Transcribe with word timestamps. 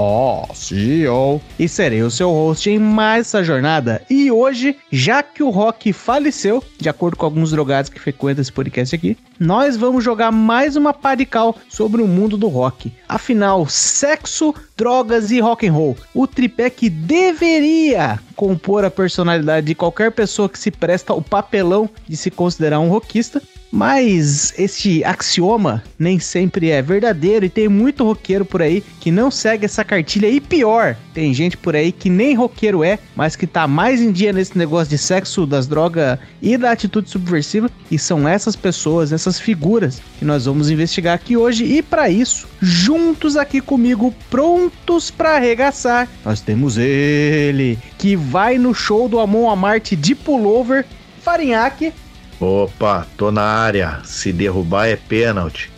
Ó, 0.00 0.46
oh, 0.48 0.54
CEO. 0.54 1.42
E 1.58 1.68
serei 1.68 2.04
o 2.04 2.10
seu 2.10 2.30
host 2.30 2.70
em 2.70 2.78
mais 2.78 3.26
essa 3.26 3.42
jornada. 3.42 4.00
E 4.08 4.30
hoje, 4.30 4.76
já 4.92 5.24
que 5.24 5.42
o 5.42 5.50
Rock 5.50 5.92
faleceu, 5.92 6.62
de 6.78 6.88
acordo 6.88 7.16
com 7.16 7.26
alguns 7.26 7.50
drogados 7.50 7.90
que 7.90 7.98
frequentam 7.98 8.40
esse 8.40 8.52
podcast 8.52 8.94
aqui, 8.94 9.18
nós 9.40 9.76
vamos 9.76 10.04
jogar 10.04 10.30
mais 10.30 10.76
uma 10.76 10.94
parical 10.94 11.56
sobre 11.68 12.00
o 12.00 12.06
mundo 12.06 12.36
do 12.36 12.46
rock. 12.46 12.92
Afinal, 13.08 13.66
sexo, 13.66 14.54
drogas 14.76 15.32
e 15.32 15.40
rock 15.40 15.66
and 15.66 15.72
roll, 15.72 15.96
o 16.14 16.28
tripé 16.28 16.70
que 16.70 16.88
deveria 16.88 18.20
compor 18.36 18.84
a 18.84 18.90
personalidade 18.92 19.66
de 19.66 19.74
qualquer 19.74 20.12
pessoa 20.12 20.48
que 20.48 20.60
se 20.60 20.70
presta 20.70 21.12
o 21.12 21.20
papelão 21.20 21.90
de 22.06 22.16
se 22.16 22.30
considerar 22.30 22.78
um 22.78 22.88
rockista, 22.88 23.42
mas 23.70 24.54
este 24.58 25.04
axioma 25.04 25.82
nem 25.98 26.18
sempre 26.18 26.70
é 26.70 26.80
verdadeiro 26.80 27.44
e 27.44 27.50
tem 27.50 27.68
muito 27.68 28.04
roqueiro 28.04 28.44
por 28.44 28.62
aí 28.62 28.82
que 29.00 29.10
não 29.10 29.30
segue 29.30 29.64
essa 29.64 29.84
cartilha. 29.84 30.28
E 30.28 30.40
pior, 30.40 30.96
tem 31.12 31.32
gente 31.34 31.56
por 31.56 31.76
aí 31.76 31.92
que 31.92 32.08
nem 32.08 32.34
roqueiro 32.34 32.82
é, 32.82 32.98
mas 33.14 33.36
que 33.36 33.46
tá 33.46 33.66
mais 33.66 34.00
em 34.00 34.10
dia 34.10 34.32
nesse 34.32 34.56
negócio 34.56 34.88
de 34.88 34.98
sexo, 34.98 35.46
das 35.46 35.66
drogas 35.66 36.18
e 36.40 36.56
da 36.56 36.70
atitude 36.70 37.10
subversiva. 37.10 37.70
E 37.90 37.98
são 37.98 38.26
essas 38.26 38.56
pessoas, 38.56 39.12
essas 39.12 39.38
figuras 39.38 40.00
que 40.18 40.24
nós 40.24 40.46
vamos 40.46 40.70
investigar 40.70 41.14
aqui 41.14 41.36
hoje. 41.36 41.64
E 41.64 41.82
para 41.82 42.08
isso, 42.08 42.48
juntos 42.60 43.36
aqui 43.36 43.60
comigo, 43.60 44.14
prontos 44.30 45.10
para 45.10 45.36
arregaçar, 45.36 46.08
nós 46.24 46.40
temos 46.40 46.78
ele 46.78 47.78
que 47.98 48.16
vai 48.16 48.58
no 48.58 48.74
show 48.74 49.08
do 49.08 49.18
Amon 49.18 49.50
Amarte 49.50 49.94
de 49.94 50.14
pullover, 50.14 50.86
Farinhaque. 51.22 51.92
Opa, 52.40 53.06
tô 53.16 53.32
na 53.32 53.42
área. 53.42 54.00
Se 54.04 54.32
derrubar 54.32 54.86
é 54.86 54.96
pênalti. 54.96 55.70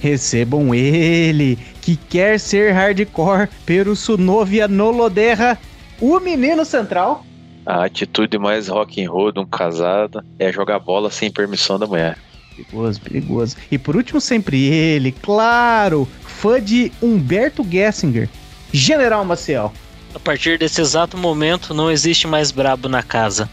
Recebam 0.00 0.74
ele, 0.74 1.58
que 1.80 1.96
quer 1.96 2.38
ser 2.38 2.72
hardcore, 2.72 3.48
pero 3.64 3.96
su 3.96 4.16
novia 4.16 4.68
no 4.68 4.90
lo 4.90 5.08
derra, 5.08 5.58
o 6.00 6.20
menino 6.20 6.64
central. 6.64 7.24
A 7.64 7.84
atitude 7.84 8.38
mais 8.38 8.68
rock 8.68 9.02
and 9.02 9.10
roll 9.10 9.32
de 9.32 9.40
um 9.40 9.46
casado 9.46 10.22
é 10.38 10.52
jogar 10.52 10.78
bola 10.78 11.10
sem 11.10 11.30
permissão 11.30 11.78
da 11.78 11.86
mulher. 11.86 12.16
Perigoso, 12.54 13.00
perigoso. 13.00 13.56
E 13.70 13.76
por 13.76 13.96
último, 13.96 14.20
sempre 14.20 14.64
ele, 14.66 15.12
claro, 15.12 16.06
fã 16.22 16.62
de 16.62 16.92
Humberto 17.02 17.66
Gessinger, 17.68 18.28
General 18.72 19.24
Maciel. 19.24 19.72
A 20.14 20.18
partir 20.18 20.58
desse 20.58 20.80
exato 20.80 21.18
momento, 21.18 21.74
não 21.74 21.90
existe 21.90 22.26
mais 22.26 22.50
brabo 22.50 22.88
na 22.88 23.02
casa. 23.02 23.50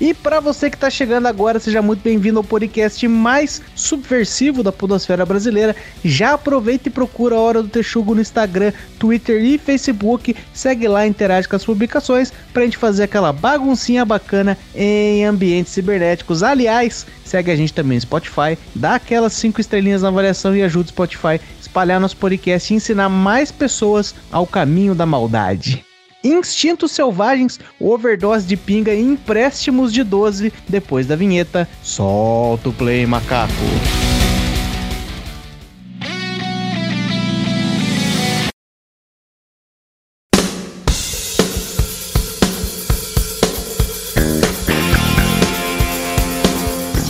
E 0.00 0.12
para 0.12 0.40
você 0.40 0.68
que 0.68 0.76
está 0.76 0.90
chegando 0.90 1.26
agora, 1.26 1.60
seja 1.60 1.80
muito 1.80 2.02
bem-vindo 2.02 2.38
ao 2.38 2.44
podcast 2.44 3.06
mais 3.06 3.62
subversivo 3.76 4.62
da 4.62 4.72
podosfera 4.72 5.24
brasileira. 5.24 5.74
Já 6.04 6.34
aproveita 6.34 6.88
e 6.88 6.92
procura 6.92 7.36
a 7.36 7.40
Hora 7.40 7.62
do 7.62 7.68
Texugo 7.68 8.14
no 8.14 8.20
Instagram, 8.20 8.72
Twitter 8.98 9.42
e 9.42 9.56
Facebook. 9.56 10.34
Segue 10.52 10.88
lá, 10.88 11.06
interage 11.06 11.48
com 11.48 11.54
as 11.54 11.64
publicações 11.64 12.32
para 12.52 12.62
a 12.62 12.64
gente 12.64 12.76
fazer 12.76 13.04
aquela 13.04 13.32
baguncinha 13.32 14.04
bacana 14.04 14.58
em 14.74 15.24
ambientes 15.24 15.72
cibernéticos. 15.72 16.42
Aliás, 16.42 17.06
segue 17.24 17.52
a 17.52 17.56
gente 17.56 17.72
também 17.72 17.96
no 17.96 18.02
Spotify, 18.02 18.58
dá 18.74 18.96
aquelas 18.96 19.32
cinco 19.32 19.60
estrelinhas 19.60 20.02
na 20.02 20.08
avaliação 20.08 20.56
e 20.56 20.62
ajuda 20.62 20.86
o 20.86 20.88
Spotify 20.88 21.28
a 21.28 21.40
espalhar 21.60 22.00
nosso 22.00 22.16
podcast 22.16 22.72
e 22.72 22.76
ensinar 22.76 23.08
mais 23.08 23.52
pessoas 23.52 24.12
ao 24.32 24.46
caminho 24.46 24.94
da 24.94 25.06
maldade. 25.06 25.84
Instintos 26.24 26.92
Selvagens, 26.92 27.60
overdose 27.78 28.46
de 28.46 28.56
pinga 28.56 28.92
e 28.92 29.00
empréstimos 29.00 29.92
de 29.92 30.02
12. 30.02 30.52
Depois 30.66 31.06
da 31.06 31.14
vinheta, 31.14 31.68
solta 31.82 32.70
o 32.70 32.72
play, 32.72 33.06
macaco. 33.06 33.52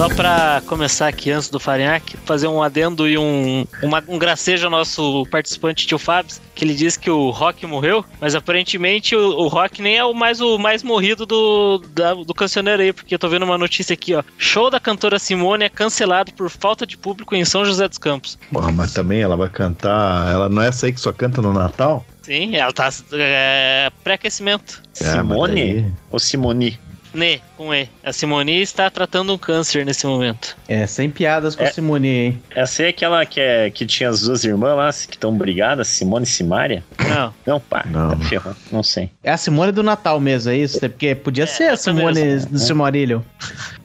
Só 0.05 0.15
para 0.15 0.63
começar 0.67 1.09
aqui 1.09 1.31
antes 1.31 1.49
do 1.49 1.59
Farinhaque, 1.59 2.19
fazer 2.27 2.47
um 2.47 2.63
adendo 2.63 3.09
e 3.09 3.17
um, 3.17 3.67
uma, 3.83 4.05
um 4.07 4.19
gracejo 4.19 4.67
ao 4.67 4.71
nosso 4.71 5.27
participante 5.31 5.87
tio 5.87 5.99
Fábio, 5.99 6.37
que 6.55 6.63
ele 6.63 6.75
disse 6.75 6.99
que 6.99 7.09
o 7.09 7.31
Rock 7.31 7.65
morreu, 7.65 8.05
mas 8.21 8.35
aparentemente 8.35 9.17
o, 9.17 9.31
o 9.31 9.49
Rock 9.49 9.81
nem 9.81 9.97
é 9.97 10.05
o 10.05 10.13
mais, 10.13 10.43
o 10.43 10.59
mais 10.59 10.83
morrido 10.83 11.25
do, 11.25 11.79
da, 11.95 12.13
do 12.13 12.35
cancioneiro 12.35 12.83
aí, 12.83 12.93
porque 12.93 13.15
eu 13.15 13.19
tô 13.19 13.31
vendo 13.31 13.45
uma 13.45 13.57
notícia 13.57 13.95
aqui, 13.95 14.15
ó. 14.15 14.23
Show 14.37 14.69
da 14.69 14.79
cantora 14.79 15.19
Simone 15.19 15.65
é 15.65 15.71
cancelado 15.71 16.35
por 16.35 16.51
falta 16.51 16.87
de 16.87 16.99
público 16.99 17.35
em 17.35 17.47
São 17.47 17.65
José 17.65 17.89
dos 17.89 17.97
Campos. 17.97 18.39
Porra, 18.53 18.71
mas 18.71 18.93
também 18.93 19.23
ela 19.23 19.39
vai 19.39 19.49
cantar. 19.49 20.31
Ela 20.31 20.51
não 20.51 20.61
é 20.61 20.69
essa 20.69 20.85
aí 20.85 20.93
que 20.93 21.01
só 21.01 21.15
canta 21.15 21.41
no 21.41 21.55
Natal? 21.55 22.05
Sim, 22.21 22.57
ela 22.57 22.75
tá 22.75 22.91
é, 23.15 23.91
pré-aquecimento. 24.03 24.83
É, 25.01 25.13
Simone 25.13 25.95
ou 26.11 26.19
Simoni? 26.19 26.79
Ne, 27.15 27.41
com 27.57 27.73
E. 27.73 27.89
A 28.03 28.13
Simone 28.13 28.61
está 28.61 28.91
tratando 28.91 29.33
um 29.33 29.39
câncer 29.39 29.87
nesse 29.87 30.05
momento. 30.05 30.57
É, 30.67 30.85
sem 30.87 31.09
piadas 31.09 31.55
com 31.55 31.63
É. 31.63 31.71
Simone, 31.71 32.09
hein? 32.09 32.43
Essa 32.55 32.83
aí 32.83 32.87
é 32.87 32.91
aquela 32.91 33.25
que, 33.25 33.41
é, 33.41 33.71
que 33.71 33.87
tinha 33.87 34.09
as 34.09 34.23
duas 34.23 34.43
irmãs 34.45 34.77
lá, 34.77 34.91
que 34.93 35.15
estão 35.15 35.33
brigadas, 35.37 35.87
Simone 35.89 36.25
e 36.25 36.29
Simária? 36.29 36.83
Não. 37.09 37.33
Não, 37.47 37.61
pá, 37.61 37.85
Não. 37.89 38.11
tá 38.11 38.25
ferrando, 38.25 38.57
não 38.73 38.83
sei. 38.83 39.11
É 39.23 39.31
a 39.31 39.37
Simone 39.37 39.71
do 39.71 39.83
Natal 39.85 40.19
mesmo, 40.19 40.51
é 40.51 40.57
isso? 40.57 40.85
É 40.85 40.89
Porque 40.89 41.15
podia 41.15 41.47
ser 41.47 41.69
a 41.71 41.77
Simone 41.77 42.21
mesmo, 42.21 42.51
do 42.51 42.59
Silmarillion. 42.59 43.21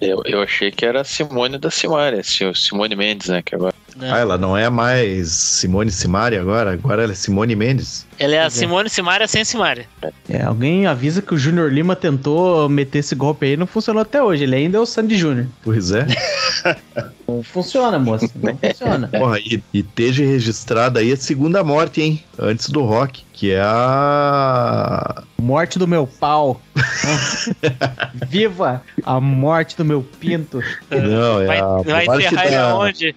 Eu, 0.01 0.21
eu 0.25 0.41
achei 0.41 0.71
que 0.71 0.83
era 0.85 1.01
a 1.01 1.03
Simone 1.03 1.57
da 1.59 1.69
Simária, 1.69 2.23
Si- 2.23 2.51
Simone 2.55 2.95
Mendes, 2.95 3.27
né? 3.29 3.43
Que 3.43 3.53
agora. 3.53 3.75
não. 3.95 4.11
Ah, 4.13 4.17
ela 4.17 4.37
não 4.39 4.57
é 4.57 4.69
mais 4.71 5.29
Simone 5.29 5.91
Simari 5.91 6.35
agora? 6.37 6.71
Agora 6.73 7.03
ela 7.03 7.11
é 7.11 7.15
Simone 7.15 7.55
Mendes. 7.55 8.07
Ela 8.19 8.35
é 8.35 8.41
a 8.41 8.45
é. 8.45 8.49
Simone 8.49 8.89
Simária 8.89 9.27
sem 9.27 9.45
Simária. 9.45 9.87
É, 10.29 10.43
alguém 10.43 10.85
avisa 10.85 11.21
que 11.21 11.33
o 11.33 11.37
Júnior 11.37 11.71
Lima 11.71 11.95
tentou 11.95 12.67
meter 12.67 12.99
esse 12.99 13.15
golpe 13.15 13.45
aí 13.45 13.53
e 13.53 13.57
não 13.57 13.65
funcionou 13.65 14.01
até 14.01 14.21
hoje. 14.21 14.43
Ele 14.43 14.55
ainda 14.55 14.77
é 14.77 14.81
o 14.81 14.85
Sandy 14.85 15.17
Júnior. 15.17 15.47
Pois 15.63 15.91
é. 15.91 16.05
Não 17.27 17.43
funciona, 17.43 17.99
moça. 17.99 18.27
Não 18.35 18.57
funciona. 18.57 19.07
Porra, 19.13 19.39
e, 19.39 19.63
e 19.71 19.79
esteja 19.79 20.25
registrada 20.25 20.99
aí 20.99 21.11
a 21.13 21.15
segunda 21.17 21.63
morte, 21.63 22.01
hein? 22.01 22.23
Antes 22.39 22.69
do 22.71 22.83
rock, 22.83 23.23
que 23.31 23.51
é 23.51 23.61
a. 23.61 25.23
Morte 25.39 25.77
do 25.77 25.87
meu 25.87 26.07
pau. 26.07 26.59
Viva 28.27 28.81
a 29.03 29.21
morte 29.21 29.77
do 29.77 29.85
meu 29.85 30.01
pinto. 30.19 30.61
Não, 30.89 31.41
é 31.41 31.45
Vai, 31.45 31.59
a. 31.59 31.65
vai 32.05 32.17
encerrar 32.17 32.45
ele 32.47 32.55
da- 32.55 32.69
aonde? 32.71 33.15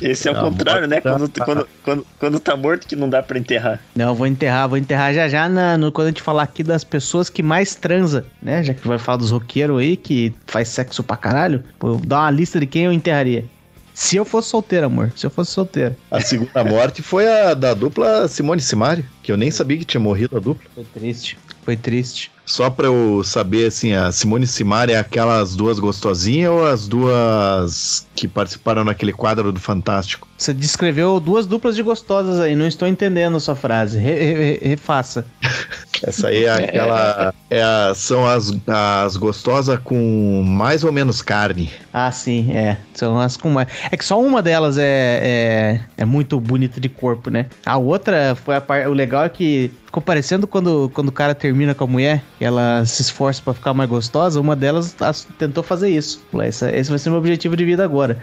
Esse 0.00 0.28
é 0.28 0.32
o 0.32 0.40
contrário, 0.40 0.86
né? 0.86 1.00
Quando, 1.00 1.30
quando, 1.44 1.68
quando, 1.82 2.06
quando 2.18 2.40
tá 2.40 2.56
morto 2.56 2.86
que 2.86 2.96
não 2.96 3.08
dá 3.08 3.22
pra 3.22 3.38
enterrar. 3.38 3.80
Não, 3.94 4.14
vou 4.14 4.26
enterrar, 4.26 4.68
vou 4.68 4.78
enterrar 4.78 5.12
já 5.14 5.28
já 5.28 5.48
na, 5.48 5.76
no, 5.76 5.92
quando 5.92 6.08
a 6.08 6.10
gente 6.10 6.22
falar 6.22 6.42
aqui 6.42 6.62
das 6.62 6.84
pessoas 6.84 7.28
que 7.28 7.42
mais 7.42 7.74
transa, 7.74 8.24
né? 8.42 8.62
Já 8.62 8.74
que 8.74 8.86
vai 8.86 8.98
falar 8.98 9.18
dos 9.18 9.30
roqueiros 9.30 9.78
aí 9.78 9.96
que 9.96 10.32
faz 10.46 10.68
sexo 10.68 11.02
pra 11.02 11.16
caralho, 11.16 11.62
vou 11.78 11.98
dar 11.98 12.20
uma 12.20 12.30
lista 12.30 12.58
de 12.60 12.66
quem 12.66 12.84
eu 12.84 12.92
enterraria. 12.92 13.44
Se 13.92 14.16
eu 14.16 14.24
fosse 14.24 14.48
solteiro, 14.48 14.86
amor. 14.86 15.12
Se 15.14 15.26
eu 15.26 15.30
fosse 15.30 15.50
solteiro. 15.50 15.94
A 16.10 16.20
segunda 16.20 16.64
morte 16.64 17.02
foi 17.02 17.28
a 17.28 17.52
da 17.52 17.74
dupla 17.74 18.28
Simone 18.28 18.60
Simari, 18.60 19.04
que 19.22 19.30
eu 19.30 19.36
nem 19.36 19.50
sabia 19.50 19.76
que 19.76 19.84
tinha 19.84 20.00
morrido 20.00 20.36
a 20.36 20.40
dupla. 20.40 20.70
Foi 20.74 20.84
triste. 20.84 21.38
Foi 21.62 21.76
triste. 21.76 22.30
Só 22.44 22.68
pra 22.68 22.86
eu 22.86 23.22
saber, 23.24 23.66
assim, 23.68 23.92
a 23.92 24.10
Simone 24.10 24.46
Simari 24.46 24.92
é 24.92 24.98
aquelas 24.98 25.54
duas 25.54 25.78
gostosinhas 25.78 26.50
ou 26.50 26.66
as 26.66 26.88
duas 26.88 28.06
que 28.14 28.26
participaram 28.26 28.82
naquele 28.84 29.12
quadro 29.12 29.52
do 29.52 29.60
Fantástico? 29.60 30.26
Você 30.36 30.52
descreveu 30.54 31.20
duas 31.20 31.46
duplas 31.46 31.76
de 31.76 31.82
gostosas 31.82 32.40
aí, 32.40 32.56
não 32.56 32.66
estou 32.66 32.88
entendendo 32.88 33.36
a 33.36 33.40
sua 33.40 33.54
frase. 33.54 33.98
Re- 33.98 34.14
re- 34.18 34.34
re- 34.34 34.68
refaça. 34.70 35.24
Essa 36.02 36.28
aí 36.28 36.44
é 36.44 36.50
aquela. 36.50 37.34
É 37.50 37.62
a- 37.62 37.92
são 37.94 38.26
as, 38.26 38.50
as 38.66 39.16
gostosas 39.16 39.78
com 39.84 40.42
mais 40.42 40.82
ou 40.82 40.90
menos 40.90 41.20
carne. 41.20 41.70
Ah, 41.92 42.10
sim, 42.10 42.52
é. 42.52 42.78
São 42.94 43.20
as 43.20 43.36
com 43.36 43.50
mais. 43.50 43.68
É 43.90 43.96
que 43.96 44.04
só 44.04 44.20
uma 44.20 44.40
delas 44.40 44.78
é, 44.78 44.82
é, 44.86 45.80
é 45.98 46.04
muito 46.06 46.40
bonita 46.40 46.80
de 46.80 46.88
corpo, 46.88 47.28
né? 47.28 47.46
A 47.66 47.76
outra 47.76 48.34
foi 48.34 48.56
a 48.56 48.60
parte. 48.62 48.88
O 48.88 48.94
legal 48.94 49.24
é 49.24 49.28
que 49.28 49.70
ficou 49.84 50.02
parecendo 50.02 50.46
quando, 50.46 50.90
quando 50.94 51.08
o 51.08 51.12
cara 51.12 51.34
termina 51.34 51.74
com 51.74 51.84
a 51.84 51.86
mulher, 51.86 52.22
ela 52.40 52.84
se 52.86 53.02
esforça 53.02 53.40
pra 53.42 53.52
ficar 53.54 53.74
mais 53.74 53.88
gostosa. 53.88 54.40
Uma 54.40 54.56
delas 54.56 54.94
as- 55.00 55.26
tentou 55.38 55.62
fazer 55.62 55.90
isso. 55.90 56.22
"Essa- 56.40 56.70
esse 56.74 56.88
vai 56.90 56.98
ser 56.98 57.10
meu 57.10 57.18
objetivo 57.18 57.56
de 57.56 57.64
vida 57.64 57.84
agora. 57.84 58.18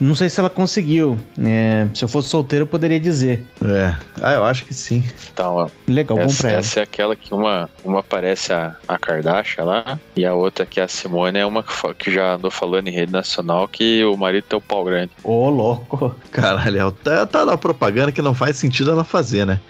Não 0.00 0.14
sei 0.14 0.28
se 0.30 0.38
ela 0.40 0.48
conseguiu. 0.50 1.18
né? 1.36 1.88
se 1.94 2.04
eu 2.04 2.08
fosse 2.08 2.28
solteiro, 2.28 2.62
eu 2.64 2.66
poderia 2.66 2.98
dizer. 3.00 3.44
É. 3.64 3.94
Ah, 4.22 4.32
eu 4.34 4.44
acho 4.44 4.64
que 4.64 4.72
sim. 4.74 5.02
Então, 5.32 5.54
ó, 5.54 5.68
Legal, 5.86 6.18
bom 6.18 6.24
essa, 6.24 6.42
pra 6.42 6.50
ela. 6.50 6.58
essa 6.60 6.80
é 6.80 6.82
aquela 6.82 7.16
que 7.16 7.32
uma, 7.34 7.68
uma 7.84 8.02
parece 8.02 8.52
a, 8.52 8.76
a 8.86 8.98
Kardashian 8.98 9.64
lá, 9.64 9.98
e 10.16 10.24
a 10.24 10.34
outra 10.34 10.64
que 10.66 10.80
é 10.80 10.84
a 10.84 10.88
Simone 10.88 11.38
é 11.38 11.46
uma 11.46 11.62
que, 11.62 12.10
já 12.12 12.34
andou 12.34 12.50
falando 12.50 12.88
em 12.88 12.92
rede 12.92 13.12
nacional 13.12 13.66
que 13.68 14.04
o 14.04 14.16
marido 14.16 14.44
tem 14.48 14.58
o 14.58 14.62
pau 14.62 14.84
grande. 14.84 15.10
Ô, 15.24 15.48
louco. 15.50 16.14
Caralho, 16.30 16.90
tá, 16.92 17.26
tá 17.26 17.44
na 17.44 17.56
propaganda 17.58 18.12
que 18.12 18.22
não 18.22 18.34
faz 18.34 18.56
sentido 18.56 18.90
ela 18.90 19.04
fazer, 19.04 19.44
né? 19.46 19.60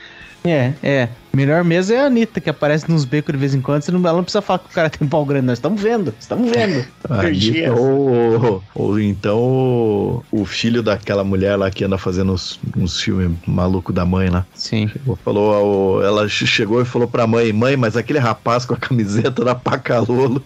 É, 0.45 0.73
é. 0.83 1.09
Melhor 1.33 1.63
mesmo 1.63 1.95
é 1.95 2.01
a 2.01 2.07
Anitta, 2.07 2.41
que 2.41 2.49
aparece 2.49 2.91
nos 2.91 3.05
becos 3.05 3.33
de 3.33 3.39
vez 3.39 3.55
em 3.55 3.61
quando. 3.61 3.83
Você 3.83 3.93
não, 3.93 4.01
ela 4.01 4.15
não 4.17 4.25
precisa 4.25 4.41
falar 4.41 4.61
que 4.61 4.67
o 4.67 4.73
cara 4.73 4.89
tem 4.89 5.07
um 5.07 5.11
pau 5.11 5.25
grande. 5.25 5.47
Nós 5.47 5.59
estamos 5.59 5.81
vendo, 5.81 6.13
estamos 6.19 6.51
vendo. 6.51 6.85
Aí, 7.11 7.21
Perdi 7.21 7.69
ou, 7.71 8.63
ou 8.75 8.99
então 9.01 9.39
o, 9.39 10.25
o 10.33 10.45
filho 10.45 10.83
daquela 10.83 11.23
mulher 11.23 11.55
lá 11.57 11.71
que 11.71 11.85
anda 11.85 11.99
fazendo 11.99 12.33
uns, 12.33 12.59
uns 12.77 13.01
filmes 13.01 13.37
maluco 13.47 13.93
da 13.93 14.05
mãe 14.05 14.31
lá. 14.31 14.47
Sim. 14.55 14.91
Falou, 15.25 15.99
ao- 15.99 16.03
ela 16.05 16.29
che- 16.29 16.47
chegou 16.47 16.81
e 16.81 16.85
falou 16.85 17.07
pra 17.07 17.27
mãe, 17.27 17.53
mãe, 17.53 17.77
mas 17.77 17.97
aquele 17.97 18.19
rapaz 18.19 18.65
com 18.65 18.75
a 18.75 18.79
camiseta 18.79 19.45
da 19.45 19.55
Pacalolo 19.55 20.43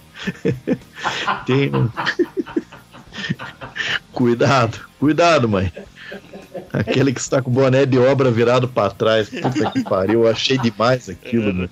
tem. 1.47 1.71
um- 1.75 1.89
cuidado, 4.12 4.79
cuidado, 4.99 5.49
mãe. 5.49 5.73
Aquele 6.81 7.13
que 7.13 7.21
está 7.21 7.43
com 7.43 7.51
o 7.51 7.53
boné 7.53 7.85
de 7.85 7.99
obra 7.99 8.31
virado 8.31 8.67
pra 8.69 8.91
trás. 8.91 9.29
Puta 9.29 9.71
que 9.71 9.83
pariu, 9.85 10.25
eu 10.25 10.31
achei 10.31 10.57
demais 10.59 11.09
aquilo, 11.09 11.53
meu. 11.53 11.69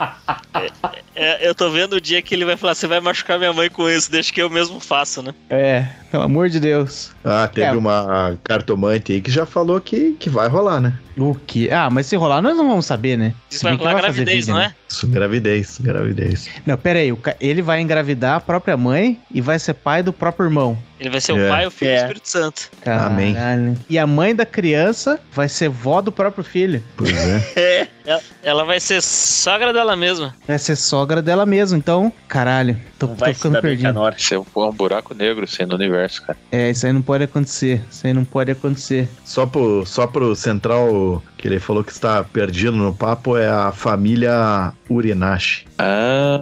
É, 1.14 1.46
eu 1.48 1.54
tô 1.54 1.70
vendo 1.70 1.94
o 1.94 2.00
dia 2.00 2.20
que 2.22 2.34
ele 2.34 2.44
vai 2.44 2.56
falar: 2.56 2.74
você 2.74 2.86
vai 2.86 3.00
machucar 3.00 3.38
minha 3.38 3.52
mãe 3.52 3.68
com 3.68 3.88
isso, 3.88 4.10
deixa 4.10 4.32
que 4.32 4.40
eu 4.40 4.48
mesmo 4.50 4.80
faço, 4.80 5.22
né? 5.22 5.34
É, 5.48 5.86
pelo 6.10 6.22
amor 6.22 6.48
de 6.48 6.60
Deus. 6.60 7.10
Ah, 7.24 7.48
teve 7.52 7.66
É. 7.66 7.72
uma 7.72 8.38
cartomante 8.44 9.12
aí 9.12 9.20
que 9.20 9.30
já 9.30 9.44
falou 9.44 9.80
que, 9.80 10.12
que 10.18 10.30
vai 10.30 10.48
rolar, 10.48 10.80
né? 10.80 10.98
O 11.16 11.34
que? 11.34 11.70
Ah, 11.70 11.90
mas 11.90 12.06
se 12.06 12.16
rolar, 12.16 12.40
nós 12.40 12.56
não 12.56 12.68
vamos 12.68 12.86
saber, 12.86 13.16
né? 13.18 13.34
Isso 13.50 13.62
vai 13.64 13.74
rolar 13.74 13.94
gravidez, 13.94 14.36
vídeo, 14.46 14.54
não 14.54 14.60
né? 14.60 14.74
é? 14.74 14.92
Isso, 14.92 15.06
gravidez, 15.06 15.78
gravidez. 15.80 16.48
Não, 16.64 16.76
pera 16.76 16.98
aí. 16.98 17.14
Ele 17.40 17.60
vai 17.62 17.80
engravidar 17.80 18.36
a 18.36 18.40
própria 18.40 18.76
mãe 18.76 19.20
e 19.30 19.40
vai 19.40 19.58
ser 19.58 19.74
pai 19.74 20.02
do 20.02 20.12
próprio 20.12 20.46
irmão. 20.46 20.78
Ele 21.00 21.08
vai 21.10 21.20
ser 21.20 21.32
o 21.32 21.38
É. 21.38 21.48
pai, 21.48 21.66
o 21.66 21.70
filho 21.70 21.90
e 21.90 21.94
É. 21.94 21.96
o 21.96 22.00
Espírito 22.02 22.28
Santo. 22.28 22.70
Amém. 22.84 23.32
Caralho. 23.34 23.76
E 23.88 23.98
a 23.98 24.06
mãe 24.06 24.34
da 24.36 24.44
criança 24.44 25.18
vai 25.32 25.48
ser 25.48 25.70
vó 25.70 26.02
do 26.02 26.12
próprio 26.12 26.44
filho. 26.44 26.82
Pois 26.96 27.10
é. 27.16 27.88
É. 28.10 28.18
Ela, 28.42 28.64
vai 28.64 28.80
ser 28.80 29.00
sogra 29.02 29.72
dela 29.72 29.94
mesma. 29.94 30.34
Vai 30.48 30.58
ser 30.58 30.74
sogra 30.74 31.22
dela 31.22 31.46
mesmo. 31.46 31.78
Então, 31.78 32.12
caralho. 32.26 32.76
Tô, 32.98 33.06
Não 33.06 33.14
tô 33.14 33.24
ficando 33.26 33.60
perdido. 33.60 34.08
Isso 34.16 34.34
é 34.34 34.38
um, 34.38 34.44
um 34.56 34.72
buraco 34.72 35.14
negro 35.14 35.46
sendo 35.46 35.74
universo, 35.76 36.22
cara. 36.22 36.36
É, 36.50 36.70
isso 36.70 36.84
aí 36.86 36.92
não 36.92 37.02
pode 37.02 37.22
acontecer. 37.24 37.80
Isso 37.88 38.04
aí 38.06 38.12
não 38.12 38.24
pode 38.24 38.50
acontecer. 38.50 39.08
Só 39.24 39.46
pro, 39.46 39.86
só 39.86 40.06
pro 40.08 40.34
central 40.34 41.22
que 41.38 41.46
ele 41.46 41.60
falou 41.60 41.84
que 41.84 41.92
está 41.92 42.24
perdido 42.24 42.72
no 42.72 42.92
papo 42.92 43.36
é 43.36 43.48
a 43.48 43.70
família 43.70 44.72
Urinashi. 44.88 45.66
Ah, 45.78 46.38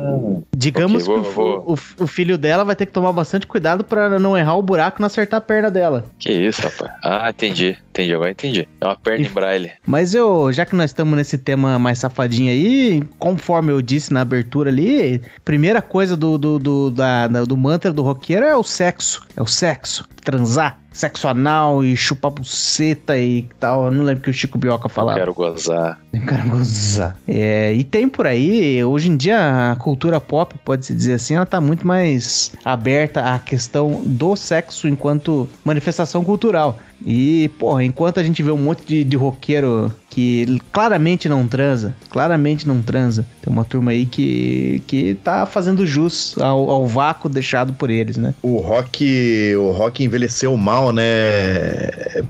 Digamos 0.56 1.06
Ok, 1.06 1.14
vou- 1.14 1.22
que 1.22 1.28
o, 1.28 1.32
vou- 1.32 1.72
o- 1.98 2.04
o 2.04 2.06
filho 2.06 2.38
dela 2.38 2.64
vai 2.64 2.74
ter 2.74 2.86
que 2.86 2.92
tomar 2.92 3.12
bastante 3.12 3.46
cuidado 3.46 3.84
pra 3.84 4.18
não 4.18 4.36
errar 4.38 4.47
o 4.54 4.62
buraco 4.62 4.98
e 4.98 5.00
não 5.00 5.06
acertar 5.06 5.38
a 5.38 5.40
perna 5.40 5.70
dela. 5.70 6.06
que 6.18 6.30
isso, 6.30 6.62
rapaz. 6.62 6.90
Ah, 7.02 7.30
entendi. 7.30 7.76
Entendi, 7.90 8.14
agora 8.14 8.30
entendi. 8.30 8.68
É 8.80 8.84
uma 8.86 8.96
perna 8.96 9.26
em 9.26 9.30
braille. 9.30 9.72
Mas 9.86 10.14
eu, 10.14 10.52
já 10.52 10.64
que 10.64 10.76
nós 10.76 10.90
estamos 10.90 11.16
nesse 11.16 11.36
tema 11.36 11.78
mais 11.78 11.98
safadinho 11.98 12.50
aí, 12.50 13.02
conforme 13.18 13.72
eu 13.72 13.82
disse 13.82 14.12
na 14.12 14.20
abertura 14.20 14.70
ali, 14.70 15.20
primeira 15.44 15.82
coisa 15.82 16.16
do, 16.16 16.38
do, 16.38 16.58
do, 16.58 16.90
da- 16.90 17.26
do 17.26 17.56
mantra 17.56 17.92
do 17.92 18.02
roqueiro 18.02 18.44
é 18.44 18.54
o 18.56 18.62
sexo. 18.62 19.26
É 19.36 19.42
o 19.42 19.46
sexo. 19.46 20.06
Transar. 20.24 20.78
Sexo 20.98 21.28
anal 21.28 21.84
e 21.84 21.96
chupar 21.96 22.32
buceta 22.32 23.16
e 23.16 23.48
tal. 23.60 23.84
Eu 23.84 23.92
não 23.92 24.02
lembro 24.02 24.20
o 24.20 24.24
que 24.24 24.30
o 24.30 24.32
Chico 24.32 24.58
Bioca 24.58 24.88
falava. 24.88 25.16
Quero 25.16 25.32
gozar. 25.32 26.00
Eu 26.12 26.26
quero 26.26 26.48
gozar. 26.50 27.16
É, 27.28 27.72
e 27.72 27.84
tem 27.84 28.08
por 28.08 28.26
aí, 28.26 28.82
hoje 28.82 29.08
em 29.08 29.16
dia, 29.16 29.70
a 29.70 29.76
cultura 29.76 30.20
pop, 30.20 30.56
pode-se 30.64 30.92
dizer 30.92 31.12
assim, 31.12 31.34
ela 31.34 31.46
tá 31.46 31.60
muito 31.60 31.86
mais 31.86 32.52
aberta 32.64 33.32
à 33.32 33.38
questão 33.38 34.02
do 34.04 34.34
sexo 34.34 34.88
enquanto 34.88 35.48
manifestação 35.64 36.24
cultural. 36.24 36.76
E, 37.04 37.48
porra, 37.58 37.84
enquanto 37.84 38.18
a 38.18 38.22
gente 38.22 38.42
vê 38.42 38.50
um 38.50 38.56
monte 38.56 38.84
de, 38.84 39.04
de 39.04 39.16
roqueiro 39.16 39.92
que 40.10 40.60
claramente 40.72 41.28
não 41.28 41.46
transa, 41.46 41.94
claramente 42.10 42.66
não 42.66 42.82
transa, 42.82 43.24
tem 43.40 43.52
uma 43.52 43.64
turma 43.64 43.92
aí 43.92 44.04
que, 44.04 44.82
que 44.86 45.14
tá 45.22 45.46
fazendo 45.46 45.86
jus 45.86 46.36
ao, 46.38 46.70
ao 46.70 46.86
vácuo 46.86 47.28
deixado 47.28 47.72
por 47.72 47.88
eles, 47.88 48.16
né? 48.16 48.34
O 48.42 48.58
rock, 48.58 49.54
o 49.56 49.70
rock 49.70 50.02
envelheceu 50.02 50.56
mal, 50.56 50.92
né? 50.92 51.04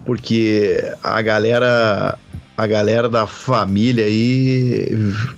Porque 0.04 0.84
a 1.02 1.22
galera, 1.22 2.18
a 2.56 2.66
galera 2.66 3.08
da 3.08 3.26
família 3.26 4.04
aí 4.04 4.88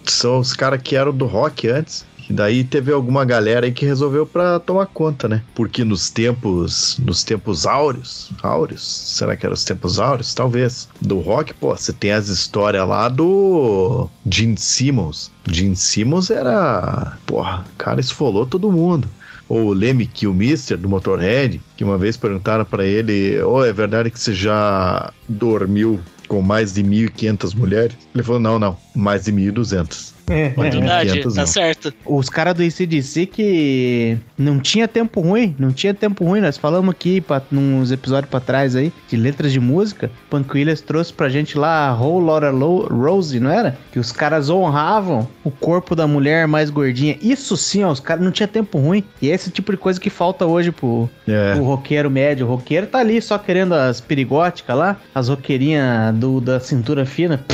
são 0.04 0.38
os 0.38 0.52
caras 0.52 0.80
que 0.82 0.96
eram 0.96 1.12
do 1.12 1.26
rock 1.26 1.68
antes. 1.68 2.04
E 2.30 2.32
daí 2.32 2.62
teve 2.62 2.92
alguma 2.92 3.24
galera 3.24 3.66
aí 3.66 3.72
que 3.72 3.84
resolveu 3.84 4.24
pra 4.24 4.60
tomar 4.60 4.86
conta, 4.86 5.28
né? 5.28 5.42
Porque 5.52 5.82
nos 5.82 6.10
tempos, 6.10 6.96
nos 7.04 7.24
tempos 7.24 7.66
áureos, 7.66 8.30
áureos, 8.40 8.82
será 9.16 9.36
que 9.36 9.44
eram 9.44 9.54
os 9.54 9.64
tempos 9.64 9.98
áureos? 9.98 10.32
Talvez. 10.32 10.88
Do 11.00 11.18
rock, 11.18 11.52
pô, 11.54 11.76
você 11.76 11.92
tem 11.92 12.12
as 12.12 12.28
histórias 12.28 12.86
lá 12.86 13.08
do 13.08 14.08
Gene 14.24 14.56
Simmons. 14.56 15.32
Gene 15.50 15.74
Simmons 15.74 16.30
era, 16.30 17.18
porra, 17.26 17.64
cara 17.76 18.00
esfolou 18.00 18.46
todo 18.46 18.70
mundo 18.70 19.08
ou 19.48 19.66
o 19.66 19.72
Lemmy 19.72 20.06
Kilmister 20.06 20.78
do 20.78 20.88
Motorhead, 20.88 21.60
que 21.76 21.82
uma 21.82 21.98
vez 21.98 22.16
perguntaram 22.16 22.64
pra 22.64 22.86
ele: 22.86 23.42
"Ô, 23.42 23.64
é 23.64 23.72
verdade 23.72 24.08
que 24.08 24.20
você 24.20 24.32
já 24.32 25.12
dormiu 25.28 25.98
com 26.28 26.40
mais 26.40 26.74
de 26.74 26.84
1500 26.84 27.54
mulheres?" 27.54 27.96
Ele 28.14 28.22
falou: 28.22 28.40
"Não, 28.40 28.56
não, 28.56 28.76
mais 28.94 29.24
de 29.24 29.32
1200." 29.32 30.09
De 30.26 30.60
Verdade, 30.60 31.10
1500 31.12 31.34
tá 31.34 31.40
não. 31.40 31.46
certo. 31.46 31.94
Os 32.06 32.28
caras 32.28 32.54
do 32.54 32.62
ICDC 32.62 33.26
que 33.26 34.16
não 34.38 34.58
tinha 34.60 34.86
tempo 34.86 35.20
ruim, 35.20 35.54
não 35.58 35.72
tinha 35.72 35.92
tempo 35.92 36.24
ruim. 36.24 36.40
Nós 36.40 36.56
falamos 36.56 36.90
aqui 36.90 37.20
pra, 37.20 37.42
nos 37.50 37.90
episódios 37.90 38.30
pra 38.30 38.38
trás 38.40 38.76
aí, 38.76 38.92
de 39.08 39.16
letras 39.16 39.52
de 39.52 39.58
música. 39.60 40.10
Punk 40.28 40.54
Williams 40.54 40.80
trouxe 40.80 41.12
pra 41.12 41.28
gente 41.28 41.58
lá 41.58 41.88
a 41.88 41.94
Whole 41.94 42.24
Lotta 42.26 42.50
Lo- 42.50 42.86
Rose, 42.86 43.40
não 43.40 43.50
era? 43.50 43.76
Que 43.92 43.98
os 43.98 44.12
caras 44.12 44.48
honravam 44.50 45.26
o 45.42 45.50
corpo 45.50 45.96
da 45.96 46.06
mulher 46.06 46.46
mais 46.46 46.70
gordinha. 46.70 47.16
Isso 47.20 47.56
sim, 47.56 47.82
ó, 47.84 47.90
os 47.90 48.00
caras 48.00 48.22
não 48.24 48.30
tinha 48.30 48.46
tempo 48.48 48.78
ruim. 48.78 49.02
E 49.20 49.30
é 49.30 49.34
esse 49.34 49.50
tipo 49.50 49.72
de 49.72 49.78
coisa 49.78 50.00
que 50.00 50.10
falta 50.10 50.46
hoje 50.46 50.70
pro, 50.70 51.08
É. 51.26 51.54
o 51.58 51.64
roqueiro 51.64 52.10
médio. 52.10 52.46
O 52.46 52.50
roqueiro 52.50 52.86
tá 52.86 52.98
ali 52.98 53.20
só 53.20 53.36
querendo 53.38 53.74
as 53.74 54.00
perigóticas 54.00 54.76
lá, 54.76 54.96
as 55.14 55.28
roqueirinhas 55.28 56.14
do, 56.14 56.40
da 56.40 56.60
cintura 56.60 57.04
fina. 57.04 57.44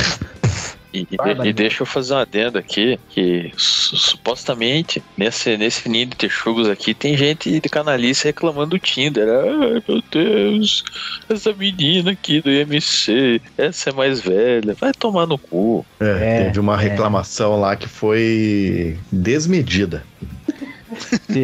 E, 0.97 1.07
e- 1.45 1.47
e 1.49 1.53
deixa 1.53 1.81
eu 1.83 1.85
fazer 1.85 2.13
um 2.13 2.17
adendo 2.17 2.57
aqui, 2.57 2.97
que 3.09 3.51
su- 3.57 3.97
supostamente 3.97 5.01
nesse, 5.17 5.57
nesse 5.57 5.87
ninho 5.89 6.07
de 6.07 6.15
texugos 6.15 6.67
aqui 6.69 6.93
tem 6.93 7.15
gente 7.17 7.59
de 7.59 7.69
canalice 7.69 8.25
reclamando 8.25 8.71
do 8.71 8.79
Tinder. 8.79 9.27
Ai 9.29 9.81
meu 9.87 10.01
Deus, 10.11 10.83
essa 11.29 11.53
menina 11.53 12.11
aqui 12.11 12.41
do 12.41 12.49
IMC, 12.51 13.41
essa 13.57 13.89
é 13.89 13.93
mais 13.93 14.19
velha, 14.21 14.75
vai 14.79 14.91
tomar 14.93 15.25
no 15.27 15.37
cu. 15.37 15.85
É, 15.99 16.05
É, 16.07 16.43
teve 16.45 16.59
uma 16.59 16.73
é. 16.81 16.89
reclamação 16.89 17.59
lá 17.59 17.75
que 17.75 17.87
foi 17.87 18.97
desmedida. 19.11 20.03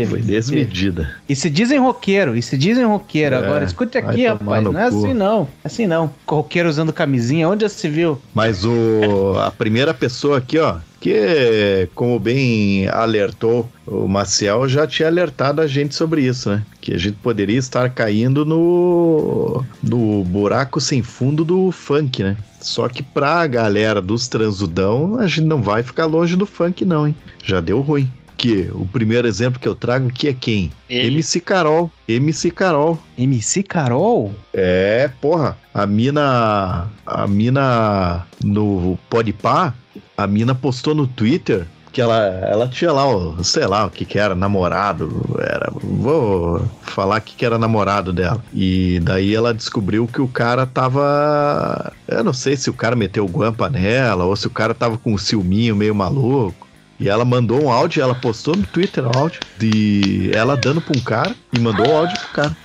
Foi 0.10 0.22
desmedida. 0.22 1.10
E 1.27 1.36
se 1.36 1.50
dizem 1.50 1.79
roqueiro, 1.79 2.36
e 2.36 2.41
se 2.41 2.57
dizem 2.57 2.86
roqueiro. 2.86 3.36
É, 3.36 3.39
Agora, 3.39 3.63
escute 3.65 3.98
aqui, 3.98 4.25
rapaz. 4.25 4.63
Não 4.63 4.77
é 4.77 4.89
cu. 4.89 4.98
assim 4.98 5.13
não. 5.13 5.48
É 5.63 5.67
assim 5.67 5.88
não. 5.88 6.12
Roqueiro 6.27 6.69
usando 6.69 6.91
camisinha, 6.91 7.48
onde 7.48 7.63
já 7.63 7.69
se 7.69 7.88
viu? 7.89 8.19
Mas 8.33 8.65
o, 8.65 9.36
a 9.39 9.51
primeira 9.51 9.93
pessoa 9.93 10.38
aqui, 10.38 10.57
ó, 10.57 10.77
que 11.00 11.89
como 11.93 12.17
bem 12.19 12.88
alertou 12.88 13.69
o 13.86 14.07
Maciel, 14.07 14.67
já 14.69 14.88
tinha 14.88 15.07
alertado 15.07 15.62
a 15.62 15.67
gente 15.67 15.95
sobre 15.95 16.22
isso, 16.22 16.50
né? 16.50 16.63
Que 16.79 16.93
a 16.93 16.98
gente 16.98 17.17
poderia 17.17 17.57
estar 17.60 17.89
caindo 17.89 18.45
no, 18.45 19.63
no 19.81 20.24
buraco 20.24 20.79
sem 20.79 21.03
fundo 21.03 21.43
do 21.43 21.72
funk, 21.72 22.24
né? 22.24 22.38
Só 22.62 22.88
que 22.88 23.03
pra 23.03 23.45
galera 23.48 24.01
dos 24.01 24.29
transudão, 24.29 25.17
a 25.19 25.27
gente 25.27 25.45
não 25.45 25.62
vai 25.62 25.83
ficar 25.83 26.05
longe 26.05 26.38
do 26.38 26.45
funk, 26.45 26.86
não, 26.86 27.07
hein? 27.07 27.15
Já 27.43 27.60
deu 27.60 27.81
ruim. 27.81 28.10
Que 28.38 28.70
o 28.74 28.86
primeiro 28.86 29.28
exemplo 29.28 29.60
que 29.60 29.68
eu 29.68 29.75
trago 29.75 30.08
aqui 30.08 30.28
é 30.28 30.34
quem? 30.34 30.72
Ele. 30.90 31.16
MC 31.16 31.40
Carol. 31.40 31.92
MC 32.08 32.52
Carol. 32.52 33.00
MC 33.18 33.63
Carol? 33.63 34.34
É, 34.54 35.10
porra, 35.22 35.58
a 35.74 35.86
mina. 35.86 36.88
A 37.06 37.28
mina 37.28 38.25
no 38.44 38.98
Podpah, 39.10 39.74
a 40.18 40.28
mina 40.28 40.56
postou 40.56 40.96
no 40.96 41.08
Twitter 41.08 41.66
que 41.94 42.02
ela, 42.02 42.18
ela 42.18 42.68
tinha 42.68 42.92
lá, 42.92 43.08
o, 43.08 43.44
sei 43.44 43.68
lá 43.68 43.86
o 43.86 43.90
que 43.90 44.04
que 44.04 44.18
era, 44.18 44.34
namorado, 44.34 45.38
era, 45.40 45.72
vou 45.72 46.68
falar 46.82 47.22
que 47.22 47.36
que 47.36 47.46
era 47.46 47.60
namorado 47.60 48.12
dela. 48.12 48.44
E 48.52 49.00
daí 49.04 49.34
ela 49.34 49.54
descobriu 49.54 50.08
que 50.08 50.20
o 50.20 50.28
cara 50.28 50.66
tava, 50.66 51.94
eu 52.08 52.24
não 52.24 52.34
sei 52.34 52.58
se 52.58 52.68
o 52.70 52.74
cara 52.74 52.96
meteu 52.96 53.28
guampa 53.28 53.70
nela 53.70 54.25
ou 54.25 54.36
se 54.36 54.48
o 54.48 54.50
cara 54.50 54.74
tava 54.74 54.98
com 54.98 55.13
um 55.13 55.18
ciúminho 55.20 55.75
meio 55.75 55.94
maluco. 55.94 56.62
E 57.00 57.09
ela 57.09 57.25
mandou 57.25 57.63
um 57.63 57.71
áudio, 57.71 58.01
ela 58.01 58.15
postou 58.15 58.55
no 58.55 58.65
Twitter 58.67 59.05
um 59.05 59.12
áudio 59.17 59.39
de 59.57 60.31
ela 60.33 60.55
dando 60.55 60.79
pra 60.81 60.95
um 60.95 61.01
cara 61.01 61.35
e 61.51 61.59
mandou 61.59 61.88
o 61.88 61.95
áudio 61.97 62.17
pro 62.19 62.29
cara. 62.29 62.57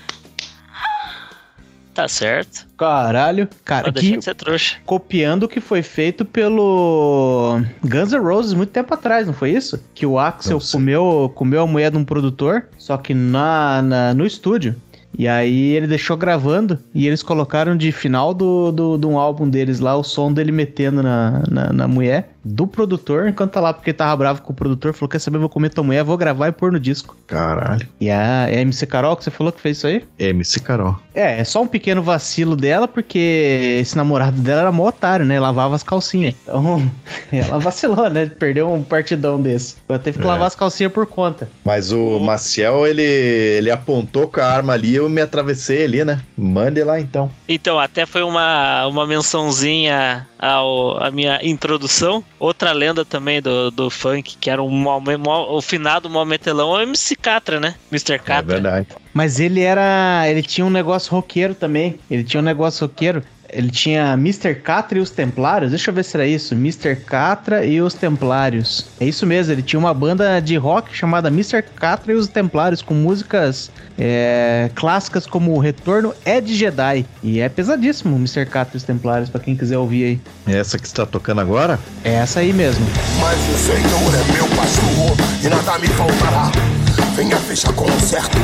Tá 1.94 2.06
certo. 2.06 2.64
Caralho, 2.76 3.48
cara, 3.64 3.90
deixa 3.90 4.10
que 4.10 4.16
de 4.18 4.24
ser 4.24 4.34
trouxa. 4.36 4.76
copiando 4.86 5.42
o 5.44 5.48
que 5.48 5.60
foi 5.60 5.82
feito 5.82 6.24
pelo 6.24 7.60
Guns 7.82 8.12
N' 8.12 8.20
Roses 8.20 8.52
muito 8.54 8.70
tempo 8.70 8.94
atrás, 8.94 9.26
não 9.26 9.34
foi 9.34 9.50
isso? 9.50 9.82
Que 9.94 10.06
o 10.06 10.16
Axel 10.16 10.60
comeu, 10.70 11.32
comeu 11.34 11.62
a 11.62 11.66
mulher 11.66 11.90
de 11.90 11.96
um 11.96 12.04
produtor, 12.04 12.68
só 12.78 12.96
que 12.96 13.12
na, 13.14 13.82
na- 13.82 14.14
no 14.14 14.24
estúdio. 14.24 14.76
E 15.18 15.26
aí 15.26 15.72
ele 15.72 15.88
deixou 15.88 16.16
gravando 16.16 16.78
e 16.94 17.04
eles 17.08 17.22
colocaram 17.22 17.76
de 17.76 17.90
final 17.90 18.32
do, 18.32 18.70
do, 18.70 18.96
de 18.96 19.06
um 19.06 19.18
álbum 19.18 19.48
deles 19.48 19.80
lá 19.80 19.96
o 19.96 20.04
som 20.04 20.32
dele 20.32 20.52
metendo 20.52 21.02
na, 21.02 21.42
na, 21.50 21.72
na 21.72 21.88
mulher 21.88 22.36
do 22.44 22.66
produtor, 22.66 23.28
enquanto 23.28 23.52
tá 23.52 23.60
lá, 23.60 23.72
porque 23.74 23.92
tava 23.92 24.16
bravo 24.16 24.42
com 24.42 24.52
o 24.52 24.56
produtor, 24.56 24.92
falou: 24.94 25.08
Quer 25.08 25.18
saber, 25.18 25.36
eu 25.36 25.40
vou 25.40 25.48
comer 25.48 25.70
tua 25.70 25.84
mulher, 25.84 26.04
vou 26.04 26.16
gravar 26.16 26.48
e 26.48 26.52
pôr 26.52 26.72
no 26.72 26.80
disco. 26.80 27.16
Caralho. 27.26 27.86
E 28.00 28.10
a 28.10 28.48
é 28.48 28.58
a 28.58 28.60
MC 28.60 28.86
Carol 28.86 29.16
que 29.16 29.24
você 29.24 29.30
falou 29.30 29.52
que 29.52 29.60
fez 29.60 29.78
isso 29.78 29.86
aí? 29.86 30.04
MC 30.18 30.60
Carol. 30.60 30.96
É, 31.14 31.40
é 31.40 31.44
só 31.44 31.62
um 31.62 31.66
pequeno 31.66 32.02
vacilo 32.02 32.56
dela, 32.56 32.86
porque 32.86 33.78
esse 33.80 33.96
namorado 33.96 34.40
dela 34.40 34.62
era 34.62 34.72
mó 34.72 34.88
otário, 34.88 35.26
né? 35.26 35.38
Lavava 35.38 35.74
as 35.74 35.82
calcinhas. 35.82 36.34
Então, 36.42 36.90
ela 37.32 37.58
vacilou, 37.58 38.08
né? 38.08 38.26
Perdeu 38.26 38.72
um 38.72 38.82
partidão 38.82 39.40
desse. 39.40 39.76
Ela 39.88 39.98
teve 39.98 40.18
que 40.18 40.24
É. 40.24 40.26
lavar 40.28 40.46
as 40.46 40.54
calcinhas 40.54 40.92
por 40.92 41.06
conta. 41.06 41.48
Mas 41.64 41.92
o 41.92 42.18
Maciel, 42.20 42.86
ele, 42.86 43.02
ele 43.02 43.70
apontou 43.70 44.28
com 44.28 44.40
a 44.40 44.46
arma 44.46 44.72
ali, 44.72 44.94
eu 44.94 45.08
me 45.08 45.20
atravessei 45.20 45.84
ali, 45.84 46.04
né? 46.04 46.20
Mande 46.36 46.82
lá 46.82 47.00
então. 47.00 47.30
Então, 47.48 47.78
até 47.78 48.06
foi 48.06 48.22
uma, 48.22 48.86
uma 48.86 49.06
mençãozinha 49.06 50.26
ao 50.38 51.02
a 51.02 51.10
minha 51.10 51.40
introdução. 51.42 52.22
Outra 52.40 52.72
lenda 52.72 53.04
também 53.04 53.42
do, 53.42 53.70
do 53.70 53.90
funk, 53.90 54.36
que 54.40 54.48
era 54.48 54.62
um, 54.62 54.70
mo- 54.70 55.00
mo- 55.00 55.56
o 55.56 55.60
finado 55.60 56.08
Momentelão, 56.08 56.76
é 56.76 56.80
o 56.80 56.82
MC 56.82 57.16
Catra, 57.16 57.58
né? 57.58 57.74
Mr. 57.90 58.12
É 58.14 58.18
Catra. 58.18 58.42
verdade. 58.54 58.86
Mas 59.12 59.40
ele 59.40 59.60
era. 59.60 60.22
Ele 60.28 60.42
tinha 60.42 60.64
um 60.64 60.70
negócio 60.70 61.10
roqueiro 61.12 61.54
também. 61.54 61.98
Ele 62.10 62.22
tinha 62.22 62.40
um 62.40 62.44
negócio 62.44 62.86
roqueiro. 62.86 63.22
Ele 63.50 63.70
tinha 63.70 64.12
Mr. 64.12 64.54
Catra 64.56 64.98
e 64.98 65.00
os 65.00 65.10
Templários. 65.10 65.70
Deixa 65.70 65.90
eu 65.90 65.94
ver 65.94 66.04
se 66.04 66.16
era 66.16 66.26
isso. 66.26 66.54
Mr. 66.54 66.96
Catra 66.96 67.64
e 67.64 67.80
os 67.80 67.94
Templários. 67.94 68.86
É 69.00 69.06
isso 69.06 69.26
mesmo. 69.26 69.52
Ele 69.52 69.62
tinha 69.62 69.80
uma 69.80 69.94
banda 69.94 70.40
de 70.40 70.56
rock 70.56 70.94
chamada 70.94 71.28
Mr. 71.28 71.62
Catra 71.62 72.12
e 72.12 72.14
os 72.14 72.28
Templários, 72.28 72.82
com 72.82 72.94
músicas 72.94 73.70
é, 73.98 74.70
clássicas 74.74 75.26
como 75.26 75.54
O 75.54 75.58
Retorno 75.58 76.14
é 76.24 76.40
de 76.40 76.54
Jedi. 76.54 77.06
E 77.22 77.40
é 77.40 77.48
pesadíssimo 77.48 78.14
o 78.14 78.18
Mr. 78.18 78.46
Catra 78.46 78.76
e 78.76 78.78
os 78.78 78.84
Templários, 78.84 79.30
pra 79.30 79.40
quem 79.40 79.56
quiser 79.56 79.78
ouvir 79.78 80.04
aí. 80.46 80.54
Essa 80.54 80.78
que 80.78 80.86
está 80.86 81.06
tocando 81.06 81.40
agora? 81.40 81.78
É 82.04 82.14
essa 82.14 82.40
aí 82.40 82.52
mesmo. 82.52 82.86
Mas 83.20 83.38
o 83.48 83.58
Senhor 83.58 84.14
é 84.14 84.32
meu 84.32 84.46
pastor 84.56 85.16
e 85.42 85.48
nada 85.48 85.78
me 85.78 85.88
faltará. 85.88 86.87
Venha 87.14 87.36
fechar 87.36 87.72
concerto 87.72 88.38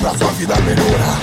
pra 0.00 0.10
sua 0.16 0.28
vida 0.32 0.54
melhorar. 0.60 1.18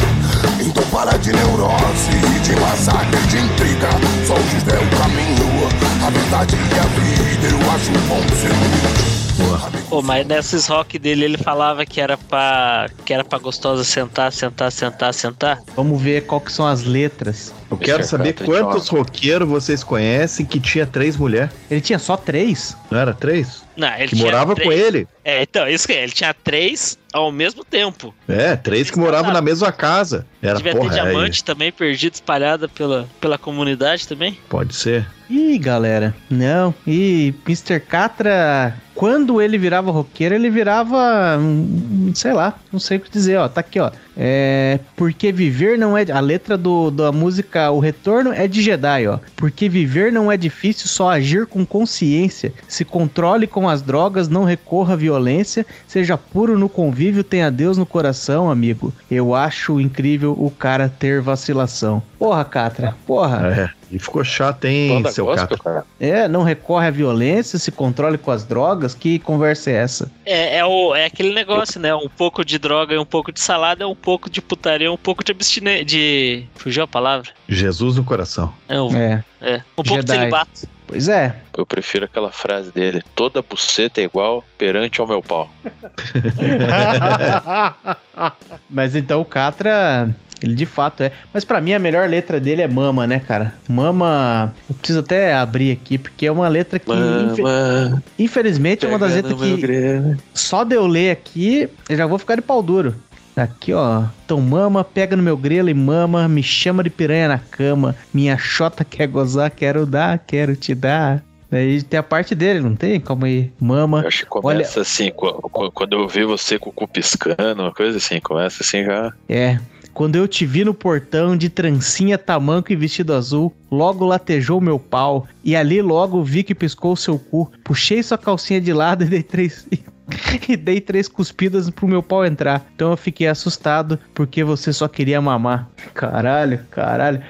Então 0.60 0.84
para 0.92 1.18
de 1.18 1.32
neurose 1.32 2.36
de 2.44 2.56
massacre 2.60 3.20
de 3.28 3.38
intriga. 3.38 3.90
Só 4.28 4.34
o 4.34 4.50
justo 4.50 4.70
é 4.70 4.78
o 4.78 4.90
caminho, 4.98 5.68
a 6.06 6.10
verdade 6.10 6.56
e 6.56 6.80
a 6.80 6.84
vida. 6.84 7.48
Eu 7.48 7.72
acho 7.72 7.92
bom 8.08 8.22
ser 8.36 9.15
humilde. 9.40 9.78
Pô, 9.90 10.02
mas 10.02 10.26
nesses 10.26 10.68
rock 10.68 10.98
dele 10.98 11.26
ele 11.26 11.38
falava 11.38 11.86
que 11.86 12.02
era 12.02 12.18
pra, 12.18 12.90
que 13.06 13.14
era 13.14 13.24
pra 13.24 13.38
gostosa 13.38 13.84
sentar, 13.84 14.32
sentar, 14.32 14.72
sentar, 14.72 15.14
sentar. 15.14 15.60
Vamos 15.76 16.02
ver 16.02 16.26
qual 16.26 16.42
que 16.42 16.52
são 16.52 16.66
as 16.68 16.84
letras. 16.84 17.54
Eu 17.70 17.78
quero 17.78 18.00
Mr. 18.00 18.10
saber 18.10 18.34
Catra, 18.34 18.46
quantos 18.46 18.88
roqueiros 18.88 19.48
vocês 19.48 19.84
conhecem 19.84 20.46
que 20.46 20.60
tinha 20.60 20.86
três 20.86 21.18
mulheres. 21.18 21.52
Ele 21.70 21.82
tinha 21.82 22.00
só 22.00 22.16
três? 22.18 22.76
Não 22.90 23.00
era 23.00 23.14
três? 23.14 23.64
Não, 23.76 23.88
ele 23.96 24.08
Que 24.08 24.16
tinha 24.16 24.26
morava 24.26 24.56
três- 24.56 24.68
com 24.68 24.74
ele. 24.74 25.08
É, 25.24 25.42
então, 25.44 25.68
isso 25.68 25.86
que 25.88 25.94
é, 25.94 26.04
ele 26.04 26.12
tinha 26.12 26.34
três 26.34 26.98
ao 27.12 27.32
mesmo 27.32 27.64
tempo. 27.66 28.14
É, 28.28 28.56
três 28.56 28.90
que 28.90 28.98
moravam 29.00 29.34
na 29.34 29.42
mesma 29.42 29.72
casa. 29.72 30.26
Era 30.42 30.56
Devia 30.58 30.74
porra, 30.76 30.90
ter 30.92 31.00
é, 31.00 31.04
diamante 31.04 31.44
também 31.44 31.72
perdido, 31.72 32.14
espalhada 32.14 32.68
pela, 32.70 33.08
pela 33.20 33.38
comunidade 33.38 34.08
também. 34.08 34.38
pode 34.50 34.74
ser. 34.76 35.06
Ih, 35.30 35.58
galera, 35.58 36.16
não. 36.30 36.74
E 36.86 37.34
Mr. 37.46 37.80
Catra, 37.80 38.76
quando 38.96 39.42
ele 39.42 39.58
virava 39.58 39.92
roqueiro, 39.92 40.34
ele 40.34 40.50
virava, 40.50 41.38
hum, 41.38 42.12
sei 42.16 42.32
lá, 42.32 42.58
não 42.72 42.80
sei 42.80 42.98
o 42.98 43.02
que 43.02 43.12
dizer, 43.12 43.38
ó. 43.38 43.50
Tá 43.50 43.60
aqui, 43.60 43.78
ó. 43.80 43.92
É, 44.18 44.80
porque 44.96 45.34
viver 45.34 45.78
não 45.78 45.98
é. 45.98 46.10
A 46.10 46.22
letra 46.22 46.58
do, 46.58 46.90
da 46.90 47.12
música 47.12 47.70
O 47.70 47.80
Retorno 47.80 48.32
é 48.32 48.48
de 48.48 48.62
Jedi, 48.62 49.06
ó. 49.08 49.20
Porque 49.36 49.68
viver 49.68 50.12
não 50.12 50.32
é 50.32 50.38
difícil, 50.38 50.88
só 50.88 51.10
agir 51.10 51.46
com 51.46 51.66
consciência. 51.66 52.54
Se 52.68 52.86
controle 52.86 53.46
com 53.46 53.68
as 53.68 53.82
drogas, 53.82 54.30
não 54.30 54.46
recorra 54.46 54.94
à 54.94 54.98
violência. 54.98 55.66
Seja 55.86 56.18
puro 56.18 56.58
no 56.58 56.70
convívio, 56.70 57.24
tenha 57.24 57.52
Deus 57.52 57.78
no 57.78 57.86
coração, 57.86 58.50
amigo. 58.50 58.94
Eu 59.12 59.36
acho 59.36 59.82
incrível 59.82 60.32
o 60.32 60.50
cara 60.50 60.88
ter 60.88 61.20
vacilação. 61.20 62.02
Porra, 62.18 62.46
Catra, 62.46 62.96
porra. 63.06 63.48
É. 63.48 63.85
E 63.96 64.00
ficou 64.00 64.26
chato, 64.26 64.66
hein, 64.66 64.96
Banda 64.96 65.10
seu 65.14 65.24
gospel, 65.24 65.58
Catra? 65.58 65.64
cara. 65.64 65.86
É, 66.02 66.28
não 66.28 66.44
recorre 66.44 66.88
à 66.88 66.92
violência, 66.92 67.58
se 67.58 67.72
controle 67.72 68.18
com 68.18 68.30
as 68.30 68.44
drogas. 68.44 68.94
Que 68.94 69.18
conversa 69.20 69.72
é 69.72 69.76
essa? 69.76 70.12
É, 70.26 70.58
é, 70.58 70.66
o, 70.66 70.94
é 70.94 71.06
aquele 71.06 71.34
negócio, 71.34 71.80
né? 71.80 71.96
Um 71.96 72.10
pouco 72.10 72.44
de 72.44 72.60
droga 72.60 72.94
e 72.94 72.98
um 72.98 73.06
pouco 73.06 73.32
de 73.32 73.40
salada, 73.40 73.86
é 73.86 73.88
um 73.88 73.96
pouco 73.96 74.30
de 74.30 74.42
putaria, 74.42 74.92
um 74.92 74.98
pouco 74.98 75.24
de 75.24 75.32
abstinência. 75.32 75.86
De. 75.86 76.44
Fugiu 76.56 76.84
a 76.84 76.88
palavra? 76.88 77.30
Jesus 77.48 77.96
no 77.96 78.04
coração. 78.04 78.54
É, 78.68 78.82
um, 78.82 78.94
É, 78.94 79.24
é. 79.40 79.56
um 79.78 79.84
pouco 79.84 79.92
de 79.92 79.96
Jedi. 79.96 80.18
celibato. 80.20 80.68
pois 80.86 81.08
é. 81.08 81.38
Eu 81.58 81.66
prefiro 81.66 82.04
aquela 82.04 82.34
frase 82.34 82.74
dele: 82.74 83.02
toda 83.16 83.42
buceta 83.42 84.02
é 84.02 84.04
igual 84.04 84.44
perante 84.58 85.00
ao 85.00 85.08
meu 85.08 85.22
pau. 85.22 85.50
Mas 88.70 88.94
então 88.94 89.22
o 89.22 89.26
Catra, 89.26 90.14
ele 90.42 90.54
de 90.56 90.66
fato 90.66 91.04
é. 91.04 91.12
Mas 91.34 91.44
pra 91.46 91.60
mim 91.62 91.74
a 91.74 91.80
melhor 91.80 92.08
letra 92.10 92.40
dele 92.40 92.62
é 92.62 92.68
Mama, 92.68 93.06
né, 93.08 93.20
cara? 93.20 93.54
Mama. 93.68 94.54
Eu 94.70 94.76
preciso 94.76 95.00
até 95.00 95.34
abrir 95.34 95.72
aqui, 95.72 95.98
porque 95.98 96.26
é 96.26 96.32
uma 96.32 96.48
letra 96.48 96.78
que. 96.80 96.90
Mama, 96.90 98.04
Infelizmente 98.18 98.86
é 98.86 98.90
uma 98.90 99.00
das 99.00 99.14
letras 99.14 99.40
que. 99.40 99.58
grelo. 99.58 100.18
Só 100.34 100.64
de 100.64 100.76
eu 100.76 100.86
ler 100.88 101.12
aqui, 101.12 101.70
eu 101.90 101.96
já 101.98 102.06
vou 102.06 102.18
ficar 102.18 102.36
de 102.36 102.42
pau 102.42 102.62
duro. 102.62 102.96
Aqui, 103.36 103.74
ó. 103.74 104.04
Então, 104.26 104.40
mama, 104.40 104.82
pega 104.84 105.16
no 105.16 105.22
meu 105.22 105.36
grelo 105.36 105.70
e 105.70 105.74
mama, 105.74 106.26
me 106.28 106.42
chama 106.42 106.82
de 106.82 106.90
piranha 106.90 107.28
na 107.28 107.38
cama. 107.38 107.94
Minha 108.14 108.38
chota 108.38 108.86
quer 108.86 109.08
gozar, 109.08 109.52
quero 109.52 109.86
dar, 109.86 110.18
quero 110.20 110.56
te 110.56 110.74
dar. 110.74 111.22
Daí 111.52 111.82
tem 111.84 112.00
a 112.00 112.04
parte 112.04 112.34
dele, 112.34 112.60
não 112.62 112.76
tem? 112.76 113.00
Calma 113.00 113.28
aí. 113.28 113.52
Mama. 113.60 114.02
Eu 114.02 114.08
acho 114.08 114.20
que 114.24 114.26
começa 114.30 114.80
assim, 114.82 115.12
qu- 115.12 115.34
qu- 115.50 115.72
quando 115.72 115.94
eu 115.94 116.08
vi 116.08 116.24
você 116.24 116.58
com 116.58 116.70
o 116.70 116.74
cu 116.74 116.88
piscando, 116.88 117.62
uma 117.62 117.74
coisa 117.74 117.98
assim, 117.98 118.20
começa 118.22 118.64
assim 118.64 118.84
já. 118.86 119.14
É. 119.30 119.60
Quando 119.96 120.18
eu 120.18 120.28
te 120.28 120.46
vi 120.46 120.66
no 120.66 120.74
portão 120.74 121.38
de 121.38 121.48
trancinha, 121.48 122.18
tamanco 122.18 122.70
e 122.70 122.76
vestido 122.76 123.14
azul, 123.14 123.56
logo 123.72 124.06
latejou 124.06 124.60
meu 124.60 124.78
pau. 124.78 125.26
E 125.42 125.56
ali 125.56 125.82
logo 125.82 126.22
vi 126.22 126.44
que 126.44 126.54
piscou 126.54 126.98
seu 126.98 127.18
cu. 127.18 127.50
Puxei 127.64 128.04
sua 128.04 128.18
calcinha 128.18 128.60
de 128.60 128.74
lado 128.74 129.06
e 129.06 129.08
dei 129.08 129.24
três. 129.24 129.66
e 130.50 130.58
dei 130.58 130.82
três 130.82 131.08
cuspidas 131.08 131.70
pro 131.70 131.88
meu 131.88 132.04
pau 132.04 132.26
entrar. 132.26 132.66
Então 132.76 132.92
eu 132.92 132.98
fiquei 132.98 133.26
assustado 133.26 133.98
porque 134.14 134.44
você 134.44 134.74
só 134.74 134.90
queria 134.90 135.22
mamar. 135.22 135.70
Caralho, 135.94 136.60
caralho. 136.70 137.24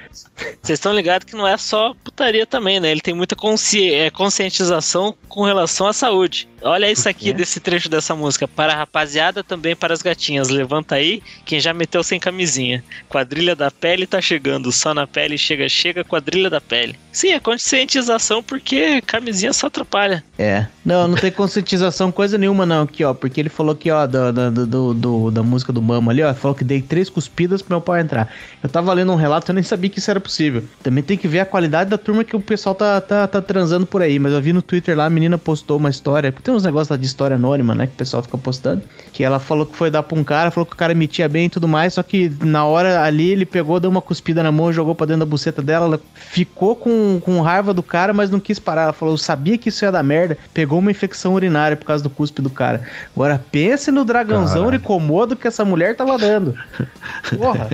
Vocês 0.61 0.77
estão 0.79 0.93
ligados 0.93 1.25
que 1.25 1.35
não 1.35 1.47
é 1.47 1.55
só 1.57 1.93
putaria 2.03 2.45
também, 2.45 2.79
né? 2.79 2.91
Ele 2.91 3.01
tem 3.01 3.13
muita 3.13 3.35
consci- 3.35 3.93
é, 3.93 4.09
conscientização 4.09 5.15
com 5.29 5.43
relação 5.43 5.87
à 5.87 5.93
saúde. 5.93 6.47
Olha 6.61 6.91
isso 6.91 7.07
aqui 7.07 7.31
desse 7.31 7.59
trecho 7.59 7.87
dessa 7.87 8.15
música. 8.15 8.47
Para 8.47 8.73
a 8.73 8.75
rapaziada, 8.75 9.43
também 9.43 9.75
para 9.75 9.93
as 9.93 10.01
gatinhas. 10.01 10.49
Levanta 10.49 10.95
aí 10.95 11.21
quem 11.45 11.59
já 11.59 11.73
meteu 11.73 12.03
sem 12.03 12.19
camisinha. 12.19 12.83
Quadrilha 13.07 13.55
da 13.55 13.69
pele 13.69 14.07
tá 14.07 14.19
chegando. 14.19 14.71
Só 14.71 14.93
na 14.93 15.05
pele 15.05 15.37
chega, 15.37 15.69
chega, 15.69 16.03
quadrilha 16.03 16.49
da 16.49 16.59
pele. 16.59 16.97
Sim, 17.11 17.29
é 17.33 17.39
conscientização 17.39 18.41
porque 18.41 19.01
camisinha 19.01 19.53
só 19.53 19.67
atrapalha. 19.67 20.23
É. 20.39 20.65
Não, 20.83 21.07
não 21.07 21.15
tem 21.15 21.31
conscientização 21.31 22.11
coisa 22.11 22.37
nenhuma, 22.37 22.65
não, 22.65 22.83
aqui, 22.83 23.03
ó. 23.03 23.13
Porque 23.13 23.39
ele 23.39 23.49
falou 23.49 23.73
aqui, 23.73 23.91
ó, 23.91 24.05
da, 24.07 24.31
da, 24.31 24.49
do, 24.49 24.93
do- 24.93 25.31
da 25.31 25.43
música 25.43 25.71
do 25.71 25.81
Mama 25.81 26.11
ali, 26.11 26.23
ó. 26.23 26.33
Falou 26.33 26.55
que 26.55 26.63
dei 26.63 26.81
três 26.81 27.09
cuspidas 27.09 27.61
pro 27.61 27.75
meu 27.75 27.81
pau 27.81 27.97
entrar. 27.97 28.33
Eu 28.63 28.69
tava 28.69 28.91
lendo 28.93 29.11
um 29.11 29.15
relato, 29.15 29.51
eu 29.51 29.55
nem 29.55 29.63
sabia 29.63 29.89
que 29.89 29.99
isso 29.99 30.09
era 30.09 30.19
possível. 30.25 30.63
Também 30.81 31.03
tem 31.03 31.15
que 31.17 31.27
ver 31.27 31.39
a 31.39 31.45
qualidade 31.45 31.89
da 31.89 31.97
turma 31.97 32.23
que 32.23 32.35
o 32.35 32.41
pessoal 32.41 32.73
tá, 32.73 32.99
tá, 32.99 33.27
tá 33.27 33.41
transando 33.41 33.85
por 33.85 34.01
aí. 34.01 34.17
Mas 34.17 34.33
eu 34.33 34.41
vi 34.41 34.51
no 34.51 34.61
Twitter 34.61 34.97
lá, 34.97 35.05
a 35.05 35.09
menina 35.09 35.37
postou 35.37 35.77
uma 35.77 35.89
história. 35.89 36.31
Tem 36.31 36.53
uns 36.53 36.63
negócios 36.63 36.89
lá 36.89 36.97
de 36.97 37.05
história 37.05 37.35
anônima, 37.35 37.75
né? 37.75 37.85
Que 37.85 37.93
o 37.93 37.97
pessoal 37.97 38.23
fica 38.23 38.37
postando. 38.37 38.81
Que 39.13 39.23
ela 39.23 39.39
falou 39.39 39.65
que 39.65 39.75
foi 39.75 39.91
dar 39.91 40.01
pra 40.01 40.17
um 40.17 40.23
cara, 40.23 40.49
falou 40.49 40.65
que 40.65 40.73
o 40.73 40.75
cara 40.75 40.91
emitia 40.91 41.29
bem 41.29 41.45
e 41.45 41.49
tudo 41.49 41.67
mais. 41.67 41.93
Só 41.93 42.03
que 42.03 42.31
na 42.41 42.65
hora 42.65 43.03
ali 43.03 43.29
ele 43.29 43.45
pegou, 43.45 43.79
deu 43.79 43.89
uma 43.89 44.01
cuspida 44.01 44.41
na 44.41 44.51
mão, 44.51 44.73
jogou 44.73 44.95
pra 44.95 45.05
dentro 45.05 45.19
da 45.19 45.25
buceta 45.25 45.61
dela. 45.61 45.85
Ela 45.85 46.01
ficou 46.15 46.75
com, 46.75 47.21
com 47.23 47.39
raiva 47.41 47.73
do 47.73 47.83
cara, 47.83 48.11
mas 48.13 48.31
não 48.31 48.39
quis 48.39 48.57
parar. 48.57 48.83
Ela 48.83 48.93
falou, 48.93 49.13
eu 49.13 49.19
sabia 49.19 49.57
que 49.57 49.69
isso 49.69 49.85
ia 49.85 49.91
dar 49.91 50.03
merda. 50.03 50.37
Pegou 50.53 50.79
uma 50.79 50.89
infecção 50.91 51.35
urinária 51.35 51.77
por 51.77 51.85
causa 51.85 52.03
do 52.03 52.09
cuspe 52.09 52.41
do 52.41 52.49
cara. 52.49 52.81
Agora 53.15 53.43
pense 53.51 53.91
no 53.91 54.03
dragãozão 54.03 54.63
Caralho. 54.63 54.79
de 54.79 54.83
comodo 54.83 55.35
que 55.35 55.47
essa 55.47 55.63
mulher 55.63 55.95
tava 55.95 56.17
dando. 56.17 56.55
Porra, 57.37 57.69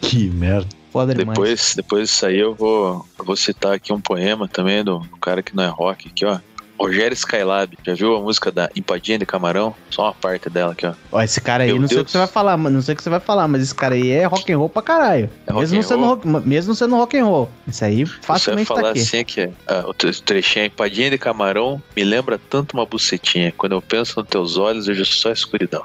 Que 0.00 0.28
merda. 0.30 0.83
Foda 0.94 1.12
demais. 1.12 1.36
Depois, 1.36 1.72
depois 1.74 2.08
disso 2.08 2.24
aí 2.26 2.38
eu 2.38 2.54
vou, 2.54 3.04
eu 3.18 3.24
vou 3.24 3.34
citar 3.36 3.72
aqui 3.74 3.92
um 3.92 4.00
poema 4.00 4.46
também 4.48 4.84
do, 4.84 5.00
do 5.00 5.16
cara 5.16 5.42
que 5.42 5.54
não 5.54 5.64
é 5.64 5.68
rock 5.68 6.08
aqui, 6.08 6.24
ó. 6.24 6.38
Rogério 6.76 7.14
Skylab. 7.14 7.78
Já 7.86 7.94
viu 7.94 8.16
a 8.16 8.20
música 8.20 8.50
da 8.50 8.68
Empadinha 8.74 9.16
de 9.16 9.24
Camarão? 9.24 9.72
Só 9.90 10.02
uma 10.06 10.12
parte 10.12 10.50
dela 10.50 10.72
aqui, 10.72 10.84
ó. 10.84 10.92
Ó, 11.12 11.22
esse 11.22 11.40
cara 11.40 11.62
aí, 11.62 11.70
Meu 11.72 11.80
não 11.80 11.86
sei 11.86 11.98
o 11.98 12.00
Deus. 12.00 12.06
que 12.06 12.12
você 12.12 12.18
vai 12.18 12.26
falar, 12.26 12.56
mas 12.56 12.72
não 12.72 12.82
sei 12.82 12.94
o 12.94 12.96
que 12.96 13.02
você 13.02 13.10
vai 13.10 13.20
falar, 13.20 13.46
mas 13.46 13.62
esse 13.62 13.74
cara 13.74 13.94
aí 13.94 14.10
é 14.10 14.24
rock 14.24 14.52
and 14.52 14.58
roll 14.58 14.68
pra 14.68 14.82
caralho. 14.82 15.30
É 15.46 15.52
mesmo, 15.52 15.78
and 15.78 15.82
sendo 15.82 16.04
rock, 16.04 16.26
mesmo 16.26 16.74
sendo 16.74 16.96
rock 16.96 17.16
and 17.16 17.24
roll. 17.26 17.48
Isso 17.66 17.84
aí 17.84 18.04
Você 18.04 18.12
vai 18.12 18.22
facilmente 18.22 18.68
tá 18.68 18.74
falar 18.74 18.90
aqui. 18.90 19.00
assim 19.00 19.24
que 19.24 19.48
ah, 19.68 19.84
o 19.86 19.94
tre- 19.94 20.10
trechinho 20.12 20.66
Empadinha 20.66 21.10
de 21.10 21.16
Camarão 21.18 21.80
me 21.96 22.02
lembra 22.02 22.38
tanto 22.50 22.74
uma 22.74 22.84
bucetinha. 22.84 23.52
Quando 23.56 23.72
eu 23.72 23.80
penso 23.80 24.18
nos 24.20 24.28
teus 24.28 24.56
olhos, 24.56 24.86
vejo 24.86 25.04
só 25.04 25.30
escuridão. 25.30 25.84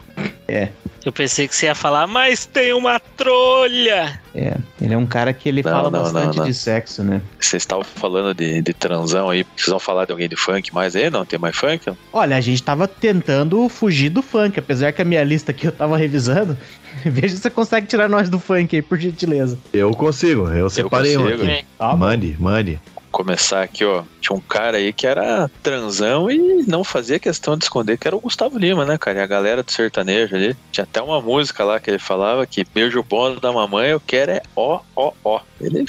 Eu 1.06 1.13
pensei 1.13 1.48
que 1.48 1.56
você 1.56 1.68
ia 1.68 1.75
falar, 1.75 2.06
mas 2.08 2.46
tem 2.46 2.74
uma 2.74 3.00
trolha! 3.00 4.20
É, 4.36 4.56
ele 4.82 4.94
é 4.94 4.98
um 4.98 5.06
cara 5.06 5.34
que 5.34 5.48
ele 5.48 5.63
Não, 5.63 5.72
fala 5.72 5.89
não, 5.89 6.03
bastante 6.03 6.25
não, 6.38 6.44
não. 6.44 6.46
de 6.46 6.53
sexo, 6.53 7.03
né? 7.03 7.22
Vocês 7.39 7.63
estavam 7.63 7.84
falando 7.84 8.34
de, 8.34 8.62
de 8.62 8.74
transão 8.74 9.29
aí. 9.29 9.46
Vocês 9.56 9.70
vão 9.70 9.79
falar 9.79 10.06
de 10.06 10.12
alguém 10.12 10.27
de 10.27 10.36
funk 10.36 10.74
mais 10.74 10.96
aí? 10.96 11.10
Não 11.10 11.25
tem 11.25 11.39
mais 11.39 11.56
funk? 11.56 11.91
Olha, 12.12 12.36
a 12.36 12.41
gente 12.41 12.62
tava 12.62 12.88
tentando 12.88 13.68
fugir 13.70 14.10
do 14.10 14.22
funk, 14.22 14.60
apesar 14.60 14.91
que 14.91 15.01
a 15.01 15.06
minha 15.06 15.24
lista 15.24 15.51
aqui 15.51 15.65
eu 15.68 15.72
tava 15.72 15.98
revisando. 15.98 16.58
Veja 17.06 17.36
se 17.36 17.41
você 17.41 17.50
consegue 17.50 17.88
tirar 17.88 18.10
nós 18.10 18.29
do 18.29 18.39
funk 18.39 18.75
aí, 18.75 18.82
por 18.82 18.98
gentileza. 19.00 19.58
Eu 19.72 19.91
consigo, 19.91 20.48
eu 20.50 20.70
separei 20.70 21.18
um 21.18 21.22
consigo. 21.22 21.38
aqui. 21.41 21.48
Bem, 21.48 21.65
Tá. 21.77 21.96
Mande, 21.96 22.36
mande. 22.38 22.79
Começar 23.12 23.63
aqui, 23.63 23.84
ó. 23.84 24.04
Tinha 24.22 24.38
um 24.38 24.42
cara 24.42 24.78
aí 24.78 24.94
que 24.94 25.06
era 25.06 25.50
transão 25.62 26.30
e 26.32 26.63
não 26.68 26.84
fazia 26.84 27.20
questão 27.20 27.58
de 27.58 27.66
esconder 27.66 27.98
que 27.98 28.08
era 28.08 28.16
o 28.16 28.22
Gustavo 28.22 28.58
Lima, 28.58 28.86
né, 28.86 28.98
cara? 28.98 29.20
E 29.20 29.22
a 29.22 29.28
galera 29.28 29.63
do 29.63 29.72
sertanejo 29.72 30.36
ali. 30.36 30.56
Tinha 30.72 30.84
até 30.84 31.01
uma 31.01 31.22
música 31.22 31.63
lá 31.63 31.80
que 31.80 31.89
ele 31.89 32.00
falava 32.00 32.46
que 32.46 32.66
beijo 32.74 33.04
bom 33.04 33.36
da 33.36 33.51
mamãe 33.51 33.89
eu 33.89 34.00
quero 34.00 34.32
é 34.32 34.42
ó, 34.56 34.80
ó, 34.96 35.12
ó. 35.24 35.42
Ele, 35.60 35.84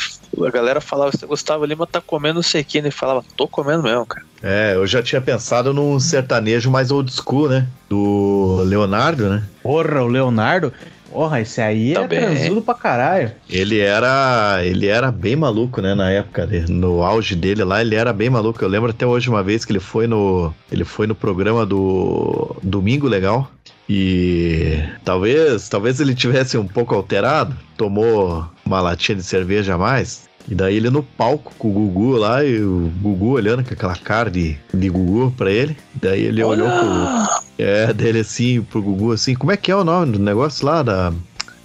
a 0.44 0.50
galera 0.50 0.80
falava, 0.80 1.12
"Esse 1.14 1.26
Gustavo 1.26 1.64
Lima 1.64 1.86
tá 1.86 2.00
comendo 2.00 2.40
não 2.40 2.42
sei 2.42 2.62
o 2.62 2.64
que. 2.64 2.78
Ele 2.78 2.90
falava, 2.90 3.22
tô 3.36 3.46
comendo 3.46 3.82
mesmo, 3.82 4.06
cara. 4.06 4.24
É, 4.42 4.74
eu 4.74 4.86
já 4.86 5.02
tinha 5.02 5.20
pensado 5.20 5.74
num 5.74 6.00
sertanejo 6.00 6.70
mais 6.70 6.90
old 6.90 7.12
school, 7.12 7.48
né? 7.48 7.66
Do 7.88 8.62
Leonardo, 8.64 9.28
né? 9.28 9.44
Porra, 9.62 10.02
o 10.02 10.06
Leonardo. 10.06 10.72
Porra, 11.10 11.40
esse 11.40 11.60
aí 11.60 11.94
Também. 11.94 12.18
é 12.18 12.22
transudo 12.22 12.62
pra 12.62 12.74
caralho. 12.74 13.32
Ele 13.48 13.78
era, 13.80 14.60
ele 14.62 14.86
era 14.86 15.10
bem 15.10 15.34
maluco, 15.36 15.80
né, 15.80 15.94
na 15.94 16.10
época, 16.10 16.46
dele. 16.46 16.72
no 16.72 17.02
auge 17.02 17.34
dele 17.34 17.64
lá, 17.64 17.80
ele 17.80 17.94
era 17.94 18.12
bem 18.12 18.30
maluco. 18.30 18.62
Eu 18.62 18.68
lembro 18.68 18.90
até 18.90 19.06
hoje 19.06 19.28
uma 19.28 19.42
vez 19.42 19.64
que 19.64 19.72
ele 19.72 19.80
foi 19.80 20.06
no, 20.06 20.54
ele 20.70 20.84
foi 20.84 21.06
no 21.06 21.14
programa 21.14 21.66
do 21.66 22.56
Domingo 22.62 23.08
Legal 23.08 23.50
e 23.92 24.84
talvez, 25.04 25.68
talvez 25.68 25.98
ele 25.98 26.14
tivesse 26.14 26.56
um 26.56 26.64
pouco 26.64 26.94
alterado, 26.94 27.56
tomou 27.76 28.48
uma 28.64 28.80
latinha 28.80 29.16
de 29.16 29.24
cerveja 29.24 29.74
a 29.74 29.78
mais. 29.78 30.28
E 30.48 30.54
daí 30.54 30.76
ele 30.76 30.90
no 30.90 31.02
palco 31.02 31.52
com 31.58 31.68
o 31.68 31.72
Gugu 31.72 32.12
lá, 32.12 32.44
e 32.44 32.62
o 32.62 32.88
Gugu 33.02 33.30
olhando 33.30 33.64
com 33.64 33.74
aquela 33.74 33.96
cara 33.96 34.30
de, 34.30 34.56
de 34.72 34.88
Gugu 34.88 35.34
pra 35.36 35.50
ele. 35.50 35.76
Daí 35.92 36.22
ele 36.22 36.40
olhou 36.40 36.68
pro, 36.68 37.42
é, 37.58 37.92
dele 37.92 38.20
assim, 38.20 38.62
pro 38.62 38.80
Gugu 38.80 39.10
assim, 39.10 39.34
como 39.34 39.50
é 39.50 39.56
que 39.56 39.72
é 39.72 39.76
o 39.76 39.82
nome 39.82 40.12
do 40.12 40.18
negócio 40.20 40.64
lá 40.64 40.84
da, 40.84 41.12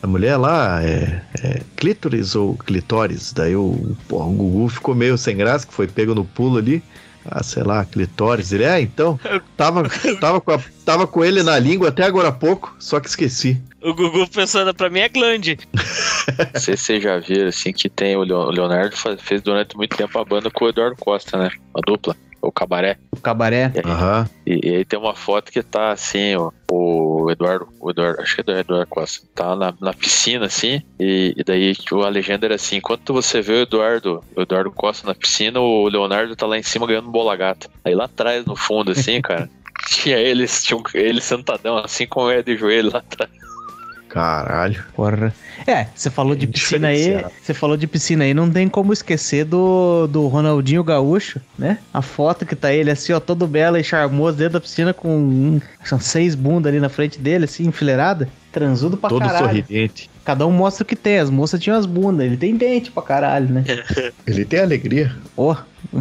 mulher 0.08 0.36
lá? 0.38 0.84
É, 0.84 1.22
é 1.44 1.62
clítoris 1.76 2.34
ou 2.34 2.56
clitóris? 2.56 3.34
Daí 3.34 3.56
o, 3.56 3.96
porra, 4.08 4.26
o 4.26 4.34
Gugu 4.34 4.70
ficou 4.70 4.96
meio 4.96 5.16
sem 5.16 5.38
graça, 5.38 5.68
que 5.68 5.74
foi 5.76 5.86
pego 5.86 6.16
no 6.16 6.26
pulo 6.26 6.58
ali. 6.58 6.82
Ah, 7.30 7.42
sei 7.44 7.64
lá, 7.64 7.84
clitóris. 7.86 8.52
Ele, 8.52 8.64
é, 8.64 8.80
então, 8.82 9.20
tava, 9.58 9.84
tava, 10.20 10.40
com 10.40 10.52
a- 10.52 10.60
tava 10.86 11.08
com 11.08 11.24
ele 11.26 11.42
na 11.42 11.58
língua 11.58 11.90
até 11.90 12.04
agora 12.04 12.28
há 12.28 12.32
pouco, 12.32 12.76
só 12.80 13.00
que 13.00 13.08
esqueci. 13.08 13.62
O 13.82 13.94
Gugu 13.94 14.28
pensando 14.30 14.74
pra 14.74 14.90
mim 14.90 15.00
é 15.00 15.10
glande. 15.10 15.58
Não 16.54 16.60
sei 16.62 16.76
se 16.78 16.84
vocês 16.86 17.04
já 17.04 17.20
viram, 17.20 17.48
assim, 17.50 17.72
que 17.72 17.90
tem 17.90 18.16
o 18.16 18.24
Leo- 18.24 18.38
o 18.48 18.52
Leonardo 18.52 18.96
fez 19.20 19.42
durante 19.42 19.76
muito 19.76 19.96
tempo 19.96 20.18
a 20.20 20.26
banda 20.26 20.50
com 20.52 20.66
o 20.66 20.70
Eduardo 20.70 20.96
Costa, 21.00 21.38
né? 21.38 21.50
A 21.76 21.80
dupla, 21.86 22.16
o 22.46 22.52
Cabaré. 22.52 22.98
O 23.12 23.20
cabaré. 23.20 23.72
E 23.76 23.80
aí, 23.80 23.86
Aham. 23.86 24.30
e, 24.46 24.60
e 24.64 24.76
aí 24.76 24.86
tem 24.86 25.00
uma 25.00 25.16
foto 25.16 25.52
que 25.52 25.62
tá 25.64 25.92
assim, 25.92 26.36
ó, 26.36 26.52
o 26.72 27.30
Eduardo, 27.32 27.68
o 27.80 27.90
Eduardo, 27.90 28.22
acho 28.22 28.36
que 28.36 28.42
é 28.42 28.44
do 28.44 28.52
Eduardo 28.52 28.88
Costa, 28.88 29.28
tá 29.34 29.56
na, 29.56 29.74
na 29.80 29.94
piscina, 29.94 30.46
assim, 30.46 30.82
e, 31.00 31.34
e 31.36 31.44
daí 31.44 31.74
a 32.04 32.10
legenda 32.10 32.46
era 32.46 32.56
assim, 32.56 32.78
enquanto 32.78 33.14
você 33.14 33.42
vê 33.42 33.54
o 33.54 33.62
Eduardo, 33.62 34.24
o 34.36 34.42
Eduardo 34.42 34.72
Costa 34.72 35.08
na 35.08 35.16
piscina, 35.16 35.60
o 35.60 35.88
Leonardo 35.88 36.36
tá 36.36 36.46
lá 36.46 36.58
em 36.58 36.64
cima 36.64 36.88
ganhando 36.88 37.10
bola 37.10 37.36
gata. 37.36 37.70
Aí 37.84 37.96
lá 37.96 38.06
atrás, 38.06 38.46
no 38.46 38.56
fundo, 38.56 38.92
assim, 38.92 39.22
cara, 39.22 39.50
tinha 39.90 40.18
eles, 40.18 40.64
tinha 40.64 40.78
um, 40.78 40.84
ele 40.94 41.22
sentadão, 41.22 41.78
assim, 41.78 42.06
com 42.08 42.24
o 42.24 42.32
Ed 42.32 42.44
de 42.44 42.58
joelho 42.58 42.92
lá 42.92 43.00
atrás. 43.00 43.45
Caralho. 44.16 44.82
Porra. 44.96 45.36
É, 45.68 45.88
você 45.94 46.10
falou 46.10 46.38
de 46.38 46.46
É 46.46 46.48
piscina 46.48 46.88
aí. 46.88 47.26
Você 47.44 47.54
falou 47.54 47.76
de 47.76 47.86
piscina 47.86 48.24
aí, 48.24 48.34
não 48.34 48.50
tem 48.50 48.70
como 48.70 48.94
esquecer 48.94 49.44
do, 49.44 50.08
do 50.08 50.26
Ronaldinho 50.28 50.82
Gaúcho, 50.86 51.42
né? 51.60 51.80
A 51.94 52.02
foto 52.02 52.46
que 52.46 52.56
tá 52.56 52.72
ele 52.72 52.90
assim, 52.90 53.12
ó, 53.12 53.20
todo 53.20 53.46
belo 53.46 53.76
e 53.76 53.84
charmoso 53.84 54.38
dentro 54.38 54.54
da 54.54 54.62
piscina 54.62 54.94
com 54.94 55.10
um, 55.18 55.62
são 55.84 56.00
seis 56.00 56.34
bundas 56.34 56.72
ali 56.72 56.80
na 56.80 56.88
frente 56.88 57.20
dele, 57.20 57.44
assim, 57.44 57.66
enfileirada. 57.68 58.30
Transudo 58.54 58.96
pra 58.96 59.10
Todo 59.10 59.20
caralho. 59.20 59.48
sorridente. 59.48 60.10
Cada 60.26 60.46
um 60.48 60.52
mostra 60.52 60.84
o 60.84 60.86
que 60.86 60.96
tem. 60.96 61.20
As 61.20 61.30
moças 61.30 61.60
tinham 61.62 61.78
as 61.78 61.86
bundas. 61.86 62.26
Ele 62.26 62.36
tem 62.36 62.56
dente 62.58 62.90
pra 62.92 63.04
caralho, 63.04 63.48
né? 63.48 63.64
Ele 64.26 64.44
tem 64.44 64.60
alegria. 64.60 65.16
Pô, 65.36 65.56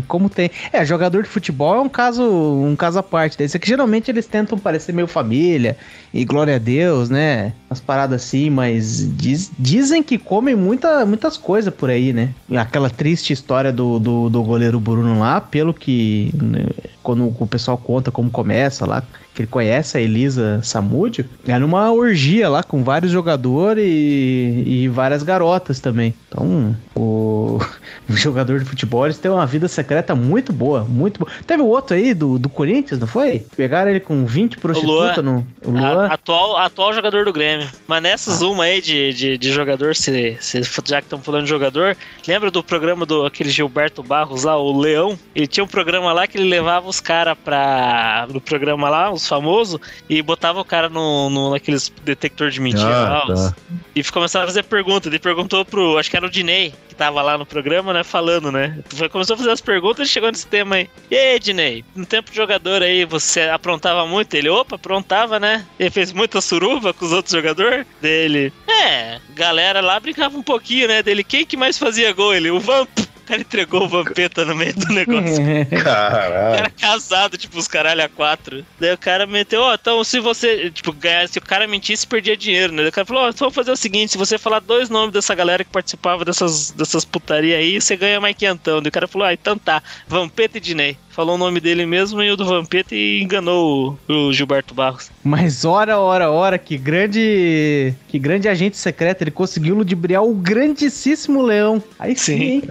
como 0.08 0.30
tem. 0.30 0.50
É, 0.72 0.82
jogador 0.84 1.22
de 1.22 1.28
futebol 1.28 1.74
é 1.76 1.80
um 1.80 1.88
caso, 1.90 2.22
um 2.24 2.74
caso 2.74 2.98
à 2.98 3.02
parte 3.02 3.37
desse. 3.37 3.56
É 3.56 3.60
que 3.60 3.68
geralmente 3.68 4.10
eles 4.10 4.26
tentam 4.26 4.58
parecer 4.58 4.92
meio 4.92 5.06
família 5.06 5.76
e 6.12 6.24
glória 6.24 6.56
a 6.56 6.58
Deus, 6.58 7.10
né? 7.10 7.52
Umas 7.68 7.80
paradas 7.80 8.22
assim, 8.24 8.48
mas 8.48 9.06
diz- 9.14 9.50
dizem 9.58 10.02
que 10.02 10.16
comem 10.16 10.54
muita, 10.54 11.04
muitas 11.04 11.37
coisas 11.37 11.72
por 11.74 11.90
aí, 11.90 12.12
né? 12.12 12.30
Aquela 12.56 12.88
triste 12.88 13.32
história 13.32 13.70
do, 13.72 13.98
do, 13.98 14.30
do 14.30 14.42
goleiro 14.42 14.80
Bruno 14.80 15.20
lá, 15.20 15.40
pelo 15.40 15.74
que. 15.74 16.30
né, 16.34 16.66
quando 17.02 17.26
o 17.38 17.46
pessoal 17.46 17.76
conta 17.76 18.10
como 18.10 18.30
começa 18.30 18.87
lá, 18.87 19.02
que 19.35 19.42
ele 19.42 19.49
conhece 19.49 19.99
a 19.99 20.01
Elisa 20.01 20.61
Samúdio, 20.62 21.25
era 21.47 21.64
uma 21.64 21.92
orgia 21.92 22.49
lá 22.49 22.62
com 22.62 22.85
vários 22.85 23.11
jogadores 23.11 23.85
e, 23.85 24.62
e 24.66 24.88
várias 24.88 25.23
garotas 25.23 25.81
também. 25.81 26.14
Então, 26.29 26.77
o, 26.94 27.59
o 28.09 28.12
jogador 28.12 28.61
de 28.61 28.64
futebol 28.64 29.12
têm 29.12 29.31
uma 29.31 29.47
vida 29.47 29.66
secreta 29.66 30.14
muito 30.14 30.53
boa, 30.53 30.85
muito 30.85 31.18
boa. 31.18 31.31
Teve 31.47 31.62
o 31.62 31.66
outro 31.66 31.97
aí 31.97 32.14
do, 32.14 32.38
do 32.38 32.49
Corinthians, 32.49 33.01
não 33.01 33.07
foi? 33.07 33.44
Pegaram 33.57 33.90
ele 33.90 34.01
com 34.01 34.25
20 34.25 34.59
prostitutas 34.59 35.25
no. 35.25 35.47
O 35.64 35.70
Luan. 35.70 36.07
A- 36.07 36.14
atual, 36.14 36.57
atual 36.57 36.92
jogador 36.92 37.25
do 37.25 37.33
Grêmio. 37.33 37.68
Mas 37.88 38.03
nessas 38.03 38.40
uma 38.40 38.64
aí 38.64 38.81
de, 38.81 39.12
de, 39.12 39.38
de 39.38 39.53
jogador, 39.53 39.97
se, 39.97 40.37
se, 40.40 40.62
já 40.62 41.01
que 41.01 41.07
estamos 41.07 41.25
falando 41.25 41.44
de 41.44 41.51
jogador, 41.51 41.97
lembra 42.27 42.51
do 42.51 42.62
programa 42.62 43.05
do 43.05 43.27
aquele 43.27 43.51
Gilberto 43.51 44.03
Barros 44.03 44.44
lá, 44.44 44.57
o 44.57 44.79
Leão? 44.79 45.18
Ele 45.35 45.47
tinha 45.47 45.64
um 45.64 45.68
programa 45.68 46.12
lá 46.12 46.27
que 46.27 46.38
ele 46.38 46.49
levava 46.49 46.88
os 46.88 47.01
caras 47.01 47.37
pra. 47.44 48.27
no 48.33 48.40
programa 48.40 48.88
lá, 48.88 49.11
os 49.11 49.23
famosos, 49.28 49.80
e 50.08 50.20
botava 50.22 50.60
o 50.60 50.64
cara 50.64 50.88
no, 50.88 51.30
no, 51.30 51.50
naqueles 51.50 51.92
detector 52.04 52.50
de 52.50 52.60
mentira 52.60 52.84
Ah, 52.88 53.24
tá. 53.26 53.54
e 53.94 54.02
começava 54.04 54.44
a 54.44 54.48
fazer 54.48 54.64
perguntas. 54.64 55.06
Ele 55.06 55.18
perguntou 55.18 55.64
pro. 55.64 55.98
Acho 55.98 56.10
que 56.10 56.16
era 56.16 56.26
o 56.26 56.30
Dinei, 56.30 56.74
que 56.88 56.94
tava 56.94 57.22
lá 57.22 57.37
no 57.38 57.46
programa, 57.46 57.92
né? 57.92 58.04
Falando, 58.04 58.50
né? 58.52 58.78
Começou 59.10 59.34
a 59.34 59.37
fazer 59.37 59.50
as 59.50 59.60
perguntas 59.60 60.08
e 60.08 60.12
chegou 60.12 60.30
nesse 60.30 60.46
tema 60.46 60.76
aí. 60.76 60.88
E 61.10 61.16
aí, 61.16 61.38
Dinei, 61.38 61.84
no 61.94 62.06
tempo 62.06 62.30
de 62.30 62.37
jogador 62.37 62.82
aí, 62.82 63.04
você 63.04 63.42
aprontava 63.42 64.06
muito? 64.06 64.34
Ele, 64.34 64.48
opa, 64.48 64.76
aprontava, 64.76 65.38
né? 65.40 65.64
Ele 65.78 65.90
fez 65.90 66.12
muita 66.12 66.40
suruba 66.40 66.92
com 66.92 67.04
os 67.04 67.12
outros 67.12 67.32
jogadores? 67.32 67.87
Dele, 68.00 68.52
é, 68.68 69.18
galera 69.34 69.80
lá 69.80 69.98
brincava 69.98 70.37
um 70.37 70.42
pouquinho, 70.42 70.88
né? 70.88 71.02
Dele, 71.02 71.24
quem 71.24 71.46
que 71.46 71.56
mais 71.56 71.78
fazia 71.78 72.12
gol? 72.12 72.34
Ele, 72.34 72.50
o 72.50 72.60
Vamp. 72.60 72.88
O 73.24 73.26
cara 73.26 73.40
entregou 73.40 73.84
o 73.84 73.88
Vampeta 73.88 74.44
no 74.44 74.54
meio 74.54 74.74
do 74.74 74.87
negócio. 74.92 75.42
O 75.72 75.82
Caralho. 75.82 76.56
cara 76.56 76.70
casado, 76.70 77.37
tipo, 77.38 77.58
os 77.58 77.66
caralho 77.66 78.04
a 78.04 78.08
quatro. 78.08 78.64
Daí 78.78 78.92
o 78.92 78.98
cara 78.98 79.26
meteu, 79.26 79.62
ó, 79.62 79.74
então 79.74 80.04
se 80.04 80.20
você, 80.20 80.70
tipo, 80.70 80.92
ganhar, 80.92 81.26
se 81.28 81.38
o 81.38 81.42
cara 81.42 81.66
mentisse, 81.66 82.06
perdia 82.06 82.37
dinheiro, 82.37 82.72
né? 82.72 82.82
Daí 82.82 82.88
o 82.88 82.92
cara 82.92 83.06
falou, 83.06 83.22
ó, 83.24 83.28
então 83.30 83.38
vamos 83.46 83.54
fazer 83.54 83.70
o 83.72 83.76
seguinte, 83.76 84.12
se 84.12 84.18
você 84.18 84.37
falar 84.37 84.60
dois 84.60 84.90
nomes 84.90 85.12
dessa 85.12 85.34
galera 85.34 85.64
que 85.64 85.70
participava 85.70 86.24
dessas, 86.24 86.70
dessas 86.72 87.04
putaria 87.04 87.56
aí, 87.56 87.80
você 87.80 87.96
ganha 87.96 88.20
mais 88.20 88.37
quentão. 88.37 88.82
Daí 88.82 88.88
o 88.88 88.92
cara 88.92 89.08
falou, 89.08 89.26
ah, 89.26 89.32
então 89.32 89.56
tá, 89.56 89.82
Vampeta 90.06 90.58
e 90.58 90.60
Dinei. 90.60 90.96
Falou 91.10 91.37
o 91.37 91.38
nome 91.38 91.60
dele 91.60 91.87
mesmo 91.87 92.20
e 92.24 92.30
o 92.32 92.37
do 92.37 92.44
Vampeta 92.44 92.92
e 92.92 93.22
enganou 93.22 93.96
o, 94.08 94.12
o 94.12 94.32
Gilberto 94.32 94.74
Barros. 94.74 95.12
Mas 95.22 95.64
ora, 95.64 95.96
ora, 96.00 96.28
ora, 96.28 96.58
que 96.58 96.76
grande. 96.76 97.94
Que 98.08 98.18
grande 98.18 98.48
agente 98.48 98.76
secreto. 98.76 99.22
Ele 99.22 99.30
conseguiu 99.30 99.76
ludibriar 99.76 100.24
o 100.24 100.34
grandíssimo 100.34 101.40
leão. 101.40 101.80
Aí 102.00 102.16
sim, 102.16 102.37
Sim. 102.37 102.42
hein? 102.42 102.62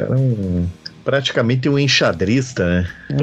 Um, 0.44 0.68
praticamente 1.04 1.68
um 1.70 1.78
enxadrista, 1.78 2.66
né? 2.66 2.90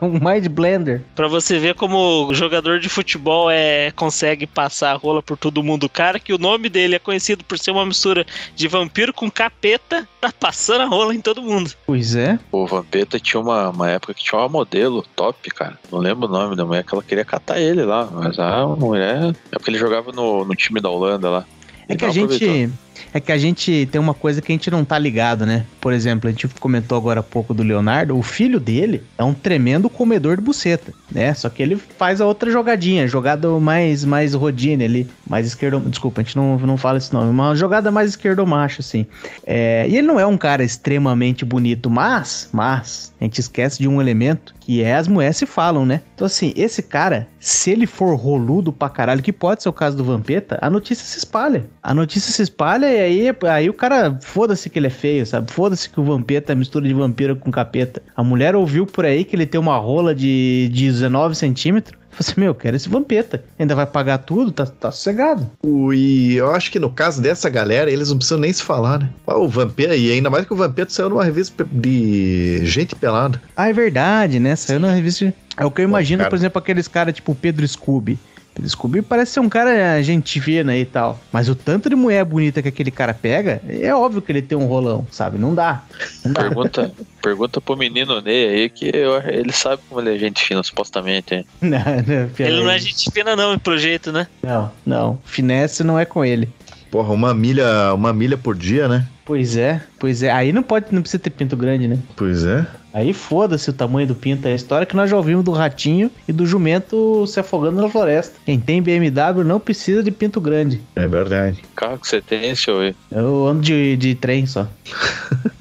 É 0.00 0.04
um 0.04 0.12
Mind 0.12 0.46
Blender. 0.48 1.02
Pra 1.14 1.28
você 1.28 1.58
ver 1.58 1.74
como 1.74 2.28
o 2.28 2.34
jogador 2.34 2.80
de 2.80 2.88
futebol 2.88 3.50
é 3.50 3.90
consegue 3.92 4.46
passar 4.46 4.92
a 4.92 4.96
rola 4.96 5.22
por 5.22 5.36
todo 5.36 5.62
mundo. 5.62 5.84
O 5.84 5.88
cara 5.88 6.18
que 6.18 6.32
o 6.32 6.38
nome 6.38 6.68
dele 6.68 6.94
é 6.94 6.98
conhecido 6.98 7.44
por 7.44 7.58
ser 7.58 7.72
uma 7.72 7.84
mistura 7.84 8.24
de 8.54 8.68
vampiro 8.68 9.12
com 9.12 9.30
capeta, 9.30 10.08
tá 10.20 10.32
passando 10.32 10.82
a 10.82 10.86
rola 10.86 11.14
em 11.14 11.20
todo 11.20 11.42
mundo. 11.42 11.72
Pois 11.86 12.14
é. 12.14 12.38
O 12.52 12.66
Vampeta 12.66 13.18
tinha 13.18 13.40
uma, 13.40 13.70
uma 13.70 13.90
época 13.90 14.14
que 14.14 14.24
tinha 14.24 14.38
uma 14.40 14.48
modelo 14.48 15.04
top, 15.16 15.50
cara. 15.50 15.78
Não 15.90 15.98
lembro 15.98 16.28
o 16.28 16.32
nome 16.32 16.56
da 16.56 16.64
mulher 16.64 16.84
que 16.84 16.94
ela 16.94 17.02
queria 17.02 17.24
catar 17.24 17.60
ele 17.60 17.82
lá. 17.82 18.08
Mas 18.10 18.38
a 18.38 18.66
mulher. 18.66 19.34
É 19.50 19.56
porque 19.56 19.70
ele 19.70 19.78
jogava 19.78 20.12
no, 20.12 20.44
no 20.44 20.54
time 20.54 20.80
da 20.80 20.88
Holanda 20.88 21.28
lá. 21.28 21.46
É 21.88 21.96
que 21.96 22.04
a 22.04 22.08
não 22.08 22.24
aproveitou. 22.24 22.70
É 23.12 23.20
que 23.20 23.32
a 23.32 23.38
gente 23.38 23.88
tem 23.90 24.00
uma 24.00 24.14
coisa 24.14 24.40
que 24.40 24.52
a 24.52 24.54
gente 24.54 24.70
não 24.70 24.84
tá 24.84 24.98
ligado, 24.98 25.46
né? 25.46 25.64
Por 25.80 25.92
exemplo, 25.92 26.28
a 26.28 26.30
gente 26.30 26.48
comentou 26.60 26.96
agora 26.96 27.20
há 27.20 27.22
pouco 27.22 27.54
do 27.54 27.62
Leonardo, 27.62 28.16
o 28.16 28.22
filho 28.22 28.60
dele 28.60 29.02
é 29.16 29.24
um 29.24 29.34
tremendo 29.34 29.88
comedor 29.88 30.36
de 30.36 30.42
buceta, 30.42 30.92
né? 31.10 31.32
Só 31.34 31.48
que 31.48 31.62
ele 31.62 31.76
faz 31.76 32.20
a 32.20 32.26
outra 32.26 32.50
jogadinha, 32.50 33.06
jogada 33.08 33.48
mais, 33.58 34.04
mais 34.04 34.34
rodine 34.34 34.84
ali, 34.84 35.08
mais 35.28 35.46
esquerdo. 35.46 35.80
Desculpa, 35.80 36.20
a 36.20 36.24
gente 36.24 36.36
não, 36.36 36.58
não 36.58 36.76
fala 36.76 36.98
esse 36.98 37.12
nome, 37.12 37.30
uma 37.30 37.54
jogada 37.54 37.90
mais 37.90 38.10
esquerdo 38.10 38.46
macho, 38.46 38.80
assim. 38.80 39.06
É, 39.46 39.86
e 39.88 39.96
ele 39.96 40.06
não 40.06 40.18
é 40.18 40.26
um 40.26 40.36
cara 40.36 40.62
extremamente 40.62 41.44
bonito, 41.44 41.90
mas, 41.90 42.48
mas, 42.52 43.12
a 43.20 43.24
gente 43.24 43.38
esquece 43.38 43.78
de 43.78 43.88
um 43.88 44.00
elemento 44.00 44.54
que 44.60 44.82
é 44.82 44.94
as 44.94 45.08
mulheres 45.08 45.36
se 45.36 45.46
falam, 45.46 45.84
né? 45.84 46.00
Então, 46.14 46.26
assim, 46.26 46.52
esse 46.54 46.82
cara, 46.82 47.26
se 47.40 47.70
ele 47.70 47.86
for 47.86 48.14
roludo 48.14 48.72
pra 48.72 48.88
caralho, 48.88 49.22
que 49.22 49.32
pode 49.32 49.62
ser 49.62 49.68
o 49.68 49.72
caso 49.72 49.96
do 49.96 50.04
Vampeta, 50.04 50.58
a 50.60 50.70
notícia 50.70 51.04
se 51.04 51.18
espalha. 51.18 51.66
A 51.82 51.92
notícia 51.92 52.30
se 52.30 52.42
espalha 52.42 52.86
e 52.90 53.00
aí, 53.00 53.36
aí 53.48 53.70
o 53.70 53.74
cara, 53.74 54.18
foda-se 54.22 54.68
que 54.68 54.78
ele 54.78 54.86
é 54.86 54.90
feio, 54.90 55.26
sabe? 55.26 55.50
Foda-se 55.50 55.88
que 55.88 56.00
o 56.00 56.04
Vampeta 56.04 56.52
é 56.52 56.54
mistura 56.54 56.86
de 56.86 56.94
vampiro 56.94 57.36
com 57.36 57.50
capeta. 57.50 58.02
A 58.16 58.22
mulher 58.22 58.54
ouviu 58.54 58.86
por 58.86 59.04
aí 59.04 59.24
que 59.24 59.36
ele 59.36 59.46
tem 59.46 59.60
uma 59.60 59.76
rola 59.76 60.14
de, 60.14 60.68
de 60.72 60.86
19 60.86 61.34
centímetros. 61.34 61.98
Falei 62.10 62.32
assim, 62.32 62.40
meu, 62.40 62.54
quero 62.54 62.76
esse 62.76 62.88
Vampeta. 62.88 63.42
Ainda 63.58 63.74
vai 63.74 63.86
pagar 63.86 64.18
tudo, 64.18 64.50
tá, 64.50 64.66
tá 64.66 64.90
sossegado. 64.90 65.48
E 65.64 66.34
eu 66.34 66.50
acho 66.50 66.70
que 66.70 66.78
no 66.78 66.90
caso 66.90 67.22
dessa 67.22 67.48
galera, 67.48 67.90
eles 67.90 68.10
não 68.10 68.16
precisam 68.16 68.38
nem 68.38 68.52
se 68.52 68.62
falar, 68.62 68.98
né? 68.98 69.10
O 69.26 69.48
Vampeta, 69.48 69.94
e 69.94 70.10
ainda 70.10 70.28
mais 70.28 70.44
que 70.44 70.52
o 70.52 70.56
Vampeta 70.56 70.90
saiu 70.90 71.08
numa 71.08 71.24
revista 71.24 71.64
de 71.70 72.60
gente 72.64 72.96
pelada. 72.96 73.40
Ah, 73.56 73.70
é 73.70 73.72
verdade, 73.72 74.40
né? 74.40 74.56
Saiu 74.56 74.80
numa 74.80 74.92
revista. 74.92 75.32
É 75.56 75.64
o 75.64 75.70
que 75.70 75.82
eu 75.82 75.84
imagino, 75.84 76.24
por 76.28 76.34
exemplo, 76.34 76.58
aqueles 76.58 76.88
caras 76.88 77.14
tipo 77.14 77.34
Pedro 77.34 77.66
Scooby. 77.66 78.18
Scooby 78.66 79.00
parece 79.00 79.32
ser 79.32 79.40
um 79.40 79.48
cara 79.48 80.02
gente 80.02 80.40
fina 80.40 80.76
e 80.76 80.84
tal. 80.84 81.18
Mas 81.32 81.48
o 81.48 81.54
tanto 81.54 81.88
de 81.88 81.96
mulher 81.96 82.24
bonita 82.24 82.60
que 82.60 82.68
aquele 82.68 82.90
cara 82.90 83.14
pega, 83.14 83.62
é 83.68 83.94
óbvio 83.94 84.20
que 84.20 84.30
ele 84.32 84.42
tem 84.42 84.58
um 84.58 84.66
rolão, 84.66 85.06
sabe? 85.10 85.38
Não 85.38 85.54
dá. 85.54 85.82
Não 86.24 86.32
dá. 86.32 86.40
Pergunta, 86.42 86.92
pergunta 87.22 87.60
pro 87.60 87.76
menino 87.76 88.20
Ney 88.20 88.48
aí 88.48 88.68
que 88.68 88.90
eu- 88.94 89.18
ele 89.28 89.52
sabe 89.52 89.80
como 89.88 90.00
ele 90.00 90.14
é 90.14 90.18
gente 90.18 90.44
fina, 90.44 90.62
supostamente. 90.62 91.34
hein? 91.34 91.46
Não, 91.60 91.78
não, 91.78 92.30
Ele 92.46 92.62
não 92.64 92.70
é 92.70 92.78
gente 92.78 93.10
fina, 93.10 93.34
não, 93.36 93.58
pro 93.58 93.78
jeito, 93.78 94.12
né? 94.12 94.26
Não, 94.42 94.70
não. 94.84 95.18
Finesse 95.24 95.82
não 95.84 95.98
é 95.98 96.04
com 96.04 96.24
ele. 96.24 96.48
Porra, 96.90 97.12
uma 97.14 97.32
milha, 97.32 97.94
uma 97.94 98.12
milha 98.12 98.36
por 98.36 98.56
dia, 98.56 98.88
né? 98.88 99.06
Pois 99.24 99.56
é, 99.56 99.80
pois 99.98 100.24
é. 100.24 100.30
Aí 100.32 100.52
não 100.52 100.62
pode, 100.62 100.86
não 100.90 101.02
precisa 101.02 101.22
ter 101.22 101.30
pinto 101.30 101.56
grande, 101.56 101.86
né? 101.86 101.96
Pois 102.16 102.44
é. 102.44 102.66
Aí 102.92 103.12
foda-se 103.12 103.70
o 103.70 103.72
tamanho 103.72 104.06
do 104.08 104.14
pinto. 104.14 104.46
É 104.48 104.52
a 104.52 104.54
história 104.54 104.86
que 104.86 104.96
nós 104.96 105.08
já 105.08 105.16
ouvimos 105.16 105.44
do 105.44 105.52
ratinho 105.52 106.10
e 106.26 106.32
do 106.32 106.46
jumento 106.46 107.26
se 107.26 107.38
afogando 107.38 107.80
na 107.80 107.88
floresta. 107.88 108.34
Quem 108.44 108.58
tem 108.58 108.82
BMW 108.82 109.44
não 109.44 109.60
precisa 109.60 110.02
de 110.02 110.10
pinto 110.10 110.40
grande. 110.40 110.80
É 110.96 111.06
verdade. 111.06 111.62
Carro 111.76 111.98
que 111.98 112.08
você 112.08 112.20
tem, 112.20 112.54
seu 112.54 112.80
aí. 112.80 112.94
Eu 113.10 113.46
ando 113.46 113.62
de, 113.62 113.96
de 113.96 114.14
trem 114.14 114.46
só. 114.46 114.66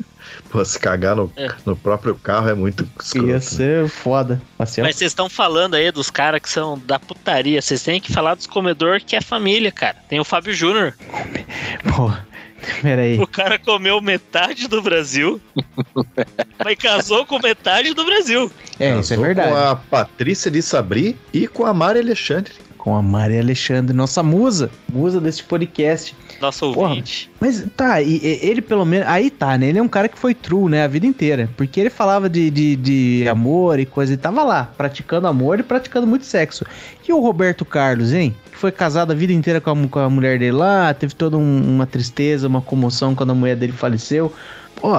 Pô, 0.49 0.65
se 0.65 0.79
cagar 0.79 1.15
no, 1.15 1.31
É. 1.35 1.47
no 1.63 1.75
próprio 1.75 2.15
carro 2.15 2.49
é 2.49 2.55
muito 2.55 2.87
escroto. 2.99 3.27
Ia 3.27 3.35
né? 3.35 3.39
ser 3.39 3.87
foda. 3.87 4.41
Mas 4.57 4.75
Mas 4.79 4.95
vocês 4.95 5.11
estão 5.11 5.29
falando 5.29 5.75
aí 5.75 5.91
dos 5.91 6.09
caras 6.09 6.41
que 6.41 6.49
são 6.49 6.77
da 6.79 6.97
putaria. 6.97 7.61
Vocês 7.61 7.83
têm 7.83 8.01
que 8.01 8.11
falar 8.11 8.33
dos 8.33 8.47
comedor 8.47 8.99
que 8.99 9.15
é 9.15 9.21
família, 9.21 9.71
cara. 9.71 9.97
Tem 10.07 10.19
o 10.19 10.23
Fábio 10.23 10.51
Júnior. 10.51 10.95
Pô, 11.95 12.11
peraí. 12.81 13.19
O 13.19 13.27
cara 13.27 13.57
comeu 13.57 14.01
metade 14.01 14.67
do 14.67 14.81
Brasil. 14.81 15.41
mas 16.63 16.75
casou 16.77 17.25
com 17.25 17.39
metade 17.39 17.93
do 17.93 18.05
Brasil. 18.05 18.51
É, 18.79 18.97
isso 18.99 19.13
é 19.13 19.15
Casou 19.15 19.25
verdade. 19.25 19.49
Com 19.49 19.57
a 19.57 19.75
Patrícia 19.75 20.51
de 20.51 20.61
Sabri 20.61 21.17
e 21.33 21.47
com 21.47 21.65
a 21.65 21.73
Mari 21.73 21.99
Alexandre. 21.99 22.53
Com 22.77 22.95
a 22.95 23.01
Maria 23.01 23.41
Alexandre, 23.41 23.95
nossa 23.95 24.23
musa. 24.23 24.71
Musa 24.91 25.19
desse 25.19 25.43
podcast. 25.43 26.15
Nosso 26.41 26.71
Porra. 26.73 26.89
ouvinte. 26.89 27.29
Mas 27.39 27.65
tá, 27.75 28.01
e, 28.01 28.17
e- 28.17 28.39
ele 28.41 28.61
pelo 28.61 28.85
menos. 28.85 29.07
Aí 29.07 29.29
tá, 29.29 29.57
né? 29.57 29.67
Ele 29.67 29.79
é 29.79 29.81
um 29.83 29.87
cara 29.87 30.07
que 30.07 30.17
foi 30.17 30.33
true, 30.33 30.69
né? 30.69 30.83
A 30.83 30.87
vida 30.87 31.05
inteira. 31.05 31.49
Porque 31.57 31.79
ele 31.79 31.89
falava 31.89 32.29
de, 32.29 32.49
de, 32.49 32.75
de 32.75 33.27
amor 33.29 33.79
e 33.79 33.85
coisa. 33.85 34.13
Ele 34.13 34.21
tava 34.21 34.43
lá, 34.43 34.71
praticando 34.77 35.27
amor 35.27 35.59
e 35.59 35.63
praticando 35.63 36.07
muito 36.07 36.25
sexo. 36.25 36.65
E 37.07 37.11
o 37.11 37.19
Roberto 37.19 37.65
Carlos, 37.65 38.13
hein? 38.13 38.35
Que 38.51 38.57
foi 38.57 38.71
casado 38.71 39.11
a 39.11 39.15
vida 39.15 39.33
inteira 39.33 39.59
com 39.59 39.69
a, 39.71 39.87
com 39.87 39.99
a 39.99 40.09
mulher 40.09 40.39
dele 40.39 40.51
lá. 40.53 40.93
Teve 40.93 41.13
toda 41.15 41.37
um- 41.37 41.75
uma 41.75 41.85
tristeza, 41.85 42.47
uma 42.47 42.61
comoção 42.61 43.13
quando 43.15 43.31
a 43.31 43.35
mulher 43.35 43.55
dele 43.55 43.73
faleceu. 43.73 44.31
Pô, 44.75 44.93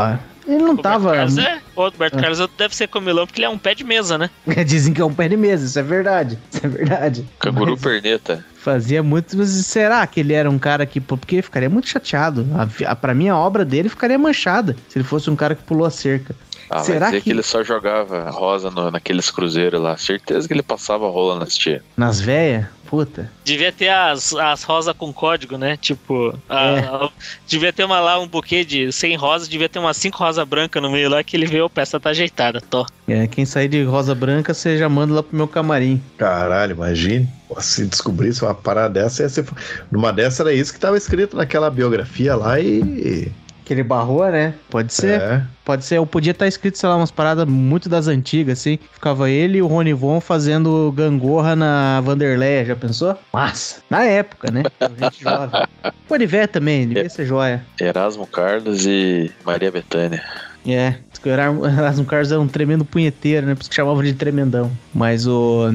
ele 0.54 0.62
não 0.62 0.76
Roberto 0.76 0.82
tava. 0.82 1.12
Carlos 1.14 1.38
é. 1.38 1.60
O 1.76 1.82
Roberto 1.82 2.18
Ah. 2.18 2.20
Carlos 2.20 2.48
deve 2.58 2.76
ser 2.76 2.88
comilão 2.88 3.26
porque 3.26 3.40
ele 3.40 3.46
é 3.46 3.48
um 3.50 3.58
pé 3.58 3.74
de 3.74 3.84
mesa, 3.84 4.16
né? 4.18 4.30
Dizem 4.66 4.92
que 4.92 5.00
é 5.00 5.04
um 5.04 5.12
pé 5.14 5.28
de 5.28 5.36
mesa, 5.36 5.64
isso 5.66 5.78
é 5.78 5.82
verdade. 5.82 6.38
Isso 6.52 6.64
é 6.64 6.68
verdade. 6.68 7.26
Canguru 7.38 7.72
Mas- 7.72 7.80
perneta. 7.80 8.44
Fazia 8.56 9.02
muito. 9.02 9.36
Mas 9.38 9.48
será 9.48 10.06
que 10.06 10.20
ele 10.20 10.34
era 10.34 10.50
um 10.50 10.58
cara 10.58 10.84
que. 10.84 11.00
Porque 11.00 11.40
ficaria 11.40 11.70
muito 11.70 11.88
chateado. 11.88 12.46
A, 12.54 12.90
a, 12.92 12.94
pra 12.96 13.14
mim, 13.14 13.28
a 13.28 13.36
obra 13.38 13.64
dele 13.64 13.88
ficaria 13.88 14.18
manchada 14.18 14.76
se 14.88 14.98
ele 14.98 15.04
fosse 15.04 15.30
um 15.30 15.36
cara 15.36 15.54
que 15.54 15.62
pulou 15.62 15.86
a 15.86 15.90
cerca. 15.90 16.34
Ah, 16.68 16.80
Será 16.80 16.98
vai 17.00 17.08
dizer 17.08 17.18
que... 17.18 17.24
que- 17.24 17.30
ele 17.30 17.42
só 17.42 17.64
jogava 17.64 18.30
rosa 18.30 18.70
no- 18.70 18.90
naqueles 18.90 19.30
cruzeiros 19.30 19.80
lá. 19.80 19.96
Certeza 19.96 20.46
que 20.46 20.52
ele 20.54 20.62
passava 20.62 21.08
rola 21.08 21.38
nas 21.40 21.56
tia. 21.56 21.82
Nas 21.96 22.20
véias? 22.20 22.66
Puta. 22.90 23.31
Devia 23.44 23.70
ter 23.70 23.88
as, 23.88 24.35
as 24.35 24.64
rosas 24.64 24.92
com 24.98 25.12
código, 25.12 25.57
né? 25.57 25.76
Tipo, 25.76 26.37
a- 26.48 26.61
É. 26.70 26.79
a- 26.81 27.09
devia 27.46 27.72
ter 27.72 27.85
uma 27.85 28.00
lá, 28.00 28.18
um 28.18 28.26
buquê 28.26 28.64
de 28.64 28.90
100 28.90 29.14
rosas, 29.16 29.48
devia 29.48 29.68
ter 29.68 29.79
umas 29.79 29.96
5 29.96 30.18
rosas 30.18 30.44
brancas 30.46 30.83
no 30.83 30.90
meio 30.90 31.09
lá 31.09 31.22
que 31.22 31.37
ele 31.37 31.46
vê, 31.46 31.61
o 31.62 31.70
peça 31.70 32.00
tá 32.00 32.11
ajeitada, 32.11 32.61
tô. 32.61 32.85
É, 33.07 33.29
quem 33.29 33.46
sair 33.46 33.68
de 33.68 33.83
rosa 33.85 34.14
branca, 34.14 34.53
você 34.53 34.76
já 34.76 34.88
manda 34.88 35.14
lá 35.14 35.22
pro 35.22 35.37
meu 35.37 35.46
camarim. 35.46 36.03
Caralho, 36.18 36.72
imagine. 36.72 37.29
Se 37.59 37.87
descobrisse 37.87 38.42
uma 38.44 38.55
parada 38.55 39.00
dessa, 39.03 39.22
ia 39.22 39.29
ser... 39.29 39.44
numa 39.90 40.12
dessa 40.12 40.42
era 40.42 40.53
isso 40.53 40.72
que 40.72 40.79
tava 40.81 40.96
escrito 40.96 41.37
naquela 41.37 41.70
biografia 41.70 42.35
lá 42.37 42.59
e. 42.61 43.31
Que 43.70 43.74
ele 43.74 43.85
barrou, 43.85 44.28
né? 44.28 44.52
Pode 44.68 44.92
ser. 44.92 45.20
É. 45.20 45.42
Pode 45.64 45.85
ser. 45.85 46.00
Ou 46.00 46.04
podia 46.04 46.33
estar 46.33 46.48
escrito, 46.48 46.76
sei 46.76 46.88
lá, 46.88 46.96
umas 46.96 47.12
paradas 47.12 47.46
muito 47.46 47.88
das 47.88 48.09
antigas, 48.09 48.59
assim. 48.59 48.80
Ficava 48.94 49.30
ele 49.30 49.59
e 49.59 49.62
o 49.62 49.68
Rony 49.68 49.92
Von 49.92 50.20
fazendo 50.20 50.90
gangorra 50.90 51.54
na 51.54 52.00
Vanderleia, 52.00 52.64
já 52.64 52.74
pensou? 52.74 53.16
Massa. 53.33 53.80
Na 53.88 54.02
época, 54.02 54.50
né? 54.50 54.64
Gente 54.98 55.22
jovem. 55.22 55.62
Pode 56.09 56.26
ver 56.26 56.48
também, 56.48 56.88
devia 56.88 57.09
ser 57.09 57.24
joia. 57.26 57.64
Erasmo 57.80 58.26
Carlos 58.26 58.87
e 58.87 59.30
Maria 59.46 59.70
Bethânia. 59.70 60.20
É, 60.66 60.96
o 61.24 61.28
Erasmo 61.28 61.64
Erasmo 61.64 62.04
Carlos 62.06 62.33
era 62.33 62.40
um 62.40 62.48
tremendo 62.48 62.85
punheteiro, 62.85 63.46
né? 63.46 63.54
Por 63.54 63.61
isso 63.61 63.70
que 63.70 63.76
chamavam 63.76 64.02
de 64.02 64.14
tremendão. 64.14 64.68
Mas 64.92 65.28
o. 65.28 65.72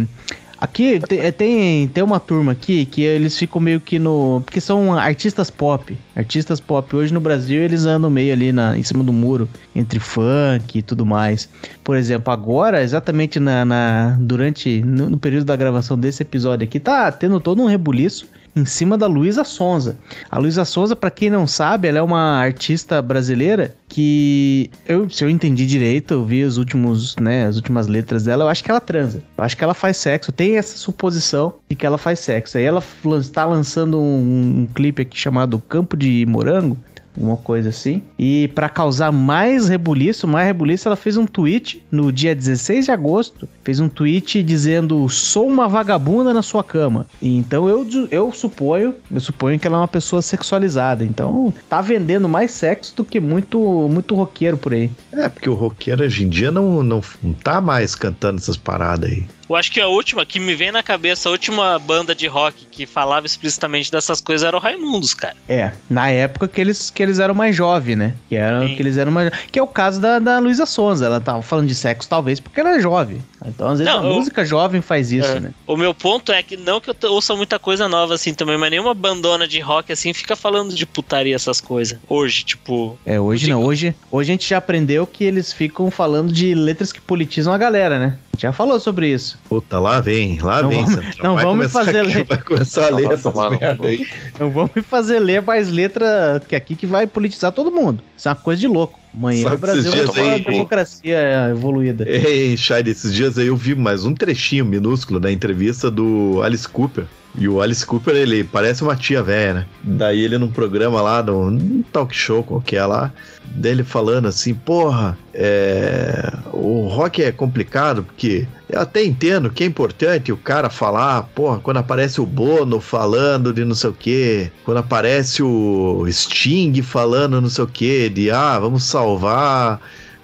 Aqui 0.66 1.00
é, 1.12 1.32
tem, 1.32 1.88
tem 1.88 2.04
uma 2.04 2.20
turma 2.20 2.54
aqui 2.54 2.86
que 2.88 3.04
eles 3.04 3.38
ficam 3.38 3.62
meio 3.62 3.80
que 3.80 4.00
no. 4.00 4.42
Porque 4.44 4.60
são 4.60 4.98
artistas 4.98 5.52
pop. 5.52 5.96
Artistas 6.16 6.60
pop. 6.60 6.96
Hoje 6.96 7.14
no 7.14 7.20
Brasil 7.20 7.62
eles 7.62 7.86
andam 7.86 8.10
meio 8.10 8.34
ali 8.34 8.52
na, 8.52 8.76
em 8.76 8.82
cima 8.82 9.04
do 9.04 9.14
muro, 9.14 9.48
entre 9.76 10.00
funk 10.00 10.80
e 10.80 10.82
tudo 10.82 11.06
mais. 11.06 11.48
Por 11.84 11.96
exemplo, 11.96 12.34
agora, 12.34 12.82
exatamente 12.82 13.40
na, 13.40 13.64
na- 13.64 14.18
durante. 14.20 14.82
No, 14.82 15.08
no 15.08 15.18
período 15.20 15.46
da 15.46 15.56
gravação 15.56 15.98
desse 15.98 16.24
episódio 16.24 16.66
aqui, 16.66 16.80
tá 16.80 17.12
tendo 17.12 17.40
todo 17.40 17.62
um 17.62 17.68
rebuliço 17.68 18.28
em 18.56 18.66
cima 18.66 18.98
da 18.98 19.08
Luísa 19.08 19.44
Sonza. 19.44 19.98
A 20.32 20.40
Luísa 20.40 20.64
Sonza, 20.64 20.96
pra 20.96 21.12
quem 21.12 21.30
não 21.30 21.46
sabe, 21.46 21.88
ela 21.88 22.00
é 22.00 22.02
uma 22.02 22.40
artista 22.40 23.02
brasileira 23.02 23.76
que 23.90 24.70
eu, 24.88 25.10
se 25.10 25.24
eu 25.24 25.30
entendi 25.30 25.66
direito, 25.66 26.14
eu 26.14 26.26
vi 26.26 26.44
os 26.44 26.58
últimos, 26.58 27.16
né, 27.18 27.46
as 27.46 27.56
últimas 27.58 27.88
letras 27.88 28.24
dela, 28.24 28.46
eu 28.46 28.50
acho 28.50 28.64
que 28.64 28.72
ela 28.72 28.80
transa. 28.80 29.22
Eu 29.38 29.44
acho 29.44 29.58
que 29.58 29.64
ela 29.64 29.74
faz 29.74 29.98
sexo. 29.98 30.32
Tem 30.32 30.58
essa 30.58 30.78
suposição 30.78 31.56
de 31.70 31.76
que 31.76 31.86
ela 31.86 31.98
faz 31.98 32.20
sexo. 32.20 32.58
Aí 32.58 32.64
ela 32.64 32.84
está 33.20 33.46
lançando 33.46 34.00
um, 34.00 34.62
um 34.62 34.68
clipe 34.74 35.02
aqui 35.02 35.18
chamado 35.18 35.60
Campo 35.60 35.98
de 35.98 36.26
Morango, 36.26 36.78
uma 37.18 37.38
coisa 37.38 37.70
assim. 37.70 38.02
E 38.18 38.48
pra 38.50 38.70
causar 38.70 39.12
mais 39.12 39.68
rebuliço, 39.68 40.28
mais 40.28 40.48
rebuliço, 40.48 40.88
ela 40.88 40.96
fez 40.96 41.18
um 41.18 41.26
tweet 41.26 41.84
no 41.92 42.12
dia 42.12 42.36
16 42.36 42.86
de 42.86 42.92
agosto. 42.92 43.48
Fez 43.64 43.80
um 43.80 43.90
tweet 43.90 44.44
dizendo: 44.44 45.08
"Sou 45.10 45.48
uma 45.48 45.68
vagabunda 45.68 46.34
na 46.34 46.42
sua 46.42 46.64
cama". 46.64 47.06
E 47.22 47.38
então 47.38 47.68
eu 47.70 47.86
eu 48.12 48.32
suponho, 48.32 48.96
eu 49.12 49.20
suponho 49.20 49.60
que 49.60 49.68
ela 49.68 49.78
é 49.78 49.82
uma 49.82 49.88
pessoa 49.88 50.22
sexualizada. 50.22 51.04
Então 51.04 51.54
tá 51.70 51.82
vendendo 51.82 52.28
mais 52.28 52.52
sexo 52.52 52.96
do 52.96 53.06
que 53.06 53.20
muito 53.20 53.88
muito 53.90 54.16
roqueiro 54.16 54.58
por 54.58 54.74
aí. 54.74 54.90
É, 55.12 55.30
porque 55.30 55.50
o 55.50 55.54
roqueiro 55.54 56.04
hoje 56.04 56.24
em 56.24 56.30
dia 56.30 56.52
não, 56.52 56.84
não, 56.84 57.02
não 57.24 57.34
tá 57.34 57.62
mais 57.62 57.96
cantando 57.96 58.38
essas 58.38 58.58
paradas 58.58 59.10
aí. 59.10 59.26
Eu 59.50 59.56
acho 59.56 59.72
que 59.72 59.80
a 59.80 59.88
última 59.88 60.26
que 60.26 60.40
me 60.40 60.56
vem 60.56 60.72
na 60.72 60.82
cabeça, 60.82 61.30
a 61.30 61.32
última 61.32 61.78
banda 61.80 62.16
de 62.16 62.28
rock 62.28 62.66
que 62.72 62.86
falava 62.86 63.26
explicitamente 63.26 63.92
dessas 63.92 64.20
coisas 64.20 64.48
era 64.48 64.56
o 64.58 64.60
Raimundos, 64.60 65.14
cara. 65.14 65.36
É, 65.48 65.72
na 65.90 66.10
época 66.10 66.48
que 66.48 66.60
eles, 66.60 66.90
que 66.90 67.04
eles 67.04 67.20
eram 67.20 67.36
mais 67.36 67.56
jovens, 67.56 67.96
né? 67.96 68.14
Que, 68.28 68.36
eram, 68.36 68.68
Sim. 68.68 68.76
que 68.76 68.82
eles 68.82 68.98
eram 68.98 69.12
mais 69.12 69.32
Que 69.52 69.60
é 69.60 69.64
o 69.64 69.68
caso 69.68 70.00
da, 70.02 70.18
da 70.20 70.40
Luísa 70.40 70.66
Sonza. 70.66 71.06
Ela 71.06 71.20
tava 71.22 71.42
falando 71.42 71.68
de 71.68 71.76
sexo, 71.76 72.10
talvez, 72.10 72.40
porque 72.40 72.60
ela 72.60 72.76
é 72.76 72.80
jovem. 72.80 73.24
Então, 73.46 73.68
às 73.70 73.78
vezes, 73.80 73.94
Não, 73.94 74.02
a 74.02 74.08
eu- 74.08 74.16
música 74.16 74.44
jovem 74.44 74.82
faz 74.82 75.12
isso, 75.12 75.28
É. 75.28 75.40
né? 75.40 75.52
O 75.68 75.78
meu 75.78 75.94
ponto 75.94 76.32
é 76.32 76.42
que 76.42 76.58
não 76.58 76.82
que 76.82 76.90
eu 76.90 76.96
ouça 77.12 77.36
muita 77.36 77.60
coisa 77.60 77.88
nova 77.88 78.16
assim 78.16 78.34
também, 78.34 78.58
mas 78.58 78.72
nenhuma 78.72 78.94
bandona 78.96 79.48
de 79.48 79.60
rock 79.60 79.92
assim 79.92 80.14
fica 80.14 80.36
falando 80.36 80.74
de 80.74 80.86
putaria 80.86 81.36
essas 81.36 81.62
coisas. 81.62 82.00
Hoje, 82.10 82.44
tipo, 82.44 82.98
É, 83.06 83.20
hoje 83.20 83.50
não. 83.50 83.64
Hoje, 83.64 83.94
hoje 84.12 84.32
a 84.32 84.34
gente 84.34 84.50
já 84.50 84.58
aprendeu 84.58 85.06
que 85.06 85.24
eles 85.24 85.54
ficam 85.54 85.92
falando 85.92 86.32
de 86.34 86.56
letras 86.56 86.92
que 86.92 87.00
politizam 87.00 87.54
a 87.54 87.58
galera, 87.58 88.00
né? 88.00 88.18
A 88.34 88.36
gente 88.36 88.42
já 88.44 88.52
falou 88.52 88.80
sobre 88.80 89.08
isso. 89.08 89.35
Puta, 89.48 89.80
lá 89.80 90.00
vem, 90.02 90.40
lá 90.40 90.62
Não 90.62 90.70
vem. 90.70 90.84
vamos- 90.86 90.96
Central. 91.06 91.24
não 91.28 91.36
Vai 91.36 91.44
vamos 91.46 91.58
começar 91.72 91.86
fazer 91.86 92.00
aqui, 92.00 92.14
ler. 92.16 92.24
Vai 92.26 92.38
começar 92.42 92.86
a 92.88 92.90
ler 92.90 93.06
essas 93.12 93.22
tomar 93.34 93.50
merda 93.52 93.88
aí. 93.88 94.08
Não 94.40 94.50
vamos 94.50 94.72
me 94.76 94.82
fazer 94.82 95.20
ler 95.20 95.42
mais 95.42 95.70
letra 95.70 96.42
que 96.48 96.56
aqui 96.56 96.76
que 96.76 96.86
vai 96.86 97.06
politizar 97.08 97.52
todo 97.52 97.72
mundo. 97.72 98.02
Isso 98.18 98.28
é 98.28 98.32
uma 98.32 98.36
coisa 98.38 98.60
de 98.60 98.68
louco. 98.68 99.00
Amanhã 99.14 99.44
Sabe 99.44 99.56
o 99.56 99.60
Brasil 99.60 99.92
vai 99.92 100.08
ter 100.08 100.22
uma 100.22 100.40
democracia 100.40 101.50
evoluída. 101.52 102.04
Ei, 102.10 102.58
Shai, 102.58 102.82
esses 102.86 103.14
dias 103.14 103.38
aí 103.38 103.48
eu 103.48 103.56
vi 103.56 103.74
mais 103.76 104.04
um 104.06 104.14
trechinho 104.14 104.66
minúsculo 104.66 105.20
da 105.20 105.32
entrevista 105.32 105.90
do 105.90 106.42
Alice 106.44 106.68
Cooper. 106.68 107.06
E 107.38 107.48
o 107.48 107.62
Alice 107.62 107.86
Cooper, 107.86 108.16
ele 108.16 108.44
parece 108.44 108.82
uma 108.82 108.96
tia 108.96 109.22
velha, 109.22 109.54
né? 109.54 109.66
Daí 109.84 110.22
ele 110.22 110.38
num 110.38 110.50
programa 110.50 111.02
lá, 111.02 111.22
num, 111.22 111.84
talk 111.92 112.16
show 112.16 112.44
qualquer 112.44 112.86
lá, 112.86 113.12
dele 113.44 113.84
falando 113.84 114.28
assim, 114.28 114.54
porra, 114.54 115.18
é, 115.34 116.32
o 116.54 116.88
rock 116.88 117.22
é 117.22 117.32
complicado 117.32 118.04
porque 118.04 118.48
eu 118.70 118.80
até 118.80 119.04
entendo 119.04 119.50
que 119.50 119.64
é 119.64 119.68
importante 119.68 120.32
o 120.32 120.38
cara 120.38 120.70
falar, 120.70 121.24
porra, 121.36 121.60
quando 121.60 121.78
aparece 121.78 122.20
o 122.22 122.26
Bono 122.26 122.80
falando 122.80 123.54
de 123.54 123.64
não 123.66 123.76
sei 123.76 123.90
o 123.90 123.94
quê, 123.94 124.52
quando 124.64 124.78
aparece 124.78 125.44
o 125.44 126.06
Sting 126.10 126.82
falando 126.82 127.42
não 127.42 127.50
sei 127.50 127.64
o 127.64 127.68
quê, 127.68 128.10
de 128.10 128.32
ah, 128.32 128.58
vamos 128.60 128.84
salvar 128.84 129.80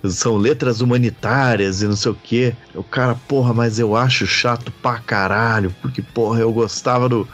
são 0.09 0.37
letras 0.37 0.81
humanitárias 0.81 1.81
e 1.81 1.87
não 1.87 1.95
sei 1.95 2.11
o 2.11 2.15
que. 2.15 2.55
O 2.73 2.83
cara, 2.83 3.15
porra, 3.27 3.53
mas 3.53 3.79
eu 3.79 3.95
acho 3.95 4.25
chato 4.25 4.71
pra 4.81 4.99
caralho, 4.99 5.73
porque, 5.81 6.01
porra, 6.01 6.39
eu 6.39 6.51
gostava 6.51 7.07
do 7.07 7.27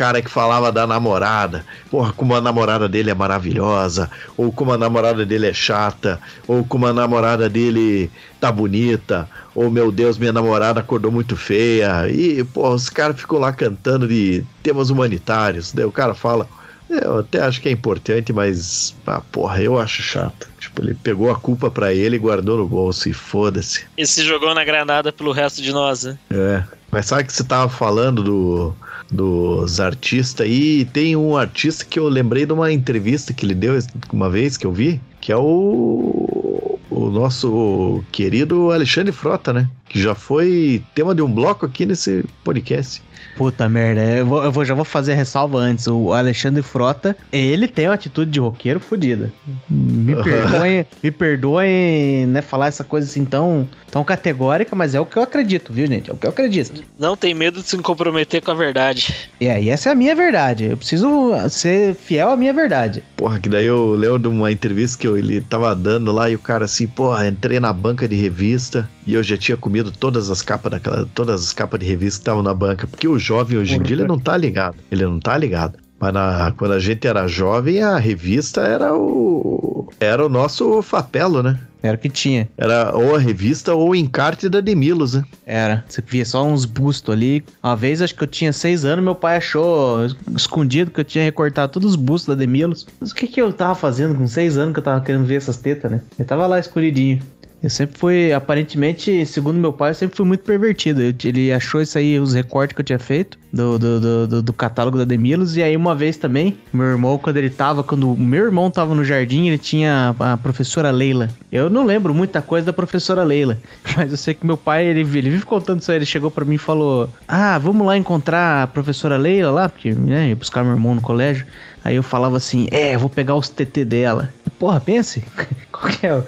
cara 0.00 0.22
que 0.22 0.30
falava 0.30 0.72
da 0.72 0.86
namorada. 0.86 1.64
Porra, 1.90 2.12
como 2.12 2.34
a 2.34 2.40
namorada 2.40 2.88
dele 2.88 3.10
é 3.10 3.14
maravilhosa, 3.14 4.10
ou 4.36 4.50
como 4.50 4.72
a 4.72 4.78
namorada 4.78 5.26
dele 5.26 5.46
é 5.46 5.52
chata, 5.52 6.18
ou 6.46 6.64
como 6.64 6.86
a 6.86 6.92
namorada 6.92 7.48
dele 7.48 8.10
tá 8.40 8.50
bonita, 8.50 9.28
ou 9.54 9.70
meu 9.70 9.92
Deus, 9.92 10.16
minha 10.16 10.32
namorada 10.32 10.80
acordou 10.80 11.12
muito 11.12 11.36
feia. 11.36 12.08
E, 12.08 12.42
porra, 12.44 12.74
os 12.74 12.88
caras 12.88 13.20
ficam 13.20 13.38
lá 13.38 13.52
cantando 13.52 14.08
de 14.08 14.44
temas 14.62 14.90
humanitários. 14.90 15.72
Daí 15.72 15.84
o 15.84 15.92
cara 15.92 16.14
fala. 16.14 16.48
Eu 16.90 17.18
até 17.20 17.40
acho 17.40 17.60
que 17.60 17.68
é 17.68 17.72
importante, 17.72 18.32
mas, 18.32 18.96
ah, 19.06 19.20
porra, 19.20 19.62
eu 19.62 19.78
acho 19.78 20.02
chato. 20.02 20.48
Tipo, 20.58 20.82
ele 20.82 20.94
pegou 20.94 21.30
a 21.30 21.36
culpa 21.36 21.70
pra 21.70 21.94
ele 21.94 22.16
e 22.16 22.18
guardou 22.18 22.58
no 22.58 22.66
bolso 22.66 23.08
e 23.08 23.12
foda-se. 23.12 23.84
E 23.96 24.06
se 24.06 24.24
jogou 24.24 24.54
na 24.54 24.64
granada 24.64 25.12
pelo 25.12 25.30
resto 25.30 25.62
de 25.62 25.72
nós, 25.72 26.04
né? 26.04 26.18
É. 26.30 26.64
Mas 26.90 27.06
sabe 27.06 27.24
que 27.24 27.32
você 27.32 27.44
tava 27.44 27.68
falando 27.68 28.22
do, 28.22 28.74
dos 29.10 29.80
artistas 29.80 30.44
aí? 30.44 30.84
Tem 30.86 31.14
um 31.14 31.36
artista 31.36 31.84
que 31.84 31.98
eu 31.98 32.08
lembrei 32.08 32.44
de 32.44 32.52
uma 32.52 32.72
entrevista 32.72 33.32
que 33.32 33.46
ele 33.46 33.54
deu 33.54 33.78
uma 34.12 34.28
vez 34.28 34.56
que 34.56 34.66
eu 34.66 34.72
vi, 34.72 35.00
que 35.20 35.30
é 35.30 35.36
o, 35.36 36.78
o 36.90 37.10
nosso 37.10 38.02
querido 38.10 38.72
Alexandre 38.72 39.12
Frota, 39.12 39.52
né? 39.52 39.70
Que 39.88 40.02
já 40.02 40.14
foi 40.14 40.82
tema 40.94 41.14
de 41.14 41.22
um 41.22 41.32
bloco 41.32 41.64
aqui 41.64 41.86
nesse 41.86 42.24
podcast. 42.42 43.00
Puta 43.36 43.68
merda, 43.68 44.02
eu, 44.02 44.26
vou, 44.26 44.44
eu 44.44 44.52
vou- 44.52 44.64
já 44.64 44.74
vou 44.74 44.84
fazer 44.84 45.12
a 45.12 45.16
ressalva 45.16 45.58
antes. 45.58 45.86
O 45.86 46.12
Alexandre 46.12 46.62
Frota, 46.62 47.16
ele 47.32 47.66
tem 47.66 47.86
uma 47.88 47.94
atitude 47.94 48.30
de 48.30 48.38
roqueiro 48.40 48.80
fodida. 48.80 49.32
Me 49.68 50.14
perdoem, 50.22 50.86
me 51.02 51.10
perdoem, 51.10 52.26
né, 52.26 52.42
falar 52.42 52.66
essa 52.68 52.84
coisa 52.84 53.06
assim 53.08 53.24
tão, 53.24 53.68
tão 53.90 54.04
categórica, 54.04 54.76
mas 54.76 54.94
é 54.94 55.00
o 55.00 55.06
que 55.06 55.16
eu 55.16 55.22
acredito, 55.22 55.72
viu, 55.72 55.86
gente? 55.86 56.10
É 56.10 56.12
o 56.12 56.16
que 56.16 56.26
eu 56.26 56.30
acredito. 56.30 56.82
Não 56.98 57.16
tem 57.16 57.34
medo 57.34 57.60
de 57.62 57.68
se 57.68 57.76
comprometer 57.78 58.42
com 58.42 58.50
a 58.50 58.54
verdade. 58.54 59.14
E 59.40 59.48
aí, 59.48 59.68
essa 59.70 59.88
é 59.88 59.92
a 59.92 59.94
minha 59.94 60.14
verdade. 60.14 60.64
Eu 60.66 60.76
preciso 60.76 61.32
ser 61.48 61.94
fiel 61.94 62.30
à 62.30 62.36
minha 62.36 62.52
verdade. 62.52 63.02
Porra, 63.16 63.38
que 63.38 63.48
daí 63.48 63.66
eu 63.66 63.94
lembro 63.94 64.18
de 64.18 64.28
uma 64.28 64.52
entrevista 64.52 64.98
que 64.98 65.06
eu, 65.06 65.16
ele 65.16 65.40
tava 65.40 65.74
dando 65.74 66.12
lá 66.12 66.28
e 66.30 66.34
o 66.34 66.38
cara 66.38 66.64
assim, 66.66 66.86
porra, 66.86 67.26
entrei 67.28 67.58
na 67.60 67.72
banca 67.72 68.06
de 68.06 68.16
revista 68.16 68.88
e 69.10 69.14
eu 69.14 69.22
já 69.22 69.36
tinha 69.36 69.56
comido 69.56 69.90
todas 69.90 70.30
as 70.30 70.40
capas 70.40 70.70
daquela, 70.70 71.06
todas 71.14 71.42
as 71.42 71.52
capas 71.52 71.80
de 71.80 71.86
revista 71.86 72.18
que 72.18 72.22
estavam 72.22 72.42
na 72.42 72.54
banca, 72.54 72.86
porque 72.86 73.08
o 73.08 73.18
jovem 73.18 73.58
hoje 73.58 73.74
em 73.74 73.82
dia 73.82 73.96
ele 73.96 74.06
não 74.06 74.18
tá 74.18 74.36
ligado, 74.36 74.76
ele 74.90 75.04
não 75.04 75.18
tá 75.18 75.36
ligado. 75.36 75.78
Mas 75.98 76.14
na- 76.14 76.52
quando 76.56 76.72
a 76.72 76.78
gente 76.78 77.06
era 77.06 77.26
jovem, 77.26 77.82
a 77.82 77.98
revista 77.98 78.62
era 78.62 78.94
o 78.96 79.88
era 79.98 80.24
o 80.24 80.28
nosso 80.28 80.80
fapelo, 80.80 81.42
né? 81.42 81.58
Era 81.82 81.96
o 81.96 81.98
que 82.00 82.08
tinha. 82.08 82.48
Era 82.56 82.94
ou 82.94 83.16
a 83.16 83.18
revista 83.18 83.74
ou 83.74 83.90
o 83.90 83.94
encarte 83.94 84.48
da 84.48 84.60
Demilos, 84.60 85.14
né? 85.14 85.24
Era. 85.46 85.84
Você 85.88 86.02
via 86.06 86.24
só 86.24 86.44
uns 86.46 86.64
bustos 86.64 87.12
ali. 87.12 87.42
Uma 87.62 87.74
vez, 87.74 88.00
acho 88.02 88.14
que 88.14 88.22
eu 88.22 88.28
tinha 88.28 88.52
seis 88.52 88.84
anos, 88.84 89.02
meu 89.04 89.14
pai 89.14 89.38
achou 89.38 90.06
escondido 90.36 90.90
que 90.90 91.00
eu 91.00 91.04
tinha 91.04 91.24
recortado 91.24 91.72
todos 91.72 91.90
os 91.90 91.96
bustos 91.96 92.28
da 92.28 92.38
Demilos. 92.38 92.86
Mas 93.00 93.10
o 93.12 93.14
que 93.14 93.26
que 93.26 93.40
eu 93.40 93.52
tava 93.52 93.74
fazendo 93.74 94.14
com 94.14 94.26
seis 94.26 94.56
anos 94.58 94.72
que 94.74 94.78
eu 94.78 94.84
tava 94.84 95.00
querendo 95.02 95.24
ver 95.24 95.36
essas 95.36 95.56
tetas, 95.56 95.90
né? 95.90 96.00
Eu 96.18 96.24
tava 96.24 96.46
lá 96.46 96.58
escondidinho. 96.58 97.20
Eu 97.62 97.68
sempre 97.68 97.98
fui, 97.98 98.32
aparentemente, 98.32 99.26
segundo 99.26 99.58
meu 99.58 99.70
pai, 99.70 99.90
eu 99.90 99.94
sempre 99.94 100.16
fui 100.16 100.24
muito 100.24 100.42
pervertido. 100.44 101.02
Ele 101.02 101.52
achou 101.52 101.82
isso 101.82 101.98
aí, 101.98 102.18
os 102.18 102.32
recortes 102.32 102.74
que 102.74 102.80
eu 102.80 102.84
tinha 102.84 102.98
feito 102.98 103.38
do, 103.52 103.78
do, 103.78 104.00
do, 104.00 104.26
do- 104.26 104.42
do 104.42 104.52
catálogo 104.54 104.96
da 104.96 105.04
Demilos. 105.04 105.58
E 105.58 105.62
aí, 105.62 105.76
uma 105.76 105.94
vez 105.94 106.16
também, 106.16 106.56
meu 106.72 106.86
irmão, 106.86 107.18
quando 107.18 107.36
ele 107.36 107.50
tava, 107.50 107.82
quando 107.84 108.12
o 108.12 108.16
meu 108.18 108.46
irmão 108.46 108.70
tava 108.70 108.94
no 108.94 109.04
jardim, 109.04 109.48
ele 109.48 109.58
tinha 109.58 110.14
a 110.18 110.36
professora 110.38 110.90
Leila. 110.90 111.28
Eu 111.52 111.68
não 111.68 111.84
lembro 111.84 112.14
muita 112.14 112.40
coisa 112.40 112.64
da 112.66 112.72
professora 112.72 113.22
Leila, 113.24 113.58
mas 113.94 114.10
eu 114.10 114.16
sei 114.16 114.32
que 114.32 114.46
meu 114.46 114.56
pai, 114.56 114.86
ele, 114.86 115.00
ele 115.00 115.28
vive 115.28 115.44
contando 115.44 115.80
isso 115.82 115.90
aí. 115.90 115.98
Ele 115.98 116.06
chegou 116.06 116.30
pra 116.30 116.46
mim 116.46 116.54
e 116.54 116.58
falou: 116.58 117.10
Ah, 117.28 117.58
vamos 117.58 117.86
lá 117.86 117.94
encontrar 117.94 118.62
a 118.62 118.66
professora 118.66 119.18
Leila 119.18 119.50
lá, 119.50 119.68
porque, 119.68 119.92
né, 119.92 120.30
ia 120.30 120.36
buscar 120.36 120.62
meu 120.64 120.72
irmão 120.72 120.94
no 120.94 121.02
colégio. 121.02 121.46
Aí 121.84 121.96
eu 121.96 122.02
falava 122.02 122.38
assim: 122.38 122.68
É, 122.70 122.96
vou 122.96 123.10
pegar 123.10 123.34
os 123.34 123.50
TT 123.50 123.84
dela. 123.84 124.32
Porra, 124.58 124.80
pense. 124.80 125.22
Qual 125.70 125.92
que 125.92 126.06
é 126.06 126.22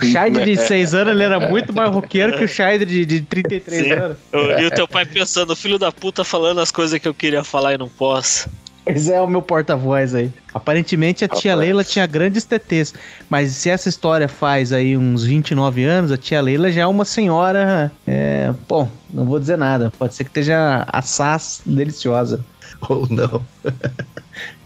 o. 0.00 0.04
Scheid 0.04 0.44
de 0.44 0.56
6 0.56 0.94
anos 0.94 1.12
ele 1.14 1.22
era 1.22 1.40
muito 1.40 1.72
mais 1.72 1.90
roqueiro 1.90 2.36
que 2.36 2.44
o 2.44 2.48
Scheid 2.48 2.84
de, 2.84 3.04
de 3.04 3.20
33 3.22 3.82
Sim. 3.82 3.92
anos. 3.92 4.16
E 4.58 4.64
o 4.64 4.70
teu 4.70 4.86
pai 4.88 5.04
pensando, 5.04 5.54
filho 5.54 5.78
da 5.78 5.92
puta 5.92 6.24
falando 6.24 6.60
as 6.60 6.70
coisas 6.70 6.98
que 6.98 7.08
eu 7.08 7.14
queria 7.14 7.44
falar 7.44 7.74
e 7.74 7.78
não 7.78 7.88
posso. 7.88 8.48
Esse 8.84 9.12
é 9.12 9.20
o 9.20 9.28
meu 9.28 9.40
porta-voz 9.40 10.12
aí. 10.14 10.32
Aparentemente 10.52 11.24
a 11.24 11.28
tia. 11.28 11.54
Leila 11.54 11.84
tinha 11.84 12.04
grandes 12.04 12.44
TTs, 12.44 12.92
mas 13.30 13.52
se 13.52 13.70
essa 13.70 13.88
história 13.88 14.28
faz 14.28 14.72
aí 14.72 14.96
uns 14.96 15.24
29 15.24 15.84
anos, 15.84 16.10
a 16.10 16.16
tia 16.16 16.40
Leila 16.40 16.70
já 16.70 16.82
é 16.82 16.86
uma 16.86 17.04
senhora. 17.04 17.92
É, 18.06 18.52
bom, 18.68 18.90
não 19.12 19.24
vou 19.24 19.38
dizer 19.38 19.56
nada. 19.56 19.92
Pode 19.96 20.14
ser 20.14 20.24
que 20.24 20.30
esteja 20.30 20.84
assaz 20.88 21.62
deliciosa. 21.64 22.44
Ou 22.88 23.06
não. 23.08 23.44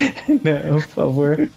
Não, 0.45 0.81
por 0.81 0.89
favor. 0.89 1.49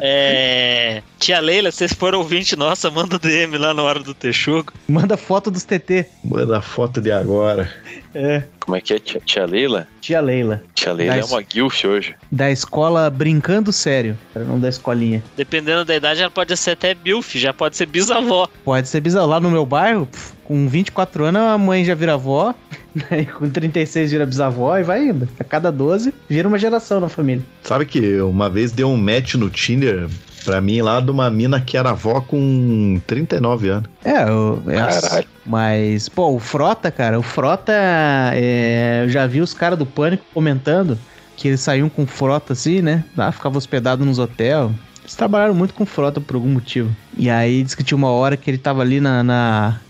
É. 0.00 1.02
Tia 1.18 1.40
Leila, 1.40 1.70
vocês 1.70 1.92
foram 1.92 2.18
ouvinte 2.18 2.56
nossa, 2.56 2.90
manda 2.90 3.18
DM 3.18 3.56
lá 3.58 3.72
na 3.74 3.82
hora 3.82 4.00
do 4.00 4.14
Texugo. 4.14 4.72
Manda 4.88 5.16
foto 5.16 5.50
dos 5.50 5.64
TT. 5.64 6.06
Manda 6.24 6.58
a 6.58 6.62
foto 6.62 7.00
de 7.00 7.10
agora. 7.10 7.72
É, 8.14 8.42
Como 8.60 8.76
é 8.76 8.80
que 8.80 8.92
é, 8.94 8.98
tia, 8.98 9.20
tia 9.24 9.46
Leila? 9.46 9.86
tia 10.00 10.20
Leila. 10.20 10.62
Tia 10.74 10.92
Leila 10.92 11.14
é 11.14 11.20
Nice. 11.20 11.32
uma 11.32 11.42
guilf 11.42 11.84
hoje. 11.84 12.14
Da 12.30 12.50
escola 12.50 13.08
Brincando 13.08 13.72
Sério. 13.72 14.18
Era 14.34 14.44
o 14.44 14.48
nome 14.48 14.60
da 14.60 14.68
escolinha. 14.68 15.22
Dependendo 15.36 15.84
da 15.84 15.94
idade, 15.96 16.20
ela 16.20 16.30
pode 16.30 16.56
ser 16.56 16.72
até 16.72 16.94
Bilf, 16.94 17.34
já 17.36 17.52
pode 17.52 17.76
ser 17.76 17.86
bisavó. 17.86 18.48
Pode 18.64 18.88
ser 18.88 19.00
bizarro. 19.00 19.26
Lá 19.28 19.40
no 19.40 19.50
meu 19.50 19.64
bairro, 19.64 20.06
pf, 20.06 20.32
com 20.44 20.68
24 20.68 21.24
anos, 21.24 21.42
a 21.42 21.56
mãe 21.58 21.84
já 21.84 21.94
vira 21.94 22.14
avó. 22.14 22.54
Aí 23.10 23.24
com 23.24 23.48
36 23.48 24.10
vira 24.10 24.26
bisavó 24.26 24.76
e 24.76 24.82
vai 24.82 25.06
indo. 25.08 25.26
A 25.40 25.44
cada 25.44 25.72
12 25.72 26.12
vira 26.28 26.46
uma 26.46 26.58
geração 26.58 27.00
na 27.00 27.08
família. 27.08 27.42
Sabe 27.62 27.86
que 27.86 28.20
uma 28.20 28.50
vez 28.50 28.70
deu 28.72 28.88
um 28.90 28.96
match 28.96 29.34
no 29.34 29.48
Tinder 29.48 30.08
pra 30.42 30.60
mim 30.60 30.80
lá 30.80 31.00
de 31.00 31.10
uma 31.10 31.30
mina 31.30 31.60
que 31.60 31.76
era 31.76 31.90
avó 31.90 32.20
com 32.20 33.00
39 33.06 33.68
anos. 33.68 33.90
É, 34.04 34.22
eu, 34.22 34.62
é, 34.66 34.76
Caralho. 34.76 35.28
mas, 35.46 36.08
pô, 36.08 36.34
o 36.34 36.38
Frota, 36.38 36.90
cara, 36.90 37.18
o 37.18 37.22
Frota, 37.22 37.72
é, 37.72 39.02
eu 39.04 39.08
já 39.08 39.26
vi 39.26 39.40
os 39.40 39.54
caras 39.54 39.78
do 39.78 39.86
Pânico 39.86 40.24
comentando 40.32 40.98
que 41.36 41.48
eles 41.48 41.60
saíam 41.60 41.88
com 41.88 42.06
Frota 42.06 42.52
assim, 42.52 42.80
né? 42.82 43.04
Lá 43.16 43.32
ficava 43.32 43.58
hospedado 43.58 44.04
nos 44.04 44.18
hotéis. 44.18 44.70
Eles 45.00 45.16
trabalharam 45.16 45.54
muito 45.54 45.74
com 45.74 45.84
Frota 45.84 46.20
por 46.20 46.36
algum 46.36 46.48
motivo. 46.48 46.94
E 47.16 47.28
aí 47.28 47.62
diz 47.62 47.74
que 47.74 47.82
tinha 47.82 47.96
uma 47.96 48.10
hora 48.10 48.36
que 48.36 48.48
ele 48.48 48.58
tava 48.58 48.82
ali 48.82 49.00
na, 49.00 49.22
na, 49.22 49.80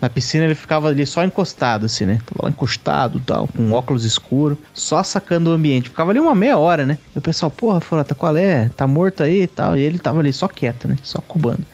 na 0.00 0.08
piscina, 0.08 0.44
ele 0.44 0.54
ficava 0.54 0.88
ali 0.88 1.04
só 1.04 1.22
encostado, 1.22 1.86
assim, 1.86 2.06
né? 2.06 2.18
Tava 2.24 2.44
lá 2.44 2.50
encostado 2.50 3.18
e 3.18 3.20
tal, 3.20 3.46
com 3.48 3.70
óculos 3.72 4.04
escuros, 4.04 4.56
só 4.72 5.02
sacando 5.02 5.50
o 5.50 5.52
ambiente. 5.52 5.90
Ficava 5.90 6.10
ali 6.10 6.18
uma 6.18 6.34
meia 6.34 6.56
hora, 6.56 6.86
né? 6.86 6.98
E 7.14 7.18
o 7.18 7.22
pessoal, 7.22 7.50
porra, 7.50 7.80
Frota, 7.80 8.14
qual 8.14 8.36
é? 8.36 8.70
Tá 8.70 8.86
morto 8.86 9.22
aí 9.22 9.42
e 9.42 9.46
tal. 9.46 9.76
E 9.76 9.82
ele 9.82 9.98
tava 9.98 10.20
ali 10.20 10.32
só 10.32 10.48
quieto, 10.48 10.88
né? 10.88 10.96
Só 11.02 11.20
cubando. 11.20 11.64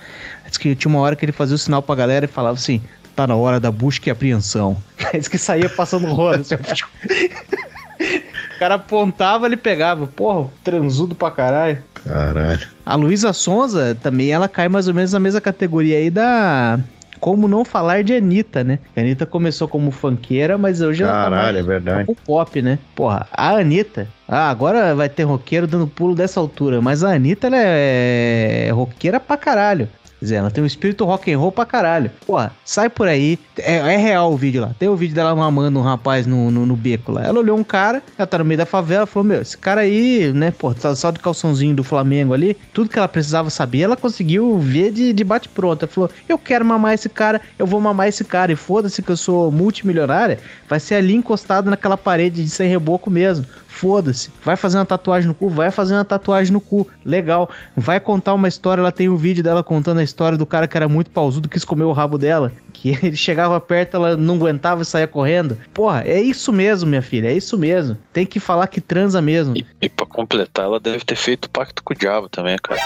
Diz 0.47 0.59
que 0.59 0.75
tinha 0.75 0.91
uma 0.91 1.01
hora 1.01 1.15
que 1.15 1.25
ele 1.25 1.33
fazia 1.33 1.55
o 1.55 1.59
sinal 1.59 1.83
pra 1.83 1.95
galera 1.95 2.25
e 2.25 2.29
falava 2.29 2.57
assim: 2.57 2.81
tá 3.15 3.27
na 3.27 3.37
hora 3.37 3.61
da 3.61 3.71
busca 3.71 4.09
e 4.09 4.13
apreensão. 4.13 4.77
Diz 5.15 5.29
que 5.29 5.39
saía 5.39 5.69
passando 5.69 6.07
roda. 6.09 6.41
Assim, 6.41 6.57
o 6.57 8.59
cara 8.59 8.75
apontava, 8.75 9.47
ele 9.47 9.57
pegava. 9.57 10.07
Porra, 10.07 10.51
transudo 10.65 11.15
pra 11.15 11.31
caralho. 11.31 11.83
Caralho. 11.95 12.67
A 12.85 12.95
Luísa 12.95 13.33
Sonza 13.33 13.97
também, 14.01 14.31
ela 14.31 14.49
cai 14.49 14.69
mais 14.69 14.87
ou 14.87 14.95
menos 14.95 15.13
na 15.13 15.21
mesma 15.21 15.41
categoria 15.41 15.97
aí 15.97 16.11
da. 16.11 16.79
Como 17.21 17.49
não 17.49 17.65
falar 17.65 18.03
de 18.05 18.15
Anitta, 18.15 18.63
né? 18.63 18.79
A 18.97 19.01
Anitta 19.01 19.27
começou 19.27 19.67
como 19.69 19.91
funkeira, 19.91 20.57
mas 20.59 20.81
hoje 20.81 21.03
ela 21.03 21.13
tá 21.13 21.23
Caralho, 21.31 21.55
mais 21.55 21.57
é 21.57 21.63
verdade. 21.63 22.17
pop, 22.27 22.63
né? 22.63 22.79
Porra, 22.95 23.27
a 23.33 23.51
Anitta. 23.51 24.07
Ah, 24.29 24.51
agora 24.51 24.95
vai 24.95 25.09
ter 25.09 25.23
roqueiro 25.25 25.67
dando 25.67 25.87
pulo 25.87 26.15
dessa 26.15 26.41
altura. 26.41 26.81
Mas 26.81 27.03
a 27.05 27.15
Anitta, 27.15 27.47
ela 27.47 27.57
é 27.59 28.71
roqueira 28.73 29.19
pra 29.21 29.37
caralho. 29.37 29.89
Zé, 30.25 30.37
ela 30.37 30.51
tem 30.51 30.65
um 30.65 30.67
espírito 30.67 31.05
rock 31.05 31.31
and 31.31 31.39
roll 31.39 31.53
pra 31.53 31.67
caralho. 31.67 32.11
Porra, 32.27 32.53
sai 32.65 32.89
por 32.89 33.07
aí. 33.07 33.39
É, 33.59 33.77
é 33.77 33.97
real 33.97 34.33
o 34.33 34.37
vídeo 34.37 34.63
lá. 34.63 34.71
Tem 34.79 34.89
o 34.89 34.97
vídeo 34.97 35.15
dela 35.15 35.35
mamando 35.35 35.79
um 35.79 35.83
rapaz 35.83 36.27
no, 36.27 36.51
no, 36.51 36.65
no, 36.65 36.77
beco 36.77 37.13
lá. 37.13 37.25
Ela 37.25 37.41
olhou 37.41 37.57
um 37.57 37.65
cara, 37.65 38.03
ela 38.17 38.27
tá 38.27 38.39
no 38.39 38.45
meio 38.45 38.59
da 38.59 38.67
favela, 38.67 39.07
falou: 39.07 39.25
Meu, 39.25 39.43
esse 39.43 39.59
cara 39.59 39.83
aí, 39.83 40.33
né, 40.33 40.51
pô, 40.51 40.73
tá 40.75 40.95
só 40.95 41.11
de 41.11 41.21
calçãozinho 41.21 41.75
do 41.75 41.85
Flamengo 41.85 42.33
ali. 42.33 42.57
Tudo 42.73 42.89
que 42.89 42.99
ela 42.99 43.09
precisava 43.09 43.51
saber, 43.51 43.81
ela 43.81 43.97
conseguiu 43.97 44.59
ver 44.59 44.91
de, 44.91 45.13
de 45.13 45.25
bate-pronto. 45.25 45.85
Ela 45.85 45.93
falou: 45.93 46.11
Eu 46.29 46.39
quero 46.39 46.65
mamar 46.65 46.95
esse 46.95 47.09
cara, 47.09 47.41
eu 47.59 47.67
vou 47.67 47.81
mamar 47.81 48.09
esse 48.09 48.25
cara. 48.25 48.53
E 48.53 48.57
foda-se 48.57 49.03
que 49.03 49.11
eu 49.11 49.17
sou 49.17 49.53
multimilionária, 49.53 50.39
vai 50.69 50.81
ser 50.81 50.95
ali 50.95 51.15
encostado 51.15 51.71
naquela 51.71 51.97
parede 51.97 52.43
de 52.43 52.51
sem 52.51 52.69
reboco 52.69 53.11
mesmo. 53.11 53.45
Foda-se. 53.77 54.31
Vai 54.43 54.57
fazer 54.57 54.79
uma 54.79 54.87
tatuagem 54.87 55.29
no 55.29 55.35
cu? 55.35 55.51
Vai 55.51 55.71
fazer 55.71 55.93
uma 55.93 56.05
tatuagem 56.05 56.51
no 56.51 56.63
cu. 56.63 56.89
Legal. 57.05 57.51
Vai 57.77 58.01
contar 58.01 58.33
uma 58.33 58.49
história. 58.49 58.81
Ela 58.81 58.91
tem 58.91 59.11
um 59.11 59.17
vídeo 59.17 59.45
dela 59.45 59.63
contando 59.63 59.99
a 59.99 60.03
história 60.03 60.39
do 60.39 60.47
cara 60.47 60.67
que 60.67 60.75
era 60.79 60.89
muito 60.89 61.11
pausudo, 61.11 61.47
quis 61.47 61.63
comer 61.63 61.85
o 61.85 61.93
rabo 61.93 62.17
dela. 62.17 62.53
Que 62.73 62.97
ele 63.05 63.15
chegava 63.15 63.61
perto, 63.61 63.97
ela 63.97 64.17
não 64.17 64.37
aguentava 64.37 64.81
e 64.81 64.87
saía 64.87 65.07
correndo. 65.07 65.59
Porra, 65.75 66.05
é 66.07 66.19
isso 66.19 66.55
mesmo, 66.55 66.89
minha 66.89 67.03
filha. 67.03 67.29
É 67.29 67.35
isso 67.35 67.59
mesmo. 67.59 67.99
Tem 68.15 68.25
que 68.25 68.41
falar 68.41 68.67
que 68.69 68.81
transa 68.81 69.21
mesmo. 69.21 69.55
E, 69.55 69.67
e 69.83 69.89
pra 69.91 70.07
completar, 70.07 70.65
ela 70.65 70.81
deve 70.81 71.05
ter 71.05 71.17
feito 71.17 71.51
pacto 71.51 71.83
com 71.83 71.93
o 71.93 71.97
diabo 71.97 72.31
também, 72.31 72.57
cara. 72.57 72.81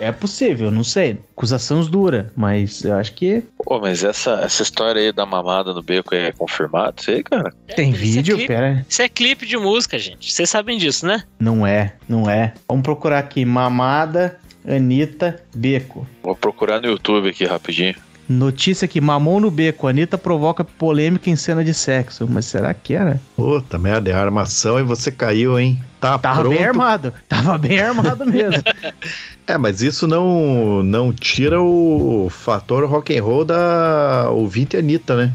É 0.00 0.10
possível, 0.10 0.70
não 0.70 0.82
sei. 0.82 1.18
Acusações 1.36 1.86
dura, 1.86 2.32
mas 2.34 2.82
eu 2.82 2.96
acho 2.96 3.12
que. 3.12 3.42
Pô, 3.62 3.78
mas 3.78 4.02
essa, 4.02 4.40
essa 4.42 4.62
história 4.62 5.00
aí 5.00 5.12
da 5.12 5.26
mamada 5.26 5.74
no 5.74 5.82
beco 5.82 6.14
é 6.14 6.32
confirmado, 6.32 6.96
isso 7.00 7.10
aí, 7.10 7.22
cara? 7.22 7.52
Tem 7.76 7.92
vídeo? 7.92 8.34
É 8.34 8.38
clipe, 8.38 8.48
Pera. 8.48 8.86
Isso 8.88 9.02
é 9.02 9.08
clipe 9.08 9.46
de 9.46 9.58
música, 9.58 9.98
gente. 9.98 10.32
Vocês 10.32 10.48
sabem 10.48 10.78
disso, 10.78 11.06
né? 11.06 11.22
Não 11.38 11.66
é, 11.66 11.94
não 12.08 12.28
é. 12.30 12.54
Vamos 12.66 12.82
procurar 12.82 13.18
aqui: 13.18 13.44
mamada, 13.44 14.38
Anitta, 14.66 15.42
beco. 15.54 16.06
Vou 16.22 16.34
procurar 16.34 16.80
no 16.80 16.88
YouTube 16.88 17.28
aqui 17.28 17.44
rapidinho. 17.44 17.94
Notícia 18.28 18.86
que 18.86 19.00
mamou 19.00 19.40
no 19.40 19.50
beco. 19.50 19.88
Anitta 19.88 20.16
provoca 20.16 20.62
polêmica 20.62 21.28
em 21.28 21.34
cena 21.34 21.64
de 21.64 21.74
sexo. 21.74 22.28
Mas 22.30 22.46
será 22.46 22.72
que 22.72 22.94
era? 22.94 23.20
Puta 23.34 23.76
merda, 23.76 24.08
é 24.08 24.14
armação 24.14 24.78
e 24.78 24.84
você 24.84 25.10
caiu, 25.10 25.58
hein? 25.58 25.82
Tá 26.00 26.16
Tava 26.16 26.42
pronto. 26.42 26.56
bem 26.56 26.64
armado. 26.64 27.12
Tava 27.28 27.58
bem 27.58 27.80
armado 27.80 28.24
mesmo. 28.24 28.62
É, 29.50 29.58
mas 29.58 29.82
isso 29.82 30.06
não, 30.06 30.80
não 30.80 31.12
tira 31.12 31.60
o 31.60 32.28
fator 32.30 32.88
rock 32.88 33.18
and 33.18 33.24
roll 33.24 33.44
da 33.44 34.28
ouvinte 34.30 34.76
Anitta, 34.76 35.16
né? 35.16 35.34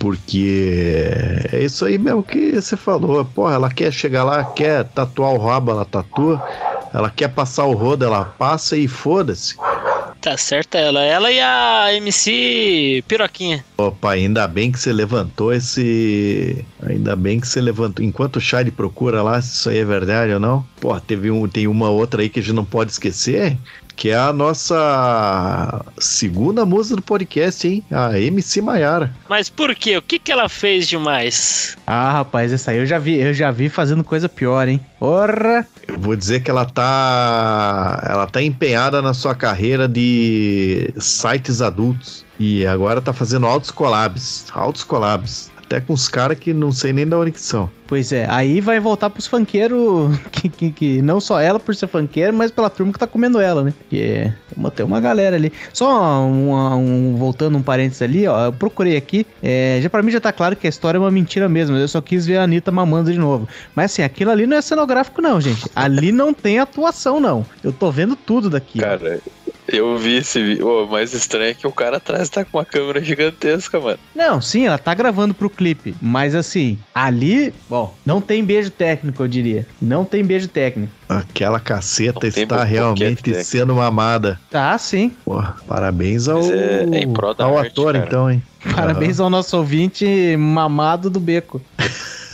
Porque 0.00 1.08
é 1.52 1.62
isso 1.62 1.84
aí 1.84 1.96
mesmo 1.96 2.24
que 2.24 2.60
você 2.60 2.76
falou. 2.76 3.24
Porra, 3.24 3.54
ela 3.54 3.70
quer 3.70 3.92
chegar 3.92 4.24
lá, 4.24 4.42
quer 4.42 4.82
tatuar 4.86 5.32
o 5.32 5.38
rabo, 5.38 5.70
ela 5.70 5.84
tatua. 5.84 6.44
Ela 6.92 7.08
quer 7.08 7.28
passar 7.28 7.64
o 7.66 7.72
rodo, 7.72 8.04
ela 8.04 8.24
passa 8.24 8.76
e 8.76 8.88
foda-se. 8.88 9.56
Tá 10.22 10.36
certa 10.36 10.78
ela. 10.78 11.02
Ela 11.02 11.32
e 11.32 11.40
a 11.40 11.92
MC 11.94 13.02
Piroquinha. 13.08 13.64
Opa, 13.76 14.12
ainda 14.12 14.46
bem 14.46 14.70
que 14.70 14.78
você 14.78 14.92
levantou 14.92 15.52
esse. 15.52 16.64
Ainda 16.80 17.16
bem 17.16 17.40
que 17.40 17.48
você 17.48 17.60
levantou. 17.60 18.04
Enquanto 18.04 18.36
o 18.36 18.40
Shire 18.40 18.70
procura 18.70 19.20
lá 19.20 19.42
se 19.42 19.54
isso 19.54 19.68
aí 19.68 19.78
é 19.78 19.84
verdade 19.84 20.32
ou 20.32 20.38
não. 20.38 20.64
Pô, 20.80 20.98
teve 21.00 21.28
um, 21.28 21.48
tem 21.48 21.66
uma 21.66 21.90
outra 21.90 22.22
aí 22.22 22.28
que 22.28 22.38
a 22.38 22.42
gente 22.42 22.54
não 22.54 22.64
pode 22.64 22.92
esquecer. 22.92 23.58
Que 23.96 24.10
é 24.10 24.16
a 24.16 24.32
nossa 24.32 25.84
segunda 25.98 26.64
música 26.66 26.96
do 26.96 27.02
podcast, 27.02 27.66
hein? 27.66 27.84
A 27.90 28.18
MC 28.18 28.60
Maiara. 28.60 29.14
Mas 29.28 29.48
por 29.48 29.74
quê? 29.74 29.96
O 29.96 30.02
que, 30.02 30.18
que 30.18 30.32
ela 30.32 30.48
fez 30.48 30.88
demais? 30.88 31.76
Ah, 31.86 32.12
rapaz, 32.12 32.52
essa 32.52 32.70
aí 32.70 32.78
eu 32.78 32.86
já 32.86 32.98
vi, 32.98 33.20
eu 33.20 33.32
já 33.34 33.50
vi 33.50 33.68
fazendo 33.68 34.02
coisa 34.02 34.28
pior, 34.28 34.66
hein? 34.66 34.80
Porra! 34.98 35.66
Eu 35.86 35.98
vou 35.98 36.16
dizer 36.16 36.40
que 36.40 36.50
ela 36.50 36.64
tá. 36.64 38.02
Ela 38.08 38.26
tá 38.26 38.42
empenhada 38.42 39.02
na 39.02 39.12
sua 39.12 39.34
carreira 39.34 39.86
de 39.86 40.92
sites 40.98 41.60
adultos. 41.60 42.24
E 42.38 42.66
agora 42.66 43.00
tá 43.00 43.12
fazendo 43.12 43.46
altos 43.46 43.70
collabs. 43.70 44.46
Altos 44.52 44.82
collabs. 44.82 45.51
Até 45.72 45.80
com 45.80 45.94
os 45.94 46.06
caras 46.06 46.38
que 46.38 46.52
não 46.52 46.70
sei 46.70 46.92
nem 46.92 47.06
da 47.06 47.18
onde 47.18 47.32
que 47.32 47.40
são. 47.40 47.70
Pois 47.86 48.12
é, 48.12 48.26
aí 48.28 48.60
vai 48.60 48.78
voltar 48.78 49.08
pros 49.08 49.26
funkeiros, 49.26 50.14
que, 50.30 50.48
que, 50.48 50.70
que, 50.70 51.02
não 51.02 51.18
só 51.18 51.40
ela 51.40 51.58
por 51.58 51.74
ser 51.74 51.86
funkeira, 51.86 52.30
mas 52.30 52.50
pela 52.50 52.68
turma 52.68 52.92
que 52.92 52.98
tá 52.98 53.06
comendo 53.06 53.40
ela, 53.40 53.62
né? 53.62 53.72
Porque 53.78 54.32
tem 54.74 54.84
uma 54.84 55.00
galera 55.00 55.36
ali. 55.36 55.50
Só 55.72 56.20
um, 56.22 56.54
um, 56.54 57.16
voltando 57.16 57.56
um 57.56 57.62
parênteses 57.62 58.02
ali, 58.02 58.26
ó, 58.26 58.46
eu 58.46 58.52
procurei 58.52 58.98
aqui, 58.98 59.26
é, 59.42 59.78
já 59.82 59.88
para 59.88 60.02
mim 60.02 60.10
já 60.10 60.20
tá 60.20 60.30
claro 60.32 60.56
que 60.56 60.66
a 60.66 60.70
história 60.70 60.98
é 60.98 61.00
uma 61.00 61.10
mentira 61.10 61.48
mesmo, 61.48 61.76
eu 61.76 61.88
só 61.88 62.00
quis 62.02 62.26
ver 62.26 62.36
a 62.36 62.44
Anitta 62.44 62.70
mamando 62.70 63.10
de 63.10 63.18
novo. 63.18 63.48
Mas 63.74 63.92
assim, 63.92 64.02
aquilo 64.02 64.30
ali 64.30 64.46
não 64.46 64.58
é 64.58 64.62
cenográfico 64.62 65.22
não, 65.22 65.40
gente. 65.40 65.70
Ali 65.74 66.12
não 66.12 66.34
tem 66.34 66.58
atuação 66.58 67.18
não. 67.18 67.46
Eu 67.64 67.72
tô 67.72 67.90
vendo 67.90 68.14
tudo 68.14 68.50
daqui. 68.50 68.78
Cara, 68.78 69.20
eu 69.76 69.96
vi 69.96 70.16
esse 70.16 70.42
vídeo. 70.42 70.66
O 70.66 70.90
mais 70.90 71.12
estranho 71.12 71.50
é 71.50 71.54
que 71.54 71.66
o 71.66 71.72
cara 71.72 71.96
atrás 71.96 72.28
tá 72.28 72.44
com 72.44 72.58
uma 72.58 72.64
câmera 72.64 73.02
gigantesca, 73.02 73.80
mano. 73.80 73.98
Não, 74.14 74.40
sim, 74.40 74.66
ela 74.66 74.78
tá 74.78 74.94
gravando 74.94 75.34
pro 75.34 75.50
clipe. 75.50 75.94
Mas 76.00 76.34
assim, 76.34 76.78
ali, 76.94 77.52
bom, 77.68 77.94
não 78.04 78.20
tem 78.20 78.44
beijo 78.44 78.70
técnico, 78.70 79.22
eu 79.22 79.28
diria. 79.28 79.66
Não 79.80 80.04
tem 80.04 80.24
beijo 80.24 80.48
técnico. 80.48 80.92
Aquela 81.08 81.60
caceta 81.60 82.26
está 82.26 82.64
realmente 82.64 83.44
sendo 83.44 83.74
mamada. 83.74 84.40
Tá, 84.50 84.76
sim. 84.78 85.10
Porra, 85.24 85.56
parabéns 85.66 86.28
ao, 86.28 86.40
é, 86.42 86.84
é 86.84 87.04
ao 87.38 87.58
arte, 87.58 87.72
ator, 87.72 87.92
cara. 87.92 88.06
então, 88.06 88.30
hein? 88.30 88.42
Parabéns 88.74 89.18
uhum. 89.18 89.24
ao 89.24 89.30
nosso 89.30 89.56
ouvinte 89.56 90.36
mamado 90.36 91.10
do 91.10 91.20
beco. 91.20 91.60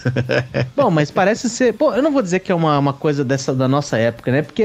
Bom, 0.77 0.91
mas 0.91 1.11
parece 1.11 1.49
ser. 1.49 1.75
Pô, 1.75 1.93
eu 1.93 2.03
não 2.03 2.13
vou 2.13 2.23
dizer 2.23 2.41
que 2.41 2.53
é 2.53 2.55
uma, 2.55 2.79
uma 2.79 2.93
coisa 2.93 3.25
dessa 3.25 3.55
da 3.55 3.69
nossa 3.69 3.97
época, 3.99 4.31
né? 4.31 4.43
Porque. 4.43 4.65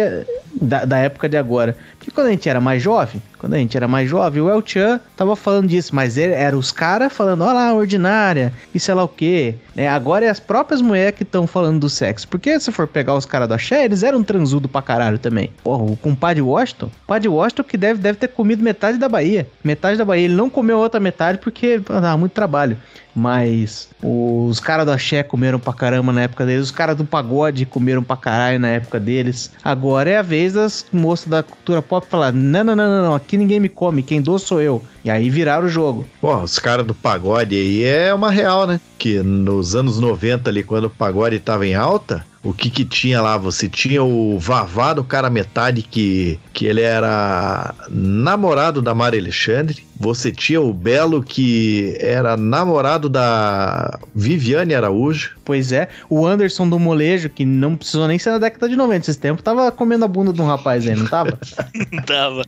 Da, 0.59 0.85
da 0.85 0.97
época 0.99 1.27
de 1.27 1.37
agora. 1.37 1.75
Porque 1.97 2.11
quando 2.11 2.27
a 2.27 2.31
gente 2.31 2.47
era 2.47 2.61
mais 2.61 2.81
jovem, 2.81 3.21
quando 3.43 3.55
a 3.55 3.57
gente 3.57 3.75
era 3.75 3.89
mais 3.89 4.09
jovem, 4.09 4.41
o 4.41 4.49
El 4.49 4.63
Chan 4.65 5.01
tava 5.17 5.35
falando 5.35 5.67
disso, 5.67 5.93
mas 5.93 6.15
ele, 6.15 6.31
era 6.31 6.57
os 6.57 6.71
caras 6.71 7.11
falando, 7.11 7.43
olha 7.43 7.51
lá, 7.51 7.73
ordinária, 7.73 8.53
e 8.73 8.79
sei 8.79 8.93
lá 8.93 9.03
o 9.03 9.07
quê. 9.09 9.55
É, 9.75 9.89
agora 9.89 10.23
é 10.23 10.29
as 10.29 10.39
próprias 10.39 10.81
mulheres 10.81 11.17
que 11.17 11.23
estão 11.23 11.45
falando 11.45 11.81
do 11.81 11.89
sexo. 11.89 12.25
Porque 12.29 12.57
se 12.57 12.71
for 12.71 12.87
pegar 12.87 13.15
os 13.15 13.25
caras 13.25 13.49
do 13.49 13.53
Axé, 13.53 13.83
eles 13.83 14.01
eram 14.01 14.23
transudo 14.23 14.69
pra 14.69 14.81
caralho 14.81 15.19
também. 15.19 15.51
Porra, 15.61 15.83
o 15.83 15.97
compadre 15.97 16.41
Washington, 16.41 16.85
o 16.85 17.07
padre 17.07 17.27
Washington 17.27 17.63
que 17.63 17.75
deve, 17.75 17.99
deve 17.99 18.17
ter 18.17 18.29
comido 18.29 18.63
metade 18.63 18.97
da 18.97 19.09
Bahia. 19.09 19.45
Metade 19.61 19.97
da 19.97 20.05
Bahia. 20.05 20.23
Ele 20.23 20.35
não 20.35 20.49
comeu 20.49 20.77
outra 20.77 21.01
metade 21.01 21.39
porque 21.39 21.79
dava 21.79 22.17
muito 22.17 22.31
trabalho. 22.31 22.77
Mas 23.15 23.89
os 24.01 24.59
caras 24.59 24.85
do 24.85 24.91
Axé 24.91 25.21
comeram 25.21 25.59
pra 25.59 25.71
caramba 25.71 26.11
na 26.11 26.23
época 26.23 26.45
deles, 26.45 26.65
os 26.65 26.71
caras 26.71 26.97
do 26.97 27.05
pagode 27.05 27.65
comeram 27.65 28.03
pra 28.03 28.17
caralho 28.17 28.59
na 28.59 28.69
época 28.69 28.99
deles. 28.99 29.51
Agora 29.63 30.09
é 30.09 30.17
a 30.17 30.23
vez 30.23 30.53
das 30.53 30.85
moças 30.91 31.27
da 31.27 31.43
cultura 31.43 31.81
pop 31.81 32.07
falar: 32.07 32.33
não, 32.33 32.63
não, 32.63 32.75
não, 32.75 32.87
não, 32.87 33.03
não, 33.03 33.15
aqui 33.15 33.32
ninguém 33.37 33.59
me 33.59 33.69
come, 33.69 34.03
quem 34.03 34.21
dou 34.21 34.37
sou 34.39 34.61
eu. 34.61 34.83
E 35.03 35.09
aí 35.09 35.29
viraram 35.29 35.65
o 35.65 35.69
jogo. 35.69 36.07
Pô, 36.21 36.35
os 36.37 36.57
caras 36.59 36.85
do 36.85 36.93
pagode 36.93 37.55
aí 37.55 37.83
é 37.83 38.13
uma 38.13 38.31
real, 38.31 38.65
né? 38.65 38.79
Que 38.97 39.21
nos 39.21 39.75
anos 39.75 39.99
90 39.99 40.49
ali, 40.49 40.63
quando 40.63 40.85
o 40.85 40.89
pagode 40.89 41.39
tava 41.39 41.67
em 41.67 41.75
alta, 41.75 42.25
o 42.43 42.53
que 42.53 42.69
que 42.69 42.83
tinha 42.83 43.21
lá? 43.21 43.37
Você 43.37 43.69
tinha 43.69 44.03
o 44.03 44.37
Vavá 44.37 44.93
do 44.93 45.03
cara 45.03 45.29
metade 45.29 45.81
que, 45.81 46.37
que 46.51 46.65
ele 46.65 46.81
era 46.81 47.73
namorado 47.89 48.81
da 48.81 48.93
Mari 48.93 49.17
Alexandre. 49.17 49.85
Você 49.97 50.29
tinha 50.29 50.59
o 50.59 50.73
Belo 50.73 51.23
que 51.23 51.95
era 52.01 52.35
namorado 52.35 53.07
da 53.07 53.97
Viviane 54.13 54.75
Araújo. 54.75 55.37
Pois 55.45 55.71
é, 55.71 55.87
o 56.09 56.27
Anderson 56.27 56.67
do 56.67 56.77
molejo, 56.77 57.29
que 57.29 57.45
não 57.45 57.77
precisou 57.77 58.07
nem 58.09 58.19
ser 58.19 58.31
na 58.31 58.39
década 58.39 58.67
de 58.67 58.75
90 58.75 59.09
esse 59.09 59.19
tempo, 59.19 59.41
tava 59.41 59.71
comendo 59.71 60.03
a 60.03 60.07
bunda 60.07 60.33
de 60.33 60.41
um 60.41 60.45
rapaz 60.45 60.85
aí, 60.85 60.95
não 60.95 61.07
tava? 61.07 61.39
tava. 62.05 62.43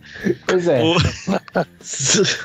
Pois 0.45 0.67
é. 0.67 0.83
O... 0.83 0.95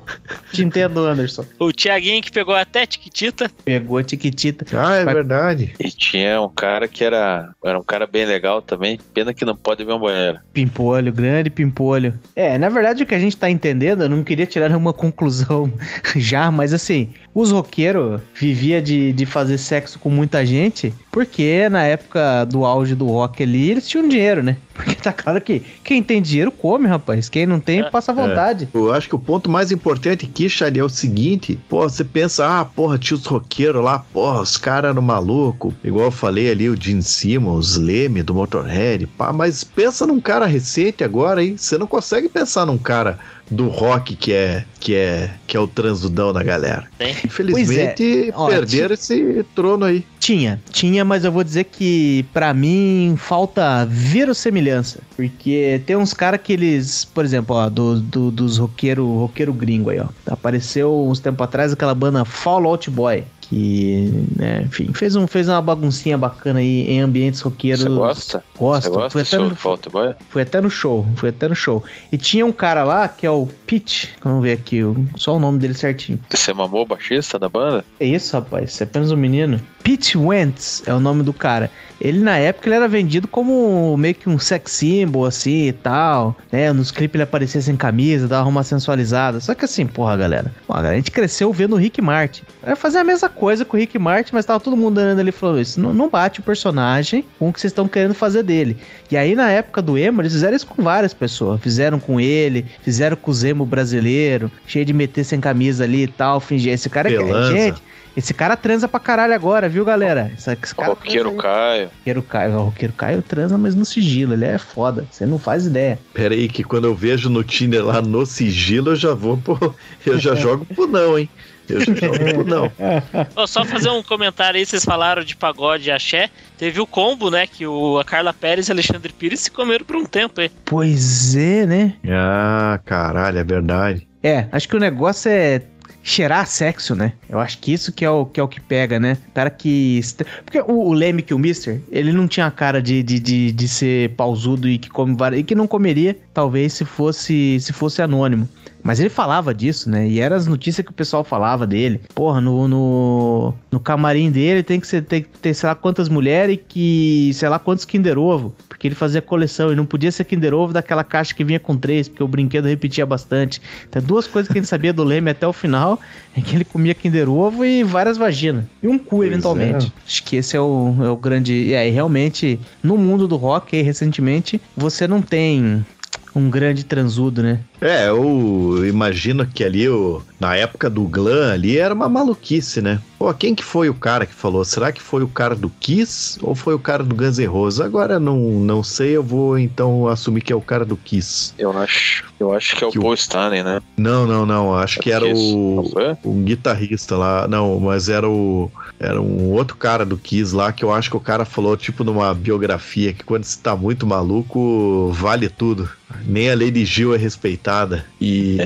Te 0.51 0.63
entendo, 0.63 1.05
Anderson. 1.05 1.45
O 1.59 1.71
Tiaguinho 1.71 2.21
que 2.21 2.31
pegou 2.31 2.55
até 2.55 2.85
Tiquitita. 2.85 3.49
Pegou 3.63 3.97
a 3.97 4.03
Tiquitita. 4.03 4.65
Ah, 4.77 4.95
é 4.95 5.05
Vai... 5.05 5.13
verdade. 5.13 5.73
E 5.79 5.89
tinha 5.89 6.41
um 6.41 6.49
cara 6.49 6.87
que 6.87 7.03
era, 7.03 7.49
era 7.63 7.79
um 7.79 7.83
cara 7.83 8.05
bem 8.07 8.25
legal 8.25 8.61
também. 8.61 8.99
Pena 9.13 9.33
que 9.33 9.45
não 9.45 9.55
pode 9.55 9.83
ver 9.83 9.93
um 9.93 9.99
banheiro. 9.99 10.39
Pimpolho, 10.53 11.11
grande 11.11 11.49
pimpolho. 11.49 12.13
É, 12.35 12.57
na 12.57 12.69
verdade 12.69 13.03
o 13.03 13.05
que 13.05 13.15
a 13.15 13.19
gente 13.19 13.37
tá 13.37 13.49
entendendo, 13.49 14.03
eu 14.03 14.09
não 14.09 14.23
queria 14.23 14.45
tirar 14.45 14.69
nenhuma 14.69 14.93
conclusão 14.93 15.71
já, 16.15 16.51
mas 16.51 16.73
assim, 16.73 17.09
os 17.33 17.51
roqueiros 17.51 18.21
vivia 18.33 18.81
de, 18.81 19.13
de 19.13 19.25
fazer 19.25 19.57
sexo 19.57 19.99
com 19.99 20.09
muita 20.09 20.45
gente, 20.45 20.93
porque 21.11 21.69
na 21.69 21.83
época 21.83 22.45
do 22.45 22.65
auge 22.65 22.95
do 22.95 23.07
rock 23.07 23.43
ali, 23.43 23.71
eles 23.71 23.87
tinham 23.87 24.07
dinheiro, 24.07 24.43
né? 24.43 24.57
Porque 24.73 24.95
tá 24.95 25.13
claro 25.13 25.39
que 25.39 25.59
quem 25.83 26.01
tem 26.01 26.21
dinheiro 26.21 26.51
come, 26.51 26.87
rapaz. 26.87 27.29
Quem 27.29 27.45
não 27.45 27.59
tem, 27.59 27.87
passa 27.91 28.11
vontade. 28.13 28.67
É. 28.73 28.77
Eu 28.77 28.91
acho 28.91 29.07
que 29.07 29.13
o 29.13 29.19
ponto 29.19 29.49
mais 29.49 29.71
importante 29.71 30.00
aqui, 30.09 30.49
Charlie, 30.49 30.79
é 30.79 30.83
o 30.83 30.89
seguinte: 30.89 31.59
pô, 31.69 31.87
você 31.87 32.03
pensa, 32.03 32.59
ah, 32.59 32.65
porra, 32.65 32.97
tinha 32.97 33.17
os 33.17 33.25
roqueiros 33.25 33.83
lá, 33.83 33.99
porra, 33.99 34.41
os 34.41 34.57
caras 34.57 34.91
eram 34.91 35.01
malucos. 35.01 35.73
Igual 35.83 36.05
eu 36.05 36.11
falei 36.11 36.49
ali, 36.49 36.69
o 36.69 36.81
Gene 36.81 37.03
Simmons, 37.03 37.77
Leme 37.77 38.23
do 38.23 38.33
Motorhead, 38.33 39.07
pá, 39.07 39.31
mas 39.31 39.63
pensa 39.63 40.05
num 40.05 40.19
cara 40.19 40.45
recente 40.45 41.03
agora, 41.03 41.43
hein? 41.43 41.57
Você 41.57 41.77
não 41.77 41.87
consegue 41.87 42.29
pensar 42.29 42.65
num 42.65 42.77
cara 42.77 43.19
do 43.51 43.67
rock 43.67 44.15
que 44.15 44.31
é 44.31 44.63
que 44.79 44.95
é 44.95 45.29
que 45.45 45.57
é 45.57 45.59
o 45.59 45.67
transudão 45.67 46.31
da 46.31 46.41
galera. 46.41 46.87
Sim. 46.99 47.11
Infelizmente 47.25 48.29
é. 48.29 48.33
Ó, 48.33 48.47
perderam 48.47 48.93
esse 48.93 49.45
trono 49.53 49.85
aí. 49.85 50.05
Tinha, 50.19 50.61
tinha, 50.71 51.03
mas 51.03 51.25
eu 51.25 51.31
vou 51.31 51.43
dizer 51.43 51.65
que 51.65 52.25
para 52.33 52.53
mim 52.53 53.15
falta 53.17 53.85
verossemelhança. 53.85 54.99
Porque 55.15 55.81
tem 55.85 55.95
uns 55.95 56.13
caras 56.13 56.39
que 56.41 56.53
eles, 56.53 57.03
por 57.03 57.25
exemplo, 57.25 57.55
ó, 57.55 57.69
do, 57.69 57.99
do, 57.99 58.31
dos 58.31 58.57
roqueiro, 58.57 59.05
roqueiro 59.17 59.53
gringo 59.53 59.89
aí, 59.89 59.99
ó. 59.99 60.07
Apareceu 60.25 61.07
uns 61.07 61.19
tempo 61.19 61.43
atrás 61.43 61.73
aquela 61.73 61.93
banda 61.93 62.23
Fall 62.23 62.65
Out 62.65 62.89
Boy 62.89 63.25
que, 63.51 64.09
né, 64.37 64.63
enfim, 64.65 64.93
fez, 64.93 65.13
um, 65.17 65.27
fez 65.27 65.49
uma 65.49 65.61
baguncinha 65.61 66.17
bacana 66.17 66.61
aí 66.61 66.89
em 66.89 67.01
ambientes 67.01 67.41
roqueiros. 67.41 67.83
Você 67.83 67.89
gosta? 67.89 68.43
Gosto. 68.57 68.83
Você 68.83 68.89
gosta 68.89 69.09
foi, 69.09 69.21
até 69.23 69.37
no, 69.37 69.55
Fault 69.57 69.89
Boy? 69.89 70.15
foi 70.29 70.41
até 70.43 70.61
no 70.61 70.69
show, 70.69 71.05
foi 71.17 71.29
até 71.29 71.49
no 71.49 71.55
show. 71.55 71.83
E 72.13 72.17
tinha 72.17 72.45
um 72.45 72.53
cara 72.53 72.85
lá 72.85 73.09
que 73.09 73.25
é 73.25 73.29
o 73.29 73.45
Pete, 73.67 74.15
vamos 74.23 74.41
ver 74.41 74.53
aqui, 74.53 74.79
só 75.17 75.35
o 75.35 75.39
nome 75.39 75.59
dele 75.59 75.73
certinho. 75.73 76.17
Você 76.29 76.53
mamou 76.53 76.83
o 76.83 76.85
baixista 76.85 77.37
da 77.37 77.49
banda? 77.49 77.83
É 77.99 78.05
isso, 78.05 78.37
rapaz, 78.37 78.71
você 78.71 78.83
é 78.83 78.85
apenas 78.85 79.11
um 79.11 79.17
menino. 79.17 79.59
Pete 79.83 80.17
Wentz 80.17 80.83
é 80.85 80.93
o 80.93 80.99
nome 80.99 81.23
do 81.23 81.33
cara. 81.33 81.71
Ele, 81.99 82.19
na 82.19 82.35
época, 82.35 82.67
ele 82.67 82.75
era 82.75 82.87
vendido 82.87 83.27
como 83.27 83.95
meio 83.95 84.15
que 84.15 84.27
um 84.27 84.39
sex 84.39 84.71
symbol, 84.71 85.23
assim, 85.23 85.67
e 85.67 85.71
tal, 85.71 86.35
né? 86.51 86.73
Nos 86.73 86.89
clipes 86.89 87.13
ele 87.13 87.23
aparecia 87.23 87.61
sem 87.61 87.75
camisa, 87.75 88.27
dava 88.27 88.49
uma 88.49 88.63
sensualizada. 88.63 89.39
Só 89.39 89.53
que 89.53 89.65
assim, 89.65 89.85
porra, 89.85 90.17
galera, 90.17 90.51
porra, 90.65 90.89
a 90.89 90.95
gente 90.95 91.11
cresceu 91.11 91.53
vendo 91.53 91.73
o 91.73 91.77
Rick 91.77 92.01
Martin. 92.01 92.41
Vai 92.63 92.75
fazer 92.75 92.97
a 92.97 93.03
mesma 93.03 93.29
coisa 93.29 93.63
com 93.63 93.77
o 93.77 93.79
Rick 93.79 93.99
Martin, 93.99 94.31
mas 94.33 94.45
tava 94.45 94.59
todo 94.59 94.75
mundo 94.75 94.97
andando 94.97 95.19
ali 95.19 95.29
e 95.29 95.31
falou 95.31 95.59
isso. 95.59 95.79
Não, 95.79 95.93
não 95.93 96.09
bate 96.09 96.39
o 96.39 96.43
personagem 96.43 97.23
com 97.37 97.49
o 97.49 97.53
que 97.53 97.61
vocês 97.61 97.69
estão 97.69 97.87
querendo 97.87 98.15
fazer 98.15 98.41
dele. 98.41 98.77
E 99.11 99.15
aí, 99.15 99.35
na 99.35 99.51
época 99.51 99.79
do 99.79 99.95
emo, 99.95 100.23
eles 100.23 100.33
fizeram 100.33 100.55
isso 100.55 100.65
com 100.65 100.81
várias 100.81 101.13
pessoas. 101.13 101.61
Fizeram 101.61 101.99
com 101.99 102.19
ele, 102.19 102.65
fizeram 102.81 103.15
com 103.15 103.29
o 103.29 103.33
Zemo 103.33 103.63
brasileiro, 103.63 104.51
cheio 104.65 104.85
de 104.85 104.93
meter 104.93 105.23
sem 105.23 105.39
camisa 105.39 105.83
ali 105.83 106.03
e 106.03 106.07
tal, 106.07 106.39
fingir. 106.39 106.73
Esse 106.73 106.89
cara 106.89 107.11
é... 107.11 107.15
Pelanza. 107.15 107.51
Gente, 107.51 107.81
esse 108.15 108.33
cara 108.33 108.57
transa 108.57 108.87
pra 108.87 108.99
caralho 108.99 109.33
agora, 109.33 109.69
viu, 109.69 109.85
galera? 109.85 110.31
Esse, 110.37 110.51
esse 110.51 110.75
cara 110.75 110.89
Roqueiro. 110.89 111.33
Caio. 111.35 111.89
Roqueiro 111.97 112.23
Caio. 112.23 112.53
O 112.53 112.63
Roqueiro 112.65 112.93
Caio 112.93 113.21
transa, 113.21 113.57
mas 113.57 113.75
no 113.75 113.85
sigilo. 113.85 114.33
Ele 114.33 114.45
é 114.45 114.57
foda. 114.57 115.05
Você 115.09 115.25
não 115.25 115.39
faz 115.39 115.65
ideia. 115.65 115.97
Pera 116.13 116.33
aí, 116.33 116.47
que 116.47 116.63
quando 116.63 116.85
eu 116.85 116.95
vejo 116.95 117.29
no 117.29 117.43
Tinder 117.43 117.85
lá 117.85 118.01
no 118.01 118.25
sigilo, 118.25 118.91
eu 118.91 118.95
já 118.95 119.13
vou 119.13 119.37
pro. 119.37 119.75
Eu 120.05 120.19
já 120.19 120.35
jogo 120.35 120.65
pro 120.65 120.87
não, 120.87 121.17
hein? 121.17 121.29
Eu 121.69 121.79
já 121.79 121.93
jogo 121.93 122.17
pro 122.17 122.45
não. 122.45 122.71
Ó, 123.35 123.47
só 123.47 123.63
fazer 123.63 123.89
um 123.89 124.03
comentário 124.03 124.59
aí, 124.59 124.65
vocês 124.65 124.83
falaram 124.83 125.23
de 125.23 125.35
pagode 125.35 125.87
e 125.87 125.91
axé. 125.91 126.29
Teve 126.57 126.81
o 126.81 126.87
combo, 126.87 127.31
né? 127.31 127.47
Que 127.47 127.65
o, 127.65 127.97
a 127.97 128.03
Carla 128.03 128.33
Pérez 128.33 128.67
e 128.67 128.71
Alexandre 128.71 129.13
Pires 129.13 129.39
se 129.39 129.51
comeram 129.51 129.85
por 129.85 129.95
um 129.95 130.05
tempo 130.05 130.41
aí. 130.41 130.51
Pois 130.65 131.35
é, 131.35 131.65
né? 131.65 131.93
Ah, 132.09 132.79
caralho, 132.85 133.37
é 133.37 133.43
verdade. 133.43 134.07
É, 134.23 134.47
acho 134.51 134.67
que 134.67 134.75
o 134.75 134.79
negócio 134.79 135.31
é 135.31 135.61
cheirar 136.03 136.45
sexo, 136.47 136.95
né? 136.95 137.13
Eu 137.29 137.39
acho 137.39 137.59
que 137.59 137.71
isso 137.71 137.91
que 137.91 138.03
é 138.03 138.09
o 138.09 138.25
que, 138.25 138.39
é 138.39 138.43
o 138.43 138.47
que 138.47 138.59
pega, 138.59 138.99
né? 138.99 139.17
Cara 139.33 139.49
que. 139.49 140.01
Porque 140.45 140.59
o, 140.61 140.89
o 140.89 140.93
Leme, 140.93 141.21
que 141.21 141.33
o 141.33 141.39
Mister, 141.39 141.81
ele 141.91 142.11
não 142.11 142.27
tinha 142.27 142.45
a 142.45 142.51
cara 142.51 142.81
de, 142.81 143.03
de, 143.03 143.19
de, 143.19 143.51
de 143.51 143.67
ser 143.67 144.11
pausudo 144.15 144.67
e 144.67 144.77
que 144.77 144.89
come. 144.89 145.15
E 145.35 145.43
que 145.43 145.55
não 145.55 145.67
comeria, 145.67 146.17
talvez, 146.33 146.73
se 146.73 146.85
fosse, 146.85 147.59
se 147.59 147.73
fosse 147.73 148.01
anônimo. 148.01 148.47
Mas 148.83 148.99
ele 148.99 149.09
falava 149.09 149.53
disso, 149.53 149.89
né? 149.89 150.07
E 150.07 150.19
eram 150.19 150.35
as 150.35 150.47
notícias 150.47 150.83
que 150.83 150.91
o 150.91 150.95
pessoal 150.95 151.23
falava 151.23 151.67
dele. 151.67 152.01
Porra, 152.15 152.41
no, 152.41 152.67
no, 152.67 153.53
no 153.71 153.79
camarim 153.79 154.31
dele 154.31 154.63
tem 154.63 154.79
que, 154.79 154.87
ser, 154.87 155.03
tem 155.03 155.21
que 155.21 155.29
ter 155.39 155.53
sei 155.53 155.69
lá 155.69 155.75
quantas 155.75 156.09
mulheres 156.09 156.55
e 156.55 156.57
que 156.57 157.31
sei 157.33 157.47
lá 157.47 157.59
quantos 157.59 157.85
Kinder 157.85 158.17
Ovo. 158.17 158.55
Porque 158.81 158.87
ele 158.87 158.95
fazia 158.95 159.21
coleção 159.21 159.71
e 159.71 159.75
não 159.75 159.85
podia 159.85 160.11
ser 160.11 160.23
Kinder 160.23 160.55
Ovo 160.55 160.73
daquela 160.73 161.03
caixa 161.03 161.35
que 161.35 161.43
vinha 161.43 161.59
com 161.59 161.77
três, 161.77 162.09
porque 162.09 162.23
o 162.23 162.27
brinquedo 162.27 162.65
repetia 162.65 163.05
bastante. 163.05 163.61
Então, 163.87 164.01
duas 164.01 164.25
coisas 164.25 164.51
que 164.51 164.57
a 164.57 164.59
gente 164.59 164.67
sabia 164.67 164.91
do 164.91 165.03
Leme 165.03 165.29
até 165.29 165.45
o 165.45 165.53
final 165.53 166.01
é 166.35 166.41
que 166.41 166.55
ele 166.55 166.65
comia 166.65 166.95
Kinder 166.95 167.29
Ovo 167.29 167.63
e 167.63 167.83
várias 167.83 168.17
vaginas. 168.17 168.65
E 168.81 168.87
um 168.87 168.97
cu, 168.97 169.23
eventualmente. 169.23 169.93
Acho 170.03 170.23
que 170.23 170.37
esse 170.37 170.57
é 170.57 170.59
o, 170.59 170.95
é 170.99 171.09
o 171.09 171.15
grande. 171.15 171.53
E 171.53 171.75
aí, 171.75 171.91
realmente, 171.91 172.59
no 172.81 172.97
mundo 172.97 173.27
do 173.27 173.35
rock, 173.35 173.75
aí, 173.75 173.83
recentemente, 173.83 174.59
você 174.75 175.07
não 175.07 175.21
tem 175.21 175.85
um 176.33 176.49
grande 176.49 176.83
transudo, 176.83 177.43
né? 177.43 177.59
É, 177.79 178.09
eu 178.09 178.83
imagino 178.87 179.45
que 179.45 179.63
ali, 179.63 179.87
o, 179.87 180.23
na 180.39 180.55
época 180.55 180.89
do 180.89 181.03
Glam 181.03 181.51
ali, 181.51 181.77
era 181.77 181.93
uma 181.93 182.09
maluquice, 182.09 182.81
né? 182.81 182.99
Pô, 183.21 183.31
quem 183.35 183.53
que 183.53 183.63
foi 183.63 183.87
o 183.87 183.93
cara 183.93 184.25
que 184.25 184.33
falou? 184.33 184.65
Será 184.65 184.91
que 184.91 184.99
foi 184.99 185.21
o 185.21 185.27
cara 185.27 185.53
do 185.53 185.69
Kiss 185.69 186.39
ou 186.41 186.55
foi 186.55 186.73
o 186.73 186.79
cara 186.79 187.03
do 187.03 187.13
Guns 187.13 187.37
N' 187.37 187.45
Roses? 187.45 187.79
Agora 187.79 188.19
não, 188.19 188.35
não 188.39 188.81
sei, 188.81 189.15
eu 189.15 189.21
vou 189.21 189.59
então 189.59 190.07
assumir 190.07 190.41
que 190.41 190.51
é 190.51 190.55
o 190.55 190.59
cara 190.59 190.83
do 190.83 190.97
Kiss. 190.97 191.53
Eu 191.55 191.71
acho, 191.77 192.23
eu 192.39 192.51
acho 192.51 192.75
que 192.75 192.83
é 192.83 192.87
o 192.87 192.89
Que 192.89 192.97
o- 192.97 193.03
Paul 193.03 193.13
Stanley, 193.13 193.61
né? 193.61 193.79
Não, 193.95 194.25
não, 194.25 194.43
não, 194.43 194.73
acho 194.73 194.99
que 194.99 195.11
era 195.11 195.23
Kiss, 195.27 195.53
o, 195.53 195.83
um 196.25 196.41
guitarrista 196.41 197.15
lá. 197.15 197.47
Não, 197.47 197.79
mas 197.79 198.09
era 198.09 198.27
o 198.27 198.71
era 198.99 199.21
um 199.21 199.51
outro 199.51 199.77
cara 199.77 200.03
do 200.03 200.17
Kiss 200.17 200.55
lá 200.55 200.71
que 200.71 200.83
eu 200.83 200.91
acho 200.91 201.11
que 201.11 201.17
o 201.17 201.19
cara 201.19 201.45
falou 201.45 201.77
tipo 201.77 202.03
numa 202.03 202.33
biografia 202.33 203.13
que 203.13 203.23
quando 203.23 203.43
você 203.43 203.59
tá 203.61 203.75
muito 203.75 204.07
maluco, 204.07 205.11
vale 205.13 205.47
tudo. 205.47 205.87
Nem 206.25 206.51
a 206.51 206.55
Lady 206.55 206.85
Gil 206.85 207.15
é 207.15 207.17
respeitada. 207.17 208.05
E 208.19 208.57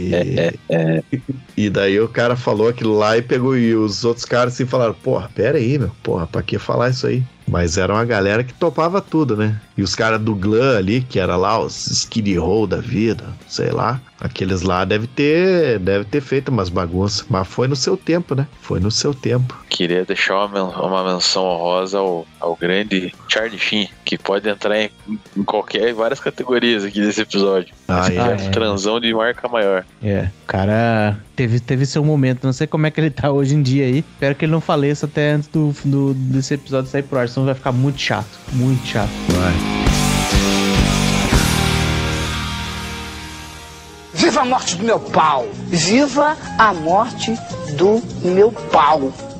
e 1.56 1.70
daí 1.70 2.00
o 2.00 2.08
cara 2.08 2.36
falou 2.36 2.68
aquilo 2.68 2.98
lá 2.98 3.18
e 3.18 3.22
pegou 3.22 3.58
e 3.58 3.74
os 3.74 4.04
outros 4.04 4.26
caras 4.26 4.45
assim 4.48 4.66
falaram: 4.66 4.94
"Porra, 4.94 5.30
pera 5.34 5.58
aí, 5.58 5.78
meu. 5.78 5.92
Porra, 6.04 6.28
pra 6.28 6.42
que 6.44 6.58
falar 6.58 6.90
isso 6.90 7.08
aí?" 7.08 7.24
Mas 7.48 7.78
era 7.78 7.94
uma 7.94 8.04
galera 8.06 8.44
que 8.44 8.54
topava 8.54 9.00
tudo, 9.02 9.38
né? 9.38 9.60
E 9.78 9.84
os 9.84 9.94
caras 9.96 10.20
do 10.20 10.34
Glam 10.34 10.78
ali, 10.78 11.02
que 11.02 11.20
era 11.20 11.36
lá 11.36 11.60
os 11.60 11.88
Skid 11.88 12.36
Row 12.38 12.66
da 12.66 12.78
vida, 12.78 13.26
sei 13.48 13.70
lá. 13.72 14.02
Aqueles 14.20 14.62
lá 14.62 14.86
deve 14.86 15.06
ter, 15.08 15.78
deve 15.80 16.06
ter 16.06 16.22
feito 16.22 16.50
umas 16.50 16.70
bagunças. 16.70 17.26
Mas 17.30 17.48
foi 17.48 17.68
no 17.68 17.76
seu 17.76 17.96
tempo, 17.98 18.34
né? 18.34 18.48
Foi 18.62 18.80
no 18.80 18.90
seu 18.90 19.14
tempo. 19.14 19.56
Queria 19.70 20.06
deixar 20.06 20.38
uma, 20.38 20.48
men- 20.48 20.74
uma 20.76 21.04
menção 21.14 21.44
honrosa 21.44 21.98
ao, 22.00 22.26
ao 22.40 22.56
grande 22.56 23.14
Charlie 23.28 23.60
Sheen, 23.60 23.90
que 24.06 24.18
pode 24.18 24.48
entrar 24.50 24.80
em, 24.80 24.90
em 25.38 25.44
qualquer, 25.44 25.90
em 25.90 25.94
várias 25.94 26.20
categorias 26.22 26.84
aqui 26.86 27.02
desse 27.02 27.22
episódio. 27.22 27.76
Ah, 27.88 28.08
é. 28.12 28.18
Ah, 28.20 28.28
é. 28.32 28.50
Transão 28.50 29.00
de 29.00 29.14
marca 29.14 29.48
maior. 29.50 29.86
É, 30.02 30.30
o 30.44 30.48
cara 30.48 31.20
teve, 31.36 31.60
teve 31.60 31.86
seu 31.86 32.04
momento. 32.04 32.46
Não 32.46 32.54
sei 32.54 32.66
como 32.66 32.88
é 32.88 32.92
que 32.92 33.00
ele 33.02 33.12
tá 33.12 33.30
hoje 33.30 33.54
em 33.54 33.62
dia 33.62 33.84
aí. 33.86 34.00
Espero 34.00 34.34
que 34.34 34.46
ele 34.46 34.52
não 34.54 34.62
faleça 34.62 35.06
até 35.06 35.34
antes 35.34 35.50
do, 35.50 35.76
do- 35.84 36.14
desse 36.14 36.54
episódio 36.54 36.90
sair 36.90 37.04
pro 37.04 37.20
ar, 37.20 37.28
senão 37.36 37.46
vai 37.46 37.56
ficar 37.56 37.72
muito 37.74 38.00
chato. 38.00 38.40
Muito 38.54 38.86
chato. 38.88 39.10
Vai. 39.30 39.54
Viva 44.14 44.42
a 44.42 44.46
morte 44.46 44.76
do 44.78 44.84
meu 44.86 45.00
pau! 45.00 45.46
Viva 45.68 46.38
a 46.58 46.74
morte 46.74 47.36
do 47.78 48.02
meu 48.24 48.52
pau! 48.52 49.35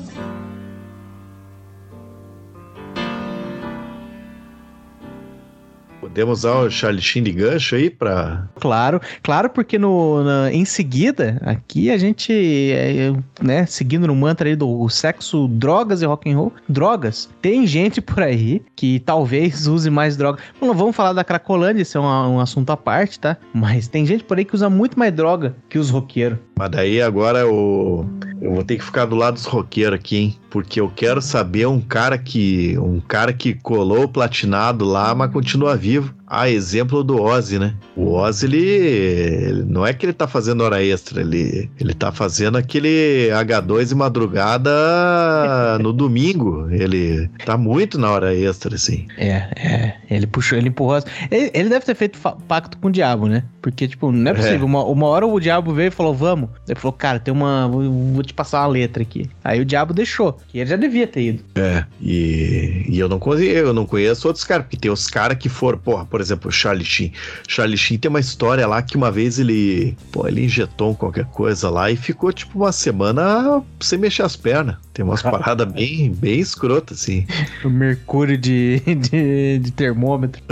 Podemos 6.16 6.38
usar 6.38 6.54
o 6.60 6.70
Charlie 6.70 7.02
Sheen 7.02 7.22
de 7.24 7.30
gancho 7.30 7.74
aí 7.76 7.90
pra. 7.90 8.48
Claro, 8.58 8.98
claro, 9.22 9.50
porque 9.50 9.78
no, 9.78 10.24
na- 10.24 10.50
em 10.50 10.64
seguida, 10.64 11.38
aqui 11.42 11.90
a 11.90 11.98
gente, 11.98 12.32
é, 12.72 13.12
né, 13.42 13.66
seguindo 13.66 14.06
no 14.06 14.16
mantra 14.16 14.48
aí 14.48 14.56
do 14.56 14.88
sexo, 14.88 15.46
drogas 15.46 16.00
e 16.00 16.06
rock 16.06 16.30
and 16.32 16.38
roll, 16.38 16.52
drogas. 16.66 17.28
Tem 17.42 17.66
gente 17.66 18.00
por 18.00 18.22
aí 18.22 18.62
que 18.74 18.98
talvez 19.00 19.66
use 19.66 19.90
mais 19.90 20.16
droga. 20.16 20.38
Não 20.58 20.72
vamos 20.72 20.96
falar 20.96 21.12
da 21.12 21.22
Cracolândia, 21.22 21.82
isso 21.82 21.98
é 21.98 22.00
um, 22.00 22.36
um 22.36 22.40
assunto 22.40 22.70
à 22.70 22.78
parte, 22.78 23.20
tá? 23.20 23.36
Mas 23.52 23.86
tem 23.86 24.06
gente 24.06 24.24
por 24.24 24.38
aí 24.38 24.46
que 24.46 24.54
usa 24.54 24.70
muito 24.70 24.98
mais 24.98 25.12
droga 25.12 25.54
que 25.68 25.78
os 25.78 25.90
roqueiros. 25.90 26.38
Mas 26.58 26.70
daí 26.70 27.02
agora 27.02 27.40
eu, 27.40 28.08
eu 28.40 28.54
vou 28.54 28.64
ter 28.64 28.78
que 28.78 28.84
ficar 28.84 29.04
do 29.04 29.14
lado 29.14 29.34
dos 29.34 29.44
roqueiros 29.44 29.98
aqui, 29.98 30.16
hein? 30.16 30.38
Porque 30.48 30.80
eu 30.80 30.88
quero 30.88 31.20
saber 31.20 31.66
um 31.66 31.82
cara 31.82 32.16
que. 32.16 32.78
Um 32.78 32.98
cara 32.98 33.30
que 33.32 33.52
colou 33.52 34.04
o 34.04 34.08
platinado 34.08 34.82
lá, 34.82 35.14
mas 35.14 35.30
continua 35.30 35.76
vivo. 35.76 36.14
A 36.26 36.48
exemplo 36.50 37.04
do 37.04 37.22
Ozzy, 37.22 37.58
né? 37.58 37.74
O 37.94 38.12
Ozzy, 38.14 38.46
ele, 38.46 38.58
ele- 38.66 39.64
Não 39.64 39.86
é 39.86 39.92
que 39.92 40.04
ele 40.06 40.12
tá 40.12 40.26
fazendo 40.26 40.62
hora 40.64 40.82
extra, 40.82 41.20
ele, 41.20 41.70
ele 41.78 41.94
tá 41.94 42.10
fazendo 42.10 42.56
aquele 42.58 43.28
H2 43.30 43.88
de 43.88 43.94
madrugada 43.94 44.70
no 45.80 45.92
domingo. 45.92 46.68
Ele 46.70 47.28
tá 47.44 47.56
muito 47.56 47.98
na 47.98 48.10
hora 48.10 48.34
extra, 48.34 48.74
assim. 48.74 49.06
É, 49.16 49.48
é. 49.56 49.94
Ele 50.10 50.26
puxou, 50.26 50.58
ele 50.58 50.68
empurrou. 50.68 50.98
Ele, 51.30 51.50
ele 51.54 51.68
deve 51.68 51.84
ter 51.84 51.94
feito 51.94 52.18
pacto 52.48 52.78
com 52.78 52.88
o 52.88 52.92
diabo, 52.92 53.26
né? 53.26 53.44
Porque, 53.60 53.88
tipo, 53.88 54.10
não 54.12 54.30
é 54.30 54.34
possível. 54.34 54.66
Uma, 54.66 54.84
uma 54.84 55.06
hora 55.06 55.26
o 55.26 55.40
diabo 55.40 55.72
veio 55.74 55.88
e 55.88 55.90
falou, 55.90 56.14
vamos. 56.14 56.50
Ele 56.68 56.78
falou, 56.78 56.92
cara, 56.92 57.18
tem 57.18 57.32
uma. 57.32 57.68
Vou, 57.68 57.82
vou 58.14 58.22
te 58.22 58.32
passar 58.34 58.60
uma 58.62 58.68
letra 58.68 59.02
aqui. 59.02 59.28
Aí 59.42 59.60
o 59.60 59.64
diabo 59.64 59.92
deixou. 59.92 60.38
Que 60.48 60.58
ele 60.58 60.70
já 60.70 60.76
devia 60.76 61.06
ter 61.06 61.22
ido. 61.22 61.44
É, 61.56 61.84
e, 62.00 62.84
e 62.88 62.98
eu 62.98 63.08
não 63.08 63.18
conheço, 63.18 63.44
eu 63.58 63.72
não 63.74 63.86
conheço 63.86 64.26
outros 64.28 64.44
caras, 64.44 64.64
porque 64.66 64.76
tem 64.76 64.90
os 64.90 65.06
caras 65.08 65.36
que 65.38 65.48
foram, 65.48 65.78
porra, 65.78 66.04
por 66.16 66.22
exemplo, 66.22 66.50
Charlie 66.50 66.82
Sheen. 66.82 67.12
Charlie 67.46 67.76
Sheen 67.76 67.98
tem 67.98 68.08
uma 68.08 68.20
história 68.20 68.66
lá 68.66 68.80
que 68.80 68.96
uma 68.96 69.10
vez 69.10 69.38
ele, 69.38 69.94
pô, 70.10 70.26
ele 70.26 70.46
injetou 70.46 70.94
qualquer 70.94 71.26
coisa 71.26 71.68
lá 71.68 71.90
e 71.90 71.96
ficou 71.96 72.32
tipo 72.32 72.58
uma 72.58 72.72
semana 72.72 73.62
sem 73.80 73.98
mexer 73.98 74.22
as 74.22 74.34
pernas. 74.34 74.76
Tem 74.96 75.04
umas 75.04 75.20
paradas 75.22 75.70
bem, 75.70 76.10
bem 76.10 76.40
escrotas, 76.40 77.02
assim. 77.02 77.26
O 77.62 77.68
mercúrio 77.68 78.38
de, 78.38 78.80
de, 78.80 79.58
de 79.58 79.70
termômetro. 79.70 80.42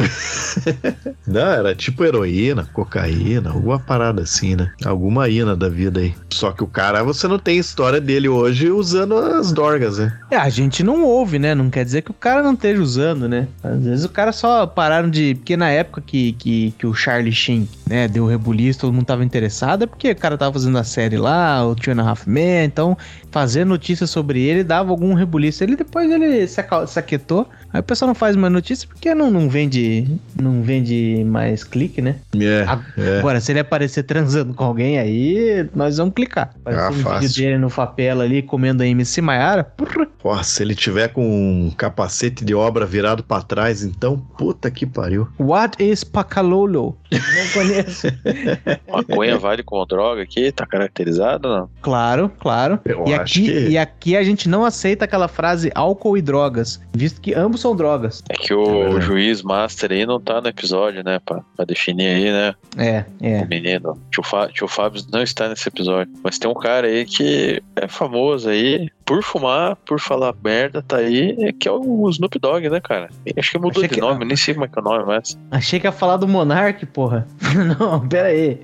Não, 1.27 1.41
era 1.41 1.75
tipo 1.75 2.05
heroína, 2.05 2.69
cocaína, 2.71 3.51
alguma 3.51 3.79
parada 3.79 4.21
assim, 4.21 4.55
né? 4.55 4.71
Alguma 4.85 5.31
ina 5.31 5.57
da 5.57 5.71
vida 5.71 6.01
aí. 6.01 6.15
Só 6.31 6.53
que 6.53 6.63
o 6.63 6.67
cara, 6.67 7.03
você 7.03 7.27
não 7.27 7.39
tem 7.39 7.57
história 7.57 8.01
dele 8.01 8.29
hoje 8.29 8.71
usando 8.71 9.17
as 9.17 9.51
dorgas, 9.51 9.99
né? 9.99 10.19
É, 10.31 10.37
a 10.37 10.51
gente 10.51 10.83
não 10.83 11.05
ouve, 11.05 11.39
né? 11.39 11.55
Não 11.55 11.71
quer 11.71 11.85
dizer 11.85 12.03
que 12.03 12.11
o 12.11 12.15
cara 12.15 12.43
não 12.43 12.53
esteja 12.53 12.83
usando, 12.83 13.27
né? 13.27 13.49
Às 13.63 13.83
vezes 13.83 14.05
o 14.05 14.09
cara 14.11 14.33
só 14.33 14.67
pararam 14.67 15.09
de. 15.09 15.37
Porque 15.37 15.57
na 15.57 15.71
época 15.71 16.03
que, 16.05 16.33
que, 16.33 16.75
que 16.77 16.87
o 16.87 16.93
Charlie 16.93 17.33
Sheen, 17.33 17.67
né, 17.89 18.09
deu 18.09 18.27
rebuliço, 18.27 18.81
todo 18.81 18.93
mundo 18.93 19.07
tava 19.07 19.25
interessado, 19.25 19.85
é 19.85 19.87
porque 19.87 20.11
o 20.11 20.17
cara 20.17 20.37
tava 20.37 20.53
fazendo 20.53 20.77
a 20.77 20.85
série 20.85 21.17
lá, 21.17 21.67
o 21.67 21.75
Two 21.75 21.95
and 21.95 22.03
a 22.03 22.09
Half 22.11 22.27
Men, 22.27 22.67
então 22.67 22.97
fazer 23.31 23.65
notícia 23.65 24.07
sobre 24.07 24.34
ele 24.41 24.65
dava 24.65 24.91
algum 24.91 25.15
rebuliço. 25.15 25.63
Ele 25.65 25.77
depois 25.77 26.11
ele 26.11 26.47
se, 26.47 26.61
aquietou. 26.99 27.49
Aí 27.73 27.81
o 27.81 27.83
pessoal 27.83 28.07
não 28.09 28.15
faz 28.15 28.37
mais 28.37 28.53
notícia 28.53 28.87
porque 28.87 29.13
não, 29.15 29.31
não 29.31 29.49
vende 29.49 30.07
não 30.41 30.63
vende 30.63 31.25
mais 31.27 31.65
clique, 31.65 32.01
né? 32.01 32.17
É, 32.37 32.65
é. 33.01 33.19
Agora, 33.19 33.41
se 33.41 33.51
ele 33.53 33.59
aparecer 33.61 34.05
transando 34.05 34.55
com 34.55 34.65
alguém, 34.65 34.99
aí 34.99 35.69
nós 35.75 35.97
vamos 35.97 36.15
clicar. 36.15 36.51
Aparecer 36.61 36.85
Ah, 36.85 36.91
um 36.91 36.95
fácil. 37.03 37.29
vídeo 37.29 37.43
dele 37.45 37.59
no 37.59 37.69
Favela 37.71 38.23
ali, 38.25 38.43
comendo 38.43 38.83
a 38.83 38.87
MC 38.87 39.21
Maiara, 39.21 39.65
porra, 39.65 40.07
Porra, 40.21 40.43
se 40.45 40.63
ele 40.63 40.75
tiver 40.75 41.09
com 41.09 41.23
um 41.27 41.71
capacete 41.71 42.45
de 42.45 42.55
obra 42.55 42.87
virado 42.87 43.23
pra 43.23 43.43
trás, 43.43 43.83
então, 43.83 44.17
puta 44.39 44.71
que 44.71 44.87
pariu. 44.87 45.29
what 45.39 45.77
is 45.83 46.03
Pacalolo? 46.05 46.97
Não 47.13 47.53
conheço. 47.53 48.07
Maconha 48.91 49.39
vale 49.39 49.63
como 49.63 49.85
droga 49.85 50.23
aqui? 50.23 50.51
Tá 50.53 50.67
caracterizado 50.67 51.49
ou 51.49 51.57
não? 51.59 51.71
claro, 51.83 52.31
claro. 52.41 52.79
Eu 52.85 53.05
e, 53.07 53.15
acho 53.15 53.23
aqui, 53.39 53.43
que- 53.53 53.69
e 53.69 53.79
aqui 53.79 54.17
a 54.17 54.23
gente 54.25 54.49
não 54.49 54.65
aceita 54.65 55.05
aquela 55.05 55.29
frase 55.29 55.71
álcool 55.75 56.17
e 56.17 56.23
drogas, 56.23 56.81
visto 56.93 57.21
que 57.21 57.35
ambos 57.35 57.61
são 57.61 57.75
drogas. 57.77 58.23
É 58.29 58.35
que 58.35 58.53
É 58.53 58.57
o 58.57 58.65
verdade. 58.85 59.01
juiz 59.07 59.43
master 59.43 59.93
aí 59.93 60.07
não 60.07 60.21
tá 60.21 60.41
no 60.41 60.49
episódio, 60.49 61.03
né? 61.05 61.19
Pra, 61.25 61.41
pra 61.57 61.65
definir 61.65 62.07
aí, 62.07 62.33
né? 62.33 62.55
É, 62.77 63.05
é. 63.21 63.43
O 63.43 63.49
menino. 63.49 63.99
Tio, 64.11 64.23
Fá, 64.23 64.49
tio 64.49 64.69
Fábio 64.69 65.03
não 65.13 65.23
está 65.23 65.49
nesse 65.49 65.69
episódio. 65.69 66.13
Mas 66.23 66.39
tem 66.39 66.51
um 66.51 66.55
cara 66.55 66.87
aí 66.87 67.05
que 67.05 67.63
é 67.77 67.87
famoso 67.89 68.49
aí. 68.49 68.89
Por 69.07 69.23
fumar, 69.23 69.77
por 69.85 70.01
falar 70.01 70.35
merda, 70.43 70.81
tá 70.81 70.97
aí, 70.97 71.37
é 71.41 71.53
que 71.53 71.69
é 71.69 71.71
o 71.73 72.09
Snoop 72.09 72.39
Dogg, 72.39 72.71
né, 72.71 72.81
cara? 72.81 73.11
Acho 73.37 73.51
que 73.53 73.59
mudou 73.59 73.73
Achei 73.83 73.89
de 73.89 73.95
que- 73.97 74.01
nome, 74.01 74.25
nem 74.25 74.37
sei 74.37 74.55
como 74.55 74.65
é 74.65 74.69
que 74.69 74.79
é 74.79 74.81
o 74.81 74.85
nome 74.85 75.05
mais. 75.05 75.39
Achei 75.51 75.79
que 75.79 75.87
ia 75.87 75.93
falar 75.93 76.17
do 76.17 76.27
Monark, 76.27 76.87
porra. 76.87 77.27
não, 77.79 78.01
pera 78.09 78.29
aí. 78.29 78.59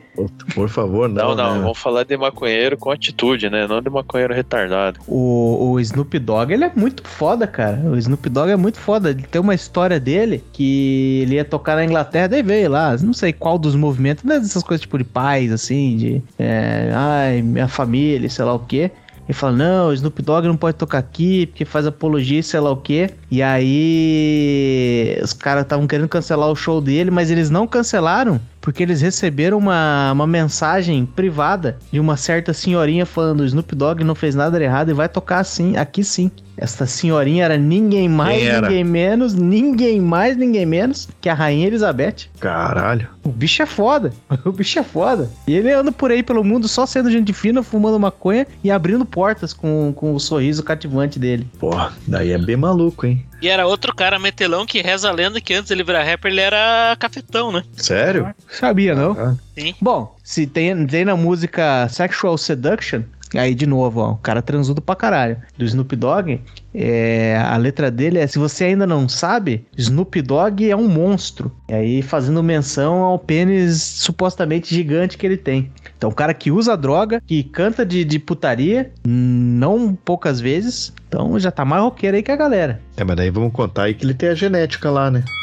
Por 0.55 0.69
favor, 0.69 1.09
Não, 1.09 1.29
não. 1.29 1.37
não, 1.37 1.55
né? 1.57 1.61
vamos 1.63 1.79
falar 1.79 2.05
de 2.05 2.17
maconheiro 2.17 2.77
com 2.79 2.91
atitude, 2.91 3.51
né? 3.51 3.67
Não 3.67 3.81
de 3.83 3.91
maconheiro 3.91 4.33
retardado. 4.35 4.99
O, 5.07 5.73
o 5.73 5.81
Snoop 5.81 6.19
Dogg, 6.19 6.53
ele 6.53 6.65
é 6.65 6.73
muito 6.75 7.07
foda, 7.07 7.47
cara. 7.47 7.77
O 7.79 7.97
Snoop 7.97 8.29
Dogg 8.31 8.51
é 8.51 8.57
muito 8.57 8.79
foda. 8.79 9.11
Ele 9.11 9.23
tem 9.23 9.41
uma 9.41 9.55
história 9.55 10.01
dele 10.01 10.43
que 10.53 11.21
ele 11.23 11.35
ia 11.37 11.45
tocar 11.45 11.77
na 11.77 11.85
Inglaterra, 11.85 12.29
daí 12.29 12.43
veio 12.43 12.71
lá, 12.71 12.97
não 12.99 13.13
sei 13.13 13.33
qual 13.33 13.59
dos 13.59 13.75
movimentos, 13.75 14.25
né, 14.25 14.39
dessas 14.39 14.63
coisas 14.63 14.81
tipo 14.81 14.97
de 14.99 15.05
paz, 15.05 15.53
assim, 15.53 15.97
de. 15.97 16.23
é, 16.39 16.91
ai, 16.95 17.43
minha 17.43 17.69
família, 17.69 18.29
sei 18.31 18.45
lá 18.45 18.55
o 18.55 18.59
quê. 18.61 18.91
Ele 19.31 19.37
fala, 19.37 19.53
não, 19.53 19.93
Snoop 19.93 20.23
Dogg 20.23 20.49
não 20.49 20.57
pode 20.57 20.77
tocar 20.77 20.99
aqui, 20.99 21.47
porque 21.47 21.65
faz 21.65 21.87
apologia, 21.87 22.43
sei 22.43 22.59
lá 22.59 22.73
o 22.73 22.77
quê. 22.77 23.11
E 23.31 23.41
aí, 23.41 25.17
os 25.23 25.33
caras 25.33 25.63
estavam 25.63 25.87
querendo 25.87 26.09
cancelar 26.09 26.51
o 26.51 26.57
show 26.57 26.81
dele, 26.81 27.13
mas 27.13 27.31
eles 27.31 27.49
não 27.49 27.65
cancelaram, 27.65 28.41
porque 28.61 28.83
eles 28.83 29.01
receberam 29.01 29.59
uma, 29.59 30.13
uma 30.13 30.27
mensagem 30.27 31.07
privada 31.07 31.79
de 31.91 31.99
uma 31.99 32.17
certa 32.17 32.53
senhorinha 32.53 33.07
falando: 33.07 33.41
o 33.41 33.45
Snoop 33.45 33.75
Dogg 33.75 34.05
não 34.05 34.15
fez 34.15 34.35
nada 34.35 34.63
errado 34.63 34.91
e 34.91 34.95
vai 34.95 35.09
tocar 35.09 35.39
assim, 35.39 35.77
aqui 35.77 36.05
sim. 36.05 36.31
Essa 36.57 36.85
senhorinha 36.85 37.47
era 37.47 37.57
ninguém 37.57 38.07
mais, 38.07 38.43
era? 38.43 38.69
ninguém 38.69 38.85
menos, 38.85 39.33
ninguém 39.33 39.99
mais, 39.99 40.37
ninguém 40.37 40.67
menos 40.67 41.09
que 41.19 41.31
a 41.31 41.33
Rainha 41.33 41.67
Elizabeth. 41.67 42.27
Caralho. 42.39 43.09
O 43.25 43.31
bicho 43.31 43.63
é 43.63 43.67
foda. 43.67 44.13
O 44.45 44.53
bicho 44.53 44.79
é 44.79 44.83
foda. 44.83 45.31
E 45.47 45.55
ele 45.55 45.73
anda 45.73 45.93
por 45.93 46.11
aí 46.11 46.23
pelo 46.23 46.43
mundo 46.45 46.69
só 46.69 46.85
sendo 46.85 47.11
gente 47.11 47.33
fina, 47.33 47.63
fumando 47.63 47.99
maconha 47.99 48.47
e 48.65 48.71
abrindo 48.71 49.05
portas 49.05 49.53
com, 49.53 49.93
com 49.95 50.15
o 50.15 50.21
sorriso 50.21 50.63
cativante 50.63 51.19
dele. 51.19 51.47
Porra, 51.59 51.93
daí 52.07 52.33
é 52.33 52.39
bem 52.39 52.57
maluco, 52.57 53.07
hein? 53.07 53.25
E 53.41 53.49
era 53.49 53.67
outro 53.67 53.95
cara 53.95 54.19
metelão 54.19 54.67
que 54.67 54.83
reza 54.83 55.09
a 55.09 55.13
lenda 55.13 55.41
que 55.41 55.55
antes 55.55 55.71
ele 55.71 55.83
virar 55.83 56.05
rapper, 56.05 56.31
ele 56.31 56.41
era 56.41 56.97
cafetão, 56.99 57.51
né? 57.51 57.63
Sério? 57.73 58.35
Sabia, 58.49 58.95
não? 58.95 59.13
Ah. 59.13 59.35
Sim. 59.59 59.75
Bom, 59.81 60.15
se 60.23 60.47
tem, 60.47 60.87
tem 60.87 61.05
na 61.05 61.17
música 61.17 61.89
Sexual 61.89 62.37
Seduction, 62.37 63.03
aí 63.35 63.55
de 63.55 63.67
novo, 63.67 64.01
ó, 64.01 64.13
o 64.13 64.17
cara 64.17 64.43
transudo 64.43 64.81
pra 64.81 64.97
caralho, 64.97 65.39
do 65.57 65.65
Snoop 65.65 65.95
Dogg, 65.97 66.41
é, 66.75 67.37
a 67.37 67.57
letra 67.57 67.91
dele 67.91 68.19
é, 68.19 68.27
se 68.27 68.39
você 68.39 68.65
ainda 68.65 68.87
não 68.87 69.09
sabe, 69.09 69.67
Snoop 69.77 70.21
Dogg 70.23 70.69
é 70.69 70.77
um 70.77 70.89
monstro. 70.89 71.53
E 71.69 71.75
aí 71.75 72.03
fazendo 72.03 72.43
menção 72.43 73.03
ao 73.03 73.19
pênis 73.19 73.81
supostamente 73.83 74.75
gigante 74.75 75.17
que 75.17 75.27
ele 75.27 75.37
tem. 75.37 75.71
Então, 75.97 76.11
o 76.11 76.15
cara 76.15 76.33
que 76.33 76.51
usa 76.51 76.77
droga, 76.77 77.23
que 77.27 77.43
canta 77.43 77.85
de, 77.85 78.05
de 78.05 78.19
putaria, 78.19 78.91
não 79.05 79.95
poucas 79.95 80.41
vezes, 80.41 80.93
então 81.11 81.37
já 81.41 81.51
tá 81.51 81.65
mais 81.65 81.83
roqueiro 81.83 82.17
aí 82.17 82.23
que 82.23 82.31
a 82.31 82.37
galera. 82.37 82.81
É, 82.97 83.03
mas 83.03 83.17
daí 83.17 83.31
vamos 83.31 83.53
contar 83.53 83.83
aí 83.85 83.95
que 83.95 84.05
ele 84.07 84.15
tem 84.15 84.29
a 84.29 84.35
genética 84.35 84.89
lá, 84.91 85.11
né? 85.11 85.25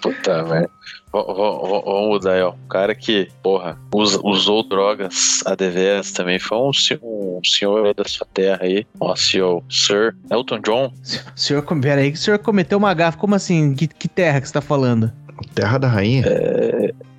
Puta 0.00 0.42
merda. 0.44 0.70
V- 1.12 1.20
v- 1.26 1.32
v- 1.32 1.82
Vamos 1.84 2.08
mudar 2.08 2.32
aí, 2.34 2.42
ó. 2.42 2.50
O 2.50 2.68
cara 2.68 2.94
que, 2.94 3.28
porra, 3.42 3.76
usa- 3.92 4.20
usou 4.22 4.62
drogas 4.68 5.40
a 5.46 5.54
deveras 5.56 6.12
também 6.12 6.38
foi 6.38 6.58
um, 6.58 6.70
um 7.02 7.40
senhor 7.44 7.86
aí 7.86 7.94
da 7.94 8.04
sua 8.04 8.26
terra 8.32 8.60
aí. 8.62 8.86
Ó, 9.00 9.16
senhor 9.16 9.62
Sir 9.68 10.14
Elton 10.30 10.60
John. 10.60 10.92
O 11.36 11.38
senhor, 11.40 11.62
pera 11.80 12.00
aí, 12.00 12.10
que 12.12 12.18
o 12.18 12.20
senhor 12.20 12.38
cometeu 12.38 12.78
uma 12.78 12.94
gafa. 12.94 13.18
Como 13.18 13.34
assim? 13.34 13.74
Que, 13.74 13.86
que 13.88 14.06
terra 14.08 14.40
que 14.40 14.46
você 14.46 14.54
tá 14.54 14.60
falando? 14.60 15.10
Terra 15.54 15.78
da 15.78 15.88
rainha. 15.88 16.24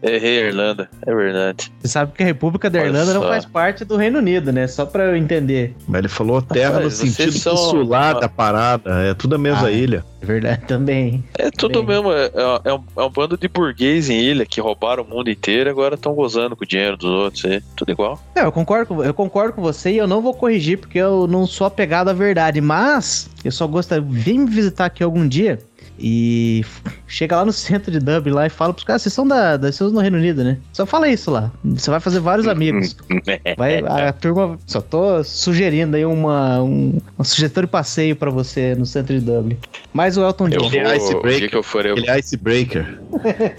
Errei, 0.08 0.48
Irlanda. 0.48 0.90
É 1.06 1.14
verdade. 1.14 1.72
Você 1.82 1.88
sabe 1.88 2.12
que 2.14 2.24
a 2.24 2.26
República 2.26 2.70
da 2.70 2.80
Olha 2.80 2.88
Irlanda 2.88 3.14
não 3.14 3.22
faz 3.24 3.46
parte 3.46 3.84
do 3.86 3.96
Reino 3.98 4.20
Unido, 4.20 4.52
né? 4.52 4.68
Só 4.68 4.86
pra 4.86 5.06
eu 5.06 5.16
entender. 5.16 5.76
Mas 5.88 6.00
ele 6.00 6.08
falou 6.08 6.42
terra 6.42 6.70
no 6.70 6.76
Rapaz, 6.78 6.94
vocês 6.96 7.14
sentido 7.16 7.40
são- 7.40 7.54
insular 7.54 8.20
da 8.20 8.30
parada. 8.30 8.92
É 9.10 9.14
tudo 9.14 9.36
a 9.36 9.38
mesma 9.38 9.68
Ah, 9.68 9.72
ilha. 9.72 10.04
É 10.22 10.26
verdade 10.26 10.64
também. 10.68 11.24
É 11.38 11.50
tudo 11.52 11.84
Bem. 11.84 11.96
mesmo. 11.96 12.12
É, 12.12 12.32
é 12.66 12.74
um, 12.74 12.84
é 12.98 13.02
um 13.04 13.10
bando 13.10 13.38
de 13.38 13.48
burguês 13.48 14.10
em 14.10 14.20
ilha 14.20 14.46
que 14.46 14.60
roubaram 14.60 15.04
o 15.04 15.08
mundo 15.08 15.30
inteiro 15.30 15.70
e 15.70 15.72
agora 15.72 15.96
estão 15.96 16.14
gozando 16.14 16.56
com 16.56 16.64
o 16.64 16.68
dinheiro 16.68 16.98
dos 16.98 17.10
outros 17.10 17.46
aí. 17.46 17.62
Tudo 17.76 17.92
igual. 17.92 18.20
Não, 18.36 18.44
eu 18.44 18.52
concordo, 18.52 18.88
com, 18.88 19.04
eu 19.04 19.14
concordo 19.14 19.54
com 19.54 19.62
você 19.62 19.92
e 19.92 19.98
eu 19.98 20.08
não 20.08 20.22
vou 20.22 20.34
corrigir 20.34 20.78
porque 20.80 20.98
eu 20.98 21.28
não 21.28 21.46
sou 21.46 21.68
apegado 21.68 22.10
à 22.10 22.14
verdade. 22.14 22.60
Mas 22.62 23.30
eu 23.44 23.52
só 23.52 23.68
gostaria. 23.68 24.06
Vem 24.08 24.40
me 24.40 24.50
visitar 24.50 24.86
aqui 24.86 25.04
algum 25.04 25.28
dia 25.28 25.60
e 25.98 26.64
chega 27.08 27.38
lá 27.38 27.46
no 27.46 27.54
centro 27.54 27.92
de 27.92 28.00
Dublin 28.00 28.34
lá 28.34 28.46
e 28.46 28.50
fala 28.50 28.74
pros 28.74 28.84
caras, 28.84 29.02
vocês 29.02 29.14
são 29.14 29.28
da, 29.28 29.58
da 29.58 29.68
vocês 29.68 29.78
são 29.78 29.92
no 29.92 30.00
Reino 30.00 30.18
Unido, 30.18 30.44
né? 30.44 30.58
Só 30.74 30.86
fala 30.86 31.08
isso 31.08 31.32
lá. 31.32 31.52
Você 31.64 31.90
vai 31.90 32.00
fazer 32.00 32.20
vários 32.20 32.48
amigos. 32.48 32.96
Vai, 33.58 33.80
a 33.80 34.12
turma. 34.12 34.58
Só 34.66 34.82
tô 34.82 35.24
sugerindo 35.24 35.96
aí 35.96 36.06
uma, 36.06 36.62
um, 36.62 37.00
uma 37.18 37.24
sugestão 37.24 37.64
de 37.64 37.70
passeio 37.70 38.16
pra 38.16 38.30
você 38.30 38.76
no 38.76 38.86
centro 38.86 39.18
de 39.18 39.26
Dublin. 39.26 39.58
Mais 39.94 40.18
o 40.18 40.24
Elton 40.24 40.50
John. 40.50 40.60
vou, 40.60 40.68
Ele 40.68 40.80
é 40.80 40.88
o 40.88 40.96
icebreaker. 40.96 41.40
dia 41.40 41.50
que 41.50 41.56
eu 41.56 41.64
for, 41.64 41.86
eu, 41.86 41.98
Ele 41.98 42.10
é 42.10 42.20
icebreaker. 42.20 43.00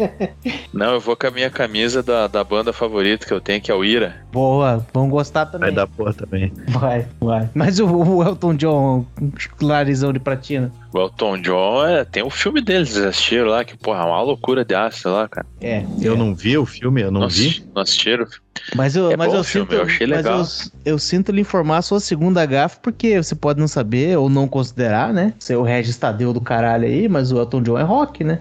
não, 0.72 0.94
eu 0.94 1.00
vou 1.00 1.16
com 1.16 1.26
a 1.26 1.30
minha 1.30 1.50
camisa 1.50 2.02
da, 2.02 2.26
da 2.26 2.44
banda 2.44 2.72
favorita 2.72 3.26
que 3.26 3.32
eu 3.32 3.40
tenho, 3.40 3.60
que 3.60 3.70
é 3.70 3.74
o 3.74 3.84
Ira. 3.84 4.16
Boa, 4.32 4.84
vão 4.92 5.08
gostar 5.08 5.46
também. 5.46 5.68
Vai 5.68 5.72
dar 5.74 5.86
porra 5.86 6.12
também. 6.12 6.52
Vai, 6.68 7.06
vai. 7.20 7.48
Mas 7.54 7.78
o, 7.78 7.86
o 7.86 8.22
Elton 8.22 8.54
John, 8.54 9.06
um 9.20 9.32
larizão 9.66 10.12
de 10.12 10.18
platina. 10.18 10.70
O 10.92 10.98
Elton 11.00 11.38
John, 11.42 11.84
é, 11.86 12.04
tem 12.04 12.22
o 12.22 12.30
filme 12.30 12.60
deles, 12.60 12.90
vocês 12.90 13.04
assistiram 13.04 13.48
lá, 13.48 13.64
que 13.64 13.76
porra, 13.76 14.00
é 14.02 14.04
uma 14.06 14.22
loucura 14.22 14.64
de 14.64 14.74
ácido 14.74 15.12
lá, 15.12 15.28
cara. 15.28 15.46
É. 15.60 15.84
Eu 16.00 16.14
é. 16.14 16.16
não 16.16 16.34
vi 16.34 16.56
o 16.56 16.64
filme, 16.64 17.02
eu 17.02 17.10
não 17.10 17.22
Não 17.22 17.28
vi. 17.28 17.46
assisti- 17.48 17.66
Não 17.74 17.82
assistiram? 17.82 18.26
Mas 18.74 18.96
eu, 18.96 19.10
É 19.10 19.16
mas 19.16 19.28
bom 19.28 19.36
eu 19.36 19.40
o 19.40 19.44
filme, 19.44 19.66
sinto, 19.70 19.78
eu 19.78 19.84
achei 19.84 20.06
mas 20.06 20.16
legal. 20.16 20.40
eu, 20.40 20.92
eu 20.94 20.98
sinto 20.98 21.30
lhe 21.30 21.42
informar 21.42 21.78
a 21.78 21.82
sua 21.82 22.00
segunda 22.00 22.44
gafe, 22.46 22.78
porque 22.82 23.22
você 23.22 23.34
pode 23.34 23.60
não 23.60 23.68
saber 23.68 24.16
ou 24.16 24.30
não 24.30 24.48
considerar, 24.48 25.12
né? 25.12 25.34
Ser 25.38 25.56
o 25.56 25.62
Regis 25.62 25.96
Tadeu 25.98 26.32
do 26.32 26.40
caralho 26.40 26.84
aí, 26.86 27.08
mas 27.08 27.30
o 27.32 27.38
Elton 27.38 27.62
John 27.62 27.78
é 27.78 27.82
rock, 27.82 28.24
né? 28.24 28.40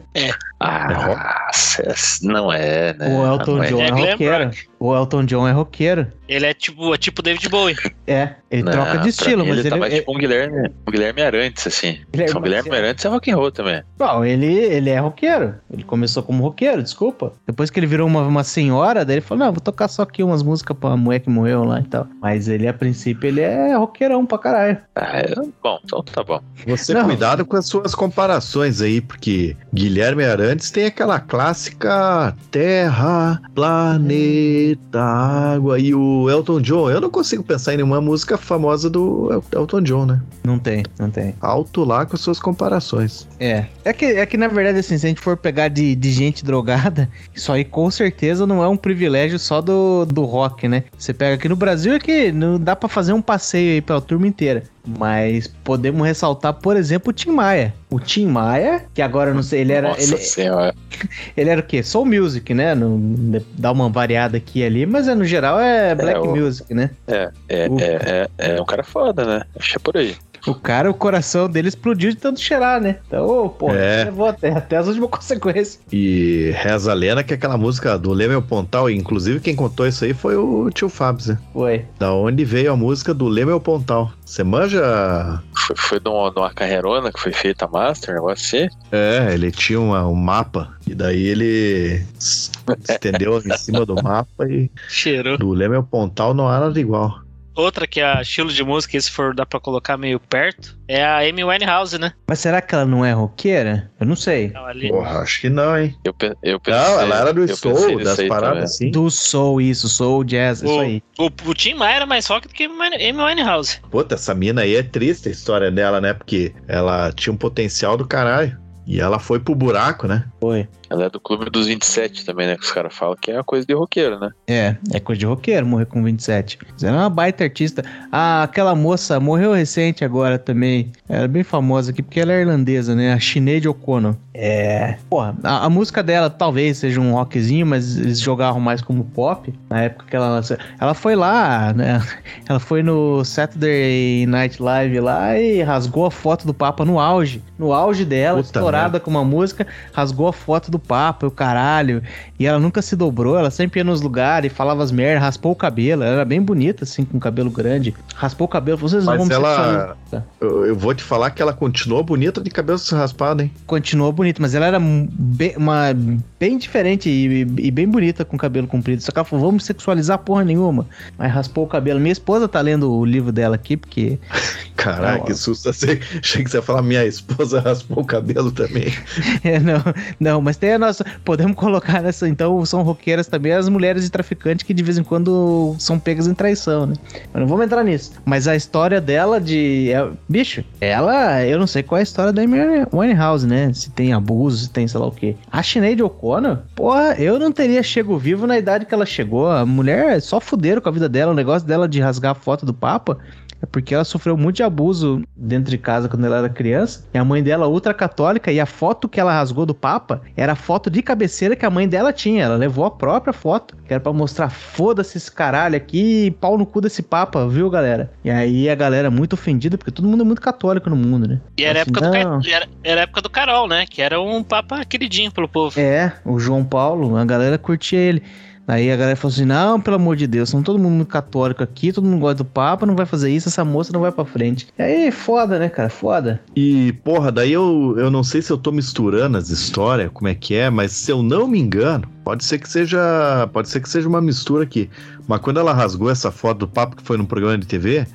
Ah, 0.60 1.50
cês- 1.52 2.20
não 2.24 2.52
é, 2.52 2.94
né? 2.94 3.08
O 3.20 3.26
Elton 3.26 3.56
Não 3.58 3.64
é. 3.64 3.68
John 3.70 3.82
é, 3.82 3.88
É 3.88 4.12
roqueiro. 4.12 4.52
O 4.86 4.96
Elton 4.96 5.26
John 5.26 5.48
é 5.48 5.52
roqueiro. 5.52 6.06
Ele 6.28 6.46
é 6.46 6.54
tipo, 6.54 6.94
é 6.94 6.98
tipo 6.98 7.22
David 7.24 7.50
Bowie. 7.50 7.76
É, 8.08 8.36
ele 8.52 8.62
Não, 8.64 8.72
troca 8.72 8.98
de 9.00 9.10
estilo, 9.10 9.44
mim 9.44 9.50
mas 9.50 9.60
ele 9.60 9.68
ele, 9.68 9.70
tá 9.70 9.78
mais 9.78 9.94
é- 9.94 9.98
tipo 10.00 10.12
um 10.16 10.18
Guilherme, 10.18 10.70
um 10.88 10.92
Guilherme 10.92 11.22
Arantes, 11.24 11.66
assim. 11.68 12.00
Guilherme 12.12 12.32
São 12.32 12.42
Guilherme 12.42 12.70
Arantes. 12.70 12.84
Arantes 12.86 13.06
é 13.06 13.10
rock 13.10 13.32
and 13.32 13.36
roll 13.36 13.52
também. 13.52 13.84
Bom, 13.98 14.24
ele, 14.24 14.46
ele 14.46 14.90
é 14.92 15.00
roqueiro. 15.00 15.56
Ele 15.72 15.84
começou 15.84 16.22
como 16.24 16.44
roqueiro, 16.44 16.82
desculpa. 16.84 17.34
Depois 17.48 17.70
que 17.72 17.80
ele 17.80 17.88
virou 17.88 18.08
uma, 18.08 18.22
uma 18.22 18.44
senhora, 18.44 19.04
daí 19.06 19.16
ele 19.16 19.22
falou: 19.22 19.46
não, 19.46 19.52
vou 19.52 19.62
tocar 19.62 19.88
só 19.88 20.04
aqui 20.04 20.22
umas 20.24 20.42
músicas 20.44 20.78
pra 20.78 20.96
mulher 20.98 21.20
que 21.20 21.30
morreu 21.30 21.64
lá 21.64 21.80
e 21.80 21.84
tal. 21.84 22.08
Mas 22.22 22.48
ele, 22.48 22.68
a 22.68 22.74
princípio, 22.74 23.28
ele 23.28 23.42
é 23.42 23.76
roqueirão 23.76 24.26
pra 24.26 24.38
caralho. 24.38 24.78
Ah, 24.96 25.20
é, 25.20 25.34
bom, 25.64 25.80
então 25.84 26.04
tá 26.04 26.24
bom. 26.24 26.42
Você 26.68 26.94
Não. 26.94 27.06
cuidado 27.06 27.46
com 27.46 27.56
as 27.56 27.66
suas 27.68 27.94
comparações 27.96 28.82
aí, 28.82 29.00
porque 29.02 29.56
Guilherme 29.74 30.24
Arantes 30.24 30.70
tem 30.72 30.86
aquela 30.86 31.20
clássica 31.20 32.36
Terra, 32.52 33.40
Planeta, 33.54 34.75
Água 34.94 35.80
e 35.80 35.94
o 35.94 36.30
Elton 36.30 36.62
John. 36.62 36.90
Eu 36.90 37.02
não 37.02 37.10
consigo 37.10 37.44
pensar 37.44 37.74
em 37.74 37.78
nenhuma 37.78 38.00
música 38.02 38.38
famosa 38.38 38.90
do 38.90 39.30
El- 39.32 39.44
Elton 39.62 39.82
John, 39.82 40.06
né? 40.06 40.22
Não 40.44 40.58
tem, 40.60 40.84
não 41.00 41.10
tem. 41.10 41.34
Alto 41.42 41.84
lá 41.84 42.06
com 42.06 42.16
as 42.16 42.22
suas 42.22 42.40
comparações. 42.40 43.28
É. 43.40 43.66
É 43.84 43.94
que, 43.94 44.06
é 44.06 44.26
que 44.26 44.38
na 44.38 44.48
verdade, 44.48 44.80
assim, 44.80 44.98
se 44.98 45.06
a 45.06 45.10
gente 45.10 45.22
for 45.22 45.38
pegar 45.38 45.68
de, 45.70 45.96
de 45.96 46.12
gente 46.12 46.44
drogada, 46.46 47.10
isso 47.34 47.52
aí 47.52 47.64
com 47.64 47.90
certeza 47.92 48.46
não 48.48 48.64
é 48.64 48.68
um 48.68 48.78
privilégio 48.78 49.38
só 49.40 49.62
do, 49.62 50.06
do 50.06 50.24
rock, 50.24 50.68
né? 50.68 50.84
Você 50.98 51.14
pega 51.14 51.36
aqui 51.36 51.48
no 51.50 51.56
Brasil 51.56 51.94
é 51.94 52.00
que 52.00 52.32
não 52.32 52.60
dá 52.60 52.76
pra 52.76 52.90
fazer 52.90 53.14
um 53.14 53.22
passeio 53.22 53.74
aí 53.74 53.82
pela 53.82 54.02
turma 54.02 54.28
inteira. 54.28 54.64
Mas 54.86 55.48
podemos 55.64 56.06
ressaltar, 56.06 56.54
por 56.54 56.78
exemplo, 56.78 57.10
o 57.10 57.14
Tim 57.14 57.32
Maia. 57.32 57.74
O 57.90 58.00
Tim 58.00 58.28
Maia, 58.28 58.86
que 58.94 59.02
agora 59.02 59.34
não 59.34 59.42
sei, 59.42 59.62
ele 59.62 59.74
era. 59.74 59.90
Nossa 59.90 60.02
Ele, 60.02 60.18
senhora. 60.18 60.76
ele 61.36 61.50
era 61.50 61.62
o 61.62 61.64
quê? 61.64 61.82
Soul 61.82 62.06
Music, 62.06 62.54
né? 62.54 62.76
No, 62.76 63.42
dá 63.58 63.72
uma 63.72 63.90
variada 63.90 64.38
aqui 64.38 64.60
e 64.60 64.66
ali, 64.66 64.86
mas 64.86 65.08
é, 65.08 65.16
no 65.16 65.26
geral 65.26 65.60
é 65.60 65.96
Black 65.96 66.20
o- 66.20 66.36
Music, 66.36 66.74
né? 66.74 66.92
É, 67.08 67.32
é, 67.50 67.68
O- 67.70 67.80
é, 67.80 68.28
é, 68.38 68.56
é 68.58 68.62
um 68.62 68.66
cara 68.66 68.84
foda, 68.84 69.26
né? 69.26 69.42
Acho 69.58 69.72
que 69.72 69.78
é 69.78 69.80
por 69.80 69.98
aí. 69.98 70.16
O 70.48 70.54
cara, 70.56 70.90
o 70.90 70.94
coração 70.94 71.50
dele 71.50 71.68
explodiu 71.70 72.10
de 72.12 72.18
tanto 72.18 72.40
cheirar, 72.40 72.80
né? 72.82 72.98
Então, 73.08 73.50
pô, 73.50 73.72
É. 73.72 74.06
levou 74.06 74.28
até, 74.28 74.50
até 74.52 74.78
as 74.78 74.88
últimas 74.88 75.10
consequências. 75.12 75.80
E 75.92 76.52
Reza 76.56 76.92
a 76.92 76.94
Lena, 76.94 77.24
que 77.24 77.34
é 77.34 77.36
aquela 77.36 77.58
música 77.58 77.98
do 77.98 78.12
Leme 78.14 78.40
Pontal, 78.42 78.90
e 78.90 78.96
inclusive 78.96 79.40
quem 79.40 79.56
contou 79.56 79.88
isso 79.88 80.06
aí 80.06 80.14
foi 80.14 80.36
o 80.36 80.70
tio 80.70 80.90
Fábio, 80.90 81.28
né? 81.30 81.38
Foi. 81.54 81.86
Da 82.00 82.14
onde 82.14 82.44
veio 82.46 82.72
a 82.72 82.76
música 82.76 83.14
do 83.14 83.28
Leme 83.28 83.60
Pontal. 83.60 84.12
Você 84.26 84.44
manja? 84.44 85.42
Foi, 85.56 85.76
foi 85.78 86.00
de 86.00 86.10
uma, 86.10 86.32
de 86.32 86.40
uma 86.40 86.52
carreirona 86.54 87.12
que 87.12 87.20
foi 87.20 87.32
feita 87.32 87.66
a 87.66 87.68
Master, 87.68 88.12
um 88.12 88.18
negócio 88.18 88.60
assim. 88.66 88.76
É, 88.92 89.34
ele 89.34 89.52
tinha 89.52 89.80
uma- 89.80 90.08
um 90.08 90.16
mapa, 90.16 90.76
e 90.88 90.94
daí 90.94 91.26
ele 91.28 92.04
estendeu 92.90 93.42
em 93.46 93.58
cima 93.58 93.86
do 93.86 93.96
mapa 93.96 94.46
e 94.50 94.70
Cheirou. 94.88 95.38
do 95.38 95.50
Leme 95.52 95.82
Pontal 95.84 96.34
não 96.34 96.48
há 96.48 96.60
nada 96.60 96.80
igual. 96.80 97.20
Outra 97.56 97.88
que 97.88 98.02
é 98.02 98.22
estilo 98.22 98.52
de 98.52 98.64
música, 98.64 98.98
e 98.98 99.02
se 99.02 99.10
for 99.10 99.34
dar 99.34 99.46
pra 99.46 99.60
colocar 99.60 99.98
meio 99.98 100.20
perto, 100.20 100.78
é 100.88 101.04
a 101.04 101.20
Amy 101.20 101.44
Winehouse, 101.44 101.98
né? 101.98 102.12
Mas 102.28 102.40
será 102.40 102.62
que 102.62 102.76
ela 102.76 102.86
não 102.86 103.04
é 103.06 103.14
roqueira? 103.14 103.90
Eu 104.00 104.06
não 104.06 104.16
sei. 104.16 104.52
Ali. 104.56 104.90
Porra, 104.90 105.20
acho 105.20 105.42
que 105.42 105.50
não, 105.50 105.78
hein? 105.78 105.96
Eu, 106.04 106.14
pe- 106.14 106.36
eu 106.44 106.60
pensei, 106.60 106.82
Não, 106.82 107.00
ela 107.02 107.20
era 107.20 107.34
do 107.34 107.56
soul, 107.56 108.04
das 108.04 108.22
paradas 108.24 108.64
assim. 108.72 108.92
Do 108.92 109.10
soul, 109.10 109.62
isso, 109.62 109.88
soul, 109.88 110.24
jazz, 110.24 110.62
isso 110.62 110.74
O, 110.76 110.80
aí. 110.82 111.02
o, 111.18 111.26
o 111.46 111.54
Tim 111.54 111.76
Maia 111.76 111.96
era 111.98 112.06
mais 112.06 112.28
rock 112.28 112.48
do 112.48 112.54
que 112.54 112.66
Amy 112.66 113.22
Winehouse. 113.24 113.80
Puta, 113.90 114.16
essa 114.16 114.34
mina 114.36 114.62
aí 114.62 114.76
é 114.76 114.84
triste 114.84 115.30
a 115.30 115.32
história 115.32 115.72
dela, 115.72 116.02
né? 116.02 116.14
Porque 116.14 116.54
ela 116.68 117.12
tinha 117.14 117.32
um 117.34 117.38
potencial 117.38 117.96
do 117.96 118.06
caralho. 118.06 118.58
E 118.88 119.00
ela 119.02 119.18
foi 119.18 119.40
pro 119.40 119.56
buraco, 119.56 120.06
né? 120.08 120.26
Foi. 120.40 120.68
Ela 120.96 121.06
é 121.06 121.10
do 121.10 121.20
Clube 121.20 121.50
dos 121.50 121.68
27 121.68 122.26
também, 122.26 122.48
né? 122.48 122.56
Que 122.56 122.64
os 122.64 122.72
caras 122.72 122.96
falam 122.96 123.18
que 123.20 123.30
é 123.30 123.36
uma 123.36 123.44
coisa 123.44 123.68
de 123.68 123.74
roqueiro, 123.74 124.18
né? 124.18 124.30
É, 124.48 124.78
é 124.94 125.00
coisa 125.00 125.20
de 125.20 125.26
roqueiro 125.26 125.66
morrer 125.66 125.86
com 125.86 126.02
27. 126.02 126.58
Mas 126.72 126.84
ela 126.84 126.96
é 126.96 127.00
uma 127.02 127.10
baita 127.10 127.44
artista. 127.44 127.84
Ah, 128.10 128.44
aquela 128.44 128.74
moça 128.74 129.20
morreu 129.20 129.52
recente 129.52 130.06
agora 130.06 130.40
também. 130.40 130.94
Ela 131.10 131.26
é 131.26 131.28
bem 131.28 131.44
famosa 131.44 131.92
aqui 131.92 132.02
porque 132.02 132.22
ela 132.22 132.32
é 132.32 132.40
irlandesa, 132.40 132.96
né? 132.96 133.12
A 133.12 133.20
Sinead 133.20 133.68
O'Connor. 133.68 134.16
É. 134.34 134.98
Porra, 135.10 135.36
a, 135.44 135.66
a 135.66 135.70
música 135.70 136.02
dela 136.02 136.30
talvez 136.30 136.78
seja 136.78 137.02
um 137.02 137.14
rockzinho, 137.14 137.66
mas 137.66 137.98
eles 137.98 138.20
jogavam 138.20 138.62
mais 138.62 138.82
como 138.82 139.04
pop 139.04 139.54
na 139.70 139.82
época 139.82 140.06
que 140.10 140.16
ela 140.16 140.30
lançou. 140.30 140.58
Ela 140.80 140.94
foi 140.94 141.16
lá, 141.16 141.74
né? 141.74 142.02
Ela 142.48 142.60
foi 142.60 142.84
no 142.84 143.24
Saturday 143.26 144.26
Night 144.28 144.62
Live 144.62 145.00
lá 145.00 145.38
e 145.38 145.62
rasgou 145.64 146.06
a 146.06 146.12
foto 146.12 146.46
do 146.46 146.54
Papa 146.54 146.86
no 146.86 147.00
auge. 147.00 147.42
No 147.58 147.74
auge 147.74 148.06
dela, 148.06 148.38
Puta 148.38 148.48
estourada 148.48 149.00
com 149.00 149.10
uma 149.10 149.24
música, 149.24 149.66
rasgou 149.94 150.28
a 150.28 150.34
foto 150.34 150.70
do 150.70 150.78
Papa 150.88 151.26
e 151.26 151.28
o 151.28 151.32
caralho. 151.32 152.02
E 152.38 152.46
ela 152.46 152.60
nunca 152.60 152.82
se 152.82 152.96
dobrou, 152.96 153.38
ela 153.38 153.50
sempre 153.50 153.80
ia 153.80 153.84
nos 153.84 154.02
lugares, 154.02 154.52
falava 154.52 154.84
as 154.84 154.92
merdas, 154.92 155.24
raspou 155.24 155.54
o 155.54 155.56
cabelo. 155.56 156.04
Ela 156.04 156.16
era 156.16 156.26
bem 156.26 156.42
bonita, 156.42 156.84
assim, 156.84 157.06
com 157.06 157.18
cabelo 157.20 157.50
grande. 157.50 157.94
Raspou 158.14 158.46
o 158.46 158.48
cabelo, 158.50 158.78
vocês 158.78 159.06
Mas 159.06 159.18
vão 159.18 159.32
ela- 159.32 159.96
Eu, 160.42 160.66
eu 160.66 160.76
vou 160.76 160.94
te 160.94 161.04
falar 161.04 161.32
que 161.32 161.42
ela 161.42 161.54
continuou 161.54 162.04
bonita 162.04 162.42
de 162.42 162.50
cabelo 162.50 162.80
raspado, 162.92 163.42
hein? 163.42 163.52
Continuou 163.66 164.12
bonita, 164.12 164.42
mas 164.42 164.54
ela 164.54 164.66
era 164.66 164.80
bem, 164.80 165.56
uma, 165.56 165.96
bem 166.40 166.58
diferente 166.58 167.10
e, 167.10 167.42
e 167.42 167.72
bem 167.72 167.88
bonita 167.88 168.26
com 168.26 168.38
cabelo 168.38 168.68
comprido. 168.68 169.02
Só 169.02 169.12
que 169.12 169.18
ela 169.18 169.26
falou, 169.26 169.46
vamos 169.46 169.64
sexualizar 169.64 170.18
porra 170.20 170.44
nenhuma. 170.44 170.86
Mas 171.18 171.32
raspou 171.32 171.64
o 171.64 171.68
cabelo. 171.68 172.00
Minha 172.00 172.12
esposa 172.12 172.48
tá 172.48 172.60
lendo 172.60 172.92
o 172.92 173.06
livro 173.06 173.32
dela 173.32 173.56
aqui, 173.56 173.78
porque 173.78 174.20
Caralho, 174.76 175.20
Não, 175.20 175.26
que 175.26 175.34
susto. 175.34 175.70
Achei 175.70 175.98
que 175.98 176.50
você 176.50 176.58
ia 176.58 176.62
falar 176.62 176.82
minha 176.82 177.06
esposa 177.06 177.60
raspou 177.62 178.04
o 178.04 178.06
cabelo 178.06 178.52
também. 178.52 178.94
É, 179.44 179.60
não, 179.60 179.82
não, 180.20 180.42
mas 180.42 180.58
tem 180.58 180.74
a 180.74 180.80
nossa. 180.80 181.06
Podemos 181.24 181.56
colocar 181.56 182.02
nessa. 182.02 182.25
Então, 182.28 182.66
são 182.66 182.82
roqueiras 182.84 183.28
também 183.28 183.52
as 183.54 183.70
mulheres 183.70 184.04
de 184.04 184.10
traficante 184.10 184.66
que 184.66 184.74
de 184.74 184.84
vez 184.84 184.98
em 184.98 185.04
quando 185.04 185.76
são 185.80 186.00
pegas 186.00 186.28
em 186.28 186.34
traição, 186.34 186.86
né? 186.86 186.96
Mas 187.34 187.42
não 187.42 187.48
vamos 187.48 187.66
entrar 187.66 187.84
nisso. 187.84 188.14
Mas 188.26 188.48
a 188.48 188.56
história 188.56 189.00
dela 189.00 189.40
de. 189.40 189.92
é- 189.92 190.10
bicho, 190.28 190.64
ela. 190.80 191.44
Eu 191.44 191.60
não 191.60 191.68
sei 191.68 191.84
qual 191.84 191.98
é 191.98 192.02
a 192.02 192.04
história 192.04 192.34
da 192.34 192.42
Amy 192.42 192.58
Winehouse, 192.94 193.48
né? 193.48 193.72
Se 193.74 193.90
tem 193.90 194.14
abuso, 194.14 194.66
se 194.66 194.70
tem 194.70 194.88
sei 194.88 195.00
lá 195.00 195.08
o 195.08 195.12
quê. 195.12 195.36
A 195.52 195.62
Sinead 195.64 196.02
O'Connor, 196.02 196.60
porra, 196.76 197.16
eu 197.18 197.40
não 197.40 197.52
teria 197.52 197.82
chego 197.84 198.18
vivo 198.18 198.48
na 198.48 198.58
idade 198.58 198.86
que 198.86 198.94
ela 198.94 199.06
chegou. 199.06 199.50
A 199.50 199.66
mulher 199.66 200.22
só 200.22 200.40
fuderam 200.40 200.82
com 200.82 200.90
a 200.90 200.92
vida 200.92 201.10
dela. 201.10 201.32
O 201.32 201.36
negócio 201.36 201.68
dela 201.68 201.88
de 201.88 202.00
rasgar 202.00 202.32
a 202.32 202.36
foto 202.36 202.66
do 202.66 202.74
Papa. 202.74 203.18
É 203.62 203.66
porque 203.66 203.94
ela 203.94 204.04
sofreu 204.04 204.38
muito 204.38 204.58
de 204.58 204.64
abuso 204.64 205.24
dentro 205.36 205.72
de 205.72 205.78
casa 205.78 206.10
quando 206.10 206.26
ela 206.26 206.38
era 206.38 206.50
criança. 206.50 207.06
E 207.14 207.18
a 207.18 207.26
mãe 207.26 207.42
dela, 207.42 207.68
ultra 207.68 207.94
católica, 207.94 208.52
e 208.52 208.60
a 208.60 208.66
foto 208.66 209.08
que 209.08 209.20
ela 209.20 209.34
rasgou 209.34 209.66
do 209.66 209.74
Papa 209.74 210.22
era 210.36 210.54
a 210.54 210.56
foto 210.56 210.90
de 210.90 211.02
cabeceira 211.02 211.56
que 211.56 211.66
a 211.66 211.70
mãe 211.70 211.88
dela 211.88 212.14
tinha. 212.14 212.44
Ela 212.44 212.56
levou 212.56 212.86
a 212.86 212.92
própria 212.92 213.34
foto, 213.34 213.76
que 213.88 213.94
era 213.94 214.00
pra 214.00 214.14
mostrar: 214.14 214.50
foda-se 214.50 215.18
esse 215.18 215.32
caralho 215.32 215.76
aqui, 215.76 216.32
pau 216.40 216.58
no 216.58 216.66
cu 216.66 216.82
desse 216.82 217.02
Papa, 217.02 217.48
viu, 217.48 217.70
galera? 217.70 218.12
E 218.24 218.30
aí 218.30 218.70
a 218.70 218.76
galera 218.76 219.10
muito 219.10 219.34
ofendida, 219.34 219.78
porque 219.78 219.92
todo 219.92 220.08
mundo 220.08 220.22
é 220.22 220.26
muito 220.26 220.42
católico 220.42 220.90
no 220.90 220.96
mundo, 220.96 221.28
né? 221.28 221.40
E 221.58 221.64
era 221.64 221.82
Assim, 221.82 221.92
época, 221.92 222.10
do, 222.10 222.14
não. 222.14 222.40
Era, 222.46 222.68
era 222.84 223.02
a 223.02 223.04
época 223.04 223.22
do 223.22 223.30
Carol, 223.30 223.68
né? 223.68 223.86
Que 223.90 224.02
era 224.02 224.20
um 224.20 224.44
papa 224.44 224.84
queridinho 224.86 225.32
pelo 225.32 225.48
povo. 225.48 225.80
É, 225.80 226.14
o 226.24 226.40
João 226.40 226.64
Paulo, 226.64 227.16
a 227.18 227.26
galera 227.26 227.58
curtia 227.58 228.00
ele. 228.00 228.24
Aí 228.68 228.92
a 228.92 228.98
galera 228.98 229.16
falou 229.16 229.34
assim: 229.34 229.46
não, 229.46 229.80
pelo 229.80 229.96
amor 229.96 230.16
de 230.16 230.26
Deus, 230.26 230.50
são 230.50 230.64
todo 230.64 230.80
mundo 230.80 231.06
católico 231.06 231.64
aqui, 231.64 231.94
todo 231.94 232.06
mundo 232.06 232.20
gosta 232.20 232.38
do 232.38 232.46
Papa, 232.46 232.86
não 232.86 232.96
vai 232.96 233.06
fazer 233.06 233.32
isso, 233.32 233.48
essa 233.48 233.64
moça 233.64 233.94
não 233.94 234.02
vai 234.02 234.12
pra 234.12 234.26
frente. 234.26 234.68
E 234.78 234.82
aí, 234.82 235.12
foda, 235.12 235.60
né, 235.60 235.70
cara? 235.70 235.90
Foda. 235.90 236.42
E, 236.56 236.94
porra, 237.04 237.32
daí 237.32 237.54
eu, 237.54 237.96
eu 237.98 238.10
não 238.10 238.24
sei 238.24 238.42
se 238.42 238.52
eu 238.52 238.58
tô 238.58 238.72
misturando 238.72 239.38
as 239.38 239.50
histórias, 239.50 240.10
como 240.14 240.28
é 240.28 240.36
que 240.36 240.56
é, 240.56 240.70
mas 240.70 240.92
se 240.92 241.12
eu 241.12 241.22
não 241.22 241.48
me 241.48 241.60
engano, 241.60 242.08
pode 242.24 242.44
ser 242.44 242.58
que 242.60 242.70
seja. 242.70 243.48
Pode 243.54 243.70
ser 243.70 243.80
que 243.82 243.90
seja 243.90 244.08
uma 244.08 244.22
mistura 244.22 244.64
aqui. 244.64 244.90
Mas 245.28 245.40
quando 245.42 245.60
ela 245.60 245.74
rasgou 245.74 246.10
essa 246.10 246.32
foto 246.32 246.60
do 246.60 246.68
papo 246.68 246.96
que 246.96 247.04
foi 247.04 247.18
num 247.18 247.26
programa 247.26 247.58
de 247.58 247.68
TV, 247.68 248.08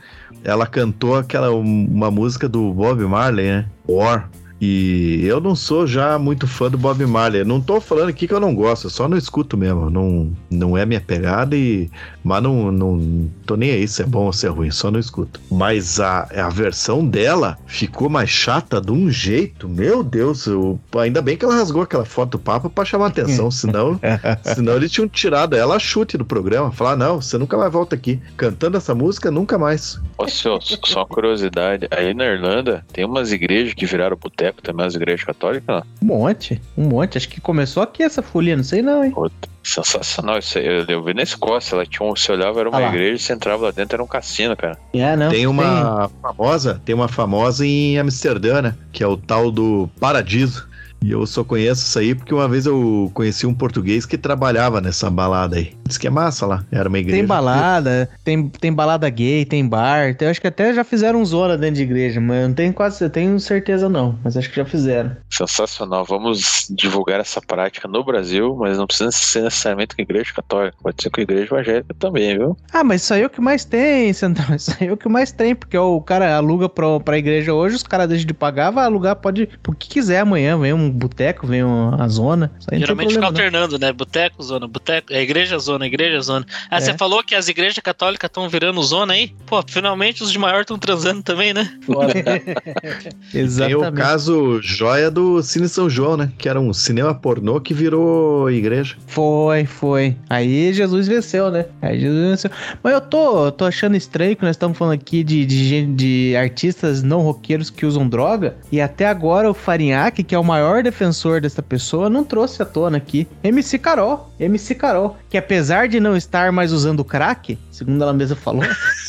ela 0.44 0.66
cantou 0.66 1.16
aquela 1.16 1.50
uma 1.50 2.10
música 2.10 2.48
do 2.48 2.72
Bob 2.72 3.00
Marley, 3.04 3.46
né? 3.46 3.66
War. 3.88 4.28
E 4.60 5.24
eu 5.24 5.40
não 5.40 5.56
sou 5.56 5.86
já 5.86 6.18
muito 6.18 6.46
fã 6.46 6.70
do 6.70 6.76
Bob 6.76 7.04
Marley. 7.06 7.44
Não 7.44 7.60
tô 7.60 7.80
falando 7.80 8.10
aqui 8.10 8.28
que 8.28 8.34
eu 8.34 8.40
não 8.40 8.54
gosto, 8.54 8.86
eu 8.86 8.90
só 8.90 9.08
não 9.08 9.16
escuto 9.16 9.56
mesmo. 9.56 9.88
Não, 9.88 10.30
não 10.50 10.76
é 10.76 10.84
minha 10.84 11.00
pegada 11.00 11.56
e. 11.56 11.90
Mas 12.22 12.42
não, 12.42 12.70
não 12.70 13.30
tô 13.46 13.56
nem 13.56 13.70
aí 13.70 13.88
se 13.88 14.02
é 14.02 14.04
bom 14.06 14.26
ou 14.26 14.32
se 14.32 14.46
é 14.46 14.50
ruim, 14.50 14.70
só 14.70 14.90
não 14.90 15.00
escuto. 15.00 15.40
Mas 15.50 15.98
a, 15.98 16.28
a 16.36 16.50
versão 16.50 17.06
dela 17.06 17.56
ficou 17.66 18.10
mais 18.10 18.28
chata 18.28 18.80
de 18.80 18.92
um 18.92 19.10
jeito. 19.10 19.66
Meu 19.66 20.02
Deus, 20.02 20.46
eu, 20.46 20.78
ainda 20.98 21.22
bem 21.22 21.38
que 21.38 21.44
ela 21.44 21.54
rasgou 21.54 21.82
aquela 21.82 22.04
foto 22.04 22.32
do 22.32 22.38
Papa 22.38 22.68
pra 22.68 22.84
chamar 22.84 23.06
atenção, 23.06 23.48
senão, 23.50 23.98
senão 24.42 24.74
eles 24.74 24.90
tinham 24.90 25.08
tirado 25.08 25.56
ela 25.56 25.76
a 25.76 25.78
chute 25.78 26.18
do 26.18 26.24
programa. 26.24 26.70
Falar, 26.70 26.96
não, 26.96 27.22
você 27.22 27.38
nunca 27.38 27.56
mais 27.56 27.72
volta 27.72 27.94
aqui. 27.94 28.20
Cantando 28.36 28.76
essa 28.76 28.94
música, 28.94 29.30
nunca 29.30 29.56
mais. 29.56 29.98
Ó, 30.18 30.28
só, 30.28 30.58
só 30.60 31.00
uma 31.00 31.06
curiosidade. 31.06 31.88
Aí 31.90 32.12
na 32.12 32.26
Irlanda 32.26 32.84
tem 32.92 33.06
umas 33.06 33.32
igrejas 33.32 33.72
que 33.72 33.86
viraram 33.86 34.18
boteco 34.18 34.49
também, 34.62 34.86
as 34.86 34.94
igrejas 34.94 35.24
católicas, 35.24 35.76
né? 35.76 35.82
Um 36.02 36.06
monte, 36.06 36.60
um 36.76 36.88
monte. 36.88 37.18
Acho 37.18 37.28
que 37.28 37.40
começou 37.40 37.82
aqui 37.82 38.02
essa 38.02 38.22
folia, 38.22 38.56
não 38.56 38.64
sei 38.64 38.82
não, 38.82 39.04
hein? 39.04 39.10
Puta, 39.10 39.48
sensacional 39.62 40.38
isso 40.38 40.58
aí. 40.58 40.66
Eu, 40.66 40.84
eu 40.86 41.02
vi 41.02 41.14
na 41.14 41.22
Escócia, 41.22 41.74
ela 41.74 41.86
tinha 41.86 42.06
um, 42.06 42.14
você 42.14 42.32
olhava, 42.32 42.60
era 42.60 42.68
uma 42.68 42.78
Ah 42.78 42.88
igreja, 42.88 43.22
você 43.22 43.32
entrava 43.32 43.66
lá 43.66 43.70
dentro, 43.70 43.96
era 43.96 44.02
um 44.02 44.06
cassino, 44.06 44.56
cara. 44.56 44.78
É, 44.92 45.16
não. 45.16 45.30
Tem 45.30 45.46
uma 45.46 46.10
famosa, 46.22 46.80
tem 46.84 46.94
uma 46.94 47.08
famosa 47.08 47.66
em 47.66 47.98
Amsterdã, 47.98 48.62
né? 48.62 48.74
Que 48.92 49.02
é 49.02 49.06
o 49.06 49.16
tal 49.16 49.50
do 49.50 49.88
Paradiso. 49.98 50.69
E 51.02 51.10
eu 51.12 51.26
só 51.26 51.42
conheço 51.42 51.86
isso 51.86 51.98
aí 51.98 52.14
porque 52.14 52.34
uma 52.34 52.48
vez 52.48 52.66
eu 52.66 53.10
conheci 53.14 53.46
um 53.46 53.54
português 53.54 54.04
que 54.04 54.18
trabalhava 54.18 54.80
nessa 54.80 55.10
balada 55.10 55.56
aí. 55.56 55.72
Diz 55.86 55.96
que 55.96 56.06
é 56.06 56.10
massa 56.10 56.46
lá. 56.46 56.64
Era 56.70 56.88
uma 56.88 56.98
igreja. 56.98 57.16
Tem 57.16 57.26
balada, 57.26 58.08
tem, 58.22 58.48
tem 58.48 58.72
balada 58.72 59.08
gay, 59.08 59.44
tem 59.44 59.66
bar. 59.66 60.14
Tem, 60.14 60.28
acho 60.28 60.40
que 60.40 60.46
até 60.46 60.72
já 60.74 60.84
fizeram 60.84 61.24
zona 61.24 61.56
dentro 61.56 61.76
de 61.76 61.82
igreja, 61.82 62.20
mas 62.20 62.42
eu 62.42 62.48
não 62.48 62.54
tenho 62.54 62.72
quase, 62.72 63.02
eu 63.02 63.10
tenho 63.10 63.38
certeza 63.40 63.88
não. 63.88 64.18
Mas 64.22 64.36
acho 64.36 64.50
que 64.50 64.56
já 64.56 64.64
fizeram. 64.64 65.16
Sensacional. 65.30 66.04
Vamos 66.04 66.68
divulgar 66.70 67.18
essa 67.18 67.40
prática 67.40 67.88
no 67.88 68.04
Brasil, 68.04 68.54
mas 68.56 68.78
não 68.78 68.86
precisa 68.86 69.10
ser 69.10 69.42
necessariamente 69.42 69.96
com 69.96 70.02
a 70.02 70.04
igreja 70.04 70.32
católica. 70.34 70.76
Pode 70.82 71.02
ser 71.02 71.10
com 71.10 71.20
a 71.20 71.22
igreja 71.22 71.44
evangélica 71.44 71.94
também, 71.98 72.36
viu? 72.36 72.56
Ah, 72.72 72.84
mas 72.84 73.02
isso 73.02 73.14
aí 73.14 73.22
é 73.22 73.26
o 73.26 73.30
que 73.30 73.40
mais 73.40 73.64
tem, 73.64 74.12
Central. 74.14 74.54
Isso 74.54 74.76
aí 74.78 74.88
é 74.88 74.92
o 74.92 74.96
que 74.96 75.08
mais 75.08 75.32
tem, 75.32 75.54
porque 75.54 75.76
o 75.76 76.00
cara 76.00 76.36
aluga 76.36 76.68
pra, 76.68 77.00
pra 77.00 77.18
igreja 77.18 77.54
hoje, 77.54 77.76
os 77.76 77.82
caras 77.82 78.08
deixam 78.08 78.26
de 78.26 78.34
pagar, 78.34 78.70
vai 78.70 78.84
alugar, 78.84 79.16
pode 79.16 79.48
o 79.66 79.72
que 79.72 79.88
quiser 79.88 80.20
amanhã. 80.20 80.58
Vem 80.58 80.72
um 80.72 80.89
boteco, 80.90 81.46
vem 81.46 81.62
uma 81.62 82.08
zona. 82.08 82.50
Geralmente 82.72 83.08
fica 83.10 83.20
problema, 83.20 83.20
não. 83.20 83.28
alternando, 83.28 83.78
né? 83.78 83.92
Boteco, 83.92 84.42
zona, 84.42 84.66
boteco, 84.66 85.12
é 85.12 85.22
igreja, 85.22 85.58
zona, 85.58 85.86
igreja, 85.86 86.20
zona. 86.20 86.46
Ah, 86.70 86.76
É. 86.78 86.80
você 86.80 86.94
falou 86.96 87.22
que 87.22 87.34
as 87.34 87.48
igrejas 87.48 87.78
católicas 87.82 88.28
estão 88.28 88.48
virando 88.48 88.82
zona 88.82 89.12
aí? 89.14 89.32
Pô, 89.46 89.62
finalmente 89.66 90.22
os 90.22 90.30
de 90.32 90.38
maior 90.38 90.62
estão 90.62 90.78
transando 90.78 91.22
também, 91.22 91.52
né? 91.54 91.70
Tem 93.32 93.42
o 93.42 93.44
Exatamente. 93.44 93.94
caso 93.96 94.60
joia 94.62 95.10
do 95.10 95.42
Cine 95.42 95.68
São 95.68 95.88
João, 95.88 96.16
né? 96.16 96.30
Que 96.38 96.48
era 96.48 96.60
um 96.60 96.72
cinema 96.72 97.14
pornô 97.14 97.60
que 97.60 97.72
virou 97.74 98.50
igreja. 98.50 98.96
Foi, 99.06 99.64
foi. 99.66 100.16
Aí 100.28 100.72
Jesus 100.72 101.06
venceu, 101.08 101.50
né? 101.50 101.66
Aí 101.82 102.00
Jesus 102.00 102.28
venceu. 102.30 102.50
Mas 102.82 102.92
eu 102.94 103.00
tô, 103.00 103.46
eu 103.46 103.52
tô 103.52 103.64
achando 103.64 103.96
estranho 103.96 104.36
que 104.36 104.42
nós 104.42 104.52
estamos 104.52 104.76
falando 104.76 104.94
aqui 104.94 105.22
de, 105.22 105.44
de, 105.44 105.86
de 105.86 106.36
artistas 106.36 107.02
não 107.02 107.20
roqueiros 107.20 107.70
que 107.70 107.86
usam 107.86 108.08
droga. 108.08 108.56
E 108.70 108.80
até 108.80 109.06
agora 109.06 109.50
o 109.50 109.54
Farinhaque, 109.54 110.22
que 110.22 110.34
é 110.34 110.38
o 110.38 110.44
maior 110.44 110.79
defensor 110.82 111.40
dessa 111.40 111.62
pessoa, 111.62 112.10
não 112.10 112.24
trouxe 112.24 112.62
à 112.62 112.64
tona 112.64 112.96
aqui. 112.96 113.26
MC 113.42 113.78
Carol. 113.78 114.32
MC 114.38 114.74
Carol. 114.74 115.16
Que 115.28 115.38
apesar 115.38 115.88
de 115.88 116.00
não 116.00 116.16
estar 116.16 116.52
mais 116.52 116.72
usando 116.72 117.04
crack, 117.04 117.58
segundo 117.70 118.02
ela 118.02 118.12
mesma 118.12 118.36
falou, 118.36 118.62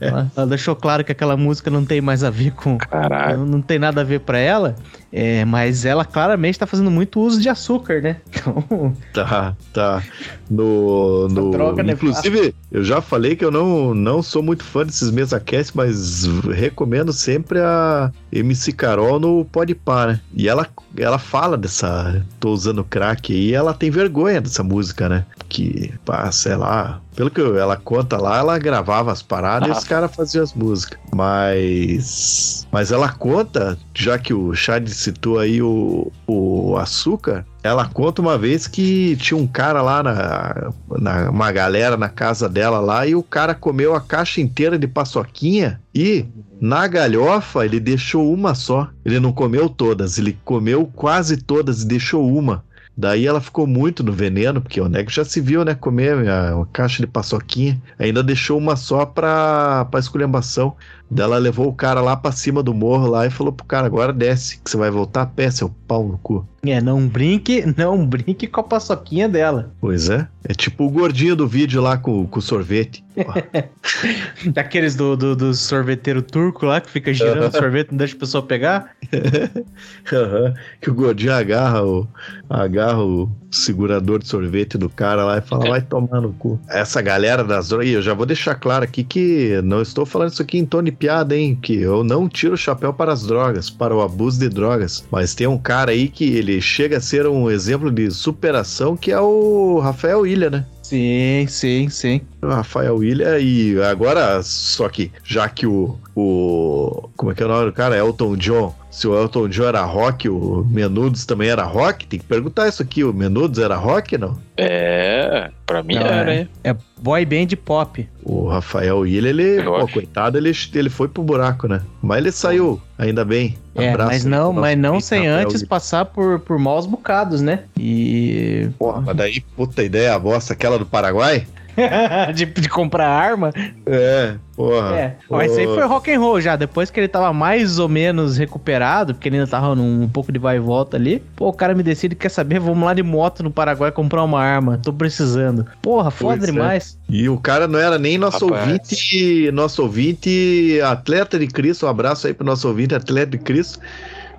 ela, 0.00 0.30
ela 0.36 0.46
deixou 0.46 0.74
claro 0.74 1.04
que 1.04 1.12
aquela 1.12 1.36
música 1.36 1.70
não 1.70 1.84
tem 1.84 2.00
mais 2.00 2.24
a 2.24 2.30
ver 2.30 2.52
com. 2.52 2.78
Caralho. 2.78 3.38
Não, 3.38 3.46
não 3.46 3.62
tem 3.62 3.78
nada 3.78 4.00
a 4.00 4.04
ver 4.04 4.20
pra 4.20 4.38
ela. 4.38 4.76
É, 5.12 5.44
mas 5.44 5.84
ela 5.84 6.04
claramente 6.04 6.58
tá 6.58 6.66
fazendo 6.66 6.90
muito 6.90 7.20
uso 7.20 7.40
de 7.40 7.48
açúcar, 7.48 8.02
né? 8.02 8.16
Então. 8.28 8.94
Tá, 9.12 9.56
tá. 9.72 10.02
No. 10.50 11.26
no 11.28 11.50
droga, 11.50 11.82
né? 11.82 11.94
inclusive, 11.94 12.54
eu 12.70 12.84
já 12.84 13.00
falei 13.00 13.34
que 13.34 13.44
eu 13.44 13.50
não, 13.50 13.94
não 13.94 14.22
sou 14.22 14.42
muito 14.42 14.62
fã 14.62 14.84
desses 14.84 15.10
mesa 15.10 15.40
cast, 15.40 15.74
mas 15.74 16.24
recomendo 16.52 17.12
sempre 17.12 17.58
a 17.60 18.12
MC 18.30 18.72
Carol 18.72 19.18
no 19.18 19.44
Podpah, 19.46 20.08
né? 20.08 20.20
E 20.34 20.48
ela, 20.48 20.66
ela 20.96 21.18
fala 21.18 21.56
dessa. 21.56 22.22
Tô 22.38 22.50
usando 22.50 22.84
crack 22.84 23.32
aí, 23.32 23.46
e 23.46 23.54
ela 23.54 23.72
tem 23.72 23.90
vergonha 23.90 24.40
dessa 24.40 24.62
música, 24.62 25.08
né? 25.08 25.24
Que, 25.56 25.90
pá, 26.04 26.30
sei 26.30 26.54
lá. 26.54 27.00
Pelo 27.14 27.30
que 27.30 27.40
ela 27.40 27.78
conta 27.78 28.18
lá, 28.18 28.36
ela 28.40 28.58
gravava 28.58 29.10
as 29.10 29.22
paradas 29.22 29.66
e 29.66 29.72
Ah. 29.72 29.78
os 29.78 29.84
caras 29.84 30.14
faziam 30.14 30.44
as 30.44 30.52
músicas. 30.52 30.98
Mas. 31.14 32.66
Mas 32.70 32.92
ela 32.92 33.08
conta, 33.10 33.78
já 33.94 34.18
que 34.18 34.34
o 34.34 34.54
Chad 34.54 34.86
citou 34.88 35.38
aí 35.38 35.62
o, 35.62 36.12
o 36.26 36.76
açúcar, 36.76 37.46
ela 37.62 37.86
conta 37.88 38.20
uma 38.20 38.36
vez 38.36 38.66
que 38.66 39.16
tinha 39.16 39.38
um 39.38 39.46
cara 39.46 39.80
lá 39.80 40.02
na, 40.02 40.70
na 40.98 41.30
uma 41.30 41.50
galera 41.50 41.96
na 41.96 42.10
casa 42.10 42.50
dela 42.50 42.78
lá 42.78 43.06
e 43.06 43.14
o 43.14 43.22
cara 43.22 43.54
comeu 43.54 43.94
a 43.94 44.00
caixa 44.00 44.42
inteira 44.42 44.78
de 44.78 44.86
paçoquinha 44.86 45.80
e 45.94 46.26
na 46.60 46.86
galhofa 46.86 47.64
ele 47.64 47.80
deixou 47.80 48.30
uma 48.30 48.54
só. 48.54 48.88
Ele 49.06 49.18
não 49.18 49.32
comeu 49.32 49.70
todas, 49.70 50.18
ele 50.18 50.36
comeu 50.44 50.90
quase 50.94 51.38
todas 51.38 51.82
e 51.82 51.86
deixou 51.86 52.26
uma. 52.30 52.62
Daí 52.96 53.26
ela 53.26 53.40
ficou 53.40 53.66
muito 53.66 54.02
no 54.02 54.12
veneno, 54.12 54.60
porque 54.62 54.80
o 54.80 54.88
nego 54.88 55.10
já 55.10 55.24
se 55.24 55.40
viu, 55.40 55.64
né? 55.64 55.74
Comer 55.74 56.28
a, 56.28 56.60
a 56.62 56.66
caixa 56.72 57.02
de 57.02 57.06
paçoquinha. 57.06 57.80
Ainda 57.98 58.22
deixou 58.22 58.56
uma 58.58 58.74
só 58.76 59.04
pra, 59.04 59.84
pra 59.86 60.00
esculhambação. 60.00 60.74
Daí 61.10 61.24
ela 61.24 61.38
levou 61.38 61.68
o 61.68 61.72
cara 61.72 62.00
lá 62.00 62.16
pra 62.16 62.32
cima 62.32 62.62
do 62.62 62.74
morro 62.74 63.06
lá 63.08 63.26
e 63.26 63.30
falou 63.30 63.52
pro 63.52 63.64
cara: 63.66 63.86
agora 63.86 64.12
desce, 64.12 64.58
que 64.58 64.70
você 64.70 64.76
vai 64.76 64.90
voltar 64.90 65.22
a 65.22 65.26
pé, 65.26 65.50
seu 65.50 65.70
pau 65.86 66.04
no 66.06 66.18
cu. 66.18 66.46
É, 66.64 66.80
não 66.80 67.06
brinque, 67.06 67.64
não 67.76 68.04
brinque 68.04 68.46
com 68.46 68.60
a 68.60 68.64
paçoquinha 68.64 69.28
dela. 69.28 69.70
Pois 69.80 70.08
é. 70.08 70.26
É 70.48 70.52
tipo 70.52 70.84
o 70.84 70.90
gordinho 70.90 71.36
do 71.36 71.46
vídeo 71.46 71.80
lá 71.80 71.96
com, 71.96 72.26
com 72.26 72.38
o 72.38 72.42
sorvete. 72.42 73.04
Daqueles 74.52 74.94
do, 74.94 75.16
do, 75.16 75.34
do 75.34 75.54
sorveteiro 75.54 76.22
turco 76.22 76.66
lá 76.66 76.80
que 76.80 76.90
fica 76.90 77.12
girando 77.12 77.48
o 77.48 77.52
sorvete, 77.52 77.90
não 77.90 77.98
deixa 77.98 78.14
a 78.16 78.18
pessoa 78.18 78.42
pegar. 78.42 78.94
Aham. 80.12 80.54
que 80.80 80.90
o 80.90 80.94
gordinho 80.94 81.32
agarra 81.32 81.84
o, 81.84 82.06
agarra 82.48 83.02
o 83.02 83.30
segurador 83.50 84.18
de 84.18 84.28
sorvete 84.28 84.76
do 84.76 84.88
cara 84.88 85.24
lá 85.24 85.38
e 85.38 85.40
fala, 85.40 85.68
vai 85.68 85.82
tomar 85.82 86.20
no 86.20 86.32
cu. 86.32 86.60
Essa 86.68 87.00
galera 87.00 87.42
das 87.42 87.68
drogas, 87.68 87.88
eu 87.88 88.02
já 88.02 88.14
vou 88.14 88.26
deixar 88.26 88.54
claro 88.54 88.84
aqui 88.84 89.02
que 89.02 89.60
não 89.62 89.82
estou 89.82 90.04
falando 90.04 90.32
isso 90.32 90.42
aqui 90.42 90.58
em 90.58 90.66
de 90.82 90.92
piada, 90.98 91.36
hein? 91.36 91.58
Que 91.60 91.80
eu 91.80 92.02
não 92.02 92.28
tiro 92.28 92.54
o 92.54 92.58
chapéu 92.58 92.92
para 92.92 93.12
as 93.12 93.26
drogas, 93.26 93.70
para 93.70 93.94
o 93.94 94.00
abuso 94.00 94.38
de 94.38 94.48
drogas. 94.48 95.04
Mas 95.10 95.34
tem 95.34 95.46
um 95.46 95.58
cara 95.58 95.92
aí 95.92 96.08
que 96.08 96.24
ele 96.24 96.60
chega 96.60 96.98
a 96.98 97.00
ser 97.00 97.26
um 97.26 97.50
exemplo 97.50 97.90
de 97.90 98.10
superação, 98.10 98.96
que 98.96 99.10
é 99.10 99.20
o 99.20 99.78
Rafael 99.78 100.26
Ilha, 100.26 100.50
né? 100.50 100.66
Sim, 100.82 101.46
sim, 101.48 101.88
sim. 101.88 102.20
Rafael 102.40 102.96
William 102.96 103.40
e 103.40 103.76
agora, 103.82 104.40
só 104.44 104.88
que 104.88 105.10
já 105.24 105.48
que 105.48 105.66
o, 105.66 105.98
o. 106.14 107.08
Como 107.16 107.32
é 107.32 107.34
que 107.34 107.42
é 107.42 107.46
o 107.46 107.48
nome 107.48 107.66
do 107.66 107.72
cara? 107.72 107.96
Elton 107.96 108.36
John. 108.36 108.72
Se 108.96 109.06
o 109.06 109.14
Elton 109.14 109.46
John 109.50 109.64
era 109.64 109.82
rock, 109.82 110.26
o 110.26 110.66
Menudos 110.70 111.26
também 111.26 111.50
era 111.50 111.64
rock? 111.64 112.06
Tem 112.06 112.18
que 112.18 112.24
perguntar 112.24 112.66
isso 112.66 112.80
aqui. 112.80 113.04
O 113.04 113.12
Menudos 113.12 113.58
era 113.58 113.76
rock 113.76 114.16
não? 114.16 114.38
É, 114.56 115.50
pra 115.66 115.82
mim 115.82 115.96
Não, 115.96 116.00
era, 116.06 116.32
é. 116.32 116.38
hein? 116.38 116.48
É 116.64 116.74
boy 116.98 117.26
band 117.26 117.48
pop. 117.62 118.08
O 118.24 118.48
Rafael 118.48 119.00
William, 119.00 119.28
ele, 119.28 119.62
pô, 119.62 119.86
coitado, 119.88 120.38
ele, 120.38 120.50
ele 120.74 120.88
foi 120.88 121.08
pro 121.08 121.22
buraco, 121.22 121.68
né? 121.68 121.82
Mas 122.00 122.18
ele 122.20 122.32
saiu, 122.32 122.80
ainda 122.96 123.22
bem. 123.22 123.58
É, 123.74 123.90
Abraço 123.90 124.12
mas 124.12 124.24
não, 124.24 124.50
mas 124.50 124.78
não 124.78 124.98
sem 124.98 125.26
Rafael 125.26 125.42
antes 125.42 125.56
William. 125.56 125.68
passar 125.68 126.06
por, 126.06 126.40
por 126.40 126.58
maus 126.58 126.86
bocados, 126.86 127.42
né? 127.42 127.64
E. 127.78 128.70
Porra, 128.78 129.02
mas 129.02 129.14
daí, 129.14 129.40
puta 129.54 129.82
ideia, 129.82 130.14
a 130.14 130.18
bosta 130.18 130.54
aquela 130.54 130.78
do 130.78 130.86
Paraguai? 130.86 131.46
de, 132.34 132.46
de 132.46 132.68
comprar 132.68 133.08
arma. 133.08 133.52
É, 133.84 134.34
porra. 134.54 134.96
É, 134.96 135.16
mas 135.28 135.50
isso 135.52 135.60
aí 135.60 135.66
foi 135.66 135.84
rock 135.84 136.12
and 136.12 136.20
roll 136.20 136.40
já. 136.40 136.56
Depois 136.56 136.90
que 136.90 136.98
ele 136.98 137.08
tava 137.08 137.32
mais 137.32 137.78
ou 137.78 137.88
menos 137.88 138.36
recuperado, 138.36 139.14
porque 139.14 139.28
ele 139.28 139.36
ainda 139.36 139.48
tava 139.50 139.74
num 139.74 140.02
um 140.02 140.08
pouco 140.08 140.32
de 140.32 140.38
vai 140.38 140.56
e 140.56 140.60
volta 140.60 140.96
ali. 140.96 141.22
Pô, 141.34 141.48
o 141.48 141.52
cara 141.52 141.74
me 141.74 141.82
decide, 141.82 142.14
quer 142.14 142.28
saber? 142.30 142.58
Vamos 142.58 142.84
lá 142.84 142.94
de 142.94 143.02
moto 143.02 143.42
no 143.42 143.50
Paraguai 143.50 143.92
comprar 143.92 144.22
uma 144.22 144.40
arma. 144.40 144.78
Tô 144.82 144.92
precisando. 144.92 145.66
Porra, 145.82 146.10
foda 146.10 146.38
Pois 146.38 146.48
é. 146.48 146.52
demais. 146.52 146.98
E 147.08 147.28
o 147.28 147.38
cara 147.38 147.66
não 147.68 147.78
era 147.78 147.98
nem 147.98 148.18
nosso 148.18 148.46
Rapaz. 148.46 148.66
ouvinte, 148.66 149.50
nosso 149.52 149.82
ouvinte 149.82 150.80
atleta 150.84 151.38
de 151.38 151.46
Cristo. 151.46 151.86
Um 151.86 151.88
abraço 151.88 152.26
aí 152.26 152.34
pro 152.34 152.44
nosso 152.46 152.66
ouvinte 152.68 152.94
atleta 152.94 153.32
de 153.32 153.38
Cristo, 153.38 153.78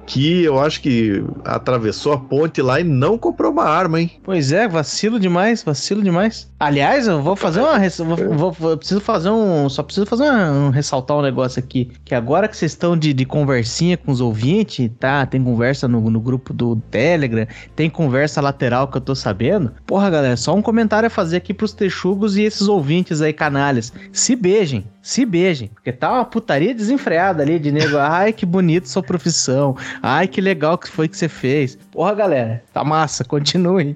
que 0.08 0.44
eu 0.44 0.58
acho 0.60 0.82
que 0.82 1.22
atravessou 1.44 2.14
a 2.14 2.18
ponte 2.18 2.62
lá 2.62 2.80
e 2.80 2.84
não 2.84 3.18
comprou 3.18 3.52
uma 3.52 3.66
arma, 3.66 4.02
hein? 4.02 4.12
Pois 4.24 4.52
é, 4.52 4.68
vacilo 4.68 5.20
demais, 5.20 5.62
vacilo 5.64 6.02
demais. 6.02 6.50
Aliás, 6.60 7.08
eu 7.08 7.22
vou 7.22 7.36
fazer 7.36 7.60
uma. 7.60 7.78
res- 7.78 7.98
Vou, 8.00 8.52
vou- 8.52 8.72
eu 8.72 8.78
preciso 8.78 9.02
fazer 9.02 9.30
um. 9.30 9.70
Só 9.70 9.84
preciso 9.84 10.06
fazer 10.08 10.24
uma- 10.24 10.52
um 10.52 10.70
ressaltar 10.70 11.18
um 11.18 11.22
negócio 11.22 11.60
aqui. 11.60 11.92
Que 12.06 12.16
agora 12.16 12.48
que 12.48 12.56
vocês 12.58 12.72
estão 12.72 12.98
de, 12.98 13.14
de 13.14 13.26
conversinha 13.26 13.98
com 13.98 14.12
os 14.12 14.22
ouvintes, 14.22 14.90
tá? 15.00 15.26
Tem 15.26 15.44
conversa 15.44 15.88
no, 15.88 16.10
no 16.10 16.20
grupo 16.20 16.54
do 16.54 16.78
Telegram, 16.90 17.46
tem 17.76 17.90
conversa 17.90 18.40
lateral 18.42 18.88
que 18.88 18.98
eu 18.98 19.02
tô 19.02 19.14
sabendo. 19.14 19.74
Porra, 19.86 20.10
galera, 20.10 20.38
só 20.38 20.56
um 20.56 20.62
comentário 20.62 21.08
a 21.08 21.10
fazer 21.10 21.38
aqui 21.38 21.54
pros 21.54 21.74
texugos 21.74 22.38
e 22.38 22.44
esses 22.44 22.68
ouvintes 22.68 23.22
aí, 23.22 23.34
canalhas. 23.34 23.92
Se 24.14 24.36
beijem, 24.36 24.86
se 25.02 25.26
beijem. 25.26 25.70
Porque 25.74 25.92
tá 25.92 26.12
uma 26.14 26.26
putaria 26.26 26.74
desenfreada 26.74 27.44
ali 27.44 27.60
de 27.60 27.72
nego. 27.72 27.98
Ai, 27.98 28.32
que 28.34 28.46
bonito 28.46 28.88
sua 28.90 29.04
profissão. 29.04 29.76
Ai, 30.02 30.28
que 30.28 30.40
legal 30.42 30.78
que 30.78 30.88
foi 30.90 31.08
que 31.08 31.18
você 31.18 31.28
fez. 31.30 31.78
Porra, 31.92 32.14
galera, 32.14 32.64
tá 32.74 32.84
massa, 32.84 33.24
continuem. 33.24 33.96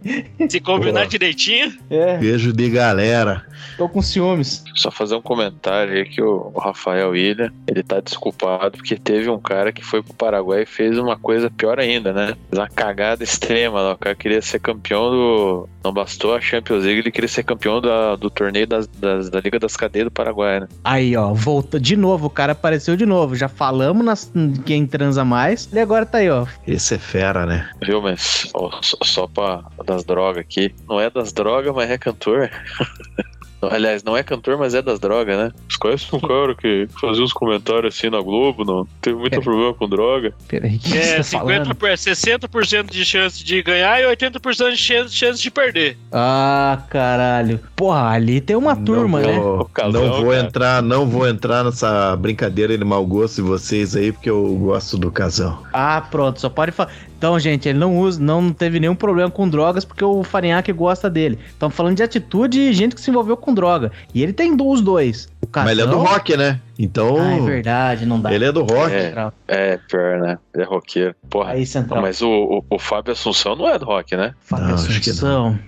Se 0.49 0.59
combinar 0.59 1.01
Boa. 1.01 1.07
direitinho, 1.07 1.73
É, 1.89 2.17
Beijo 2.17 2.51
de 2.53 2.69
galera. 2.69 3.45
tô 3.77 3.87
com 3.87 4.01
ciúmes. 4.01 4.63
Só 4.75 4.89
fazer 4.91 5.15
um 5.15 5.21
comentário 5.21 5.93
aí 5.93 6.05
que 6.05 6.21
o, 6.21 6.49
Rafael 6.57 7.15
Ilha, 7.15 7.51
ele 7.67 7.83
tá 7.83 7.99
desculpado 7.99 8.77
porque 8.77 8.95
teve 8.97 9.29
um 9.29 9.39
cara 9.39 9.71
que 9.71 9.83
foi 9.83 10.01
pro 10.01 10.13
Paraguai 10.13 10.63
e 10.63 10.65
fez 10.65 10.97
uma 10.97 11.17
coisa 11.17 11.49
pior 11.49 11.79
ainda, 11.79 12.11
né? 12.13 12.27
Fez 12.49 12.59
uma 12.59 12.69
cagada 12.69 13.23
extrema 13.23 13.81
lá. 13.81 13.93
O 13.93 13.97
cara 13.97 14.15
queria 14.15 14.41
ser 14.41 14.59
campeão 14.59 15.09
do. 15.09 15.69
Não 15.83 15.91
bastou 15.91 16.35
a 16.35 16.41
Champions 16.41 16.83
League, 16.83 16.99
ele 16.99 17.11
queria 17.11 17.27
ser 17.27 17.43
campeão 17.43 17.81
da- 17.81 18.15
do 18.15 18.29
torneio 18.29 18.67
das, 18.67 18.85
das- 18.87 19.29
da 19.29 19.39
Liga 19.39 19.59
das 19.59 19.75
Cadeias 19.75 20.05
do 20.05 20.11
Paraguai, 20.11 20.59
né? 20.59 20.67
Aí, 20.83 21.15
ó, 21.17 21.33
voltou 21.33 21.79
de 21.79 21.95
novo, 21.95 22.27
o 22.27 22.29
cara 22.29 22.51
apareceu 22.51 22.95
de 22.95 23.05
novo. 23.05 23.35
Já 23.35 23.47
falamos 23.49 24.05
nas, 24.05 24.31
quem 24.65 24.85
transa 24.85 25.25
mais. 25.25 25.67
E 25.73 25.79
agora 25.79 26.05
tá 26.05 26.19
aí, 26.19 26.29
ó. 26.29 26.45
Esse 26.67 26.95
é 26.95 26.97
fera, 26.99 27.45
né? 27.45 27.69
Viu, 27.83 28.01
mas 28.01 28.49
ó, 28.53 28.69
só, 28.81 28.97
só 29.03 29.27
pra 29.27 29.63
das 29.85 30.03
drogas 30.03 30.37
aqui. 30.41 30.73
Não 30.87 30.99
é 30.99 31.09
das 31.09 31.33
drogas, 31.33 31.73
mas 31.73 31.89
é 31.89 31.97
cantor. 31.97 32.49
Aliás, 33.69 34.03
não 34.03 34.15
é 34.17 34.23
cantor, 34.23 34.57
mas 34.57 34.73
é 34.73 34.81
das 34.81 34.99
drogas, 34.99 35.37
né? 35.37 35.51
Os 35.69 35.75
conhece 35.77 36.07
um 36.15 36.19
cara 36.19 36.55
que 36.55 36.87
fazia 36.99 37.23
uns 37.23 37.33
comentários 37.33 37.95
assim 37.95 38.09
na 38.09 38.19
Globo, 38.21 38.63
não 38.65 38.87
teve 39.01 39.17
muito 39.17 39.37
É. 39.37 39.41
problema 39.41 39.73
com 39.73 39.87
droga. 39.87 40.33
Peraí, 40.47 40.77
que 40.79 40.97
É, 40.97 41.01
você 41.01 41.15
tá 41.17 41.23
50 41.23 41.45
falando? 41.65 41.75
por, 41.75 41.89
60% 41.89 42.89
de 42.91 43.05
chance 43.05 43.43
de 43.43 43.61
ganhar 43.61 44.01
e 44.01 44.05
80% 44.05 44.71
de 44.71 44.77
chance, 44.77 45.13
chance 45.15 45.41
de 45.41 45.51
perder. 45.51 45.97
Ah, 46.11 46.81
caralho. 46.89 47.59
Porra, 47.75 48.09
ali 48.09 48.41
tem 48.41 48.55
uma 48.55 48.75
turma, 48.75 49.19
não 49.21 49.27
né? 49.31 49.39
vou, 49.39 49.65
casal, 49.65 49.91
não 49.91 50.13
vou 50.21 50.31
cara. 50.31 50.39
entrar, 50.47 50.81
não 50.81 51.05
vou 51.07 51.27
entrar 51.27 51.63
nessa 51.63 52.15
brincadeira 52.15 52.77
de 52.77 52.83
mau 52.83 53.05
gosto 53.05 53.35
de 53.37 53.41
vocês 53.43 53.95
aí, 53.95 54.11
porque 54.11 54.29
eu 54.29 54.43
gosto 54.55 54.97
do 54.97 55.11
casal. 55.11 55.63
Ah, 55.73 56.01
pronto, 56.09 56.39
só 56.41 56.49
pode 56.49 56.71
falar. 56.71 56.91
Então, 57.21 57.37
gente, 57.37 57.69
ele 57.69 57.77
não 57.77 57.99
usa, 57.99 58.19
não 58.19 58.51
teve 58.51 58.79
nenhum 58.79 58.95
problema 58.95 59.29
com 59.29 59.47
drogas 59.47 59.85
porque 59.85 60.03
o 60.03 60.23
Farinhaque 60.23 60.73
gosta 60.73 61.07
dele. 61.07 61.37
Estamos 61.49 61.75
falando 61.75 61.95
de 61.95 62.01
atitude 62.01 62.59
e 62.59 62.73
gente 62.73 62.95
que 62.95 62.99
se 63.01 63.11
envolveu 63.11 63.37
com 63.37 63.53
droga. 63.53 63.91
E 64.11 64.23
ele 64.23 64.33
tem 64.33 64.57
os 64.59 64.81
dois. 64.81 65.29
O. 65.39 65.47
Mas 65.53 65.69
ele 65.69 65.83
é 65.83 65.85
do 65.85 65.99
rock, 65.99 66.35
né? 66.35 66.59
Então, 66.79 67.17
Ah, 67.21 67.35
é 67.35 67.39
verdade, 67.41 68.07
não 68.07 68.19
dá. 68.19 68.33
ele 68.33 68.45
é 68.45 68.51
do 68.51 68.61
rock. 68.63 68.91
É. 68.91 69.31
É, 69.47 69.77
pior, 69.87 70.19
né? 70.19 70.39
Ele 70.51 70.63
é 70.63 70.65
roqueiro. 70.65 71.13
Porra. 71.29 71.51
Aí, 71.51 71.59
Não, 71.59 71.65
Central. 71.67 72.01
mas 72.01 72.23
o, 72.23 72.27
o, 72.27 72.75
o 72.75 72.79
Fábio 72.79 73.11
Assunção 73.13 73.55
não 73.55 73.69
é 73.69 73.77
do 73.77 73.85
rock, 73.85 74.15
né? 74.17 74.33
Fábio 74.39 74.69
Não, 74.69 74.73
acho 74.73 74.87
que 74.99 75.11
Assunção. 75.11 75.59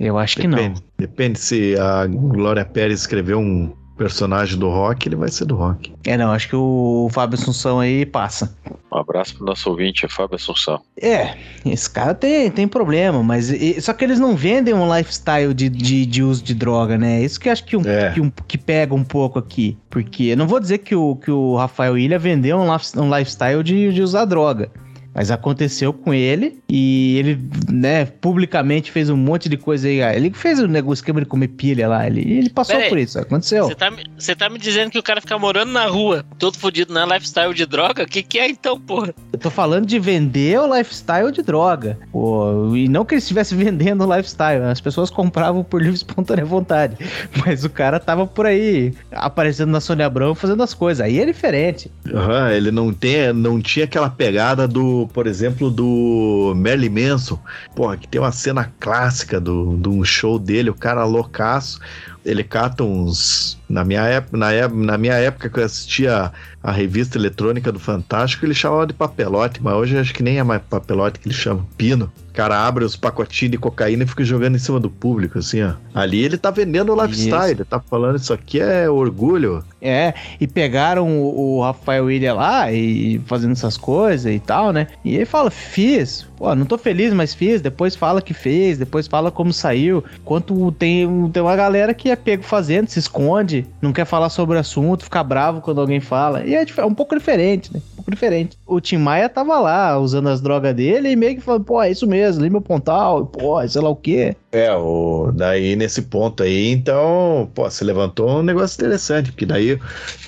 Eu 0.00 0.16
acho 0.16 0.36
que 0.38 0.48
não. 0.48 0.56
Depende, 0.56 0.82
depende 0.98 1.38
se 1.38 1.76
a 1.78 2.06
Glória 2.06 2.64
Pérez 2.64 3.00
escreveu 3.00 3.38
um 3.38 3.70
personagem 3.96 4.58
do 4.58 4.68
rock, 4.68 5.06
ele 5.08 5.16
vai 5.16 5.28
ser 5.28 5.44
do 5.44 5.54
rock. 5.54 5.92
É, 6.04 6.16
não, 6.16 6.32
acho 6.32 6.48
que 6.48 6.56
o 6.56 7.08
Fábio 7.12 7.38
Assunção 7.38 7.78
aí 7.80 8.04
passa. 8.06 8.56
Um 8.92 8.98
abraço 8.98 9.36
pro 9.36 9.44
nosso 9.46 9.70
ouvinte, 9.70 10.06
Fábio 10.08 10.36
Assunção. 10.36 10.80
É, 11.00 11.36
esse 11.64 11.88
cara 11.88 12.14
tem, 12.14 12.50
tem 12.50 12.66
problema, 12.68 13.22
mas. 13.22 13.50
e- 13.50 13.80
só 13.80 13.92
que 13.92 14.04
eles 14.04 14.18
não 14.18 14.34
vendem 14.36 14.74
um 14.74 14.94
lifestyle 14.96 15.54
de, 15.54 15.68
de, 15.68 16.04
de 16.06 16.22
uso 16.22 16.42
de 16.42 16.54
droga, 16.54 16.98
né? 16.98 17.22
Isso 17.22 17.38
que 17.40 17.48
acho 17.48 17.64
que, 17.64 17.76
um, 17.76 17.82
É. 17.86 18.10
que, 18.12 18.20
um- 18.20 18.30
que 18.46 18.58
pega 18.58 18.94
um 18.94 19.04
pouco 19.04 19.38
aqui. 19.38 19.78
Porque 19.88 20.24
eu 20.24 20.36
não 20.36 20.46
vou 20.46 20.60
dizer 20.60 20.78
que 20.78 20.94
o, 20.94 21.16
que 21.16 21.30
o 21.30 21.56
Rafael 21.56 21.96
Ilha 21.96 22.18
vendeu 22.18 22.58
um, 22.58 22.68
um 22.70 23.16
lifestyle 23.18 23.62
de, 23.62 23.92
de 23.92 24.02
usar 24.02 24.24
droga. 24.24 24.70
Mas 25.14 25.30
aconteceu 25.30 25.92
com 25.92 26.12
ele 26.12 26.60
e 26.68 27.18
ele, 27.18 27.38
né, 27.70 28.06
publicamente 28.06 28.90
fez 28.90 29.10
um 29.10 29.16
monte 29.16 29.48
de 29.48 29.56
coisa 29.56 29.86
aí. 29.88 30.00
Ele 30.16 30.30
fez 30.32 30.58
o 30.58 30.66
negócio 30.66 30.94
esquema 30.94 31.20
de 31.20 31.26
comer 31.26 31.48
pilha 31.48 31.88
lá. 31.88 32.06
Ele, 32.06 32.20
ele 32.20 32.50
passou 32.50 32.76
Peraí. 32.76 32.88
por 32.88 32.98
isso, 32.98 33.18
aconteceu. 33.18 33.64
Você 33.64 33.74
tá, 33.74 33.90
tá 34.38 34.48
me 34.48 34.58
dizendo 34.58 34.90
que 34.90 34.98
o 34.98 35.02
cara 35.02 35.20
fica 35.20 35.38
morando 35.38 35.72
na 35.72 35.86
rua, 35.86 36.24
todo 36.38 36.56
fodido 36.56 36.92
na 36.94 37.04
lifestyle 37.04 37.52
de 37.52 37.66
droga? 37.66 38.04
O 38.04 38.06
que, 38.06 38.22
que 38.22 38.38
é 38.38 38.48
então, 38.48 38.80
porra? 38.80 39.14
Eu 39.32 39.38
tô 39.38 39.50
falando 39.50 39.86
de 39.86 39.98
vender 39.98 40.58
o 40.58 40.76
lifestyle 40.76 41.30
de 41.30 41.42
droga. 41.42 41.98
Pô, 42.10 42.74
e 42.74 42.88
não 42.88 43.04
que 43.04 43.14
ele 43.14 43.20
estivesse 43.20 43.54
vendendo 43.56 44.04
o 44.04 44.16
lifestyle. 44.16 44.62
As 44.64 44.80
pessoas 44.80 45.10
compravam 45.10 45.62
por 45.62 45.80
livre 45.80 45.94
e 45.94 45.96
espontânea 45.96 46.44
vontade. 46.44 46.96
Mas 47.44 47.64
o 47.64 47.70
cara 47.70 48.00
tava 48.00 48.26
por 48.26 48.46
aí, 48.46 48.94
aparecendo 49.10 49.70
na 49.70 49.80
Sônia 49.80 50.06
Abrão, 50.06 50.34
fazendo 50.34 50.62
as 50.62 50.72
coisas. 50.72 51.04
Aí 51.04 51.20
é 51.20 51.26
diferente. 51.26 51.90
Aham, 52.12 52.50
ele 52.50 52.70
não, 52.70 52.92
tem, 52.92 53.32
não 53.32 53.60
tinha 53.60 53.84
aquela 53.84 54.08
pegada 54.08 54.66
do, 54.66 55.01
por 55.06 55.26
exemplo, 55.26 55.70
do 55.70 56.52
Merlin 56.56 56.88
Manson. 56.88 57.38
Porra, 57.74 57.96
que 57.96 58.06
tem 58.08 58.20
uma 58.20 58.32
cena 58.32 58.72
clássica 58.80 59.40
do- 59.40 59.76
de 59.76 59.88
um 59.88 60.04
show 60.04 60.38
dele, 60.38 60.70
o 60.70 60.74
cara 60.74 61.04
loucaço. 61.04 61.80
Ele 62.24 62.44
cata 62.44 62.84
uns. 62.84 63.58
Na 63.68 63.84
minha, 63.84 64.02
época, 64.02 64.36
na, 64.36 64.68
na 64.68 64.98
minha 64.98 65.14
época 65.14 65.48
que 65.50 65.58
eu 65.58 65.64
assistia 65.64 66.32
a 66.62 66.70
revista 66.70 67.18
eletrônica 67.18 67.72
do 67.72 67.78
Fantástico, 67.78 68.46
ele 68.46 68.54
chamava 68.54 68.86
de 68.86 68.94
papelote, 68.94 69.62
mas 69.62 69.74
hoje 69.74 69.98
acho 69.98 70.14
que 70.14 70.22
nem 70.22 70.38
é 70.38 70.42
mais 70.42 70.62
papelote 70.62 71.18
que 71.18 71.28
ele 71.28 71.34
chama, 71.34 71.66
pino. 71.76 72.10
O 72.30 72.34
cara 72.34 72.66
abre 72.66 72.82
os 72.82 72.96
pacotinhos 72.96 73.52
de 73.52 73.58
cocaína 73.58 74.04
e 74.04 74.06
fica 74.06 74.24
jogando 74.24 74.56
em 74.56 74.58
cima 74.58 74.80
do 74.80 74.88
público, 74.88 75.38
assim, 75.38 75.62
ó. 75.62 75.74
Ali 75.94 76.24
ele 76.24 76.38
tá 76.38 76.50
vendendo 76.50 76.90
o 76.90 77.02
lifestyle, 77.02 77.52
Isso. 77.52 77.64
tá 77.66 77.78
falando 77.78 78.16
isso 78.16 78.32
aqui 78.32 78.58
é 78.58 78.88
orgulho. 78.88 79.62
É, 79.82 80.14
e 80.40 80.46
pegaram 80.46 81.06
o, 81.20 81.58
o 81.58 81.62
Rafael 81.62 82.10
Ilha 82.10 82.32
lá 82.32 82.72
e 82.72 83.20
fazendo 83.26 83.52
essas 83.52 83.76
coisas 83.76 84.32
e 84.32 84.38
tal, 84.38 84.72
né? 84.72 84.86
E 85.04 85.16
ele 85.16 85.26
fala, 85.26 85.50
fiz. 85.50 86.26
Pô, 86.36 86.54
não 86.54 86.64
tô 86.64 86.78
feliz, 86.78 87.12
mas 87.12 87.34
fiz. 87.34 87.60
Depois 87.60 87.94
fala 87.94 88.22
que 88.22 88.32
fez, 88.32 88.78
depois 88.78 89.06
fala 89.06 89.30
como 89.30 89.52
saiu. 89.52 90.02
Enquanto 90.22 90.72
tem, 90.72 91.28
tem 91.30 91.42
uma 91.42 91.54
galera 91.54 91.92
que 91.92 92.10
é 92.10 92.16
pego 92.16 92.44
fazendo, 92.44 92.88
se 92.88 92.98
esconde, 92.98 93.66
não 93.82 93.92
quer 93.92 94.06
falar 94.06 94.30
sobre 94.30 94.56
o 94.56 94.60
assunto, 94.60 95.04
fica 95.04 95.22
bravo 95.22 95.60
quando 95.60 95.82
alguém 95.82 96.00
fala. 96.00 96.46
E 96.52 96.54
é, 96.56 96.66
é 96.76 96.84
um 96.84 96.94
pouco 96.94 97.16
diferente, 97.16 97.72
né? 97.72 97.80
Um 97.92 97.96
pouco 97.96 98.10
diferente. 98.10 98.58
O 98.66 98.80
Tim 98.80 98.98
Maia 98.98 99.28
tava 99.28 99.58
lá 99.58 99.98
usando 99.98 100.28
as 100.28 100.40
drogas 100.40 100.74
dele 100.74 101.10
e 101.10 101.16
meio 101.16 101.34
que 101.36 101.40
falou, 101.40 101.60
pô, 101.60 101.82
é 101.82 101.90
isso 101.90 102.06
mesmo, 102.06 102.42
li 102.42 102.50
meu 102.50 102.60
pontal, 102.60 103.24
pô, 103.26 103.66
sei 103.66 103.80
lá 103.80 103.88
o 103.88 103.96
quê. 103.96 104.36
É, 104.52 104.70
o, 104.74 105.32
daí 105.34 105.74
nesse 105.76 106.02
ponto 106.02 106.42
aí, 106.42 106.70
então, 106.70 107.48
pô, 107.54 107.70
você 107.70 107.84
levantou 107.84 108.40
um 108.40 108.42
negócio 108.42 108.74
interessante, 108.82 109.30
porque 109.32 109.46
daí 109.46 109.78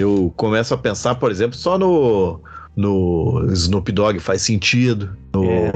eu 0.01 0.33
começo 0.37 0.73
a 0.73 0.79
pensar, 0.79 1.17
por 1.17 1.31
exemplo, 1.31 1.57
só 1.59 1.77
no, 1.77 2.41
no 2.75 3.47
Snoop 3.53 3.93
Dogg 3.93 4.19
faz 4.19 4.41
sentido. 4.43 5.11
No, 5.35 5.45
É. 5.45 5.73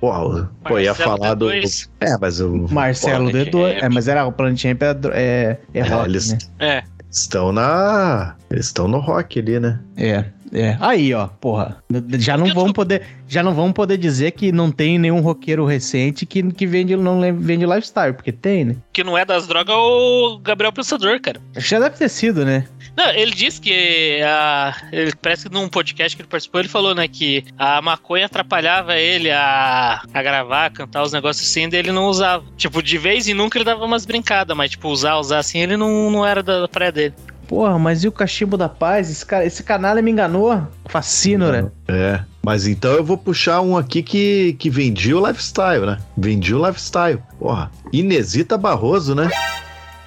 porra, 0.00 0.50
pô, 0.64 0.78
ia 0.78 0.94
falar 0.94 1.34
do. 1.34 1.46
D2. 1.46 1.88
É, 2.00 2.16
mas 2.18 2.40
o. 2.40 2.66
Marcelo 2.70 3.30
Planet 3.30 3.48
D2. 3.48 3.62
Ramp. 3.74 3.82
É, 3.84 3.88
mas 3.88 4.08
era 4.08 4.24
o 4.26 4.32
Planet 4.32 4.64
Ramp 4.64 4.82
é, 4.82 4.94
dro- 4.94 5.12
é, 5.14 5.58
é 5.74 5.78
É, 5.80 5.82
rock, 5.82 6.08
eles- 6.08 6.32
né? 6.32 6.38
É. 6.58 6.82
Estão 7.12 7.52
na. 7.52 8.34
Eles 8.50 8.66
estão 8.66 8.88
no 8.88 8.98
rock 8.98 9.38
ali, 9.38 9.60
né? 9.60 9.78
É, 9.96 10.24
é. 10.52 10.76
Aí, 10.80 11.14
ó, 11.14 11.26
porra. 11.26 11.82
Já 12.18 12.36
não 12.36 12.52
vão 12.52 12.72
poder, 12.72 13.02
já 13.26 13.42
não 13.42 13.54
vão 13.54 13.72
poder 13.72 13.96
dizer 13.96 14.32
que 14.32 14.52
não 14.52 14.70
tem 14.70 14.98
nenhum 14.98 15.20
roqueiro 15.20 15.64
recente 15.64 16.26
que, 16.26 16.42
que 16.52 16.66
vende, 16.66 16.94
não 16.94 17.20
vende 17.38 17.64
lifestyle, 17.64 18.12
porque 18.12 18.30
tem, 18.30 18.64
né? 18.64 18.76
Que 18.92 19.02
não 19.02 19.16
é 19.16 19.24
das 19.24 19.46
drogas 19.46 19.74
o 19.74 20.38
Gabriel 20.38 20.72
Pensador, 20.72 21.20
cara. 21.20 21.40
Acho 21.56 21.64
que 21.64 21.70
Já 21.70 21.78
deve 21.78 21.96
ter 21.96 22.08
sido, 22.08 22.44
né? 22.44 22.66
Não, 22.94 23.10
ele 23.10 23.30
disse 23.30 23.60
que 23.60 24.20
a, 24.22 24.76
ele 24.92 25.12
parece 25.20 25.48
que 25.48 25.54
num 25.54 25.68
podcast 25.68 26.14
que 26.14 26.22
ele 26.22 26.28
participou, 26.28 26.60
ele 26.60 26.68
falou, 26.68 26.94
né, 26.94 27.08
que 27.08 27.44
a 27.56 27.80
maconha 27.80 28.26
atrapalhava 28.26 28.98
ele 28.98 29.30
a, 29.30 30.02
a 30.12 30.22
gravar, 30.22 30.70
cantar 30.70 31.02
os 31.02 31.12
negócios 31.12 31.48
assim, 31.48 31.68
daí 31.68 31.80
ele 31.80 31.92
não 31.92 32.06
usava. 32.06 32.44
Tipo, 32.56 32.82
de 32.82 32.98
vez 32.98 33.26
em 33.26 33.34
nunca 33.34 33.56
ele 33.56 33.64
dava 33.64 33.84
umas 33.84 34.04
brincadas, 34.04 34.54
mas 34.54 34.72
tipo, 34.72 34.88
usar, 34.88 35.16
usar 35.16 35.38
assim, 35.38 35.60
ele 35.60 35.76
não, 35.76 36.10
não 36.10 36.26
era 36.26 36.42
da 36.42 36.68
praia 36.68 36.92
dele. 36.92 37.14
Porra, 37.52 37.78
mas 37.78 38.02
e 38.02 38.08
o 38.08 38.12
cachimbo 38.12 38.56
da 38.56 38.66
paz? 38.66 39.10
Esse, 39.10 39.26
cara, 39.26 39.44
esse 39.44 39.62
canalha 39.62 40.00
me 40.00 40.10
enganou. 40.10 40.66
Fascino, 40.86 41.52
né? 41.52 41.70
É. 41.86 42.20
Mas 42.42 42.66
então 42.66 42.92
eu 42.92 43.04
vou 43.04 43.18
puxar 43.18 43.60
um 43.60 43.76
aqui 43.76 44.02
que, 44.02 44.56
que 44.58 44.70
vendia 44.70 45.18
o 45.18 45.26
lifestyle, 45.26 45.84
né? 45.84 45.98
Vendia 46.16 46.56
o 46.56 46.66
lifestyle. 46.66 47.22
Porra. 47.38 47.70
Inesita 47.92 48.56
Barroso, 48.56 49.14
né? 49.14 49.28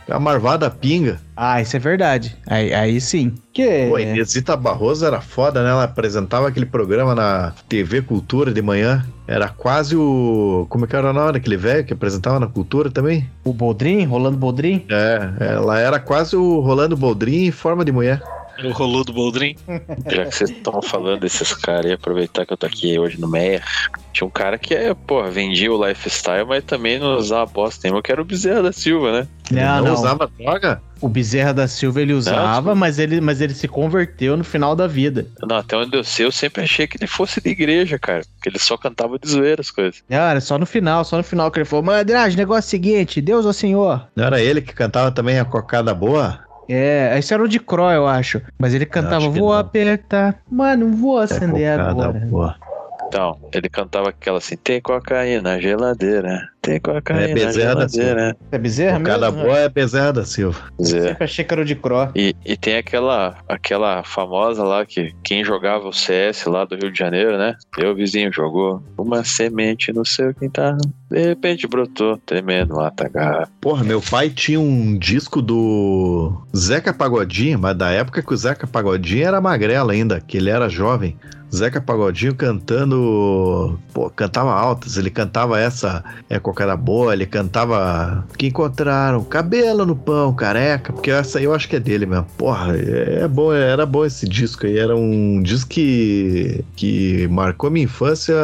A 0.09 0.19
marvada 0.19 0.69
pinga. 0.69 1.19
Ah, 1.35 1.61
isso 1.61 1.75
é 1.75 1.79
verdade. 1.79 2.37
Aí, 2.47 2.73
aí 2.73 3.01
sim. 3.01 3.33
Que 3.51 3.87
Pô, 3.89 3.95
a 3.95 4.01
Inesita 4.01 4.55
Barroso 4.55 5.05
era 5.05 5.19
foda, 5.19 5.63
né? 5.63 5.69
Ela 5.69 5.83
apresentava 5.83 6.47
aquele 6.47 6.65
programa 6.65 7.15
na 7.15 7.53
TV 7.67 8.01
Cultura 8.01 8.53
de 8.53 8.61
manhã. 8.61 9.05
Era 9.27 9.49
quase 9.49 9.95
o. 9.95 10.67
Como 10.69 10.85
é 10.85 10.87
que 10.87 10.95
era 10.95 11.09
o 11.09 11.13
nome 11.13 11.33
daquele 11.33 11.57
velho 11.57 11.83
que 11.83 11.93
apresentava 11.93 12.39
na 12.39 12.47
Cultura 12.47 12.91
também? 12.91 13.27
o 13.43 13.51
Boldrin, 13.53 14.05
Rolando 14.05 14.37
Boldrin. 14.37 14.85
É, 14.89 15.29
ela 15.39 15.79
era 15.79 15.99
quase 15.99 16.35
o 16.35 16.59
Rolando 16.59 16.95
Boldrin 16.95 17.45
em 17.45 17.51
forma 17.51 17.83
de 17.83 17.91
mulher. 17.91 18.21
O 18.63 18.71
Roludo 18.71 19.11
Boldrin. 19.11 19.55
Já 20.07 20.25
que 20.25 20.35
vocês 20.35 20.49
estão 20.49 20.81
falando 20.81 21.21
desses 21.21 21.53
caras 21.53 21.85
aí, 21.85 21.93
aproveitar 21.93 22.45
que 22.45 22.53
eu 22.53 22.57
tô 22.57 22.65
aqui 22.65 22.97
hoje 22.97 23.19
no 23.19 23.27
Meia. 23.27 23.61
Tinha 24.13 24.27
um 24.27 24.31
cara 24.31 24.57
que, 24.57 24.73
é, 24.73 24.93
porra, 24.93 25.29
vendia 25.29 25.71
o 25.71 25.87
lifestyle, 25.87 26.45
mas 26.45 26.63
também 26.63 26.97
não 26.97 27.17
usava 27.17 27.45
bosta 27.45 27.81
nenhuma, 27.83 28.01
que 28.01 28.11
era 28.11 28.21
o 28.21 28.25
Bezerra 28.25 28.63
da 28.63 28.71
Silva, 28.71 29.11
né? 29.11 29.27
Não, 29.51 29.77
não, 29.77 29.85
não. 29.85 29.93
usava 29.93 30.31
droga? 30.39 30.81
O 31.01 31.09
Bezerra 31.09 31.53
da 31.53 31.67
Silva 31.67 32.01
ele 32.01 32.13
usava, 32.13 32.73
mas 32.73 32.97
ele, 32.97 33.19
mas 33.19 33.41
ele 33.41 33.53
se 33.53 33.67
converteu 33.67 34.37
no 34.37 34.43
final 34.43 34.75
da 34.75 34.87
vida. 34.87 35.27
Não, 35.41 35.57
até 35.57 35.75
onde 35.75 35.95
eu 35.95 36.03
sei, 36.03 36.25
eu 36.25 36.31
sempre 36.31 36.63
achei 36.63 36.87
que 36.87 36.97
ele 36.97 37.07
fosse 37.07 37.41
de 37.41 37.49
igreja, 37.49 37.99
cara. 37.99 38.21
Que 38.41 38.49
ele 38.49 38.57
só 38.57 38.77
cantava 38.77 39.19
de 39.19 39.29
zoeira 39.29 39.61
as 39.61 39.69
coisas. 39.69 40.01
Não, 40.09 40.17
era 40.17 40.39
só 40.39 40.57
no 40.57 40.65
final, 40.65 41.03
só 41.03 41.17
no 41.17 41.23
final 41.23 41.51
que 41.51 41.59
ele 41.59 41.65
falou: 41.65 41.83
Malandragem, 41.83 42.37
negócio 42.37 42.65
é 42.65 42.67
o 42.67 42.69
seguinte, 42.69 43.21
Deus 43.21 43.45
é 43.45 43.49
o 43.49 43.53
Senhor. 43.53 44.07
Não 44.15 44.25
era 44.25 44.41
ele 44.41 44.61
que 44.61 44.73
cantava 44.73 45.11
também 45.11 45.37
a 45.37 45.45
cocada 45.45 45.93
boa? 45.93 46.44
É, 46.67 47.17
esse 47.17 47.33
era 47.33 47.43
o 47.43 47.47
de 47.47 47.59
Cro, 47.59 47.91
eu 47.91 48.07
acho. 48.07 48.41
Mas 48.57 48.73
ele 48.73 48.85
cantava, 48.85 49.17
acho 49.17 49.31
vou 49.31 49.53
não. 49.53 49.59
apertar, 49.59 50.39
mas 50.49 50.77
não 50.77 50.93
vou 50.93 51.19
acender 51.19 51.63
é 51.63 51.73
agora. 51.75 52.19
boa. 52.19 52.55
Então, 53.15 53.39
ele 53.53 53.69
cantava 53.69 54.09
aquela 54.09 54.39
assim: 54.39 54.57
tem 54.57 54.81
cocaína 54.81 55.41
na 55.41 55.59
geladeira, 55.59 56.49
tem 56.61 56.81
cocaína 56.81 57.23
É 57.23 57.27
na 57.29 57.33
Bezerra 57.33 57.75
da 57.75 57.87
geladeira. 57.87 58.37
É 58.51 58.57
Bezerra 58.57 58.99
mesmo? 58.99 59.31
boa 59.31 59.57
é 59.57 59.69
Bezerra 59.69 60.11
da 60.11 60.25
Silva. 60.25 60.59
Zé. 60.83 61.01
Sempre 61.07 61.23
achei 61.23 61.45
que 61.45 61.53
era 61.53 61.61
o 61.61 61.65
de 61.65 61.75
Cro. 61.75 62.09
E, 62.13 62.35
e 62.45 62.57
tem 62.57 62.75
aquela, 62.75 63.37
aquela 63.47 64.03
famosa 64.03 64.65
lá 64.65 64.85
que 64.85 65.15
quem 65.23 65.45
jogava 65.45 65.87
o 65.87 65.93
CS 65.93 66.43
lá 66.45 66.65
do 66.65 66.75
Rio 66.75 66.91
de 66.91 66.99
Janeiro, 66.99 67.37
né? 67.37 67.55
Meu 67.77 67.95
vizinho 67.95 68.33
jogou 68.33 68.83
uma 68.97 69.23
semente 69.23 69.93
no 69.93 70.05
seu 70.05 70.33
quintal. 70.33 70.75
De 71.09 71.21
repente 71.21 71.67
brotou, 71.67 72.17
tremendo 72.25 72.75
lá, 72.75 72.91
tá 72.91 73.47
Porra, 73.61 73.85
meu 73.85 74.01
pai 74.01 74.29
tinha 74.29 74.59
um 74.59 74.97
disco 74.97 75.41
do 75.41 76.33
Zeca 76.53 76.93
Pagodinho, 76.93 77.59
mas 77.59 77.77
da 77.77 77.91
época 77.91 78.21
que 78.21 78.33
o 78.33 78.37
Zeca 78.37 78.67
Pagodinho 78.67 79.25
era 79.25 79.39
magrelo 79.39 79.91
ainda, 79.91 80.19
que 80.19 80.35
ele 80.35 80.49
era 80.49 80.67
jovem. 80.67 81.17
Zeca 81.55 81.81
Pagodinho 81.81 82.35
cantando. 82.35 83.79
Pô, 83.93 84.09
cantava 84.09 84.53
altas. 84.53 84.97
Ele 84.97 85.09
cantava 85.09 85.59
essa 85.59 86.03
é 86.29 86.39
cocada 86.39 86.75
boa, 86.75 87.13
ele 87.13 87.25
cantava. 87.25 88.25
Que 88.37 88.47
encontraram 88.47 89.23
cabelo 89.23 89.85
no 89.85 89.95
pão, 89.95 90.33
careca. 90.33 90.93
Porque 90.93 91.11
essa 91.11 91.39
aí 91.39 91.45
eu 91.45 91.53
acho 91.53 91.67
que 91.67 91.77
é 91.77 91.79
dele 91.79 92.05
mesmo. 92.05 92.27
Porra, 92.37 92.75
é 92.77 93.27
bom, 93.27 93.53
era 93.53 93.85
bom 93.85 94.05
esse 94.05 94.27
disco 94.27 94.65
aí. 94.65 94.77
Era 94.77 94.95
um 94.95 95.41
disco 95.41 95.69
que, 95.69 96.63
que 96.75 97.27
marcou 97.29 97.71
minha 97.71 97.85
infância 97.85 98.35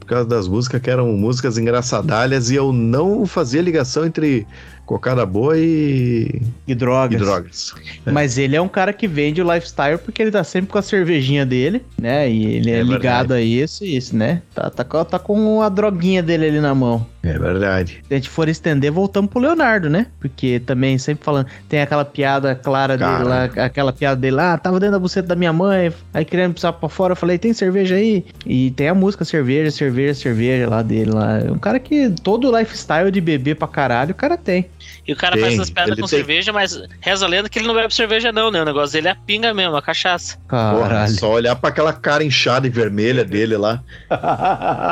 por 0.00 0.06
causa 0.06 0.28
das 0.28 0.48
músicas 0.48 0.80
que 0.80 0.90
eram 0.90 1.12
músicas 1.12 1.58
engraçadalhas 1.58 2.50
e 2.50 2.54
eu 2.54 2.72
não 2.72 3.26
fazia 3.26 3.60
ligação 3.60 4.06
entre 4.06 4.46
cocada 4.88 5.26
boa 5.26 5.58
e, 5.58 6.40
E 6.66 6.74
drogas. 6.74 7.20
e 7.20 7.22
drogas. 7.22 7.74
Mas 8.06 8.38
ele 8.38 8.56
é 8.56 8.60
um 8.60 8.68
cara 8.68 8.90
que 8.90 9.06
vende 9.06 9.42
o 9.42 9.52
lifestyle 9.54 9.98
porque 9.98 10.22
ele 10.22 10.30
tá 10.30 10.42
sempre 10.42 10.70
com 10.70 10.78
a 10.78 10.82
cervejinha 10.82 11.44
dele, 11.44 11.84
né? 12.00 12.28
E 12.30 12.46
ele 12.56 12.70
é, 12.70 12.78
É 12.78 12.82
ligado 12.82 13.32
a 13.32 13.40
isso 13.40 13.84
e 13.84 13.94
isso, 13.94 14.16
né? 14.16 14.40
Tá, 14.54 14.70
tá, 14.70 14.84
tá 15.04 15.18
com 15.18 15.60
a 15.60 15.68
droguinha 15.68 16.22
dele 16.22 16.46
ali 16.46 16.60
na 16.60 16.74
mão. 16.74 17.06
É 17.28 17.38
verdade. 17.38 18.00
Se 18.06 18.14
a 18.14 18.16
gente 18.16 18.28
for 18.28 18.48
estender, 18.48 18.90
voltamos 18.90 19.30
pro 19.30 19.40
Leonardo, 19.40 19.88
né? 19.90 20.06
Porque 20.20 20.60
também, 20.60 20.96
sempre 20.98 21.24
falando, 21.24 21.46
tem 21.68 21.80
aquela 21.82 22.04
piada 22.04 22.54
clara 22.54 22.96
dele 22.96 23.10
Cara. 23.10 23.24
lá, 23.24 23.44
aquela 23.44 23.92
piada 23.92 24.20
dele 24.20 24.36
lá, 24.36 24.54
ah, 24.54 24.58
tava 24.58 24.80
dentro 24.80 24.92
da 24.94 24.98
buceta 24.98 25.28
da 25.28 25.36
minha 25.36 25.52
mãe, 25.52 25.92
aí 26.12 26.24
querendo 26.24 26.52
precisar 26.52 26.72
pra 26.72 26.88
fora, 26.88 27.12
eu 27.12 27.16
falei, 27.16 27.38
tem 27.38 27.52
cerveja 27.52 27.94
aí? 27.96 28.24
E 28.46 28.70
tem 28.72 28.88
a 28.88 28.94
música 28.94 29.24
cerveja, 29.24 29.70
cerveja, 29.70 30.14
cerveja 30.14 30.68
lá 30.68 30.82
dele 30.82 31.10
lá. 31.10 31.38
É 31.40 31.50
um 31.50 31.58
cara 31.58 31.78
que 31.78 32.10
todo 32.22 32.50
o 32.50 32.58
lifestyle 32.58 33.10
de 33.10 33.20
beber 33.20 33.56
pra 33.56 33.68
caralho, 33.68 34.12
o 34.12 34.14
cara 34.14 34.36
tem. 34.36 34.66
E 35.06 35.12
o 35.12 35.16
cara 35.16 35.34
Tem, 35.34 35.42
faz 35.42 35.54
essas 35.54 35.70
piadas 35.70 35.94
com 35.94 36.06
tem. 36.06 36.18
cerveja, 36.18 36.52
mas 36.52 36.82
reza 37.00 37.24
a 37.24 37.28
lenda 37.28 37.48
que 37.48 37.58
ele 37.58 37.66
não 37.66 37.74
bebe 37.74 37.94
cerveja, 37.94 38.30
não, 38.30 38.50
né? 38.50 38.60
O 38.60 38.64
negócio 38.64 38.92
dele 38.92 39.08
é 39.08 39.12
a 39.12 39.14
pinga 39.14 39.54
mesmo, 39.54 39.74
a 39.74 39.80
cachaça. 39.80 40.36
Porra, 40.48 40.80
Caralho. 40.82 41.12
só 41.14 41.30
olhar 41.32 41.56
pra 41.56 41.70
aquela 41.70 41.94
cara 41.94 42.22
inchada 42.22 42.66
e 42.66 42.70
vermelha 42.70 43.24
dele 43.24 43.56
lá. 43.56 43.82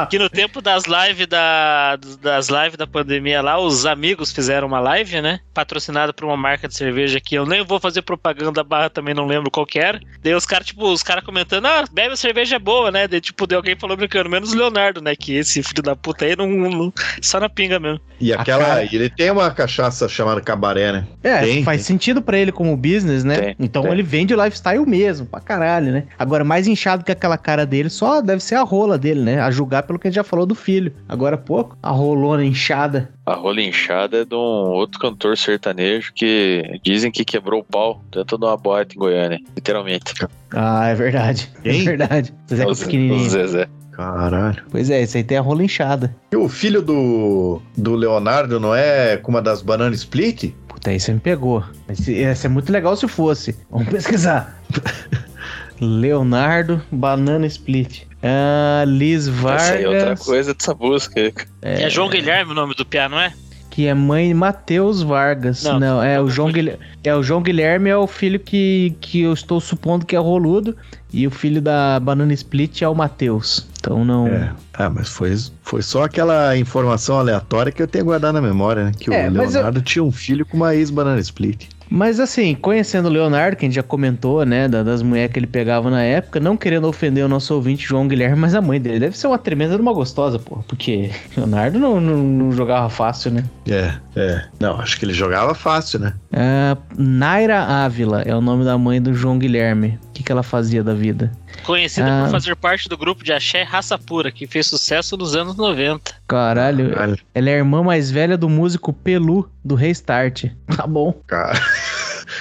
Que 0.09 0.19
no 0.19 0.31
tempo 0.31 0.63
das 0.63 0.85
lives 0.85 1.27
da, 1.27 1.97
das 2.27 2.49
lives 2.49 2.77
da 2.77 2.87
pandemia 2.87 3.41
lá, 3.41 3.59
os 3.59 3.87
amigos 3.87 4.33
fizeram 4.33 4.67
uma 4.67 4.81
live, 4.81 5.21
né? 5.23 5.39
Patrocinada 5.55 6.13
por 6.13 6.25
uma 6.25 6.37
marca 6.37 6.67
de 6.67 6.75
cerveja 6.77 7.21
que 7.21 7.37
eu 7.37 7.47
nem 7.47 7.65
vou 7.65 7.79
fazer 7.79 8.03
propaganda 8.03 8.63
barra, 8.65 8.91
também 8.91 9.15
não 9.15 9.27
lembro 9.27 9.51
qual 9.51 9.65
que 9.65 9.79
era. 9.79 10.01
Daí 10.23 10.35
os 10.35 10.45
caras, 10.45 10.67
tipo, 10.67 10.87
os 10.91 11.03
caras 11.03 11.25
comentando, 11.25 11.67
ah, 11.67 11.85
bebe 11.93 12.15
a 12.15 12.17
cerveja 12.17 12.59
boa, 12.59 12.91
né? 12.91 13.07
Daí, 13.07 13.21
tipo, 13.21 13.47
deu 13.47 13.59
alguém 13.59 13.77
falou 13.79 13.97
brincando, 13.97 14.29
menos 14.29 14.53
o 14.53 14.57
Leonardo, 14.57 15.01
né? 15.01 15.15
Que 15.15 15.35
esse 15.37 15.63
filho 15.63 15.83
da 15.83 15.95
puta 15.95 16.25
aí 16.25 16.35
não, 16.37 16.47
não- 16.49 16.93
só 17.23 17.39
na 17.39 17.49
pinga 17.49 17.79
mesmo. 17.79 18.01
E 18.21 18.33
aquela. 18.33 18.65
cara- 18.65 18.85
Ele 18.85 19.09
tem 19.09 19.31
uma 19.31 19.51
cachaça 19.51 20.09
chamada 20.09 20.41
cabaré, 20.41 20.91
né? 20.93 21.07
É, 21.23 21.39
Tem, 21.41 21.63
faz 21.65 21.79
tem. 21.79 21.87
sentido 21.87 22.21
pra 22.21 22.37
ele 22.39 22.51
como 22.51 22.77
business, 22.77 23.23
né? 23.25 23.37
Tem, 23.41 23.57
então 23.61 23.83
tem. 23.83 23.93
ele 23.93 24.03
vende 24.03 24.35
o 24.35 24.43
lifestyle 24.43 24.85
mesmo, 24.87 25.27
pra 25.27 25.39
caralho, 25.41 25.93
né? 25.93 26.05
Agora, 26.19 26.43
mais 26.43 26.67
inchado 26.67 27.05
que 27.05 27.13
aquela 27.13 27.39
cara 27.39 27.65
dele, 27.65 27.89
só 27.91 28.21
deve 28.21 28.43
ser 28.43 28.57
a 28.57 28.63
rola 28.63 28.99
dele, 28.99 29.21
né? 29.21 29.41
A 29.41 29.51
julgar 29.51 29.83
pelo 29.85 29.99
que 29.99 30.09
a 30.09 30.11
gente 30.11 30.17
já 30.17 30.25
falou 30.25 30.45
do 30.47 30.55
filho. 30.55 30.93
Agora, 31.09 31.37
pô, 31.37 31.71
a 31.83 31.91
rolona 32.07 32.45
inchada. 32.45 33.11
A 33.25 33.35
rola 33.35 33.61
inchada 33.61 34.19
é 34.19 34.25
de 34.25 34.35
um 34.35 34.39
outro 34.39 34.99
cantor 35.01 35.37
sertanejo 35.37 36.13
que 36.15 36.79
dizem 36.83 37.11
que 37.11 37.25
quebrou 37.25 37.61
o 37.61 37.65
pau 37.65 38.03
dentro 38.13 38.39
de 38.39 38.45
uma 38.45 38.57
boate 38.57 38.97
em 38.97 38.99
Goiânia, 38.99 39.39
literalmente. 39.55 40.15
Ah, 40.53 40.87
é 40.89 40.95
verdade. 40.95 41.51
Quem? 41.63 41.81
É 41.81 41.85
verdade. 41.85 42.33
Zé 42.53 42.65
O 42.65 42.69
é 42.71 42.73
o 42.73 42.77
pequenininho. 42.77 43.29
Zezé. 43.31 43.69
Caralho. 43.93 44.63
Pois 44.71 44.91
é, 44.91 45.01
esse 45.01 45.17
aí 45.17 45.25
tem 45.25 45.39
a 45.39 45.41
rola 45.41 45.65
inchada. 45.65 46.15
E 46.31 46.37
o 46.37 46.49
filho 46.49 46.83
do, 46.83 47.63
do 47.77 47.95
Leonardo 47.95 48.61
não 48.61 48.75
é 48.75 49.17
com 49.17 49.31
uma 49.31 49.41
das 49.41 49.63
bananas 49.63 50.01
split? 50.01 50.53
Puta, 50.69 50.91
aí 50.91 51.01
você 51.01 51.13
me 51.15 51.19
pegou. 51.21 51.65
Esse- 51.89 52.13
Ia 52.13 52.35
ser 52.35 52.49
muito 52.49 52.71
legal 52.71 52.95
se 52.95 53.09
fosse. 53.09 53.57
Vamos 53.71 53.89
pesquisar. 53.89 54.61
Leonardo 55.81 56.81
Banana 56.91 57.47
Split. 57.47 58.06
Ah, 58.23 58.85
Liz 58.87 59.29
Essa 59.29 59.73
aí 59.75 59.85
é 59.85 59.89
outra 59.89 60.05
Vargas, 60.07 60.25
coisa 60.27 60.55
dessa 60.55 60.75
música. 60.75 61.21
aí. 61.21 61.33
É, 61.63 61.89
João 61.91 62.09
Guilherme 62.09 62.53
o 62.53 62.55
nome 62.55 62.75
do 62.75 62.85
piá, 62.85 63.09
não 63.09 63.21
é? 63.21 63.33
que 63.69 63.87
é 63.87 63.93
mãe 63.93 64.33
Matheus 64.33 65.03
Vargas. 65.03 65.63
Não, 65.63 65.79
Não, 65.79 66.03
é, 66.03 66.19
o 66.19 66.23
não 66.23 66.31
João 66.31 66.49
confunde. 66.49 66.63
Guilherme, 66.71 66.87
é 67.05 67.15
o 67.15 67.23
João 67.23 67.43
Guilherme 67.43 67.91
é 67.91 67.97
o 67.97 68.07
filho 68.07 68.41
que, 68.41 68.97
que 69.03 69.21
eu 69.21 69.35
estou 69.35 69.61
supondo 69.61 70.07
que 70.07 70.17
é 70.17 70.19
roludo 70.19 70.75
e 71.13 71.27
o 71.27 71.31
filho 71.31 71.61
da 71.61 72.01
Banana 72.01 72.33
Split 72.33 72.81
é 72.81 72.89
o 72.89 72.95
Matheus. 72.95 73.69
Então 73.79 74.03
não. 74.03 74.29
É. 74.29 74.51
Ah, 74.73 74.89
mas 74.89 75.11
foi, 75.11 75.37
foi 75.61 75.83
só 75.83 76.05
aquela 76.05 76.57
informação 76.57 77.19
aleatória 77.19 77.71
que 77.71 77.83
eu 77.83 77.87
tenho 77.87 78.07
guardado 78.07 78.33
na 78.33 78.41
memória, 78.41 78.85
né? 78.85 78.93
Que 78.99 79.13
É, 79.13 79.29
o 79.29 79.33
mas 79.33 79.49
eu- 79.55 79.61
Leonardo 79.61 79.83
tinha 79.83 80.03
um 80.03 80.11
filho 80.11 80.47
com 80.47 80.57
uma 80.57 80.75
ex-banana 80.75 81.21
split. 81.21 81.67
Mas 81.89 82.19
assim, 82.21 82.55
conhecendo 82.55 83.07
o 83.07 83.11
Leonardo, 83.11 83.57
que 83.57 83.65
a 83.65 83.69
gente 83.69 83.77
já 83.77 83.83
comentou, 83.83 84.45
né, 84.45 84.69
da- 84.69 84.83
das 84.83 85.03
mulheres 85.03 85.33
que 85.33 85.39
ele 85.39 85.47
pegava 85.47 85.91
na 85.91 86.03
época, 86.03 86.41
não 86.41 86.57
querendo 86.57 86.87
ofender 86.89 87.25
o 87.25 87.29
nosso 87.29 87.55
ouvinte 87.55 87.87
João 87.87 88.09
Guilherme, 88.09 88.37
mas 88.37 88.55
a 88.55 88.61
mãe 88.61 88.81
dele 88.81 88.99
deve 89.01 89.17
ser 89.17 89.27
uma 89.29 89.39
tremenda 89.39 89.77
de 89.77 89.81
uma 89.83 89.93
gostosa, 89.93 90.39
pô. 90.39 90.57
Porque 90.69 91.11
Leonardo 91.37 91.79
não, 91.79 92.01
não, 92.01 92.17
não 92.17 92.53
jogava 92.53 92.89
fácil, 92.89 93.31
né? 93.31 93.45
É, 93.69 93.95
é. 94.17 94.45
Não, 94.61 94.81
acho 94.81 94.99
que 94.99 95.05
ele 95.05 95.13
jogava 95.15 95.55
fácil, 95.55 96.01
né? 96.01 96.15
Ah, 96.33 96.77
Naira 96.97 97.61
Ávila 97.63 98.23
é 98.23 98.35
o 98.35 98.41
nome 98.41 98.65
da 98.65 98.77
mãe 98.77 99.01
do 99.01 99.15
João 99.15 99.39
Guilherme. 99.39 99.99
O 100.09 100.13
que, 100.17 100.23
que 100.23 100.33
ela 100.33 100.43
fazia 100.43 100.83
da 100.83 100.95
vida? 100.95 101.31
Conhecida 101.65 102.07
Ah. 102.07 102.25
por 102.25 102.31
fazer 102.33 102.57
parte 102.57 102.89
do 102.89 102.97
grupo 102.97 103.23
de 103.25 103.33
axé 103.33 103.63
Raça 103.63 103.99
Pura, 103.99 104.31
que 104.31 104.47
fez 104.47 104.67
sucesso 104.67 105.17
nos 105.17 105.35
anos 105.37 105.57
90. 105.57 106.13
Caralho, 106.27 106.91
Caralho, 106.91 107.19
ela 107.35 107.51
é 107.51 107.55
a 107.55 107.59
irmã 107.59 107.83
mais 107.83 108.11
velha 108.11 108.37
do 108.37 108.49
músico 108.49 108.93
Pelu, 108.93 109.49
do 109.65 109.75
Restart. 109.75 110.45
Tá 110.77 110.87
bom. 110.87 111.15
cara. 111.27 111.59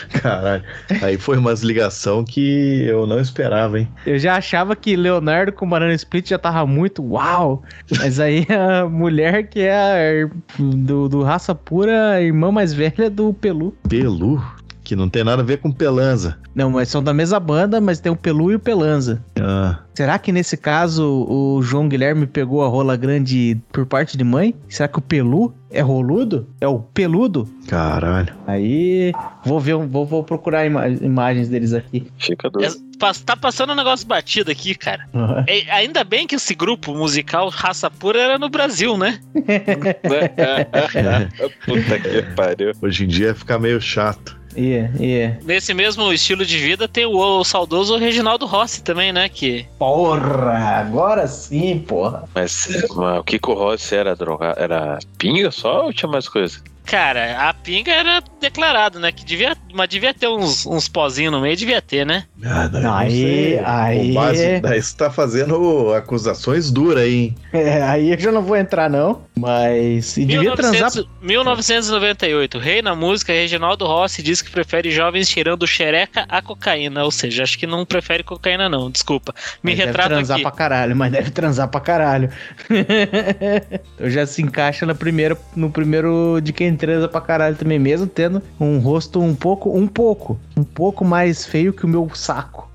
Caralho. 0.09 0.63
Aí 1.01 1.17
foi 1.17 1.37
umas 1.37 1.61
ligação 1.61 2.23
que 2.23 2.83
eu 2.85 3.05
não 3.05 3.19
esperava, 3.19 3.79
hein? 3.79 3.87
Eu 4.05 4.17
já 4.17 4.35
achava 4.35 4.75
que 4.75 4.95
Leonardo 4.95 5.51
com 5.51 5.67
Banana 5.67 5.93
Split 5.93 6.29
já 6.29 6.37
tava 6.37 6.65
muito 6.65 7.03
uau. 7.03 7.63
Mas 7.97 8.19
aí 8.19 8.45
a 8.49 8.87
mulher 8.87 9.47
que 9.47 9.61
é 9.61 10.23
a 10.23 10.29
do, 10.57 11.09
do 11.09 11.23
raça 11.23 11.53
pura, 11.53 12.11
a 12.11 12.21
irmã 12.21 12.51
mais 12.51 12.73
velha 12.73 13.09
do 13.09 13.33
Pelu. 13.33 13.75
Pelu, 13.87 14.43
que 14.85 14.95
não 14.95 15.09
tem 15.09 15.23
nada 15.23 15.41
a 15.41 15.45
ver 15.45 15.57
com 15.57 15.71
pelanza. 15.71 16.37
Não, 16.53 16.69
mas 16.69 16.87
são 16.87 17.03
da 17.03 17.13
mesma 17.13 17.39
banda, 17.39 17.81
mas 17.81 17.99
tem 17.99 18.11
o 18.11 18.15
Pelu 18.15 18.51
e 18.51 18.55
o 18.55 18.59
Pelanza. 18.59 19.21
Ah, 19.37 19.79
Será 19.93 20.17
que 20.19 20.31
nesse 20.31 20.55
caso 20.55 21.25
o 21.27 21.61
João 21.61 21.89
Guilherme 21.89 22.25
pegou 22.27 22.63
a 22.63 22.67
rola 22.67 22.95
grande 22.95 23.57
por 23.73 23.85
parte 23.85 24.15
de 24.17 24.23
mãe? 24.23 24.53
Será 24.69 24.87
que 24.87 24.99
o 24.99 25.01
Pelu 25.01 25.53
é 25.71 25.81
roludo? 25.81 26.47
É 26.61 26.67
o 26.67 26.79
peludo? 26.79 27.49
caralho. 27.67 28.33
Aí 28.45 29.11
vou 29.43 29.59
ver, 29.59 29.75
vou, 29.75 30.05
vou 30.05 30.23
procurar 30.23 30.65
ima- 30.65 30.87
imagens 30.87 31.49
deles 31.49 31.73
aqui. 31.73 32.07
Fica 32.17 32.49
do. 32.49 32.63
É, 32.63 32.69
pas- 32.99 33.19
Tá 33.19 33.35
passando 33.35 33.73
um 33.73 33.75
negócio 33.75 34.05
batido 34.07 34.51
aqui, 34.51 34.75
cara. 34.75 35.07
É, 35.47 35.69
ainda 35.71 36.03
bem 36.03 36.27
que 36.27 36.35
esse 36.35 36.53
grupo 36.53 36.93
musical 36.93 37.49
Raça 37.49 37.89
Pura 37.89 38.19
era 38.21 38.37
no 38.37 38.49
Brasil, 38.49 38.97
né? 38.97 39.19
Puta 41.65 41.99
que 41.99 42.21
pariu. 42.35 42.71
Hoje 42.81 43.05
em 43.05 43.07
dia 43.07 43.33
fica 43.33 43.57
meio 43.59 43.79
chato. 43.81 44.37
Ia, 44.55 44.91
ia. 44.99 45.39
Nesse 45.43 45.73
mesmo 45.73 46.11
estilo 46.13 46.45
de 46.45 46.57
vida 46.57 46.87
tem 46.87 47.05
o, 47.05 47.17
o 47.17 47.43
saudoso 47.43 47.97
Reginaldo 47.97 48.45
Rossi 48.45 48.81
também, 48.83 49.11
né? 49.11 49.27
Que 49.27 49.65
Porra, 49.77 50.79
agora 50.79 51.27
sim, 51.27 51.79
porra. 51.79 52.23
Mas, 52.33 52.67
mas 52.95 53.19
o 53.19 53.23
Kiko 53.23 53.53
Rossi 53.53 53.95
era 53.95 54.15
droga? 54.15 54.53
Era 54.57 54.99
pinga 55.17 55.51
só 55.51 55.85
ou 55.85 55.93
tinha 55.93 56.09
mais 56.09 56.29
coisa? 56.29 56.61
Cara, 56.85 57.49
a 57.49 57.53
pinga 57.53 57.91
era 57.91 58.23
declarado, 58.39 58.99
né? 58.99 59.11
Que 59.11 59.25
devia, 59.25 59.55
mas 59.73 59.89
devia 59.89 60.13
ter 60.13 60.27
uns, 60.27 60.65
uns 60.65 60.87
pozinhos 60.87 61.31
no 61.31 61.41
meio, 61.41 61.55
devia 61.57 61.81
ter, 61.81 62.05
né? 62.05 62.25
Ah, 62.43 62.69
não 62.69 62.93
Aí, 62.93 63.59
aí- 63.63 64.11
O 64.11 64.13
base, 64.13 64.59
daí 64.59 64.81
você 64.81 64.95
tá 64.95 65.09
fazendo 65.09 65.93
acusações 65.93 66.69
duras 66.71 67.03
aí, 67.03 67.15
hein? 67.15 67.35
É, 67.51 67.81
aí 67.81 68.11
eu 68.11 68.19
já 68.19 68.31
não 68.31 68.41
vou 68.43 68.55
entrar, 68.55 68.89
não. 68.89 69.23
Mas. 69.37 70.15
E 70.17 70.25
devia 70.25 70.55
transar. 70.55 70.91
1900 71.21 71.85
1998, 71.85 72.59
rei 72.59 72.81
na 72.81 72.95
música, 72.95 73.33
Reginaldo 73.33 73.85
Rossi 73.85 74.21
diz 74.21 74.41
que 74.41 74.51
prefere 74.51 74.91
jovens 74.91 75.27
tirando 75.27 75.65
xereca 75.67 76.25
a 76.29 76.41
cocaína. 76.41 77.03
Ou 77.03 77.11
seja, 77.11 77.43
acho 77.43 77.57
que 77.57 77.65
não 77.67 77.85
prefere 77.85 78.23
cocaína, 78.23 78.69
não. 78.69 78.89
Desculpa. 78.91 79.33
Me 79.63 79.71
Mas 79.71 79.77
deve 79.77 79.87
retrato 79.87 80.09
transar 80.09 80.35
aqui. 80.35 80.43
pra 80.43 80.51
caralho, 80.51 80.95
mas 80.95 81.11
deve 81.11 81.31
transar 81.31 81.67
pra 81.67 81.81
caralho. 81.81 82.29
eu 83.99 84.09
já 84.09 84.25
se 84.25 84.41
encaixa 84.41 84.85
no 84.85 84.95
primeiro, 84.95 85.37
no 85.55 85.69
primeiro 85.69 86.39
de 86.41 86.53
quem 86.53 86.74
transa 86.75 87.07
pra 87.07 87.21
caralho 87.21 87.55
também, 87.55 87.79
mesmo 87.79 88.07
tendo 88.07 88.41
um 88.59 88.77
rosto 88.79 89.21
um 89.21 89.35
pouco, 89.35 89.77
um 89.77 89.87
pouco, 89.87 90.39
um 90.55 90.63
pouco 90.63 91.03
mais 91.05 91.45
feio 91.45 91.73
que 91.73 91.85
o 91.85 91.87
meu 91.87 92.09
saco. 92.13 92.69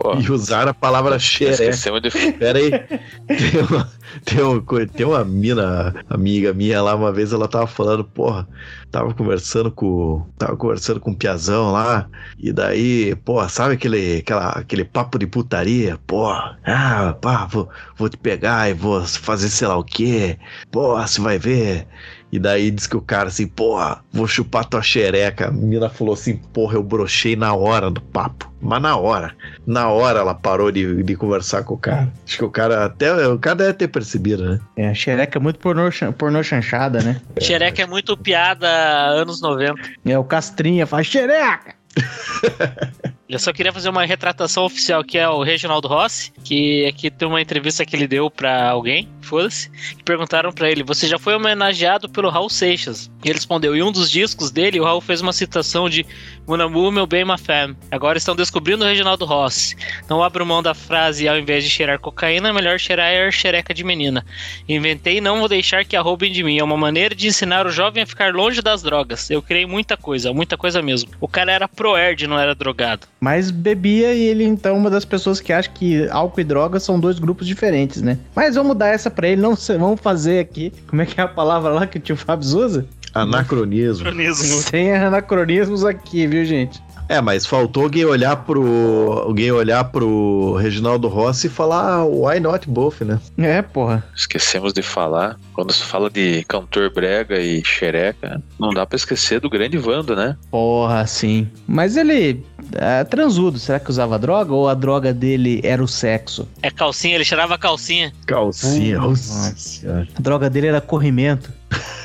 Pô, 0.00 0.14
E 0.16 0.30
usar 0.30 0.66
a 0.68 0.74
palavra 0.74 1.18
xereca. 1.18 1.64
esquecemos 1.64 2.00
de. 2.00 2.10
Pera 2.32 2.58
aí. 2.58 2.70
Tem 2.70 3.60
uma, 3.68 3.92
tem, 4.24 4.42
uma, 4.42 4.86
tem 4.86 5.06
uma 5.06 5.24
mina, 5.24 5.94
amiga 6.08 6.52
minha 6.54 6.82
lá, 6.82 6.94
uma 6.94 7.12
vez 7.12 7.32
ela 7.32 7.46
tava 7.46 7.66
falando, 7.66 8.04
porra, 8.04 8.48
tava 8.90 9.12
conversando 9.12 9.70
com. 9.70 10.26
Tava 10.38 10.56
conversando 10.56 10.98
com 10.98 11.10
um 11.10 11.14
piazão 11.14 11.72
lá. 11.72 12.08
E 12.38 12.52
daí, 12.52 13.14
porra, 13.16 13.48
sabe 13.48 13.74
aquele, 13.74 14.18
aquela, 14.18 14.48
aquele 14.50 14.84
papo 14.84 15.18
de 15.18 15.26
putaria? 15.26 15.98
Porra, 16.06 16.58
ah, 16.64 17.14
pá, 17.20 17.46
vou, 17.46 17.68
vou 17.96 18.08
te 18.08 18.16
pegar 18.16 18.70
e 18.70 18.74
vou 18.74 19.02
fazer 19.06 19.48
sei 19.50 19.68
lá 19.68 19.76
o 19.76 19.84
quê. 19.84 20.38
Porra, 20.70 21.06
você 21.06 21.20
vai 21.20 21.38
ver. 21.38 21.86
E 22.34 22.38
daí 22.40 22.68
diz 22.68 22.88
que 22.88 22.96
o 22.96 23.00
cara 23.00 23.28
assim, 23.28 23.46
porra, 23.46 24.02
vou 24.12 24.26
chupar 24.26 24.64
tua 24.64 24.82
xereca. 24.82 25.46
A 25.46 25.50
mina 25.52 25.88
falou 25.88 26.14
assim, 26.14 26.36
porra, 26.52 26.74
eu 26.74 26.82
brochei 26.82 27.36
na 27.36 27.54
hora 27.54 27.88
do 27.88 28.00
papo. 28.00 28.52
Mas 28.60 28.82
na 28.82 28.96
hora. 28.96 29.36
Na 29.64 29.88
hora 29.88 30.18
ela 30.18 30.34
parou 30.34 30.72
de, 30.72 31.04
de 31.04 31.14
conversar 31.14 31.62
com 31.62 31.74
o 31.74 31.78
cara. 31.78 32.12
Acho 32.26 32.38
que 32.38 32.44
o 32.44 32.50
cara 32.50 32.86
até. 32.86 33.28
O 33.28 33.38
cara 33.38 33.54
deve 33.54 33.74
ter 33.74 33.86
percebido, 33.86 34.50
né? 34.50 34.60
É, 34.76 34.88
a 34.88 34.94
xereca 34.94 35.38
é 35.38 35.40
muito 35.40 35.60
pornô, 35.60 35.88
pornô 36.18 36.42
chanchada, 36.42 37.00
né? 37.02 37.20
Xereca 37.40 37.82
é 37.82 37.86
muito 37.86 38.16
piada 38.16 38.66
anos 38.66 39.40
90. 39.40 39.80
É, 40.04 40.18
o 40.18 40.24
Castrinha 40.24 40.88
faz 40.88 41.06
xereca. 41.06 41.76
Eu 43.26 43.38
só 43.38 43.52
queria 43.52 43.72
fazer 43.72 43.88
uma 43.88 44.04
retratação 44.04 44.64
oficial 44.64 45.02
que 45.02 45.16
é 45.16 45.26
o 45.26 45.42
Reginaldo 45.42 45.88
Rossi, 45.88 46.30
que 46.44 46.84
aqui 46.86 47.10
tem 47.10 47.26
uma 47.26 47.40
entrevista 47.40 47.84
que 47.84 47.96
ele 47.96 48.06
deu 48.06 48.30
pra 48.30 48.68
alguém, 48.68 49.08
foda-se, 49.22 49.70
que 49.70 50.04
perguntaram 50.04 50.52
pra 50.52 50.70
ele: 50.70 50.82
"Você 50.82 51.08
já 51.08 51.18
foi 51.18 51.34
homenageado 51.34 52.08
pelo 52.08 52.28
Raul 52.28 52.50
Seixas?" 52.50 53.10
E 53.24 53.28
ele 53.28 53.38
respondeu: 53.38 53.74
"Em 53.74 53.82
um 53.82 53.90
dos 53.90 54.10
discos 54.10 54.50
dele, 54.50 54.78
o 54.78 54.84
Raul 54.84 55.00
fez 55.00 55.22
uma 55.22 55.32
citação 55.32 55.88
de 55.88 56.04
Mon 56.46 56.60
amour, 56.60 56.92
meu 56.92 57.06
bem, 57.06 57.24
ma 57.24 57.38
femme. 57.38 57.74
Agora 57.90 58.18
estão 58.18 58.36
descobrindo 58.36 58.84
o 58.84 58.86
Reginaldo 58.86 59.24
Rossi. 59.24 59.74
Não 60.10 60.22
abro 60.22 60.44
mão 60.44 60.62
da 60.62 60.74
frase 60.74 61.26
ao 61.26 61.38
invés 61.38 61.64
de 61.64 61.70
cheirar 61.70 61.98
cocaína, 61.98 62.50
é 62.50 62.52
melhor 62.52 62.78
cheirar 62.78 63.32
xereca 63.32 63.72
de 63.72 63.82
menina. 63.82 64.26
Inventei 64.68 65.22
não 65.22 65.38
vou 65.38 65.48
deixar 65.48 65.86
que 65.86 65.96
a 65.96 66.02
roubem 66.02 66.30
de 66.30 66.44
mim. 66.44 66.58
É 66.58 66.64
uma 66.64 66.76
maneira 66.76 67.14
de 67.14 67.28
ensinar 67.28 67.66
o 67.66 67.70
jovem 67.70 68.02
a 68.02 68.06
ficar 68.06 68.34
longe 68.34 68.60
das 68.60 68.82
drogas. 68.82 69.30
Eu 69.30 69.40
criei 69.40 69.64
muita 69.64 69.96
coisa, 69.96 70.34
muita 70.34 70.54
coisa 70.58 70.82
mesmo. 70.82 71.10
O 71.18 71.26
cara 71.26 71.50
era 71.50 71.66
pro-erd, 71.66 72.26
não 72.26 72.38
era 72.38 72.54
drogado. 72.54 73.06
Mas 73.20 73.50
bebia 73.50 74.12
e 74.12 74.20
ele, 74.20 74.44
então, 74.44 74.76
uma 74.76 74.90
das 74.90 75.04
pessoas 75.04 75.40
que 75.40 75.52
acha 75.52 75.70
que 75.70 76.06
álcool 76.10 76.40
e 76.40 76.44
droga 76.44 76.78
são 76.78 77.00
dois 77.00 77.18
grupos 77.18 77.46
diferentes, 77.46 78.02
né? 78.02 78.18
Mas 78.34 78.54
vamos 78.54 78.76
dar 78.76 78.88
essa 78.88 79.10
pra 79.10 79.28
ele, 79.28 79.40
não 79.40 79.56
sei, 79.56 79.78
vamos 79.78 80.00
fazer 80.00 80.40
aqui. 80.40 80.72
Como 80.86 81.00
é 81.00 81.06
que 81.06 81.20
é 81.20 81.24
a 81.24 81.28
palavra 81.28 81.70
lá 81.70 81.86
que 81.86 81.96
o 81.96 82.00
tio 82.00 82.16
Fábio 82.16 82.46
usa? 82.46 82.86
Anacronismo. 83.14 84.62
Sem 84.62 84.92
anacronismos 84.92 85.84
aqui, 85.84 86.26
viu, 86.26 86.44
gente? 86.44 86.82
É, 87.08 87.20
mas 87.20 87.46
faltou 87.46 87.84
alguém 87.84 88.04
olhar 88.04 88.36
pro. 88.36 89.12
Alguém 89.24 89.50
olhar 89.52 89.84
pro 89.84 90.54
Reginaldo 90.54 91.08
Rossi 91.08 91.46
e 91.46 91.50
falar 91.50 91.98
ah, 91.98 92.04
why 92.04 92.40
not 92.40 92.68
both, 92.68 93.02
né? 93.02 93.20
É, 93.38 93.62
porra. 93.62 94.04
Esquecemos 94.14 94.72
de 94.72 94.82
falar. 94.82 95.38
Quando 95.52 95.72
se 95.72 95.82
fala 95.82 96.10
de 96.10 96.44
cantor 96.48 96.90
brega 96.92 97.38
e 97.38 97.62
xereca, 97.64 98.42
não 98.58 98.70
dá 98.70 98.86
pra 98.86 98.96
esquecer 98.96 99.40
do 99.40 99.50
grande 99.50 99.76
Vando, 99.76 100.16
né? 100.16 100.36
Porra, 100.50 101.06
sim. 101.06 101.48
Mas 101.66 101.96
ele 101.96 102.44
é 102.74 103.04
transudo. 103.04 103.58
Será 103.58 103.78
que 103.78 103.90
usava 103.90 104.18
droga 104.18 104.52
ou 104.52 104.68
a 104.68 104.74
droga 104.74 105.12
dele 105.12 105.60
era 105.62 105.82
o 105.82 105.88
sexo? 105.88 106.48
É 106.62 106.70
calcinha, 106.70 107.16
ele 107.16 107.24
cheirava 107.24 107.54
a 107.54 107.58
calcinha. 107.58 108.12
Calcinha. 108.26 109.00
Uhum. 109.00 109.10
Nossa 109.10 109.54
senhora. 109.56 110.08
A 110.16 110.20
droga 110.20 110.48
dele 110.48 110.68
era 110.68 110.80
corrimento. 110.80 111.52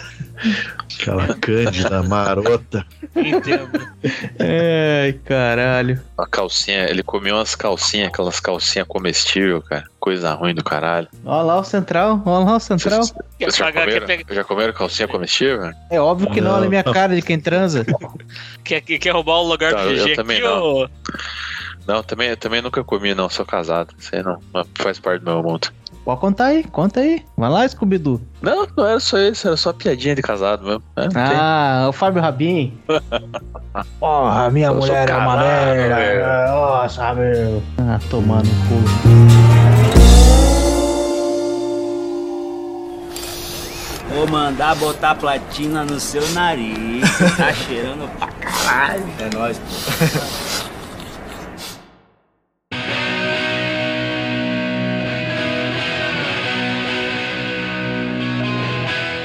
Aquela 1.00 1.34
cândida 1.36 2.02
marota. 2.04 2.86
Entendo. 3.16 3.80
Ai, 4.40 5.14
caralho. 5.26 6.02
A 6.18 6.26
calcinha, 6.26 6.90
ele 6.90 7.04
comia 7.04 7.36
umas 7.36 7.56
calcinhas, 7.56 8.08
aquelas 8.10 8.40
calcinhas 8.40 8.88
comestíveis, 8.88 9.64
cara. 9.68 9.84
Coisa 10.00 10.34
ruim 10.34 10.54
do 10.56 10.64
caralho. 10.64 11.08
Olha 11.26 11.42
lá 11.44 11.60
o 11.60 11.64
central, 11.64 12.22
olha 12.26 12.46
lá 12.46 12.56
o 12.56 12.60
central. 12.60 13.02
Quer 13.38 13.46
Vocês 13.52 13.58
já 13.58 13.72
comeram, 13.72 14.06
pegar- 14.08 14.34
já 14.34 14.44
comeram 14.44 14.74
calcinha 14.74 15.08
comestível? 15.08 15.72
É 15.90 16.00
óbvio 16.00 16.30
que 16.32 16.42
não, 16.42 16.52
Não. 16.52 16.58
olha 16.58 16.68
a 16.68 16.70
minha 16.70 16.84
cara 16.84 17.16
de 17.16 17.22
quem 17.22 17.40
transa. 17.40 17.86
quer, 18.64 18.82
quer 18.82 19.12
roubar 19.12 19.40
o 19.40 19.48
lugar 19.48 19.74
Tá, 19.74 19.84
do 19.84 19.92
eu 19.92 20.06
GG 20.06 20.16
também 20.16 20.38
aqui, 20.38 20.48
não. 20.48 20.62
ou... 20.62 20.90
Não, 21.88 22.04
também, 22.04 22.36
também 22.36 22.62
nunca 22.62 22.84
comi, 22.84 23.16
não. 23.16 23.30
Sou 23.30 23.46
casado. 23.46 23.94
Isso 23.98 24.16
aí 24.16 24.22
não, 24.22 24.40
não 24.54 24.64
faz 24.76 25.00
parte 25.00 25.24
do 25.24 25.32
meu 25.32 25.42
mundo. 25.42 25.70
Pode 26.06 26.22
contar 26.22 26.46
aí, 26.46 26.64
conta 26.64 27.02
aí. 27.02 27.24
Vai 27.38 27.50
lá, 27.50 27.68
Scooby-Doo. 27.68 28.20
Não, 28.42 28.66
não 28.76 28.88
era 28.88 29.00
só 29.00 29.18
isso, 29.20 29.48
era 29.48 29.56
só 29.58 29.72
piadinha 29.72 30.16
de 30.16 30.22
casado 30.24 30.66
mesmo. 30.66 30.84
É, 30.96 31.02
não 31.04 31.10
tem- 31.10 31.22
Ah, 31.24 31.86
o 31.90 31.92
Fábio 31.92 32.22
Rabin. 32.22 32.74
Porra, 34.00 34.50
minha 34.50 34.68
Eu 34.68 34.76
mulher 34.76 35.08
é 35.10 35.16
uma 35.16 35.38
merda. 35.38 36.48
Nossa, 36.52 37.14
meu. 37.14 37.62
Ah, 37.78 38.00
tomando 38.10 38.50
cu. 38.68 39.90
Vou 44.16 44.28
mandar 44.28 44.76
botar 44.76 45.16
platina 45.16 45.84
no 45.84 46.00
seu 46.00 46.28
nariz. 46.30 47.04
Tá 47.38 47.54
cheirando 47.54 48.10
pra 48.18 48.28
caralho. 48.28 49.04
É 49.20 49.36
nóis, 49.36 49.58
pô. 49.60 50.69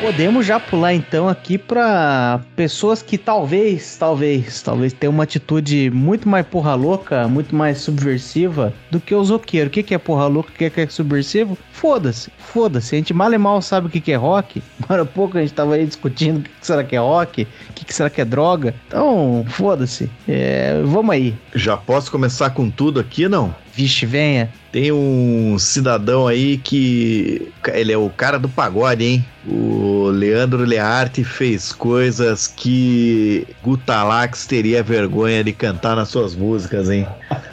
Podemos 0.04 0.44
já 0.44 0.60
pular 0.60 0.92
então 0.92 1.30
aqui 1.30 1.56
pra 1.56 2.38
pessoas 2.54 3.00
que 3.00 3.16
talvez, 3.16 3.96
talvez, 3.96 4.60
talvez 4.60 4.92
tenham 4.92 5.14
uma 5.14 5.24
atitude 5.24 5.90
muito 5.90 6.28
mais 6.28 6.46
porra 6.46 6.74
louca, 6.74 7.26
muito 7.26 7.56
mais 7.56 7.78
subversiva 7.78 8.74
do 8.90 9.00
que 9.00 9.14
os 9.14 9.30
roqueiros. 9.30 9.68
O 9.68 9.82
que, 9.82 9.94
é 9.94 9.96
porra 9.96 10.26
louca, 10.26 10.50
o 10.50 10.52
que, 10.52 10.78
é 10.78 10.86
subversivo? 10.88 11.56
Foda-se, 11.72 12.30
foda-se. 12.36 12.94
A 12.94 12.98
gente 12.98 13.14
mal 13.14 13.32
e 13.32 13.38
mal 13.38 13.62
sabe 13.62 13.86
o 13.86 13.90
que, 13.90 14.12
é 14.12 14.14
rock. 14.14 14.62
Agora 14.84 15.04
há 15.04 15.06
pouco 15.06 15.38
a 15.38 15.40
gente 15.40 15.54
tava 15.54 15.74
aí 15.74 15.86
discutindo 15.86 16.40
o 16.40 16.42
que, 16.42 16.50
que 16.50 16.66
será 16.66 16.84
que 16.84 16.94
é 16.94 16.98
rock, 16.98 17.48
o 17.70 17.72
que, 17.72 17.86
que 17.86 17.94
será 17.94 18.10
que 18.10 18.20
é 18.20 18.26
droga. 18.26 18.74
Então, 18.86 19.42
foda-se. 19.48 20.10
É, 20.28 20.82
vamos 20.84 21.14
aí. 21.14 21.34
Já 21.54 21.78
posso 21.78 22.10
começar 22.10 22.50
com 22.50 22.68
tudo 22.68 23.00
aqui, 23.00 23.26
não? 23.26 23.54
Vixe, 23.76 24.06
venha. 24.06 24.48
Tem 24.70 24.92
um 24.92 25.56
cidadão 25.58 26.28
aí 26.28 26.58
que. 26.58 27.52
Ele 27.72 27.92
é 27.92 27.98
o 27.98 28.08
cara 28.08 28.38
do 28.38 28.48
pagode, 28.48 29.04
hein? 29.04 29.24
O 29.46 30.10
Leandro 30.10 30.64
Learte 30.64 31.24
fez 31.24 31.72
coisas 31.72 32.46
que 32.46 33.46
Gutalax 33.64 34.46
teria 34.46 34.82
vergonha 34.82 35.42
de 35.42 35.52
cantar 35.52 35.96
nas 35.96 36.08
suas 36.08 36.36
músicas, 36.36 36.88
hein? 36.88 37.06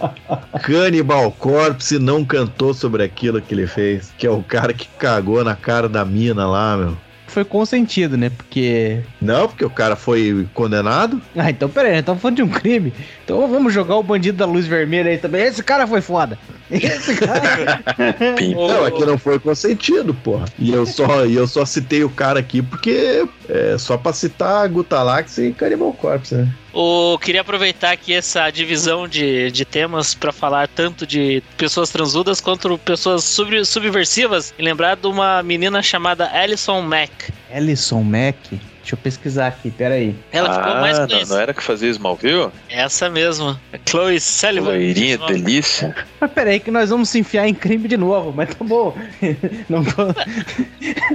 Cannibal 0.61 1.32
Corpse 1.32 1.97
não 1.97 2.24
cantou 2.24 2.74
sobre 2.74 3.03
aquilo 3.03 3.41
que 3.41 3.55
ele 3.55 3.65
fez. 3.65 4.13
Que 4.15 4.28
é 4.28 4.32
o 4.32 4.43
cara 4.43 4.74
que 4.74 4.88
cagou 4.99 5.43
na 5.43 5.55
cara 5.55 5.89
da 5.89 6.05
mina 6.05 6.47
lá, 6.47 6.78
meu. 6.78 6.97
Foi 7.32 7.46
consentido, 7.46 8.18
né? 8.18 8.30
Porque. 8.30 9.00
Não, 9.22 9.48
porque 9.48 9.64
o 9.64 9.70
cara 9.70 9.96
foi 9.96 10.48
condenado. 10.54 11.22
Ah, 11.36 11.50
então 11.50 11.70
peraí, 11.70 11.92
nós 11.92 12.00
estamos 12.02 12.22
falando 12.22 12.36
de 12.36 12.44
um 12.44 12.50
crime. 12.50 12.94
Então 13.24 13.48
vamos 13.48 13.74
jogar 13.74 13.96
o 13.96 14.04
bandido 14.04 14.38
da 14.38 14.46
luz 14.46 14.68
vermelha 14.68 15.10
aí 15.10 15.18
também. 15.18 15.44
Esse 15.44 15.64
cara 15.64 15.88
foi 15.88 16.02
foda. 16.02 16.38
Esse 16.70 17.16
cara. 17.16 17.82
Não, 18.56 18.86
é 18.86 18.92
que 18.92 19.06
não 19.06 19.18
foi 19.18 19.40
consentido, 19.40 20.14
porra. 20.14 20.46
E 20.58 20.72
eu 20.72 20.86
só, 20.86 21.26
e 21.26 21.36
eu 21.36 21.48
só 21.48 21.66
citei 21.66 22.04
o 22.04 22.10
cara 22.10 22.40
aqui 22.40 22.62
porque 22.62 23.26
é 23.50 23.78
só 23.78 23.98
pra 23.98 24.14
citar 24.14 24.68
Gutalax 24.70 25.38
e 25.38 25.52
Cannibal 25.52 25.94
Corpse, 25.94 26.36
né? 26.36 26.54
O, 26.74 27.17
queria 27.19 27.41
aproveitar 27.41 27.91
aqui 27.91 28.13
essa 28.13 28.49
divisão 28.49 29.07
de, 29.07 29.51
de 29.51 29.65
temas 29.65 30.13
para 30.13 30.32
falar 30.32 30.69
tanto 30.69 31.05
de 31.05 31.43
pessoas 31.57 31.89
transudas 31.89 32.39
quanto 32.39 32.78
pessoas 32.78 33.26
sub, 33.26 33.65
subversivas 33.65 34.53
e 34.57 34.61
lembrar 34.61 34.95
de 34.95 35.05
uma 35.07 35.43
menina 35.43 35.84
chamada 35.84 36.32
Alison 36.32 36.82
Mack. 36.82 37.34
Ellison 37.49 38.01
Mack. 38.03 38.70
Deixa 38.82 38.96
eu 38.96 38.98
pesquisar 38.98 39.48
aqui, 39.48 39.70
peraí. 39.70 40.16
Ela 40.32 40.54
ficou 40.56 40.74
mais 40.82 40.98
ah, 41.00 41.08
não, 41.08 41.22
não 41.26 41.40
era 41.40 41.54
que 41.54 41.62
fazia 41.62 41.88
Smallville? 41.90 42.50
Essa 42.68 43.10
mesma. 43.12 43.62
Chloe 43.88 44.20
Sullivan. 44.20 44.70
Loirinha, 44.72 45.18
delícia. 45.20 45.96
Mas 46.20 46.32
peraí 46.32 46.60
que 46.60 46.72
nós 46.72 46.90
vamos 46.90 47.10
se 47.10 47.20
enfiar 47.20 47.48
em 47.48 47.54
crime 47.54 47.88
de 47.88 47.96
novo, 47.96 48.34
mas 48.36 48.50
tá 48.50 48.64
bom. 48.66 48.96
Não 49.70 49.84
tô... 49.84 50.08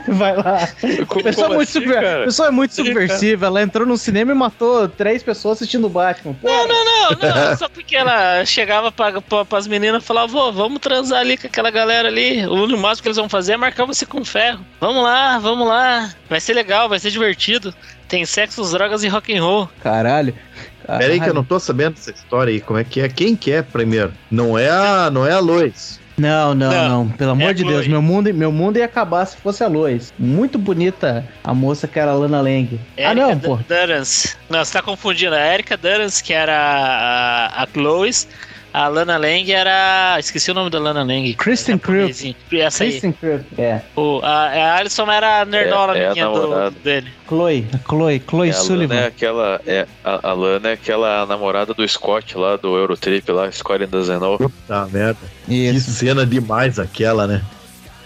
Vai 0.15 0.37
lá. 0.37 0.69
Como- 1.09 1.21
A 1.21 1.25
pessoa, 1.25 1.45
é 1.47 1.49
como 1.49 1.55
muito 1.57 1.69
assim, 1.79 1.91
a 1.93 2.25
pessoa 2.25 2.49
é 2.49 2.51
muito 2.51 2.75
subversiva. 2.75 3.47
Ela 3.47 3.63
entrou 3.63 3.87
no 3.87 3.97
cinema 3.99 4.33
e 4.33 4.35
matou 4.35 4.89
três 4.89 5.23
pessoas 5.23 5.59
assistindo 5.59 5.87
o 5.87 5.91
Batman. 5.91 6.35
Pô, 6.35 6.49
Não, 6.49 6.69
não, 6.69 6.85
não, 6.85 7.11
não. 7.51 7.57
Só 7.57 7.69
porque 7.69 7.97
ela 7.97 8.45
chegava 8.45 8.93
pra, 8.93 9.21
pra, 9.21 9.45
pras 9.45 9.67
meninas 9.67 10.03
e 10.03 10.07
falava, 10.07 10.27
vô, 10.29 10.53
vamos 10.53 10.79
transar 10.81 11.21
ali 11.21 11.37
com 11.37 11.47
aquela 11.47 11.71
galera 11.71 12.09
ali. 12.09 12.47
O 12.47 12.55
único 12.55 12.79
máximo 12.81 13.03
que 13.03 13.09
eles 13.09 13.17
vão 13.17 13.29
fazer 13.29 13.55
é 13.55 13.57
marcar 13.57 13.85
você 13.87 14.07
com 14.07 14.25
ferro. 14.25 14.65
Vamos 14.81 15.03
lá, 15.03 15.39
vamos 15.39 15.67
lá. 15.67 16.15
Vai 16.29 16.41
ser 16.41 16.55
legal, 16.55 16.89
vai 16.89 16.99
ser 16.99 17.11
divertido. 17.11 17.56
Tem 18.09 18.25
sexo, 18.25 18.63
drogas 18.71 19.03
e 19.03 19.09
rock 19.09 19.37
and 19.37 19.43
roll. 19.43 19.69
Caralho. 19.83 20.35
Pera 20.87 21.13
aí 21.13 21.21
que 21.21 21.29
eu 21.29 21.35
não 21.35 21.45
tô 21.45 21.59
sabendo 21.59 21.95
dessa 21.95 22.13
história 22.13 22.53
aí, 22.53 22.61
como 22.61 22.79
é 22.79 22.85
que 22.85 23.01
é? 23.01 23.09
Quem 23.09 23.35
que 23.35 23.51
é 23.51 23.63
primeiro? 23.63 24.13
Não 24.31 24.57
é 24.57 24.71
a, 24.71 25.11
não 25.11 25.27
é 25.27 25.33
a 25.33 25.41
Lois. 25.41 26.01
Não, 26.17 26.55
não, 26.55 26.71
não, 26.71 26.89
Não, 26.89 27.09
Pelo 27.11 27.33
amor 27.33 27.51
é 27.51 27.53
de. 27.53 27.63
Deus, 27.63 27.87
meu 27.87 28.01
mundo, 28.01 28.33
meu 28.33 28.51
mundo 28.51 28.79
ia 28.79 28.87
acabar 28.87 29.27
se 29.27 29.37
fosse 29.37 29.63
a 29.63 29.69
Lois. 29.69 30.15
Muito 30.19 30.59
bonita 30.59 31.27
a 31.45 31.53
moça 31.53 31.87
que 31.87 31.99
era 31.99 32.13
a 32.13 32.15
Lana 32.15 32.41
Lang. 32.41 32.81
ah, 33.05 33.15
não, 33.15 33.31
Erika 33.31 33.47
pô. 33.49 33.57
Durance. 33.69 34.35
Não, 34.49 34.65
você 34.65 34.73
tá 34.73 34.83
confundindo. 34.83 35.35
A 35.35 35.53
Erika 35.53 35.77
Durance, 35.77 36.23
que 36.23 36.33
era 36.33 36.57
a, 36.57 37.63
a 37.63 37.67
Chloe. 37.67 38.11
A 38.79 38.89
Lana 38.89 39.17
Lang 39.17 39.51
era. 39.51 40.17
Esqueci 40.19 40.51
o 40.51 40.55
nome 40.55 40.69
da 40.69 40.79
Lana 40.79 41.03
Lang. 41.03 41.33
Kristen. 41.33 41.81
Essa 42.53 42.85
aí. 42.85 42.91
Kristen 42.91 43.13
Krug. 43.13 43.43
É. 43.57 43.81
O, 43.97 44.21
a, 44.23 44.49
a 44.49 44.77
Alison 44.77 45.11
era 45.11 45.41
a 45.41 45.45
nerdola 45.47 45.97
É- 45.97 46.03
é 46.03 46.09
a 46.09 46.13
do, 46.13 46.19
namorada. 46.43 46.77
dele. 46.85 47.11
Chloe, 47.27 47.67
a 47.73 47.79
Chloe, 47.89 48.23
Chloe 48.29 48.49
É, 48.49 48.53
a 48.53 48.55
Lana 48.55 48.65
Sullivan. 48.67 48.95
é 48.97 49.07
aquela. 49.07 49.61
É, 49.67 49.87
a, 50.05 50.29
a 50.29 50.33
Lana 50.35 50.69
é 50.69 50.73
aquela 50.75 51.25
namorada 51.25 51.73
do 51.73 51.89
Scott 51.89 52.37
lá 52.37 52.57
do 52.57 52.77
Eurotrip 52.77 53.33
lá, 53.33 53.51
Scott 53.51 53.83
and 53.83 53.89
the. 53.89 54.51
Tá 54.69 54.87
merda. 54.93 55.21
Que 55.47 55.55
Isso. 55.55 55.91
cena 55.93 56.27
demais 56.27 56.79
aquela, 56.79 57.27
né? 57.27 57.43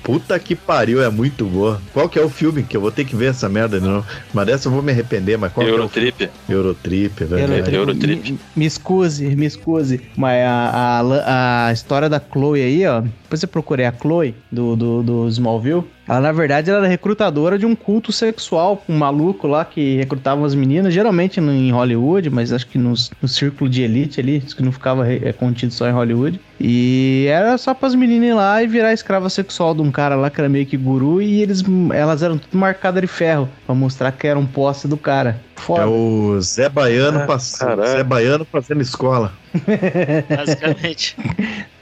Puta 0.03 0.38
que 0.38 0.55
pariu, 0.57 1.03
é 1.03 1.11
muito 1.11 1.44
boa. 1.44 1.80
Qual 1.92 2.09
que 2.09 2.18
é 2.18 2.22
o 2.22 2.28
filme? 2.28 2.62
Que 2.62 2.76
eu 2.76 2.80
vou 2.80 2.90
ter 2.90 3.05
que 3.05 3.14
ver 3.14 3.26
essa 3.26 3.48
merda 3.48 3.80
de 3.80 3.86
novo. 3.86 4.07
Mas 4.32 4.46
dessa 4.46 4.68
eu 4.68 4.72
vou 4.72 4.82
me 4.82 4.92
arrepender, 4.92 5.36
mas 5.36 5.53
qual 5.53 5.66
é 5.66 5.70
o 5.70 5.74
Eurotrip. 5.74 6.28
Eurotrip, 6.48 7.22
é 7.22 7.26
verdade. 7.26 7.74
Eurotrip. 7.74 8.32
Me, 8.32 8.38
me 8.57 8.66
excuse, 8.66 9.24
me 9.36 9.46
excuse. 9.46 10.01
Mas 10.16 10.44
a, 10.44 11.03
a, 11.03 11.66
a 11.66 11.72
história 11.72 12.09
da 12.09 12.20
Chloe 12.20 12.62
aí, 12.62 12.86
ó. 12.86 13.01
Depois 13.01 13.40
você 13.40 13.46
procurei 13.46 13.86
a 13.86 13.92
Chloe 13.92 14.34
do, 14.51 14.74
do, 14.74 15.03
do 15.03 15.28
Smallville. 15.28 15.84
Ela, 16.11 16.21
na 16.23 16.33
verdade, 16.33 16.69
ela 16.69 16.81
era 16.81 16.89
recrutadora 16.89 17.57
de 17.57 17.65
um 17.65 17.77
culto 17.77 18.11
sexual, 18.11 18.83
um 18.89 18.99
maluco 18.99 19.47
lá 19.47 19.65
que 19.65 19.95
recrutava 19.99 20.45
as 20.45 20.57
meninas, 20.57 20.93
geralmente 20.93 21.41
no- 21.41 21.53
em 21.53 21.71
Hollywood, 21.71 22.28
mas 22.31 22.53
acho 22.53 22.66
que 22.66 22.77
nos- 22.78 23.12
no 23.23 23.28
círculo 23.28 23.70
de 23.70 23.82
elite 23.82 24.19
ali, 24.19 24.41
que 24.41 24.61
não 24.61 24.73
ficava 24.73 25.09
é, 25.09 25.32
contido 25.32 25.73
só 25.73 25.89
em 25.89 25.93
Hollywood. 25.93 26.41
E 26.59 27.27
era 27.31 27.57
só 27.57 27.73
para 27.73 27.87
as 27.87 27.95
meninas 27.95 28.28
ir 28.28 28.32
lá 28.35 28.61
e 28.61 28.66
virar 28.66 28.93
escrava 28.93 29.31
sexual 29.31 29.73
de 29.73 29.82
um 29.82 29.91
cara 29.93 30.16
lá 30.16 30.28
que 30.31 30.41
era 30.41 30.49
meio 30.49 30.66
que 30.66 30.77
guru, 30.77 31.23
e 31.23 31.43
eles, 31.43 31.62
elas 31.95 32.24
eram 32.24 32.37
tudo 32.39 32.59
marcadas 32.59 33.01
de 33.01 33.07
ferro, 33.07 33.49
pra 33.65 33.73
mostrar 33.74 34.11
que 34.11 34.27
eram 34.27 34.45
posse 34.45 34.89
do 34.89 34.97
cara. 34.97 35.41
É 35.57 35.61
Foda. 35.61 35.87
o 35.89 36.41
Zé 36.41 36.69
Baiano, 36.69 37.20
Ah, 37.20 37.39
caralho. 37.57 37.89
Zé 37.93 38.03
Baiano 38.03 38.45
fazendo 38.51 38.81
escola. 38.81 39.32
Basicamente. 40.28 41.16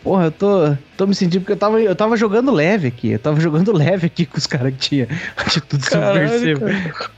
Porra, 0.08 0.24
eu 0.24 0.30
tô, 0.30 0.74
tô 0.96 1.06
me 1.06 1.14
sentindo 1.14 1.42
porque 1.42 1.52
eu 1.52 1.56
tava, 1.58 1.78
eu 1.82 1.94
tava 1.94 2.16
jogando 2.16 2.50
leve 2.50 2.88
aqui. 2.88 3.10
Eu 3.10 3.18
tava 3.18 3.38
jogando 3.38 3.70
leve 3.76 4.06
aqui 4.06 4.24
com 4.24 4.38
os 4.38 4.46
caras 4.46 4.72
que 4.72 4.78
tinha 4.78 5.08
atitude 5.36 5.84
subversiva. 5.84 6.66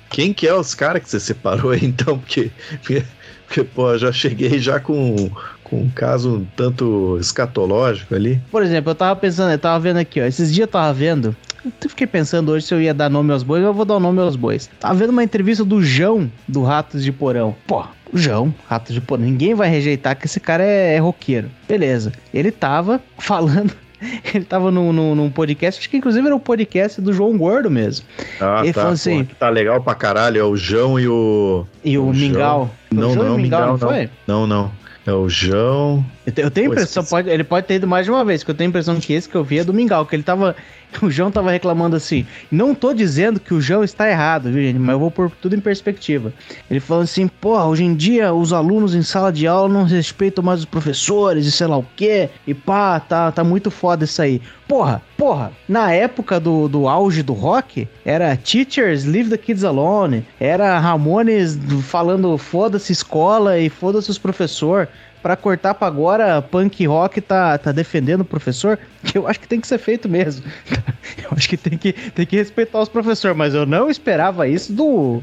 Quem 0.09 0.35
que 0.35 0.49
é 0.49 0.53
os 0.53 0.75
caras 0.75 1.01
que 1.01 1.09
você 1.09 1.21
separou 1.21 1.71
aí, 1.71 1.85
então? 1.85 2.19
Porque, 2.19 2.51
porque, 2.81 3.05
porque, 3.47 3.63
pô, 3.63 3.97
já 3.97 4.11
cheguei 4.11 4.59
já 4.59 4.81
com, 4.81 5.31
com 5.71 5.83
um 5.83 5.89
caso 5.89 6.37
um 6.39 6.45
tanto 6.57 7.17
escatológico 7.21 8.15
ali. 8.15 8.41
Por 8.51 8.63
exemplo, 8.63 8.91
eu 8.91 8.95
tava 8.95 9.15
pensando, 9.19 9.53
eu 9.53 9.59
tava 9.59 9.79
vendo 9.79 9.99
aqui, 9.99 10.21
ó. 10.21 10.25
Esses 10.25 10.53
dias 10.53 10.67
eu 10.67 10.73
tava 10.73 10.93
vendo. 10.93 11.35
Eu 11.65 11.91
fiquei 11.91 12.07
pensando 12.07 12.51
hoje 12.53 12.67
se 12.67 12.75
eu 12.75 12.81
ia 12.81 12.93
dar 12.95 13.09
nome 13.11 13.33
aos 13.33 13.43
bois, 13.43 13.61
mas 13.63 13.69
eu 13.69 13.75
vou 13.75 13.85
dar 13.85 13.97
o 13.97 14.01
nome 14.01 14.21
aos 14.21 14.35
bois. 14.37 14.69
Tava 14.81 14.95
vendo 14.95 15.11
uma 15.11 15.23
entrevista 15.23 15.65
do 15.65 15.83
João, 15.83 16.31
do 16.49 16.63
Ratos 16.63 17.05
de 17.05 17.13
Porão. 17.13 17.55
Pô, 17.67 17.85
o 18.13 18.17
João, 18.19 18.53
Ratos 18.69 18.95
de 18.95 19.01
Porão. 19.01 19.25
Ninguém 19.25 19.55
vai 19.55 19.69
rejeitar 19.69 20.17
que 20.17 20.27
esse 20.27 20.41
cara 20.41 20.65
é, 20.65 20.95
é 20.95 20.99
roqueiro. 20.99 21.51
Beleza. 21.69 22.13
Ele 22.33 22.51
tava 22.51 23.01
falando. 23.19 23.73
Ele 24.35 24.45
tava 24.47 24.71
num, 24.71 24.95
num, 24.95 25.15
num 25.15 25.29
podcast, 25.31 25.79
acho 25.79 25.91
que 25.91 25.99
inclusive 25.99 26.27
era 26.27 26.35
o 26.35 26.41
podcast 26.41 26.99
do 27.03 27.13
João 27.13 27.37
Gordo 27.37 27.71
mesmo. 27.71 28.07
Ah, 28.41 28.61
Ele 28.65 28.73
tá. 28.73 28.81
falou 28.81 28.95
assim- 28.95 29.25
que 29.27 29.35
tá 29.35 29.51
legal 29.51 29.83
pra 29.83 29.95
caralho. 29.95 30.41
É 30.41 30.45
o 30.45 30.57
João 30.57 30.99
e 30.99 31.07
o. 31.07 31.67
E 31.85 31.99
o, 31.99 32.07
O? 32.09 32.15
Mingau. 32.15 32.71
Não, 32.91 33.15
não, 33.15 33.27
e 33.27 33.29
o 33.29 33.37
Mingau, 33.37 33.39
Mingau, 33.39 33.69
não 33.69 33.79
foi? 33.79 34.09
Não, 34.27 34.47
não. 34.47 34.73
É 35.07 35.13
o 35.13 35.29
João. 35.29 36.05
Eu 36.31 36.33
te- 36.35 36.41
Eu 36.43 36.51
tenho 36.51 36.71
a 36.71 36.73
impressão, 36.75 37.05
pode, 37.05 37.29
ele 37.29 37.45
pode 37.45 37.67
ter 37.67 37.75
ido 37.75 37.87
mais 37.87 38.05
de 38.07 38.11
uma 38.11 38.25
vez, 38.25 38.43
que 38.45 38.51
eu 38.51 38.55
tenho 38.55 38.69
a 38.69 38.71
impressão 38.71 38.99
que 39.01 39.13
esse 39.13 39.29
que 39.29 39.35
eu 39.37 39.45
vi 39.45 39.59
é 39.59 39.65
do 39.65 39.75
Mingau, 39.75 40.07
que 40.07 40.15
ele 40.17 40.23
tava. 40.23 40.55
O 41.03 41.09
João 41.09 41.31
tava 41.31 41.53
reclamando 41.53 41.95
assim. 41.95 42.27
Não 42.51 42.75
tô 42.75 42.93
dizendo 42.93 43.39
que 43.39 43.55
o 43.55 43.61
João 43.61 43.85
está 43.85 44.11
errado, 44.11 44.51
viu, 44.51 44.61
gente? 44.61 44.77
Mas 44.77 44.93
eu 44.95 44.99
vou 44.99 45.09
pôr 45.09 45.31
tudo 45.41 45.55
em 45.55 45.61
perspectiva. 45.61 46.33
Ele 46.69 46.81
falou 46.81 47.05
assim: 47.05 47.29
porra, 47.29 47.65
hoje 47.67 47.85
em 47.85 47.95
dia 47.95 48.35
os 48.35 48.53
alunos 48.53 48.93
em 48.93 49.03
sala 49.03 49.33
de 49.33 49.47
aula 49.47 49.73
não 49.73 49.85
respeitam 49.85 50.43
mais 50.43 50.59
os 50.59 50.65
professores 50.67 51.47
e 51.47 51.53
sei 51.53 51.69
lá 51.69 51.77
o 51.79 51.87
quê. 51.95 52.29
E 52.45 52.53
pá, 52.53 52.99
tá, 52.99 53.31
tá 53.31 53.45
muito 53.45 53.71
foda 53.71 54.03
isso 54.03 54.21
aí. 54.21 54.43
Porra, 54.67 55.01
porra, 55.17 55.53
na 55.69 55.93
época 55.93 56.41
do, 56.41 56.67
do 56.67 56.89
auge 56.89 57.23
do 57.23 57.35
rock, 57.35 57.87
era 58.05 58.37
Teachers 58.37 59.05
Leave 59.05 59.31
the 59.31 59.37
Kids 59.39 59.63
Alone, 59.63 60.27
era 60.41 60.77
Ramones 60.81 61.57
falando 61.85 62.37
foda-se 62.37 62.93
escola 62.93 63.61
e 63.61 63.69
foda-se 63.69 64.11
os 64.11 64.19
professor. 64.19 64.89
Pra 65.23 65.37
cortar 65.37 65.75
pra 65.75 65.87
agora, 65.87 66.41
punk 66.41 66.87
rock 66.87 67.21
tá, 67.21 67.59
tá 67.59 67.73
defendendo 67.73 68.23
o 68.23 68.25
professor, 68.25 68.79
que 69.05 69.19
eu 69.19 69.29
acho 69.29 69.39
que 69.41 69.49
tem 69.49 69.61
que 69.61 69.67
ser 69.67 69.79
feito 69.79 70.09
mesmo. 70.09 70.45
Eu 71.25 71.31
acho 71.37 71.49
que 71.49 71.57
tem 71.57 71.77
que, 71.77 71.93
tem 71.93 72.25
que 72.27 72.37
respeitar 72.37 72.81
os 72.81 72.89
professores, 72.89 73.37
mas 73.37 73.53
eu 73.55 73.67
não 73.67 73.91
esperava 73.91 74.47
isso 74.47 74.73
do 74.73 75.21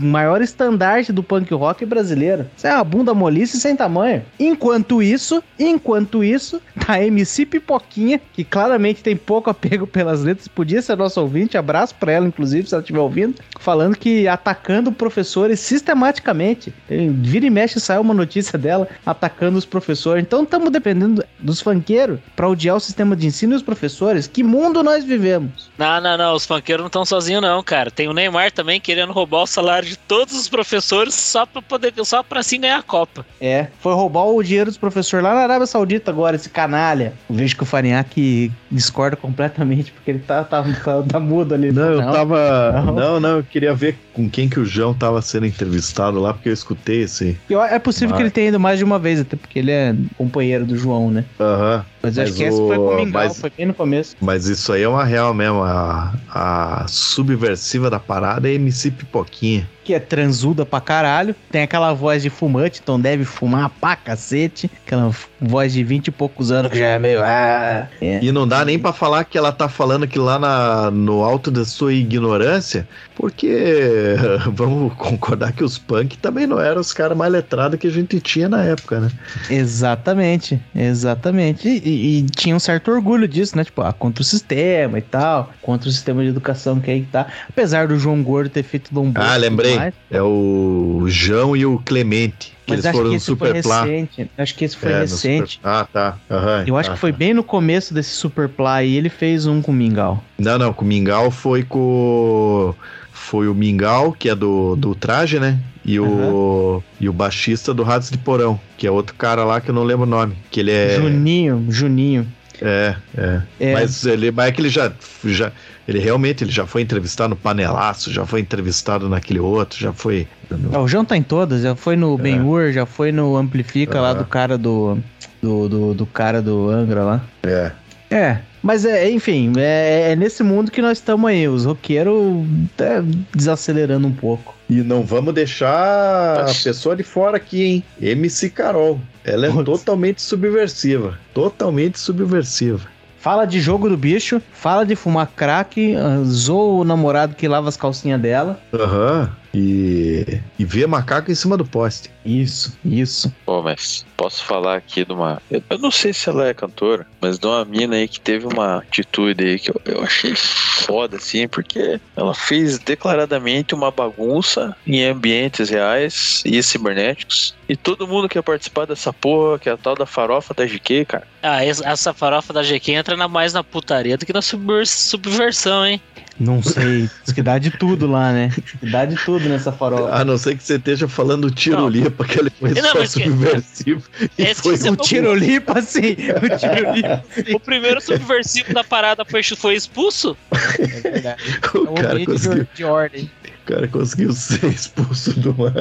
maior 0.00 0.40
estandarte 0.40 1.12
do 1.12 1.22
punk 1.22 1.52
rock 1.52 1.84
brasileiro. 1.84 2.46
Isso 2.56 2.66
é 2.66 2.74
uma 2.74 2.84
bunda 2.84 3.12
molice 3.12 3.58
sem 3.60 3.76
tamanho. 3.76 4.22
Enquanto 4.38 5.02
isso, 5.02 5.42
enquanto 5.58 6.24
isso, 6.24 6.60
tá 6.86 7.02
MC 7.02 7.44
Pipoquinha, 7.44 8.20
que 8.32 8.44
claramente 8.44 9.02
tem 9.02 9.14
pouco 9.16 9.50
apego 9.50 9.86
pelas 9.86 10.22
letras, 10.22 10.48
podia 10.48 10.80
ser 10.80 10.96
nosso 10.96 11.20
ouvinte, 11.20 11.58
abraço 11.58 11.94
pra 11.96 12.12
ela, 12.12 12.26
inclusive, 12.26 12.66
se 12.68 12.74
ela 12.74 12.82
estiver 12.82 13.00
ouvindo, 13.00 13.34
falando 13.58 13.96
que 13.96 14.26
atacando 14.26 14.92
professores 14.92 15.60
sistematicamente. 15.60 16.72
Tem- 16.88 17.10
Vira 17.12 17.46
e 17.46 17.50
mexe 17.50 17.78
sai 17.80 17.98
uma 17.98 18.14
notícia 18.14 18.58
dela 18.58 18.88
atacando 19.20 19.58
os 19.58 19.64
professores. 19.66 20.22
Então 20.24 20.42
estamos 20.44 20.70
dependendo 20.70 21.22
dos 21.38 21.60
funkeiros 21.60 22.18
pra 22.34 22.48
odiar 22.48 22.76
o 22.76 22.80
sistema 22.80 23.14
de 23.14 23.26
ensino 23.26 23.52
e 23.52 23.56
os 23.56 23.62
professores. 23.62 24.26
Que 24.26 24.42
mundo 24.42 24.82
nós 24.82 25.04
vivemos? 25.04 25.70
Não, 25.76 26.00
não, 26.00 26.16
não. 26.16 26.34
Os 26.34 26.46
funkeiros 26.46 26.82
não 26.82 26.86
estão 26.88 27.04
sozinhos, 27.04 27.42
não, 27.42 27.62
cara. 27.62 27.90
Tem 27.90 28.08
o 28.08 28.12
Neymar 28.14 28.50
também 28.50 28.80
querendo 28.80 29.12
roubar 29.12 29.42
o 29.42 29.46
salário 29.46 29.86
de 29.88 29.96
todos 29.96 30.34
os 30.34 30.48
professores 30.48 31.14
só 31.14 31.44
pra 31.44 31.60
poder, 31.60 31.92
só 32.04 32.22
pra 32.22 32.40
assim 32.40 32.60
ganhar 32.60 32.78
a 32.78 32.82
Copa. 32.82 33.26
É, 33.40 33.66
foi 33.80 33.92
roubar 33.92 34.24
o 34.24 34.42
dinheiro 34.42 34.70
dos 34.70 34.78
professores 34.78 35.22
lá 35.22 35.34
na 35.34 35.40
Arábia 35.40 35.66
Saudita 35.66 36.10
agora, 36.10 36.36
esse 36.36 36.48
canalha. 36.48 37.12
Eu 37.28 37.36
vejo 37.36 37.56
que 37.56 37.62
o 37.62 37.66
Farinhaque 37.66 38.50
discorda 38.70 39.16
completamente, 39.16 39.92
porque 39.92 40.10
ele 40.10 40.20
tá, 40.20 40.42
tá, 40.44 40.62
tá, 40.62 41.02
tá 41.02 41.20
mudo 41.20 41.54
ali. 41.54 41.72
Não, 41.72 41.92
eu 41.92 41.98
tava. 42.12 42.72
Não. 42.86 42.94
Não. 42.94 43.20
não, 43.20 43.36
eu 43.38 43.44
queria 43.44 43.74
ver 43.74 43.98
com 44.12 44.28
quem 44.28 44.48
que 44.48 44.58
o 44.58 44.64
João 44.64 44.94
tava 44.94 45.20
sendo 45.22 45.46
entrevistado 45.46 46.18
lá, 46.20 46.32
porque 46.32 46.48
eu 46.48 46.52
escutei 46.52 47.02
esse. 47.02 47.38
Eu- 47.48 47.60
É 47.62 47.78
possível 47.78 48.10
Mas- 48.10 48.16
que 48.18 48.22
ele 48.22 48.30
tenha 48.30 48.48
ido 48.48 48.60
mais 48.60 48.78
de 48.78 48.84
uma 48.84 48.98
vez, 48.98 49.09
até 49.18 49.36
porque 49.36 49.58
ele 49.58 49.70
é 49.72 49.94
companheiro 50.16 50.64
do 50.64 50.76
João, 50.76 51.10
né? 51.10 51.24
Aham. 51.40 51.84
Mas, 52.02 52.18
acho 52.18 52.28
Mas 52.30 52.36
que 52.38 52.44
esse 52.44 52.56
foi 52.58 52.76
com 52.76 52.82
o 52.82 52.92
o- 52.92 52.96
Mingau, 52.96 53.24
mas- 53.24 53.40
foi 53.40 53.50
bem 53.56 53.66
no 53.66 53.74
começo. 53.74 54.14
Mas 54.20 54.46
isso 54.46 54.72
aí 54.72 54.82
é 54.82 54.88
uma 54.88 55.04
real 55.04 55.34
mesmo. 55.34 55.62
A, 55.62 56.14
a 56.32 56.86
subversiva 56.88 57.90
da 57.90 57.98
parada 57.98 58.48
é 58.48 58.54
MC 58.54 58.90
Pipoquinha. 58.90 59.68
Que 59.82 59.94
é 59.94 59.98
transuda 59.98 60.64
pra 60.66 60.80
caralho, 60.80 61.34
tem 61.50 61.62
aquela 61.62 61.92
voz 61.92 62.22
de 62.22 62.28
fumante, 62.30 62.80
então 62.82 63.00
deve 63.00 63.24
fumar 63.24 63.70
pra 63.80 63.96
cacete. 63.96 64.70
Aquela 64.86 65.10
voz 65.40 65.72
de 65.72 65.82
20 65.82 66.08
e 66.08 66.10
poucos 66.10 66.50
anos 66.52 66.70
que 66.70 66.78
já 66.78 66.86
é 66.86 66.98
meio. 66.98 67.20
Ah, 67.22 67.88
é. 68.00 68.22
E 68.22 68.30
não 68.30 68.46
dá 68.46 68.64
nem 68.64 68.78
pra 68.78 68.92
falar 68.92 69.24
que 69.24 69.38
ela 69.38 69.50
tá 69.52 69.68
falando 69.68 70.06
que 70.06 70.18
lá 70.18 70.38
na, 70.38 70.90
no 70.90 71.22
alto 71.24 71.50
da 71.50 71.64
sua 71.64 71.94
ignorância, 71.94 72.86
porque 73.16 74.16
vamos 74.52 74.92
concordar 74.94 75.52
que 75.52 75.64
os 75.64 75.78
punk 75.78 76.18
também 76.18 76.46
não 76.46 76.60
eram 76.60 76.80
os 76.80 76.92
caras 76.92 77.16
mais 77.16 77.32
letrados 77.32 77.78
que 77.78 77.86
a 77.86 77.90
gente 77.90 78.20
tinha 78.20 78.48
na 78.48 78.62
época, 78.62 79.00
né? 79.00 79.10
Exatamente, 79.48 80.60
exatamente. 80.74 81.68
E, 81.68 81.78
e- 81.78 82.18
e 82.18 82.22
tinha 82.24 82.54
um 82.54 82.60
certo 82.60 82.90
orgulho 82.90 83.26
disso, 83.26 83.56
né? 83.56 83.64
Tipo, 83.64 83.82
ah, 83.82 83.92
contra 83.92 84.20
o 84.22 84.24
sistema 84.24 84.98
e 84.98 85.02
tal, 85.02 85.50
contra 85.62 85.88
o 85.88 85.92
sistema 85.92 86.22
de 86.22 86.28
educação 86.28 86.80
que 86.80 86.90
aí 86.90 87.02
tá. 87.10 87.26
Apesar 87.48 87.88
do 87.88 87.98
João 87.98 88.22
Gordo 88.22 88.50
ter 88.50 88.62
feito 88.62 88.92
Bosco 88.92 89.12
Ah, 89.16 89.38
e 89.38 89.40
lembrei. 89.70 89.76
mais, 89.78 89.94
É 90.10 90.22
o 90.22 91.04
João 91.06 91.56
e 91.56 91.64
o 91.66 91.78
Clemente, 91.84 92.48
que 92.66 92.72
mas 92.72 92.72
eles 92.78 92.86
acho 92.86 92.96
foram 92.98 93.08
que 93.10 93.14
no 93.16 93.20
Superplá. 93.20 93.82
recente. 93.84 94.30
Acho 94.38 94.54
que 94.54 94.64
esse 94.64 94.76
foi 94.76 94.92
É, 94.92 95.00
recente. 95.00 95.52
Super- 95.54 95.68
Ah, 95.68 95.86
tá. 95.92 96.18
Aham, 96.30 96.64
Eu 96.66 96.76
acho 96.76 96.88
tá, 96.90 96.94
que 96.94 97.00
foi 97.00 97.12
tá. 97.12 97.18
bem 97.18 97.34
no 97.34 97.42
começo 97.44 97.92
desse 97.94 98.10
Superply 98.10 98.84
e 98.86 98.96
ele 98.96 99.08
fez 99.08 99.46
um 99.46 99.60
com 99.62 99.72
o 99.72 99.74
Mingau. 99.74 100.22
Não, 100.38 100.58
não, 100.58 100.72
com 100.72 100.84
o 100.84 100.88
Mingau 100.88 101.30
foi 101.30 101.62
com. 101.62 102.74
Foi 103.12 103.48
o 103.48 103.54
Mingau, 103.54 104.12
que 104.12 104.28
é 104.30 104.34
do, 104.34 104.74
do 104.76 104.94
traje, 104.94 105.38
né? 105.38 105.58
E 105.84 105.98
o, 106.00 106.82
e 107.00 107.08
o 107.08 107.12
baixista 107.12 107.72
do 107.72 107.82
Ratos 107.82 108.10
de 108.10 108.18
Porão, 108.18 108.58
que 108.76 108.86
é 108.86 108.90
outro 108.90 109.14
cara 109.14 109.44
lá 109.44 109.60
que 109.60 109.70
eu 109.70 109.74
não 109.74 109.82
lembro 109.82 110.04
o 110.04 110.08
nome. 110.08 110.36
Que 110.50 110.60
ele 110.60 110.70
é. 110.70 110.96
Juninho, 110.96 111.66
Juninho. 111.68 112.26
É, 112.62 112.94
é. 113.16 113.42
É. 113.58 113.72
Mas, 113.72 114.04
ele, 114.04 114.30
mas 114.30 114.48
é 114.48 114.52
que 114.52 114.60
ele 114.60 114.68
já, 114.68 114.92
já. 115.24 115.52
Ele 115.88 115.98
realmente 115.98 116.44
ele 116.44 116.52
já 116.52 116.66
foi 116.66 116.82
entrevistado 116.82 117.30
no 117.30 117.36
Panelaço, 117.36 118.12
já 118.12 118.24
foi 118.26 118.40
entrevistado 118.40 119.08
naquele 119.08 119.40
outro, 119.40 119.78
já 119.78 119.92
foi. 119.92 120.28
Ah, 120.72 120.80
o 120.80 120.86
João 120.86 121.04
tá 121.04 121.16
em 121.16 121.22
todas, 121.22 121.62
já 121.62 121.74
foi 121.74 121.96
no 121.96 122.16
Ben-Hur, 122.16 122.72
já 122.72 122.86
foi 122.86 123.10
no 123.10 123.36
Amplifica 123.36 124.00
lá 124.00 124.10
Aham. 124.10 124.18
do 124.18 124.24
cara 124.24 124.58
do, 124.58 124.98
do, 125.42 125.68
do, 125.68 125.94
do 125.94 126.06
cara 126.06 126.40
do 126.40 126.68
Angra 126.68 127.02
lá. 127.02 127.24
É. 127.42 127.72
É, 128.10 128.38
mas 128.62 128.84
é, 128.84 129.08
enfim, 129.08 129.52
é, 129.56 130.12
é 130.12 130.16
nesse 130.16 130.42
mundo 130.42 130.70
que 130.70 130.82
nós 130.82 130.98
estamos 130.98 131.30
aí, 131.30 131.48
os 131.48 131.64
roqueiros 131.64 132.44
tá 132.76 133.02
desacelerando 133.34 134.06
um 134.06 134.12
pouco. 134.12 134.54
E 134.70 134.82
não 134.84 135.02
vamos 135.02 135.34
deixar 135.34 136.42
a 136.42 136.44
pessoa 136.44 136.94
de 136.94 137.02
fora 137.02 137.36
aqui, 137.38 137.64
hein? 137.64 137.84
MC 138.00 138.50
Carol. 138.50 139.00
Ela 139.24 139.48
é 139.48 139.50
Putz. 139.50 139.64
totalmente 139.64 140.22
subversiva. 140.22 141.18
Totalmente 141.34 141.98
subversiva. 141.98 142.88
Fala 143.18 143.44
de 143.44 143.60
jogo 143.60 143.88
do 143.88 143.96
bicho, 143.96 144.40
fala 144.52 144.86
de 144.86 144.94
fumar 144.94 145.26
crack, 145.34 145.96
ah, 145.96 146.22
zoa 146.24 146.82
o 146.82 146.84
namorado 146.84 147.34
que 147.34 147.48
lava 147.48 147.68
as 147.68 147.76
calcinhas 147.76 148.20
dela. 148.20 148.60
Aham. 148.72 149.36
E, 149.52 150.40
e 150.58 150.64
vê 150.64 150.86
macaco 150.86 151.30
em 151.30 151.34
cima 151.34 151.56
do 151.56 151.64
poste. 151.64 152.10
Isso, 152.24 152.76
isso. 152.84 153.34
Pô, 153.44 153.62
mas 153.62 154.04
posso 154.16 154.44
falar 154.44 154.76
aqui 154.76 155.04
de 155.04 155.12
uma. 155.12 155.40
Eu, 155.50 155.62
eu 155.70 155.78
não 155.78 155.90
sei 155.90 156.12
se 156.12 156.28
ela 156.28 156.46
é 156.46 156.54
cantora, 156.54 157.06
mas 157.20 157.38
de 157.38 157.46
uma 157.46 157.64
mina 157.64 157.96
aí 157.96 158.06
que 158.06 158.20
teve 158.20 158.46
uma 158.46 158.78
atitude 158.78 159.42
aí 159.44 159.58
que 159.58 159.70
eu, 159.70 159.80
eu 159.86 160.02
achei 160.02 160.34
foda, 160.36 161.16
assim, 161.16 161.48
porque 161.48 162.00
ela 162.14 162.34
fez 162.34 162.78
declaradamente 162.78 163.74
uma 163.74 163.90
bagunça 163.90 164.76
em 164.86 165.04
ambientes 165.04 165.68
reais 165.70 166.42
e 166.44 166.62
cibernéticos. 166.62 167.54
E 167.68 167.76
todo 167.76 168.06
mundo 168.06 168.28
quer 168.28 168.42
participar 168.42 168.84
dessa 168.86 169.12
porra, 169.12 169.58
que 169.58 169.68
é 169.68 169.72
a 169.72 169.76
tal 169.76 169.94
da 169.94 170.04
farofa 170.04 170.52
da 170.52 170.66
GQ, 170.66 171.04
cara. 171.06 171.26
Ah, 171.42 171.64
essa, 171.64 172.12
farofa 172.12 172.52
da 172.52 172.62
GQ 172.62 172.92
entra 172.92 173.16
na, 173.16 173.28
mais 173.28 173.52
na 173.52 173.62
putaria 173.64 174.18
do 174.18 174.26
que 174.26 174.32
na 174.32 174.42
subver- 174.42 174.86
subversão, 174.86 175.86
hein? 175.86 176.00
Não 176.38 176.62
sei. 176.62 177.08
Diz 177.22 177.34
que 177.34 177.42
dá 177.42 177.58
de 177.58 177.70
tudo 177.70 178.06
lá, 178.06 178.32
né? 178.32 178.50
Dá 178.82 179.04
de 179.04 179.14
tudo 179.14 179.39
nessa 179.48 179.72
farofa. 179.72 180.14
A 180.14 180.24
não 180.24 180.36
ser 180.38 180.56
que 180.56 180.62
você 180.62 180.74
esteja 180.76 181.08
falando 181.08 181.50
tirolipa, 181.50 182.24
que 182.24 182.38
ele 182.40 182.50
foi 182.50 182.70
Não, 182.74 182.82
só 182.90 182.98
mas 182.98 183.14
que- 183.14 183.24
subversivo. 183.24 184.02
E 184.38 184.54
foi 184.54 184.72
que 184.74 184.78
você 184.80 184.90
O 184.90 184.96
tirolipa, 184.96 185.80
sim. 185.82 186.16
O 186.42 186.56
tirolipa. 186.58 187.24
O 187.54 187.60
primeiro 187.60 188.00
subversivo 188.00 188.72
da 188.74 188.84
parada 188.84 189.24
foi, 189.24 189.42
foi 189.42 189.74
expulso? 189.74 190.36
É 190.78 190.86
verdade. 191.10 191.42
É 191.74 191.78
o 191.78 191.90
um 191.90 191.94
cara 191.94 192.24
conseguiu. 192.24 192.64
de, 192.64 192.68
de 192.74 192.84
ordem. 192.84 193.30
O 193.62 193.72
cara 193.72 193.88
conseguiu 193.88 194.32
ser 194.32 194.64
expulso 194.66 195.38
de 195.38 195.48
uma. 195.48 195.72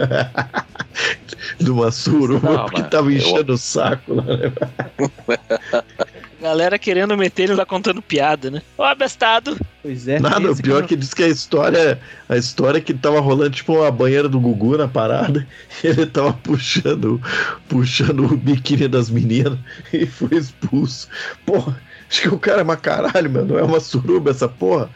de 1.59 1.71
uma 1.71 1.91
suruba 1.91 2.49
Não, 2.51 2.65
porque 2.65 2.81
mas 2.81 2.89
tava 2.91 3.11
eu- 3.11 3.17
enchendo 3.17 3.53
o 3.53 3.57
saco 3.57 4.13
lá, 4.15 4.23
né? 4.23 4.51
Galera 6.41 6.79
querendo 6.79 7.17
meter 7.17 7.43
ele 7.43 7.55
lá 7.55 7.65
contando 7.65 8.01
piada, 8.01 8.49
né? 8.49 8.61
Ó, 8.77 8.85
abestado. 8.85 9.57
Pois 9.81 10.07
é. 10.07 10.19
Nada, 10.19 10.51
o 10.51 10.55
pior 10.55 10.77
é 10.77 10.81
não- 10.81 10.87
que 10.87 10.95
diz 10.95 11.13
que 11.13 11.23
a 11.23 11.27
história. 11.27 11.99
A 12.29 12.37
história 12.37 12.77
é 12.77 12.81
que 12.81 12.93
tava 12.93 13.19
rolando 13.19 13.51
tipo 13.51 13.83
a 13.83 13.91
banheira 13.91 14.29
do 14.29 14.39
Gugu 14.39 14.77
na 14.77 14.87
parada. 14.87 15.45
E 15.83 15.87
ele 15.87 16.05
tava 16.05 16.33
puxando, 16.33 17.21
puxando 17.67 18.25
o 18.25 18.37
biquíni 18.37 18.87
das 18.87 19.09
meninas 19.09 19.57
e 19.91 20.05
foi 20.05 20.37
expulso. 20.37 21.09
Porra, 21.45 21.77
acho 22.09 22.21
que 22.21 22.29
o 22.29 22.39
cara 22.39 22.61
é 22.61 22.63
uma 22.63 22.77
caralho, 22.77 23.29
meu. 23.29 23.45
Não 23.45 23.59
é 23.59 23.63
uma 23.63 23.79
suruba 23.79 24.31
essa 24.31 24.47
porra. 24.47 24.89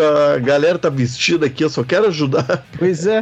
Tá, 0.00 0.32
a 0.32 0.38
galera 0.38 0.78
tá 0.78 0.88
vestida 0.88 1.44
aqui, 1.44 1.62
eu 1.62 1.68
só 1.68 1.84
quero 1.84 2.06
ajudar. 2.06 2.64
Pois 2.78 3.06
é. 3.06 3.20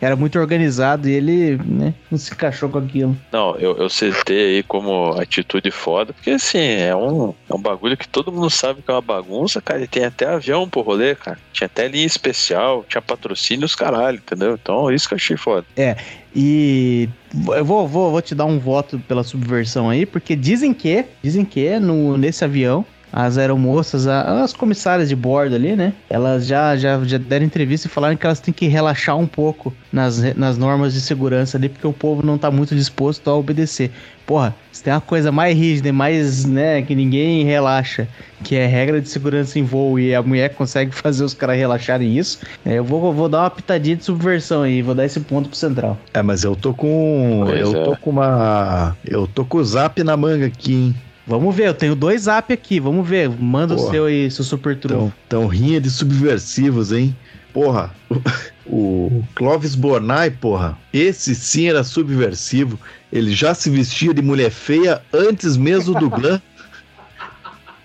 Era 0.00 0.16
muito 0.16 0.36
organizado 0.36 1.08
e 1.08 1.12
ele 1.12 1.56
né, 1.64 1.94
não 2.10 2.18
se 2.18 2.32
encaixou 2.32 2.68
com 2.68 2.78
aquilo. 2.78 3.16
Não, 3.32 3.54
eu, 3.56 3.76
eu 3.76 3.88
citei 3.88 4.56
aí 4.56 4.62
como 4.64 5.12
atitude 5.12 5.70
foda, 5.70 6.12
porque 6.12 6.30
assim, 6.30 6.58
é 6.58 6.94
um, 6.94 7.32
é 7.48 7.54
um 7.54 7.60
bagulho 7.60 7.96
que 7.96 8.08
todo 8.08 8.32
mundo 8.32 8.50
sabe 8.50 8.82
que 8.82 8.90
é 8.90 8.94
uma 8.94 9.00
bagunça, 9.00 9.60
cara. 9.60 9.80
E 9.80 9.86
tem 9.86 10.04
até 10.04 10.26
avião 10.26 10.68
pro 10.68 10.80
rolê, 10.80 11.14
cara. 11.14 11.38
Tinha 11.52 11.66
até 11.66 11.86
linha 11.86 12.06
especial, 12.06 12.84
tinha 12.88 13.00
patrocínio 13.00 13.64
os 13.64 13.76
caralho, 13.76 14.18
entendeu? 14.18 14.58
Então, 14.60 14.90
isso 14.90 15.06
que 15.06 15.14
eu 15.14 15.18
achei 15.18 15.36
foda. 15.36 15.66
E 16.34 17.08
eu 17.56 17.64
vou, 17.64 17.86
vou, 17.86 18.10
vou 18.10 18.22
te 18.22 18.34
dar 18.34 18.44
um 18.44 18.58
voto 18.58 18.98
pela 19.06 19.22
subversão 19.22 19.88
aí, 19.88 20.04
porque 20.04 20.34
dizem 20.34 20.74
que, 20.74 21.04
dizem 21.22 21.44
que 21.44 21.78
no, 21.78 22.16
nesse 22.16 22.44
avião, 22.44 22.84
as 23.12 23.38
aeromoças, 23.38 24.06
a- 24.06 24.42
as 24.42 24.52
comissárias 24.52 25.08
de 25.08 25.16
bordo 25.16 25.54
ali, 25.54 25.74
né? 25.74 25.92
Elas 26.10 26.46
já, 26.46 26.76
já, 26.76 27.02
já 27.04 27.18
deram 27.18 27.46
entrevista 27.46 27.86
e 27.86 27.90
falaram 27.90 28.16
que 28.16 28.26
elas 28.26 28.40
têm 28.40 28.52
que 28.52 28.66
relaxar 28.66 29.16
um 29.16 29.26
pouco 29.26 29.74
nas, 29.92 30.18
nas 30.34 30.58
normas 30.58 30.92
de 30.92 31.00
segurança 31.00 31.56
ali, 31.56 31.68
porque 31.68 31.86
o 31.86 31.92
povo 31.92 32.24
não 32.24 32.36
tá 32.38 32.50
muito 32.50 32.74
disposto 32.74 33.28
a 33.28 33.34
obedecer. 33.34 33.90
Porra, 34.26 34.54
se 34.70 34.82
tem 34.82 34.92
uma 34.92 35.00
coisa 35.00 35.32
mais 35.32 35.56
rígida 35.56 35.88
e 35.88 35.92
mais, 35.92 36.44
né, 36.44 36.82
que 36.82 36.94
ninguém 36.94 37.44
relaxa, 37.44 38.06
que 38.44 38.54
é 38.54 38.66
regra 38.66 39.00
de 39.00 39.08
segurança 39.08 39.58
em 39.58 39.62
voo 39.62 39.98
e 39.98 40.14
a 40.14 40.22
mulher 40.22 40.54
consegue 40.54 40.92
fazer 40.94 41.24
os 41.24 41.32
caras 41.32 41.56
relaxarem 41.56 42.16
isso, 42.18 42.38
é, 42.64 42.74
eu 42.74 42.84
vou, 42.84 43.12
vou 43.14 43.28
dar 43.28 43.40
uma 43.44 43.50
pitadinha 43.50 43.96
de 43.96 44.04
subversão 44.04 44.62
aí, 44.62 44.82
vou 44.82 44.94
dar 44.94 45.06
esse 45.06 45.18
ponto 45.20 45.48
pro 45.48 45.56
Central. 45.58 45.98
É, 46.12 46.22
mas 46.22 46.44
eu 46.44 46.54
tô 46.54 46.74
com. 46.74 47.44
Pois 47.46 47.60
eu 47.60 47.74
é. 47.74 47.84
tô 47.84 47.96
com 47.96 48.10
uma. 48.10 48.94
Eu 49.04 49.26
tô 49.26 49.44
com 49.46 49.56
o 49.58 49.64
zap 49.64 50.02
na 50.04 50.16
manga 50.16 50.44
aqui, 50.46 50.74
hein? 50.74 50.94
Vamos 51.28 51.54
ver, 51.54 51.68
eu 51.68 51.74
tenho 51.74 51.94
dois 51.94 52.22
zap 52.22 52.50
aqui, 52.50 52.80
vamos 52.80 53.06
ver. 53.06 53.28
Manda 53.28 53.74
o 53.74 53.76
Porra. 53.76 53.90
seu 53.90 54.06
aí, 54.06 54.30
seu 54.30 54.44
super 54.44 54.78
trunfo. 54.78 55.12
Tão, 55.28 55.40
tão 55.42 55.46
rinha 55.46 55.78
de 55.78 55.90
subversivos, 55.90 56.90
hein? 56.90 57.14
Porra, 57.52 57.92
o 58.66 59.22
Clóvis 59.34 59.74
Bornai, 59.74 60.30
porra, 60.30 60.78
esse 60.92 61.34
sim 61.34 61.68
era 61.68 61.84
subversivo. 61.84 62.80
Ele 63.12 63.32
já 63.32 63.54
se 63.54 63.68
vestia 63.68 64.14
de 64.14 64.22
mulher 64.22 64.50
feia 64.50 65.02
antes 65.12 65.54
mesmo 65.56 65.98
do 65.98 66.08
Glam. 66.08 66.40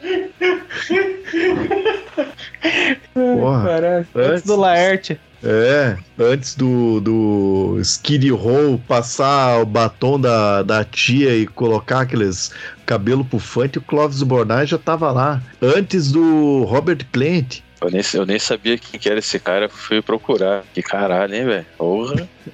Porra, 3.14 3.78
antes 4.00 4.16
antes- 4.16 4.44
do 4.44 4.56
Laerte. 4.56 5.20
É, 5.44 5.98
antes 6.18 6.56
do, 6.56 7.00
do 7.02 7.78
Skid 7.82 8.30
Row 8.32 8.80
passar 8.88 9.62
o 9.62 9.66
batom 9.66 10.20
da, 10.20 10.64
da 10.64 10.84
tia 10.84 11.36
e 11.36 11.46
colocar 11.48 12.02
aqueles 12.02 12.52
cabelo 12.86 13.24
pufante, 13.26 13.78
o 13.78 13.82
Clóvis 13.82 14.24
Bornai 14.24 14.66
já 14.66 14.78
tava 14.78 15.12
lá. 15.12 15.42
Antes 15.62 16.12
do 16.12 16.64
Robert 16.64 17.06
Plant. 17.12 17.60
Eu 17.82 17.90
nem, 17.92 18.02
eu 18.14 18.26
nem 18.26 18.40
sabia 18.40 18.78
quem 18.78 18.98
que 19.00 19.10
era 19.10 19.20
esse 19.20 19.38
cara, 19.40 19.68
fui 19.68 20.02
procurar. 20.02 20.64
Que 20.74 20.82
caralho, 20.82 21.36
hein, 21.36 21.46
velho? 21.46 21.66
Porra. 21.78 22.28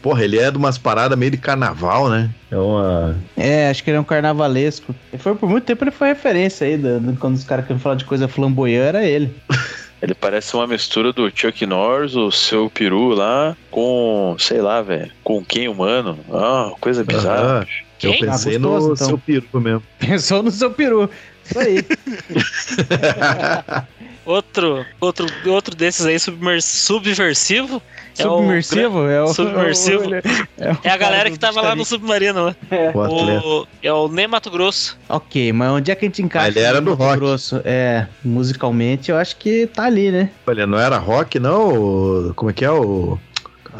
Porra, 0.00 0.22
ele 0.22 0.38
é 0.38 0.48
de 0.48 0.56
umas 0.56 0.78
paradas 0.78 1.18
meio 1.18 1.32
de 1.32 1.36
carnaval, 1.38 2.08
né? 2.08 2.30
É 2.52 2.56
uma. 2.56 3.16
É, 3.36 3.68
acho 3.68 3.82
que 3.82 3.90
ele 3.90 3.96
é 3.96 4.00
um 4.00 4.04
carnavalesco. 4.04 4.94
Ele 5.12 5.20
foi 5.20 5.34
por 5.34 5.48
muito 5.50 5.64
tempo, 5.64 5.82
ele 5.82 5.90
foi 5.90 6.06
referência 6.06 6.68
aí, 6.68 6.76
do- 6.76 7.00
do- 7.00 7.16
quando 7.18 7.34
os 7.34 7.42
caras 7.42 7.66
queriam 7.66 7.80
falar 7.80 7.96
de 7.96 8.04
coisa 8.04 8.28
flamboyante, 8.28 8.86
era 8.88 9.04
ele. 9.04 9.34
Ele 10.00 10.14
parece 10.14 10.54
uma 10.54 10.66
mistura 10.66 11.12
do 11.12 11.28
Chuck 11.34 11.66
Norris, 11.66 12.14
o 12.14 12.30
seu 12.30 12.70
peru 12.70 13.08
lá, 13.08 13.56
com, 13.70 14.36
sei 14.38 14.60
lá, 14.60 14.80
velho, 14.80 15.10
com 15.24 15.44
quem 15.44 15.68
humano. 15.68 16.18
Ah, 16.32 16.70
coisa 16.80 17.02
bizarra. 17.02 17.66
Eu 18.00 18.12
Quem? 18.12 18.20
pensei 18.20 18.54
Ah, 18.54 18.58
gostoso, 18.60 18.88
no 18.88 18.94
então. 18.94 19.06
seu 19.08 19.18
peru 19.18 19.60
mesmo. 19.60 19.82
Pensou 19.98 20.40
no 20.42 20.52
seu 20.52 20.70
peru. 20.70 21.10
Isso 21.44 21.58
aí. 21.58 21.84
Outro, 24.28 24.84
outro, 25.00 25.26
outro 25.46 25.74
desses 25.74 26.04
aí 26.04 26.18
submer- 26.20 26.60
subversivo 26.62 27.80
é 28.18 28.26
o 28.26 28.30
Submersivo? 28.36 29.08
É 29.08 29.22
o, 29.22 29.28
Submersivo. 29.28 30.10
o- 30.10 30.14
é, 30.58 30.72
o 30.72 30.78
É 30.84 30.90
a 30.90 30.96
galera 30.96 31.30
que 31.30 31.38
tava 31.38 31.60
lá 31.62 31.74
no 31.74 31.84
submarino. 31.84 32.54
O 32.94 33.00
atleta. 33.00 33.46
O, 33.46 33.66
é 33.82 33.92
o 33.92 34.08
Ney 34.08 34.26
Mato 34.26 34.50
Grosso. 34.50 34.98
Ok, 35.08 35.52
mas 35.52 35.70
onde 35.70 35.90
é 35.90 35.94
que 35.94 36.04
a 36.04 36.08
gente 36.08 36.20
encaixa? 36.20 36.48
Ele 36.48 36.58
era 36.60 36.80
no 36.80 36.90
do 36.96 36.98
Mato 36.98 37.02
rock. 37.04 37.18
Grosso? 37.20 37.60
É, 37.64 38.06
musicalmente 38.24 39.10
eu 39.10 39.16
acho 39.16 39.36
que 39.36 39.66
tá 39.68 39.84
ali, 39.84 40.10
né? 40.10 40.30
Olha, 40.46 40.66
não 40.66 40.78
era 40.78 40.98
rock, 40.98 41.38
não? 41.38 42.32
Como 42.34 42.50
é 42.50 42.52
que 42.52 42.64
é 42.64 42.70
o. 42.70 43.18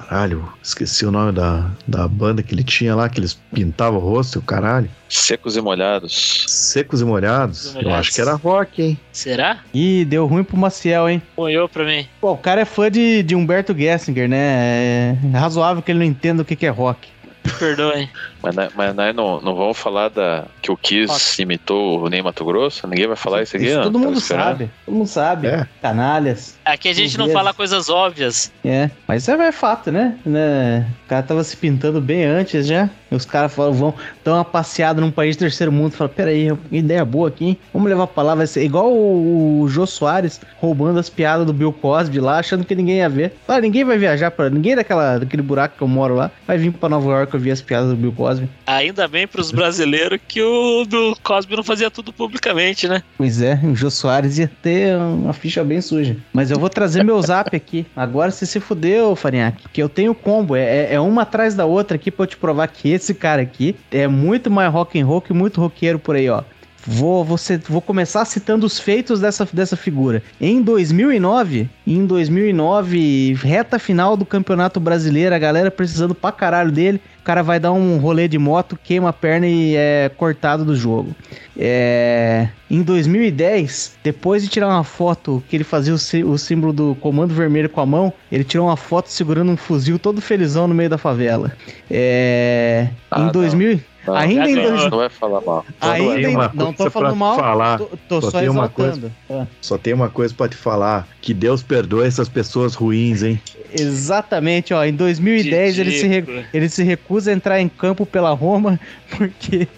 Caralho, 0.06 0.48
esqueci 0.62 1.04
o 1.04 1.10
nome 1.10 1.32
da, 1.32 1.70
da 1.86 2.06
banda 2.06 2.42
que 2.42 2.54
ele 2.54 2.62
tinha 2.62 2.94
lá, 2.94 3.08
que 3.08 3.18
eles 3.18 3.34
pintavam 3.52 3.98
o 3.98 4.02
rosto, 4.02 4.36
e 4.36 4.38
o 4.38 4.42
caralho. 4.42 4.88
Secos 5.08 5.56
e 5.56 5.60
molhados. 5.60 6.44
Secos 6.46 7.00
e 7.00 7.04
molhados. 7.04 7.58
Secos 7.58 7.74
e 7.74 7.78
Eu 7.78 7.82
molhados. 7.84 8.06
acho 8.08 8.14
que 8.14 8.20
era 8.20 8.34
rock, 8.34 8.82
hein? 8.82 9.00
Será? 9.12 9.58
Ih, 9.74 10.04
deu 10.04 10.26
ruim 10.26 10.44
pro 10.44 10.56
Maciel, 10.56 11.08
hein? 11.08 11.22
Ponhou 11.34 11.68
pra 11.68 11.84
mim. 11.84 12.06
Pô, 12.20 12.32
o 12.32 12.38
cara 12.38 12.60
é 12.60 12.64
fã 12.64 12.90
de, 12.90 13.22
de 13.22 13.34
Humberto 13.34 13.76
Gessinger, 13.76 14.28
né? 14.28 15.16
É 15.32 15.36
razoável 15.38 15.82
que 15.82 15.90
ele 15.90 15.98
não 15.98 16.06
entenda 16.06 16.42
o 16.42 16.44
que, 16.44 16.54
que 16.56 16.66
é 16.66 16.70
rock. 16.70 17.08
Me 17.44 17.52
perdoem. 17.52 18.10
Mas, 18.42 18.54
nós- 18.54 18.70
mas 18.76 18.94
nós 18.94 19.14
não, 19.14 19.40
não 19.40 19.54
vamos 19.54 19.76
falar 19.76 20.08
da 20.08 20.44
que 20.62 20.70
o 20.70 20.76
Kiss 20.76 21.40
imitou 21.42 22.02
o 22.04 22.08
Ney 22.08 22.22
Mato 22.22 22.44
Grosso? 22.44 22.86
Ninguém 22.86 23.06
vai 23.06 23.16
falar 23.16 23.42
isso 23.42 23.56
aqui? 23.56 23.66
Isso 23.66 23.76
não? 23.76 23.82
todo 23.84 23.98
mundo 23.98 24.18
esperando. 24.18 24.44
sabe. 24.44 24.70
Todo 24.86 24.94
mundo 24.94 25.06
sabe. 25.08 25.46
É. 25.48 25.66
Canalhas. 25.82 26.56
Aqui 26.64 26.88
a 26.88 26.92
gente 26.92 27.18
não 27.18 27.28
fala 27.30 27.52
coisas 27.52 27.88
óbvias. 27.88 28.52
É, 28.64 28.90
mas 29.06 29.22
isso 29.22 29.30
é 29.32 29.52
fato, 29.52 29.90
né? 29.90 30.16
né? 30.24 30.86
O 31.04 31.08
cara 31.08 31.22
tava 31.22 31.42
se 31.42 31.56
pintando 31.56 32.00
bem 32.00 32.24
antes 32.24 32.66
já. 32.66 32.88
E 33.10 33.14
os 33.14 33.24
caras 33.24 33.54
falam, 33.54 33.72
vão 33.72 33.94
dar 34.22 34.34
uma 34.34 34.44
passeada 34.44 35.00
num 35.00 35.10
país 35.10 35.34
de 35.34 35.38
terceiro 35.40 35.72
mundo. 35.72 35.92
Fala, 35.92 36.10
peraí, 36.10 36.52
ideia 36.70 37.04
boa 37.04 37.28
aqui, 37.28 37.44
hein? 37.46 37.58
Vamos 37.72 37.88
levar 37.88 38.06
pra 38.06 38.22
lá. 38.22 38.34
Vai 38.34 38.46
ser 38.46 38.62
igual 38.62 38.92
o, 38.92 39.62
o 39.62 39.68
Jô 39.68 39.86
Soares 39.86 40.38
roubando 40.60 40.98
as 41.00 41.08
piadas 41.08 41.46
do 41.46 41.52
Bill 41.54 41.72
Cosby 41.72 42.20
lá, 42.20 42.38
achando 42.38 42.64
que 42.66 42.74
ninguém 42.74 42.96
ia 42.96 43.08
ver. 43.08 43.34
Fala, 43.46 43.62
ninguém 43.62 43.82
vai 43.84 43.96
viajar 43.96 44.30
pra. 44.30 44.50
Ninguém 44.50 44.76
daquela, 44.76 45.18
daquele 45.18 45.42
buraco 45.42 45.76
que 45.78 45.82
eu 45.82 45.88
moro 45.88 46.14
lá 46.14 46.30
vai 46.46 46.58
vir 46.58 46.70
pra 46.72 46.88
Nova 46.90 47.10
York 47.10 47.34
ouvir 47.34 47.50
as 47.50 47.62
piadas 47.62 47.88
do 47.88 47.96
Bill 47.96 48.12
Cosby. 48.12 48.37
Ainda 48.66 49.08
bem 49.08 49.26
pros 49.26 49.50
brasileiros 49.50 50.18
que 50.28 50.42
o 50.42 50.84
do 50.84 51.16
Cosby 51.22 51.56
não 51.56 51.64
fazia 51.64 51.90
tudo 51.90 52.12
publicamente, 52.12 52.86
né? 52.88 53.02
Pois 53.16 53.40
é, 53.40 53.58
o 53.64 53.74
Jô 53.74 53.90
Soares 53.90 54.38
ia 54.38 54.50
ter 54.62 54.96
uma 54.96 55.32
ficha 55.32 55.64
bem 55.64 55.80
suja. 55.80 56.16
Mas 56.32 56.50
eu 56.50 56.58
vou 56.58 56.68
trazer 56.68 57.02
meu 57.02 57.20
zap 57.22 57.54
aqui. 57.54 57.86
Agora 57.96 58.30
você 58.30 58.44
se 58.46 58.60
fudeu, 58.60 59.14
Farinhaque. 59.16 59.68
Que 59.72 59.82
eu 59.82 59.88
tenho 59.88 60.14
combo. 60.14 60.54
É, 60.56 60.62
é- 60.62 60.94
é 60.94 61.00
uma 61.00 61.22
atrás 61.22 61.54
da 61.54 61.64
outra 61.64 61.96
aqui 61.96 62.10
pra 62.10 62.24
eu 62.24 62.26
te 62.28 62.36
provar 62.36 62.68
que 62.68 62.90
esse 62.90 63.14
cara 63.14 63.42
aqui 63.42 63.74
é 63.90 64.06
muito 64.06 64.50
mais 64.50 64.72
rock 64.72 65.00
and 65.00 65.06
roll 65.06 65.20
que 65.20 65.32
muito 65.32 65.60
roqueiro 65.60 65.98
por 65.98 66.16
aí, 66.16 66.28
ó. 66.28 66.42
Vou, 66.90 67.22
vou, 67.22 67.36
vou 67.68 67.82
começar 67.82 68.24
citando 68.24 68.64
os 68.64 68.78
feitos 68.78 69.20
dessa, 69.20 69.46
dessa 69.52 69.76
figura. 69.76 70.22
Em 70.40 70.62
2009, 70.62 71.68
em 71.86 72.06
2009, 72.06 73.34
reta 73.42 73.78
final 73.78 74.16
do 74.16 74.24
Campeonato 74.24 74.80
Brasileiro, 74.80 75.34
a 75.34 75.38
galera 75.38 75.70
precisando 75.70 76.14
pra 76.14 76.32
caralho 76.32 76.72
dele. 76.72 77.00
O 77.28 77.30
cara 77.30 77.42
vai 77.42 77.60
dar 77.60 77.72
um 77.72 77.98
rolê 77.98 78.26
de 78.26 78.38
moto, 78.38 78.78
queima 78.82 79.10
a 79.10 79.12
perna 79.12 79.46
e 79.46 79.74
é 79.76 80.10
cortado 80.16 80.64
do 80.64 80.74
jogo. 80.74 81.14
É, 81.58 82.48
em 82.70 82.80
2010, 82.80 83.98
depois 84.02 84.42
de 84.42 84.48
tirar 84.48 84.68
uma 84.68 84.82
foto 84.82 85.44
que 85.46 85.54
ele 85.54 85.62
fazia 85.62 85.92
o, 85.92 85.98
sí- 85.98 86.24
o 86.24 86.38
símbolo 86.38 86.72
do 86.72 86.96
Comando 87.02 87.34
Vermelho 87.34 87.68
com 87.68 87.82
a 87.82 87.84
mão, 87.84 88.10
ele 88.32 88.44
tirou 88.44 88.66
uma 88.68 88.78
foto 88.78 89.10
segurando 89.10 89.52
um 89.52 89.58
fuzil 89.58 89.98
todo 89.98 90.22
felizão 90.22 90.66
no 90.66 90.74
meio 90.74 90.88
da 90.88 90.96
favela. 90.96 91.52
É, 91.90 92.88
Ah, 93.10 93.20
em 93.20 93.24
não. 93.24 93.32
2000, 93.32 93.78
Não, 94.06 94.14
ainda 94.14 94.48
em 94.48 94.54
não, 94.54 94.62
dois- 94.62 94.90
não 94.90 94.98
vai 94.98 95.08
falar 95.10 95.40
mal. 95.42 95.66
ainda 95.82 96.30
em, 96.30 96.34
não 96.54 96.72
tô 96.72 96.76
coisa 96.84 96.90
falando 96.90 97.16
mal, 97.16 97.36
falar. 97.36 97.76
tô, 97.76 97.90
tô 98.08 98.20
Só 98.22 98.30
só, 98.30 98.40
tem 98.40 98.48
uma 98.48 98.64
exaltando. 98.74 99.12
Ah. 99.28 99.46
Só 99.60 99.76
tem 99.76 99.92
uma 99.92 100.08
coisa 100.08 100.32
pra 100.34 100.48
te 100.48 100.56
falar: 100.56 101.06
que 101.20 101.34
Deus 101.34 101.62
perdoe 101.62 102.06
essas 102.06 102.26
pessoas 102.30 102.74
ruins, 102.74 103.22
hein? 103.22 103.38
Exatamente, 103.72 104.72
ó. 104.72 104.84
Em 104.84 104.92
2010 104.94 105.78
ele 105.78 105.90
se, 105.92 106.06
re- 106.06 106.44
ele 106.54 106.68
se 106.68 106.82
recusa 106.82 107.30
a 107.30 107.34
entrar 107.34 107.60
em 107.60 107.68
campo 107.68 108.06
pela 108.06 108.30
Roma 108.30 108.78
porque, 109.16 109.68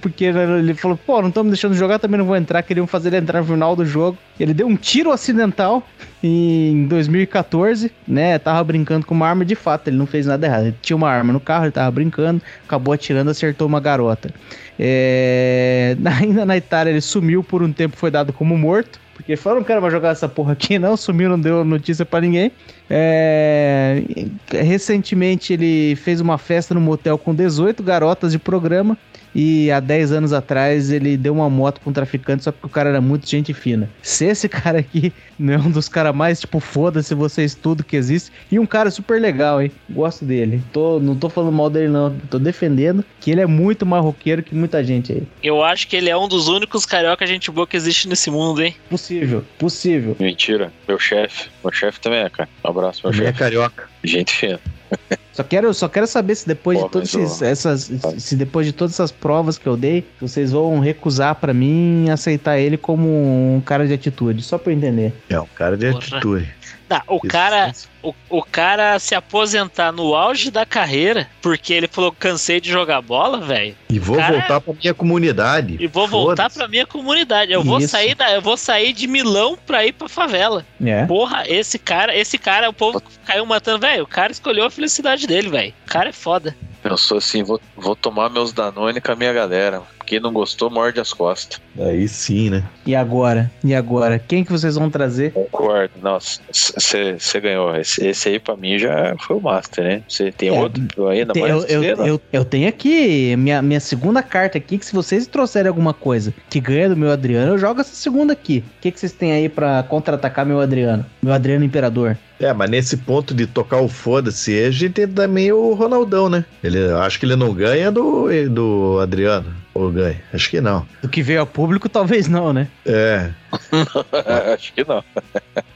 porque 0.00 0.24
ele 0.26 0.74
falou: 0.74 0.96
pô, 0.96 1.20
não 1.20 1.28
estão 1.28 1.42
me 1.44 1.50
deixando 1.50 1.74
jogar, 1.74 1.98
também 1.98 2.18
não 2.18 2.24
vou 2.26 2.36
entrar. 2.36 2.62
Queriam 2.62 2.86
fazer 2.86 3.08
ele 3.08 3.18
entrar 3.18 3.40
no 3.40 3.46
final 3.46 3.74
do 3.74 3.84
jogo. 3.84 4.16
Ele 4.38 4.54
deu 4.54 4.66
um 4.66 4.76
tiro 4.76 5.10
acidental 5.10 5.86
em 6.22 6.86
2014, 6.86 7.90
né? 8.06 8.38
Tava 8.38 8.62
brincando 8.64 9.04
com 9.06 9.14
uma 9.14 9.28
arma 9.28 9.44
de 9.44 9.54
fato, 9.54 9.88
ele 9.88 9.96
não 9.96 10.06
fez 10.06 10.26
nada 10.26 10.46
errado. 10.46 10.66
Ele 10.66 10.76
tinha 10.80 10.96
uma 10.96 11.10
arma 11.10 11.32
no 11.32 11.40
carro, 11.40 11.64
ele 11.64 11.72
tava 11.72 11.90
brincando, 11.90 12.40
acabou 12.64 12.92
atirando, 12.94 13.30
acertou 13.30 13.66
uma 13.66 13.80
garota. 13.80 14.32
É, 14.78 15.96
Ainda 16.20 16.44
na 16.44 16.56
Itália, 16.56 16.90
ele 16.90 17.00
sumiu 17.00 17.42
por 17.44 17.62
um 17.62 17.72
tempo, 17.72 17.96
foi 17.96 18.10
dado 18.10 18.32
como 18.32 18.56
morto. 18.56 18.98
Porque 19.20 19.36
falaram, 19.36 19.60
não 19.60 19.66
quero 19.66 19.80
mais 19.82 19.92
jogar 19.92 20.10
essa 20.10 20.28
porra 20.28 20.52
aqui, 20.52 20.78
não. 20.80 20.96
Sumiu, 20.96 21.28
não 21.28 21.38
deu 21.38 21.64
notícia 21.64 22.04
pra 22.04 22.20
ninguém. 22.20 22.50
É, 22.88 24.02
Recentemente, 24.50 25.52
ele 25.52 25.94
fez 25.96 26.20
uma 26.20 26.38
festa 26.38 26.74
no 26.74 26.80
motel 26.80 27.18
com 27.18 27.34
18 27.34 27.82
garotas 27.82 28.32
de 28.32 28.38
programa. 28.38 28.96
E 29.34 29.70
há 29.70 29.80
10 29.80 30.12
anos 30.12 30.32
atrás 30.32 30.90
ele 30.90 31.16
deu 31.16 31.32
uma 31.34 31.48
moto 31.48 31.80
pra 31.80 31.90
um 31.90 31.92
traficante 31.92 32.44
só 32.44 32.52
porque 32.52 32.66
o 32.66 32.70
cara 32.70 32.90
era 32.90 33.00
muito 33.00 33.28
gente 33.28 33.52
fina. 33.54 33.88
Se 34.02 34.24
esse 34.24 34.48
cara 34.50 34.78
aqui 34.78 35.12
não 35.38 35.54
é 35.54 35.58
um 35.58 35.70
dos 35.70 35.88
caras 35.88 36.14
mais, 36.14 36.40
tipo, 36.40 36.60
foda-se 36.60 37.14
vocês 37.14 37.54
tudo 37.54 37.84
que 37.84 37.96
existe. 37.96 38.30
E 38.50 38.58
um 38.58 38.66
cara 38.66 38.90
super 38.90 39.20
legal, 39.20 39.62
hein? 39.62 39.70
Gosto 39.88 40.24
dele. 40.24 40.62
Tô, 40.72 41.00
não 41.00 41.16
tô 41.16 41.28
falando 41.28 41.52
mal 41.52 41.70
dele, 41.70 41.88
não. 41.88 42.14
Tô 42.30 42.38
defendendo 42.38 43.04
que 43.20 43.30
ele 43.30 43.40
é 43.40 43.46
muito 43.46 43.86
mais 43.86 44.02
roqueiro 44.02 44.42
que 44.42 44.54
muita 44.54 44.82
gente 44.82 45.12
aí. 45.12 45.22
Eu 45.42 45.62
acho 45.62 45.86
que 45.88 45.96
ele 45.96 46.10
é 46.10 46.16
um 46.16 46.28
dos 46.28 46.48
únicos 46.48 46.84
carioca 46.84 47.26
gente 47.26 47.50
boa 47.50 47.66
que 47.66 47.76
existe 47.76 48.08
nesse 48.08 48.30
mundo, 48.30 48.62
hein? 48.62 48.74
Possível, 48.88 49.44
possível. 49.58 50.16
Mentira. 50.18 50.72
Meu 50.86 50.98
chefe. 50.98 51.48
Meu 51.62 51.72
chefe 51.72 52.00
também 52.00 52.20
é, 52.20 52.28
cara. 52.28 52.48
Um 52.64 52.68
abraço, 52.68 53.00
meu 53.04 53.12
é 53.12 53.26
chefe. 53.26 53.38
carioca. 53.38 53.88
Gente 54.02 54.32
fina. 54.32 54.60
Só 55.40 55.44
quero, 55.44 55.72
só 55.74 55.88
quero 55.88 56.06
saber 56.06 56.34
se 56.34 56.46
depois 56.46 56.78
Pô, 56.78 56.84
de 56.86 56.90
todas 56.92 57.14
esses- 57.14 57.40
essas, 57.42 57.90
se 58.18 58.36
depois 58.36 58.66
de 58.66 58.72
todas 58.72 58.92
essas 58.94 59.10
provas 59.10 59.56
que 59.56 59.66
eu 59.66 59.74
dei, 59.76 60.06
vocês 60.20 60.52
vão 60.52 60.78
recusar 60.80 61.34
pra 61.36 61.54
mim 61.54 62.10
aceitar 62.10 62.58
ele 62.58 62.76
como 62.76 63.08
um 63.08 63.60
cara 63.64 63.86
de 63.86 63.94
atitude, 63.94 64.42
só 64.42 64.58
pra 64.58 64.70
eu 64.72 64.76
entender. 64.76 65.14
É 65.30 65.40
um 65.40 65.46
cara 65.54 65.76
de 65.78 65.86
Porra. 65.90 65.98
atitude. 65.98 66.54
Tá, 66.90 67.04
o 67.06 67.20
cara, 67.20 67.72
o, 68.02 68.12
o 68.28 68.42
cara 68.42 68.98
se 68.98 69.14
aposentar 69.14 69.92
no 69.92 70.12
auge 70.12 70.50
da 70.50 70.66
carreira 70.66 71.30
porque 71.40 71.72
ele 71.72 71.86
falou 71.86 72.10
cansei 72.10 72.60
de 72.60 72.68
jogar 72.68 73.00
bola, 73.00 73.40
velho. 73.40 73.76
E 73.88 73.96
vou 74.00 74.16
Cara- 74.16 74.38
voltar 74.38 74.60
pra 74.60 74.74
minha 74.74 74.92
comunidade. 74.92 75.76
E 75.78 75.86
vou 75.86 76.08
voltar 76.08 76.50
pra 76.50 76.66
minha 76.66 76.84
comunidade. 76.84 77.52
Eu 77.52 77.62
vou 77.62 77.80
sair 77.80 78.16
da, 78.16 78.32
eu 78.32 78.42
vou 78.42 78.56
sair 78.56 78.92
de 78.92 79.06
Milão 79.06 79.56
pra 79.64 79.86
ir 79.86 79.92
pra 79.92 80.08
favela. 80.08 80.66
É. 80.84 81.06
Porra, 81.06 81.44
esse 81.46 81.78
cara, 81.78 82.12
esse 82.16 82.36
cara, 82.36 82.68
o 82.68 82.72
povo 82.72 83.00
caiu 83.24 83.46
matando, 83.46 83.86
velho. 83.86 84.02
O 84.02 84.08
cara 84.08 84.32
escolheu 84.32 84.64
a 84.64 84.70
felicidade 84.70 85.28
dele, 85.28 85.48
velho. 85.48 85.72
O 85.86 85.88
cara 85.88 86.08
é 86.08 86.12
foda. 86.12 86.56
Pensou 86.82 87.18
assim, 87.18 87.44
vou, 87.44 87.60
vou 87.76 87.94
tomar 87.94 88.30
meus 88.30 88.52
Danone 88.52 89.00
com 89.00 89.12
a 89.12 89.14
minha 89.14 89.32
galera. 89.32 89.82
Quem 90.10 90.18
não 90.18 90.32
gostou, 90.32 90.68
morde 90.68 90.98
as 90.98 91.12
costas. 91.12 91.60
Aí 91.78 92.08
sim, 92.08 92.50
né? 92.50 92.64
E 92.84 92.96
agora? 92.96 93.48
E 93.62 93.72
agora? 93.72 94.18
Quem 94.18 94.42
que 94.42 94.50
vocês 94.50 94.74
vão 94.74 94.90
trazer? 94.90 95.30
Concordo. 95.30 95.92
Nossa, 96.02 96.40
você 96.50 97.40
ganhou. 97.40 97.76
Esse, 97.76 98.04
esse 98.08 98.28
aí 98.28 98.40
pra 98.40 98.56
mim 98.56 98.76
já 98.76 99.14
foi 99.20 99.36
o 99.36 99.40
Master, 99.40 99.84
né? 99.84 100.02
Você 100.08 100.32
tem 100.32 100.48
É, 100.48 100.60
outro 100.60 101.06
ainda 101.06 101.32
Tem- 101.32 101.42
mais? 101.44 101.70
eu, 101.70 101.84
eu, 101.84 102.04
eu, 102.04 102.20
eu 102.32 102.44
tenho 102.44 102.68
aqui 102.68 103.36
minha, 103.36 103.62
minha 103.62 103.78
segunda 103.78 104.20
carta 104.20 104.58
aqui, 104.58 104.78
que 104.78 104.84
se 104.86 104.92
vocês 104.92 105.28
trouxerem 105.28 105.68
alguma 105.68 105.94
coisa 105.94 106.34
que 106.48 106.58
ganha 106.58 106.88
do 106.88 106.96
meu 106.96 107.12
Adriano, 107.12 107.52
eu 107.52 107.58
jogo 107.58 107.80
essa 107.80 107.94
segunda 107.94 108.32
aqui. 108.32 108.64
O 108.78 108.80
que, 108.80 108.90
que 108.90 108.98
vocês 108.98 109.12
têm 109.12 109.30
aí 109.30 109.48
pra 109.48 109.84
contra-atacar 109.84 110.44
meu 110.44 110.58
Adriano? 110.60 111.06
Meu 111.22 111.32
Adriano 111.32 111.64
Imperador. 111.64 112.18
É, 112.40 112.54
mas 112.54 112.70
nesse 112.70 112.96
ponto 112.96 113.34
de 113.34 113.46
tocar 113.46 113.80
o 113.80 113.88
foda-se, 113.88 114.58
a 114.64 114.70
gente 114.70 114.94
tem 114.94 115.06
também 115.06 115.52
o 115.52 115.74
Ronaldão, 115.74 116.30
né? 116.30 116.44
Ele, 116.64 116.90
acho 116.92 117.20
que 117.20 117.26
ele 117.26 117.36
não 117.36 117.52
ganha 117.52 117.92
do, 117.92 118.28
do 118.48 118.98
Adriano. 119.00 119.54
Ou 119.74 119.90
ganha? 119.90 120.20
Acho 120.32 120.50
que 120.50 120.60
não. 120.60 120.86
Do 121.02 121.08
que 121.08 121.22
veio 121.22 121.42
a 121.42 121.46
público, 121.46 121.88
talvez 121.88 122.26
não, 122.28 122.52
né? 122.52 122.66
É, 122.84 123.30
Acho 124.54 124.72
que 124.72 124.84
não. 124.86 125.02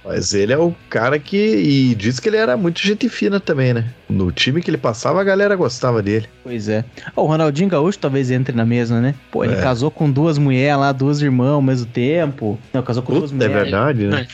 mas 0.04 0.32
ele 0.34 0.52
é 0.52 0.58
o 0.58 0.74
cara 0.88 1.18
que. 1.18 1.36
E 1.36 1.94
diz 1.94 2.20
que 2.20 2.28
ele 2.28 2.36
era 2.36 2.56
muito 2.56 2.80
gente 2.80 3.08
fina 3.08 3.40
também, 3.40 3.74
né? 3.74 3.86
No 4.08 4.30
time 4.30 4.60
que 4.62 4.70
ele 4.70 4.76
passava, 4.78 5.20
a 5.20 5.24
galera 5.24 5.56
gostava 5.56 6.02
dele. 6.02 6.28
Pois 6.42 6.68
é. 6.68 6.84
O 7.16 7.22
Ronaldinho 7.24 7.68
Gaúcho 7.68 7.98
talvez 7.98 8.30
entre 8.30 8.54
na 8.54 8.64
mesma, 8.64 9.00
né? 9.00 9.14
Pô, 9.30 9.44
ele 9.44 9.54
É. 9.54 9.60
casou 9.60 9.90
com 9.90 10.10
duas 10.10 10.38
mulheres 10.38 10.78
lá, 10.78 10.92
duas 10.92 11.20
irmãs 11.20 11.50
ao 11.50 11.62
mesmo 11.62 11.86
tempo. 11.86 12.58
Não, 12.72 12.82
casou 12.82 13.02
com 13.02 13.14
duas 13.18 13.32
Puta, 13.32 13.44
é 13.44 13.48
mulheres. 13.48 13.70
verdade, 13.70 14.06
né? 14.06 14.26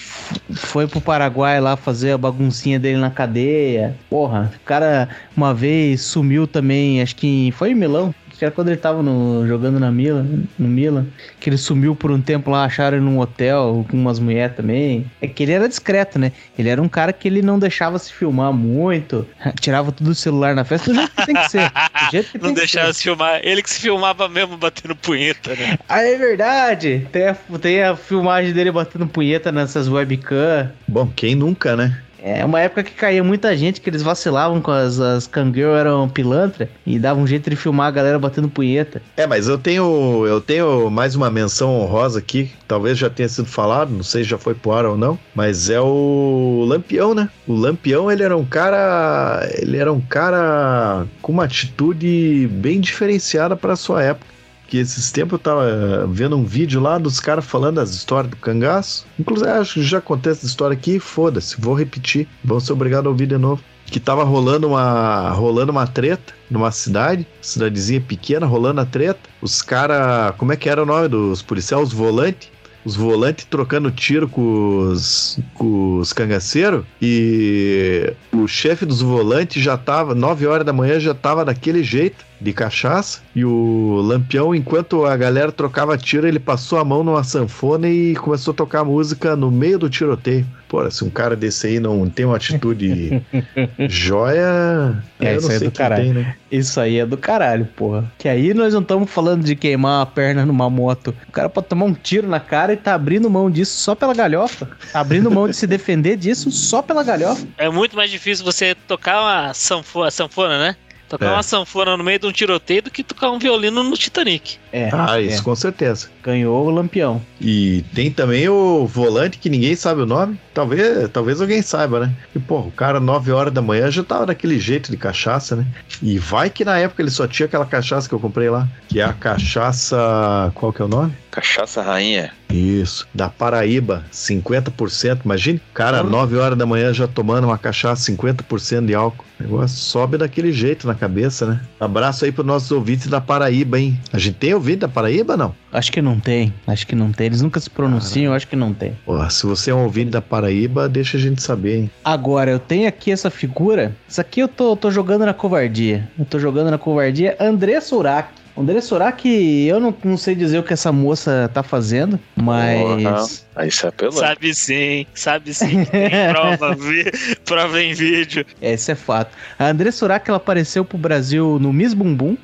Foi 0.55 0.87
pro 0.87 1.01
Paraguai 1.01 1.61
lá 1.61 1.77
fazer 1.77 2.12
a 2.12 2.19
baguncinha 2.19 2.79
dele 2.79 2.99
na 2.99 3.11
cadeia. 3.11 3.97
Porra, 4.11 4.53
o 4.61 4.65
cara 4.67 5.09
uma 5.37 5.55
vez 5.55 6.03
sumiu 6.03 6.47
também, 6.47 7.01
acho 7.01 7.17
que 7.17 7.27
em- 7.27 7.51
foi 7.51 7.71
em 7.71 7.75
Milão. 7.75 8.15
Acho 8.41 8.45
que 8.45 8.45
era 8.47 8.55
quando 8.55 8.69
ele 8.69 8.79
tava 8.79 9.03
no- 9.03 9.47
jogando 9.47 9.79
na 9.79 9.91
Milan, 9.93 10.25
no 10.59 10.67
Milan. 10.67 11.05
Que 11.39 11.51
ele 11.51 11.59
sumiu 11.59 11.95
por 11.95 12.11
um 12.11 12.23
tempo 12.23 12.51
lá, 12.51 12.65
acharam 12.65 12.97
ele 12.97 13.05
num 13.05 13.19
hotel 13.19 13.85
com 13.91 13.97
umas 13.99 14.19
mulheres 14.19 14.57
também. 14.57 15.05
É 15.21 15.27
que 15.27 15.43
ele 15.43 15.53
era 15.53 15.69
discreto, 15.69 16.19
né? 16.19 16.33
Ele 16.59 16.71
era 16.71 16.81
um 16.81 16.89
cara 16.89 17.12
que 17.12 17.29
ele 17.29 17.43
não 17.43 17.59
deixava 17.59 17.99
se 17.99 18.11
filmar 18.11 18.51
muito. 18.51 19.27
Tirava 19.61 19.93
tudo 19.93 20.09
do 20.09 20.15
celular 20.15 20.55
na 20.55 20.65
festa 20.65 20.91
do 20.91 20.97
jeito 20.97 21.11
que 21.15 21.27
tem 21.27 21.35
que 21.35 21.49
ser. 21.51 21.71
Do 21.71 22.11
jeito 22.11 22.31
que 22.33 22.39
Não 22.41 22.45
tem 22.47 22.55
que 22.55 22.61
deixava 22.61 22.87
ser. 22.87 22.95
se 22.95 23.03
filmar. 23.03 23.41
Ele 23.43 23.62
que 23.62 23.69
se 23.71 23.81
filmava 23.81 24.27
mesmo 24.27 24.57
batendo 24.57 24.97
punheta, 24.97 25.55
né? 25.55 25.79
Ah, 25.87 26.03
é 26.03 26.17
verdade. 26.17 27.07
Tem 27.12 27.27
a, 27.29 27.37
tem 27.61 27.83
a 27.83 27.95
filmagem 27.97 28.53
dele 28.55 28.71
batendo 28.73 29.07
punheta 29.07 29.53
nessas 29.53 29.87
webcam. 29.87 30.71
Bom, 30.89 31.12
quem 31.15 31.35
nunca, 31.35 31.77
né? 31.77 32.01
É 32.23 32.45
uma 32.45 32.61
época 32.61 32.83
que 32.83 32.93
caía 32.93 33.25
muita 33.25 33.57
gente, 33.57 33.81
que 33.81 33.89
eles 33.89 34.03
vacilavam 34.03 34.61
com 34.61 34.71
as, 34.71 35.01
as 35.01 35.27
Kangirl 35.27 35.75
eram 35.75 36.09
pilantra 36.09 36.71
e 36.87 36.99
davam 36.99 37.23
um 37.23 37.27
jeito 37.27 37.49
de 37.49 37.57
filmar 37.57 37.89
a 37.89 37.91
galera 37.91 38.19
batendo 38.19 38.49
punheta. 38.49 39.03
É, 39.17 39.27
mas 39.27 39.49
eu 39.49 39.59
tenho, 39.59 40.27
eu 40.27 40.41
tenho 40.41 40.91
mais 40.91 41.15
uma 41.15 41.31
menção 41.31 41.81
honrosa 41.81 42.19
aqui, 42.19 42.51
talvez 42.69 42.99
já 42.99 43.09
tenha 43.09 43.29
sido 43.29 43.47
falado, 43.47 43.91
não 43.91 44.03
sei 44.03 44.23
se 44.23 44.31
já 44.31 44.39
foi 44.39 44.55
pro 44.55 44.73
ar 44.73 44.85
ou 44.85 44.97
não, 44.97 45.19
mas 45.35 45.71
é 45.71 45.81
o 45.81 46.65
Lampião, 46.69 47.15
né? 47.15 47.29
O 47.47 47.55
Lampião, 47.55 48.11
ele 48.11 48.23
era 48.23 48.37
um 48.37 48.45
cara, 48.45 49.49
ele 49.55 49.77
era 49.77 49.93
um 49.93 50.01
cara 50.01 51.07
com 51.23 51.33
uma 51.33 51.45
atitude 51.45 52.49
bem 52.53 52.81
diferenciada 52.81 53.57
para 53.57 53.77
sua 53.77 54.03
época. 54.03 54.40
Que 54.71 54.79
esses 54.79 55.11
tempos 55.11 55.33
eu 55.33 55.39
tava 55.39 56.07
vendo 56.07 56.37
um 56.37 56.45
vídeo 56.45 56.81
lá 56.81 56.97
dos 56.97 57.19
caras 57.19 57.45
falando 57.45 57.81
as 57.81 57.91
histórias 57.91 58.31
do 58.31 58.37
cangaço. 58.37 59.05
Inclusive, 59.19 59.51
acho 59.51 59.75
que 59.75 59.83
já 59.83 60.01
contei 60.01 60.33
essa 60.33 60.47
história 60.47 60.75
aqui, 60.75 61.01
foda-se, 61.01 61.61
vou 61.61 61.75
repetir. 61.75 62.29
Vão 62.43 62.61
ser 62.61 62.73
obrigados 62.73 63.07
a 63.07 63.11
ouvir 63.11 63.27
de 63.27 63.37
novo 63.37 63.63
que 63.91 63.99
tava 63.99 64.23
rolando 64.23 64.69
uma 64.69 65.31
rolando 65.31 65.73
uma 65.73 65.87
treta 65.87 66.33
numa 66.49 66.71
cidade, 66.71 67.27
cidadezinha 67.43 68.01
pequena, 68.01 68.47
rolando 68.47 68.81
a 68.81 68.87
treta. 68.87 69.21
Os 69.43 69.61
cara, 69.61 70.33
como 70.39 70.53
é 70.53 70.57
que 70.57 70.69
era 70.69 70.83
o 70.83 70.87
nome 70.87 71.09
dos 71.09 71.43
policiais? 71.43 71.89
Os 71.89 71.93
volantes. 71.93 72.49
Os 72.85 72.97
volantes 72.97 73.44
trocando 73.44 73.90
tiro 73.90 74.28
com 74.28 74.90
os, 74.90 75.39
com 75.55 75.98
os 75.98 76.12
cangaceiros 76.12 76.85
e 77.01 78.12
o 78.32 78.48
chefe 78.48 78.86
dos 78.86 79.02
volantes 79.02 79.62
já 79.62 79.77
tava, 79.77 80.15
9 80.15 80.47
horas 80.47 80.65
da 80.65 80.73
manhã, 80.73 80.98
já 80.98 81.15
tava 81.15 81.44
daquele 81.44 81.82
jeito, 81.82 82.24
de 82.40 82.52
cachaça. 82.52 83.20
E 83.36 83.44
o 83.44 84.01
Lampião, 84.02 84.55
enquanto 84.55 85.05
a 85.05 85.16
galera 85.16 85.52
trocava 85.52 85.98
tiro, 85.98 86.27
ele 86.27 86.39
passou 86.39 86.78
a 86.78 86.85
mão 86.85 87.05
numa 87.05 87.23
sanfona 87.23 87.89
e 87.89 88.15
começou 88.16 88.52
a 88.52 88.57
tocar 88.57 88.85
música 88.85 89.36
no 89.36 89.51
meio 89.51 89.78
do 89.78 89.90
tiroteio. 89.90 90.47
Pô, 90.71 90.89
se 90.89 91.03
um 91.03 91.11
cara 91.11 91.35
desse 91.35 91.67
aí 91.67 91.81
não 91.81 92.09
tem 92.09 92.25
uma 92.25 92.37
atitude 92.37 93.21
joia, 93.89 95.03
É, 95.19 95.35
eu 95.35 95.39
isso 95.39 95.49
não 95.49 95.51
aí 95.51 95.57
é 95.57 95.61
do 95.65 95.71
caralho. 95.73 96.05
tem, 96.05 96.13
né? 96.15 96.37
Isso 96.51 96.81
aí 96.81 96.99
é 97.01 97.05
do 97.05 97.17
caralho, 97.17 97.65
porra. 97.77 98.05
Que 98.17 98.29
aí 98.29 98.55
nós 98.55 98.73
não 98.73 98.81
estamos 98.81 99.11
falando 99.11 99.43
de 99.45 99.57
queimar 99.57 100.01
a 100.01 100.07
perna 100.07 100.47
numa 100.47 100.71
moto. 100.71 101.13
O 101.29 101.33
cara 101.33 101.49
pode 101.49 101.67
tomar 101.67 101.87
um 101.87 101.93
tiro 101.93 102.29
na 102.29 102.39
cara 102.39 102.73
e 102.73 102.77
tá 102.77 102.95
abrindo 102.95 103.29
mão 103.29 103.51
disso 103.51 103.81
só 103.81 103.97
pela 103.97 104.15
galhofa. 104.15 104.69
Tá 104.93 105.01
abrindo 105.01 105.29
mão 105.29 105.49
de 105.49 105.57
se 105.57 105.67
defender 105.67 106.17
disso 106.17 106.53
só 106.53 106.81
pela 106.83 107.03
galhofa. 107.03 107.45
É 107.59 107.69
muito 107.69 107.97
mais 107.97 108.09
difícil 108.09 108.45
você 108.45 108.73
tocar 108.87 109.21
uma 109.23 109.53
sanfona, 109.53 110.11
sanfona 110.13 110.57
né? 110.57 110.77
Tocar 111.11 111.27
É. 111.27 111.32
uma 111.32 111.43
sanfona 111.43 111.97
no 111.97 112.05
meio 112.05 112.20
de 112.20 112.27
um 112.27 112.32
tiroteio 112.32 112.82
do 112.85 112.91
que 112.91 113.03
tocar 113.03 113.31
um 113.32 113.39
violino 113.39 113.82
no 113.82 113.97
Titanic. 113.97 114.57
É, 114.73 114.89
Ah, 114.93 115.20
é. 115.20 115.24
isso 115.24 115.43
com 115.43 115.55
certeza. 115.57 116.09
ganhou 116.23 116.66
o 116.66 116.70
lampião. 116.70 117.20
E 117.41 117.82
tem 117.95 118.11
também 118.12 118.49
o 118.49 118.87
volante 118.87 119.37
que 119.39 119.49
ninguém 119.51 119.74
sabe 119.74 120.03
o 120.03 120.07
nome. 120.07 120.39
Talvez, 120.55 121.09
talvez 121.12 121.41
alguém 121.41 121.62
saiba, 121.62 122.01
né? 122.01 122.12
E, 122.37 122.39
pô, 122.39 122.59
o 122.61 122.70
cara, 122.70 123.01
9 123.01 123.32
horas 123.32 123.53
da 123.53 123.61
manhã, 123.62 123.91
já 123.91 124.05
tava 124.05 124.27
daquele 124.27 124.59
jeito 124.61 124.91
de 124.91 124.97
cachaça, 124.97 125.57
né? 125.57 125.66
E 126.03 126.19
vai 126.19 126.49
que 126.49 126.65
na 126.65 126.78
época 126.78 127.03
ele 127.03 127.11
só 127.11 127.27
tinha 127.27 127.47
aquela 127.47 127.66
cachaça 127.66 128.09
que 128.09 128.15
eu 128.15 128.20
comprei 128.20 128.49
lá, 128.49 128.69
que 128.89 129.01
é 129.01 129.05
a 129.05 129.12
cachaça. 129.12 130.53
Qual 130.55 130.73
que 130.73 130.81
é 130.81 130.85
o 130.85 130.89
nome? 130.89 131.12
Cachaça 131.31 131.81
rainha. 131.82 132.32
Isso. 132.51 133.07
Da 133.15 133.28
Paraíba, 133.28 134.05
50%. 134.12 135.20
Imagine, 135.24 135.61
cara, 135.73 136.02
9 136.02 136.36
horas 136.36 136.59
da 136.59 136.66
manhã 136.66 136.93
já 136.93 137.07
tomando 137.07 137.44
uma 137.44 137.57
cachaça, 137.57 138.11
50% 138.11 138.86
de 138.86 138.94
álcool. 138.94 139.24
O 139.39 139.43
negócio 139.43 139.77
sobe 139.78 140.19
daquele 140.19 140.52
jeito 140.52 140.86
na 140.86 140.94
cabeça, 140.94 141.47
né? 141.47 141.61
Abraço 141.78 142.24
aí 142.24 142.32
pros 142.32 142.47
nossos 142.47 142.70
ouvintes 142.73 143.07
da 143.07 143.20
Paraíba, 143.20 143.78
hein? 143.78 143.98
A 144.12 144.19
gente 144.19 144.35
tem 144.35 144.52
ouvinte 144.52 144.81
da 144.81 144.89
Paraíba, 144.89 145.36
não? 145.36 145.55
Acho 145.73 145.93
que 145.93 146.02
não 146.02 146.19
tem. 146.19 146.52
Acho 146.66 146.86
que 146.86 146.97
não 146.97 147.12
tem. 147.12 147.27
Eles 147.27 147.40
nunca 147.40 147.61
se 147.61 147.70
pronunciam, 147.70 148.35
acho 148.35 148.48
que 148.48 148.57
não 148.57 148.74
tem. 148.74 148.98
Pô, 149.07 149.31
se 149.31 149.47
você 149.47 149.70
é 149.70 149.74
um 149.74 149.85
ouvinte 149.85 150.11
da 150.11 150.20
Paraíba, 150.20 150.89
deixa 150.89 151.16
a 151.16 151.20
gente 151.20 151.43
saber, 151.43 151.77
hein? 151.77 151.90
Agora, 152.05 152.51
eu 152.51 152.59
tenho 152.59 152.89
aqui 152.89 153.12
essa 153.12 153.31
figura. 153.31 153.94
Isso 154.09 154.20
aqui 154.20 154.40
eu 154.40 154.48
tô, 154.48 154.74
tô 154.77 154.90
jogando 154.90 155.24
na 155.24 155.32
covardia. 155.32 156.11
Eu 156.19 156.24
tô 156.24 156.39
jogando 156.39 156.70
na 156.70 156.78
covardia. 156.78 157.36
André 157.40 157.81
Surak. 157.81 158.40
André 158.57 158.81
Surak, 158.81 159.27
eu 159.27 159.81
não, 159.81 159.95
não 160.05 160.17
sei 160.17 160.35
dizer 160.35 160.59
o 160.59 160.63
que 160.63 160.73
essa 160.73 160.93
moça 160.93 161.51
tá 161.55 161.63
fazendo, 161.63 162.19
mas. 162.37 163.47
Aí 163.55 163.69
isso 163.69 163.87
é 163.87 163.91
pelado. 163.91 164.19
Sabe 164.19 164.55
sim, 164.55 165.07
sabe 165.15 165.55
sim. 165.55 165.85
Tem 165.85 166.11
prova, 166.31 166.75
vi, 166.75 167.11
prova 167.45 167.81
em 167.81 167.95
vídeo. 167.95 168.45
Esse 168.61 168.93
é 168.93 168.95
fato. 168.95 169.35
A 169.59 169.69
André 169.69 169.91
Surak, 169.91 170.29
ela 170.29 170.37
apareceu 170.37 170.85
pro 170.85 170.99
Brasil 170.99 171.59
no 171.61 171.73
Miss 171.73 171.95
Bumbum. 171.95 172.37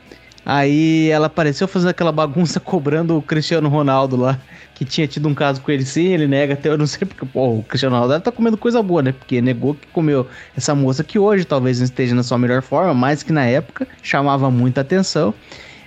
Aí 0.49 1.11
ela 1.11 1.27
apareceu 1.27 1.67
fazendo 1.67 1.89
aquela 1.89 2.13
bagunça 2.13 2.61
cobrando 2.61 3.19
o 3.19 3.23
Cristiano 3.23 3.69
Ronaldo 3.69 4.15
lá, 4.15 4.39
que 4.77 4.85
tinha 4.85 5.09
tido 5.09 5.29
um 5.29 5.35
caso 5.35 5.61
com 5.61 5.73
ele 5.73 5.85
sim, 5.85 6.07
ele 6.13 6.29
nega 6.29 6.55
até, 6.55 6.69
eu 6.69 6.79
não 6.79 6.87
sei 6.87 7.05
porque, 7.05 7.27
pô, 7.27 7.57
o 7.57 7.63
Cristiano 7.65 7.97
Ronaldo 7.97 8.23
tá 8.23 8.31
comendo 8.31 8.57
coisa 8.57 8.81
boa, 8.81 9.03
né? 9.03 9.11
Porque 9.11 9.43
negou 9.43 9.75
que 9.75 9.89
comeu 9.89 10.29
essa 10.57 10.73
moça 10.73 11.03
que 11.03 11.19
hoje 11.19 11.45
talvez 11.45 11.79
não 11.79 11.85
esteja 11.85 12.15
na 12.15 12.23
sua 12.23 12.39
melhor 12.39 12.63
forma, 12.63 12.95
mas 12.95 13.25
que 13.25 13.33
na 13.33 13.45
época 13.45 13.89
chamava 14.01 14.49
muita 14.49 14.83
atenção. 14.83 15.35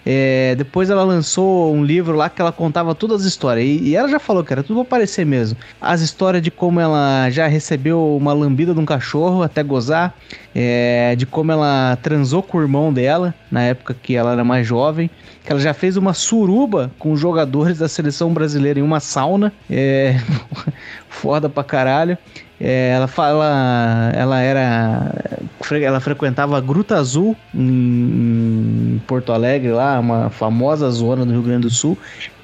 É, 0.05 0.55
depois 0.55 0.89
ela 0.89 1.03
lançou 1.03 1.73
um 1.73 1.83
livro 1.83 2.15
lá 2.15 2.29
que 2.29 2.41
ela 2.41 2.51
contava 2.51 2.95
todas 2.95 3.21
as 3.21 3.27
histórias. 3.27 3.65
E, 3.65 3.89
e, 3.89 3.95
ela 3.95 4.07
já 4.07 4.19
falou 4.19 4.43
que 4.43 4.53
era 4.53 4.63
tudo 4.63 4.81
aparecer 4.81 5.25
mesmo. 5.25 5.57
As 5.81 6.01
histórias 6.01 6.41
de 6.41 6.51
como 6.51 6.79
ela 6.79 7.29
já 7.29 7.47
recebeu 7.47 8.15
uma 8.15 8.33
lambida 8.33 8.73
de 8.73 8.79
um 8.79 8.85
cachorro 8.85 9.43
até 9.43 9.63
gozar. 9.63 10.15
É, 10.53 11.15
de 11.15 11.25
como 11.25 11.51
ela 11.51 11.97
transou 12.01 12.41
com 12.41 12.57
o 12.57 12.61
irmão 12.61 12.91
dela 12.91 13.35
na 13.51 13.61
época 13.61 13.93
que 13.93 14.15
ela 14.15 14.31
era 14.31 14.43
mais 14.43 14.65
jovem. 14.65 15.09
Que 15.43 15.51
ela 15.51 15.61
já 15.61 15.73
fez 15.73 15.97
uma 15.97 16.13
suruba 16.13 16.91
com 16.97 17.15
jogadores 17.15 17.79
da 17.79 17.87
seleção 17.87 18.33
brasileira 18.33 18.79
em 18.79 18.83
uma 18.83 18.99
sauna. 18.99 19.53
É, 19.69 20.19
foda 21.09 21.49
pra 21.49 21.63
caralho. 21.63 22.17
É, 22.61 22.89
ela 22.89 23.07
fala, 23.07 24.11
ela 24.13 24.41
era, 24.41 25.13
ela 25.81 25.99
frequentava 26.01 26.57
a 26.57 26.61
Gruta 26.61 26.97
Azul 26.97 27.35
em, 27.55 28.95
em, 28.95 29.01
Porto 29.07 29.31
Alegre, 29.31 29.71
lá 29.71 29.97
uma 29.97 30.29
famosa 30.29 30.89
zona 30.91 31.25
do 31.25 31.31
Rio 31.31 31.41
Grande 31.41 31.61
do 31.61 31.69
Sul, 31.69 31.97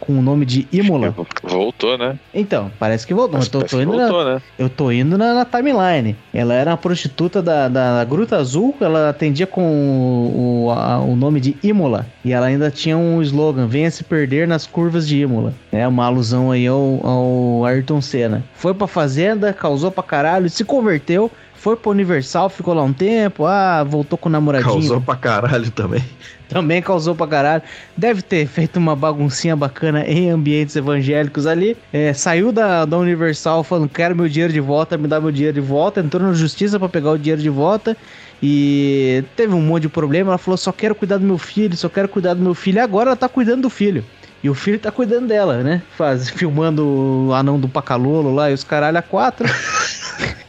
com 0.06 0.14
o 0.14 0.22
nome 0.22 0.46
de 0.46 0.68
Imola. 0.72 1.14
Voltou, 1.44 1.98
né? 1.98 2.18
Então, 2.34 2.72
parece 2.80 3.06
que 3.06 3.14
voltou. 3.14 3.38
Mas 3.38 3.46
eu 3.46 3.52
tô, 3.52 3.64
tô 3.64 3.82
indo 3.82 3.92
voltou, 3.92 4.24
na, 4.24 4.36
né? 4.36 4.42
Eu 4.58 4.70
tô 4.70 4.92
indo 4.92 5.18
na, 5.18 5.34
na, 5.34 5.46
timeline. 5.46 6.16
Ela 6.34 6.54
era 6.54 6.72
uma 6.72 6.78
prostituta 6.78 7.42
da, 7.42 7.68
da 7.68 8.04
Gruta 8.04 8.38
Azul, 8.38 8.76
ela 8.80 9.10
atendia 9.10 9.48
com 9.48 9.62
o, 9.62 10.66
o, 10.66 10.72
a, 10.72 11.00
o 11.00 11.16
nome 11.16 11.40
de 11.40 11.56
Imola. 11.64 12.06
E 12.24 12.34
ela 12.34 12.48
ainda 12.48 12.70
tinha 12.70 12.98
um 12.98 13.22
slogan: 13.22 13.68
venha 13.68 13.90
se 13.90 14.04
perder 14.04 14.48
nas 14.48 14.68
curvas 14.68 15.08
de 15.08 15.18
Imola. 15.18 15.54
É 15.72 15.88
uma 15.88 16.06
alusão 16.06 16.52
aí 16.52 16.68
ao, 16.68 17.00
ao 17.04 17.66
Ayrton 17.66 18.02
Senna. 18.02 18.44
Foi 18.54 18.74
pra 18.74 18.88
fazenda, 18.88 19.54
causou 19.54 19.92
pra 19.92 20.04
caralho, 20.04 20.50
se 20.50 20.64
converteu, 20.64 21.32
foi 21.66 21.76
pro 21.76 21.90
Universal, 21.90 22.48
ficou 22.48 22.76
lá 22.76 22.84
um 22.84 22.94
tempo, 22.94 23.44
ah, 23.44 23.84
voltou 23.84 24.20
com 24.20 24.30
o 24.30 24.32
namoradinho. 24.32 24.72
Causou 24.72 25.02
pra 25.02 25.16
caralho 25.16 25.72
também. 25.72 26.04
Também 26.48 26.80
causou 26.80 27.16
pra 27.16 27.26
caralho. 27.26 27.64
Deve 27.98 28.22
ter 28.22 28.46
feito 28.46 28.78
uma 28.78 28.96
baguncinha 28.96 29.56
bacana 29.56 30.06
em 30.06 30.30
ambientes 30.30 30.76
evangélicos 30.76 31.48
ali. 31.48 31.76
É, 31.92 32.14
saiu 32.14 32.52
da, 32.52 32.86
da 32.86 32.96
Universal 33.00 33.64
falando: 33.64 33.90
quero 33.90 34.16
meu 34.16 34.30
dinheiro 34.30 34.54
de 34.54 34.60
volta, 34.60 34.96
me 34.96 35.08
dá 35.08 35.20
meu 35.20 35.32
dinheiro 35.32 35.56
de 35.56 35.68
volta. 35.68 36.02
Entrou 36.02 36.22
na 36.22 36.34
justiça 36.34 36.78
para 36.78 36.88
pegar 36.88 37.14
o 37.14 37.18
dinheiro 37.18 37.42
de 37.42 37.50
volta. 37.50 37.98
E 38.44 39.24
teve 39.36 39.56
um 39.56 39.62
monte 39.62 39.82
de 39.84 39.90
problema. 39.90 40.30
Ela 40.30 40.38
falou: 40.38 40.56
só 40.56 40.72
quero 40.72 40.94
cuidar 40.94 41.18
do 41.18 41.26
meu 41.26 41.40
filho, 41.40 41.76
só 41.76 41.90
quero 41.90 42.08
cuidar 42.08 42.36
do 42.36 42.44
meu 42.44 42.54
filho. 42.54 42.78
E 42.78 42.80
agora 42.80 43.10
ela 43.10 43.18
tá 43.18 43.28
cuidando 43.28 43.64
do 43.64 43.72
filho. 43.72 44.06
E 44.44 44.50
o 44.52 44.54
filho 44.54 44.78
tá 44.78 44.92
cuidando 44.92 45.26
dela, 45.26 45.64
né? 45.64 45.82
Faz, 45.98 46.30
filmando 46.38 46.86
o 47.28 47.34
anão 47.34 47.60
do 47.60 47.68
Pacalolo 47.68 48.32
lá 48.32 48.52
e 48.52 48.54
os 48.54 48.64
caralho 48.64 49.00
a 49.00 49.02
quatro. 49.02 49.48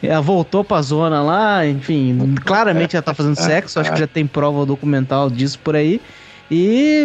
ela 0.06 0.20
voltou 0.20 0.64
pra 0.64 0.80
zona 0.82 1.22
lá, 1.22 1.66
enfim, 1.66 2.34
claramente 2.44 2.96
ela 2.96 3.02
tá 3.02 3.14
fazendo 3.14 3.36
sexo, 3.36 3.80
acho 3.80 3.92
que 3.92 3.98
já 3.98 4.06
tem 4.06 4.26
prova 4.26 4.64
documental 4.64 5.30
disso 5.30 5.58
por 5.58 5.76
aí. 5.76 6.00
E 6.50 7.04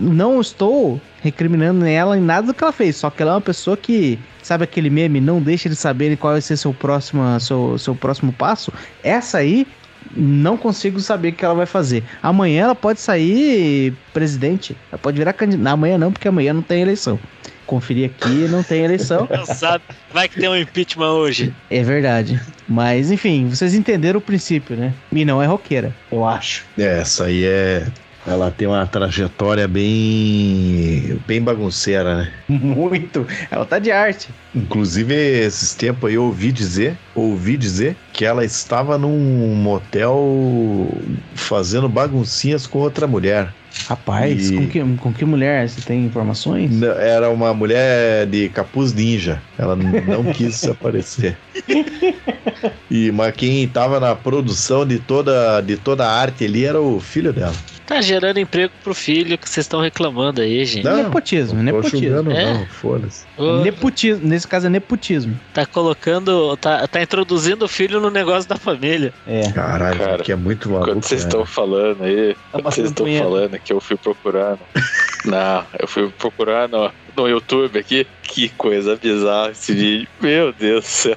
não 0.00 0.40
estou 0.40 1.00
recriminando 1.20 1.84
ela 1.84 2.16
em 2.16 2.20
nada 2.20 2.46
do 2.48 2.54
que 2.54 2.62
ela 2.62 2.72
fez, 2.72 2.96
só 2.96 3.10
que 3.10 3.20
ela 3.20 3.32
é 3.32 3.34
uma 3.34 3.40
pessoa 3.40 3.76
que, 3.76 4.18
sabe 4.42 4.62
aquele 4.62 4.88
meme, 4.90 5.20
não 5.20 5.42
deixa 5.42 5.66
eles 5.66 5.78
saberem 5.78 6.16
qual 6.16 6.34
vai 6.34 6.40
ser 6.40 6.56
seu 6.56 6.72
próximo, 6.72 7.22
seu, 7.40 7.76
seu 7.78 7.94
próximo 7.96 8.32
passo? 8.32 8.72
Essa 9.02 9.38
aí 9.38 9.66
não 10.16 10.56
consigo 10.56 11.00
saber 11.00 11.30
o 11.30 11.32
que 11.32 11.44
ela 11.44 11.54
vai 11.54 11.66
fazer. 11.66 12.04
Amanhã 12.22 12.64
ela 12.64 12.74
pode 12.74 13.00
sair 13.00 13.94
presidente. 14.12 14.76
Ela 14.92 14.98
pode 14.98 15.18
virar 15.18 15.32
candidata. 15.32 15.70
Amanhã 15.70 15.98
não, 15.98 16.12
porque 16.12 16.28
amanhã 16.28 16.52
não 16.52 16.62
tem 16.62 16.82
eleição. 16.82 17.18
Conferir 17.66 18.10
aqui, 18.10 18.48
não 18.48 18.62
tem 18.62 18.84
eleição. 18.84 19.28
Vai 20.12 20.28
que 20.28 20.40
tem 20.40 20.48
um 20.48 20.56
impeachment 20.56 21.12
hoje. 21.12 21.54
É 21.70 21.82
verdade. 21.82 22.40
Mas, 22.68 23.10
enfim, 23.10 23.48
vocês 23.48 23.74
entenderam 23.74 24.18
o 24.18 24.22
princípio, 24.22 24.76
né? 24.76 24.92
E 25.12 25.24
não 25.24 25.42
é 25.42 25.46
roqueira, 25.46 25.94
eu 26.10 26.26
acho. 26.26 26.64
É, 26.78 27.00
essa 27.00 27.24
aí 27.24 27.44
é 27.44 27.86
ela 28.26 28.50
tem 28.50 28.66
uma 28.66 28.86
trajetória 28.86 29.68
bem 29.68 31.20
bem 31.26 31.42
bagunceira, 31.42 32.16
né? 32.16 32.32
Muito. 32.48 33.26
Ela 33.50 33.66
tá 33.66 33.78
de 33.78 33.90
arte. 33.90 34.28
Inclusive, 34.54 35.14
esses 35.14 35.74
tempos 35.74 36.08
aí 36.08 36.14
eu 36.14 36.24
ouvi 36.24 36.50
dizer, 36.50 36.96
ouvi 37.14 37.56
dizer 37.56 37.96
que 38.12 38.24
ela 38.24 38.44
estava 38.44 38.96
num 38.96 39.54
motel 39.54 40.88
fazendo 41.34 41.88
baguncinhas 41.88 42.66
com 42.66 42.78
outra 42.78 43.06
mulher. 43.06 43.52
Rapaz, 43.86 44.50
e... 44.50 44.56
com, 44.56 44.68
que, 44.68 44.96
com 44.96 45.12
que 45.12 45.24
mulher? 45.24 45.68
Você 45.68 45.80
tem 45.80 46.04
informações? 46.04 46.82
Era 46.82 47.30
uma 47.30 47.52
mulher 47.52 48.26
de 48.26 48.48
capuz 48.48 48.92
ninja. 48.92 49.42
Ela 49.58 49.76
não 49.76 50.24
quis 50.32 50.64
aparecer. 50.64 51.36
E, 52.90 53.10
mas 53.12 53.34
quem 53.34 53.64
estava 53.64 54.00
na 54.00 54.14
produção 54.14 54.86
de 54.86 54.98
toda, 54.98 55.60
de 55.60 55.76
toda 55.76 56.06
a 56.06 56.12
arte 56.12 56.44
ali 56.44 56.64
era 56.64 56.80
o 56.80 56.98
filho 57.00 57.32
dela. 57.32 57.54
Tá 57.86 58.00
gerando 58.00 58.38
emprego 58.40 58.72
pro 58.82 58.94
filho 58.94 59.36
que 59.36 59.48
vocês 59.48 59.64
estão 59.64 59.80
reclamando 59.80 60.40
aí, 60.40 60.64
gente. 60.64 60.84
Não, 60.84 60.96
nepotismo, 60.96 61.62
nepotismo. 61.62 62.30
é? 62.30 62.54
Não, 62.54 62.66
foda-se. 62.66 63.26
Nepotismo, 63.62 64.26
nesse 64.26 64.48
caso 64.48 64.66
é 64.66 64.70
nepotismo. 64.70 65.38
Tá 65.52 65.66
colocando, 65.66 66.56
tá, 66.56 66.86
tá 66.86 67.02
introduzindo 67.02 67.64
o 67.64 67.68
filho 67.68 68.00
no 68.00 68.10
negócio 68.10 68.48
da 68.48 68.56
família. 68.56 69.12
É. 69.26 69.52
Caralho, 69.52 69.98
Cara, 69.98 70.22
que 70.22 70.32
é 70.32 70.36
muito 70.36 70.70
maluco. 70.70 70.92
Quando 70.92 71.04
vocês 71.04 71.22
estão 71.22 71.44
falando 71.44 72.04
aí, 72.04 72.34
tá 72.50 72.58
vocês 72.62 72.88
estão 72.88 73.06
falando 73.06 73.58
que 73.58 73.72
eu 73.72 73.80
fui 73.80 73.96
procurar. 73.96 74.58
não, 75.26 75.64
eu 75.78 75.86
fui 75.86 76.08
procurar 76.08 76.68
no, 76.68 76.90
no 77.14 77.28
YouTube 77.28 77.78
aqui. 77.78 78.06
Que 78.22 78.48
coisa 78.48 78.96
bizarra 78.96 79.50
esse 79.50 79.74
vídeo. 79.74 80.08
Meu 80.20 80.52
Deus 80.52 80.84
do 80.84 80.88
céu. 80.88 81.16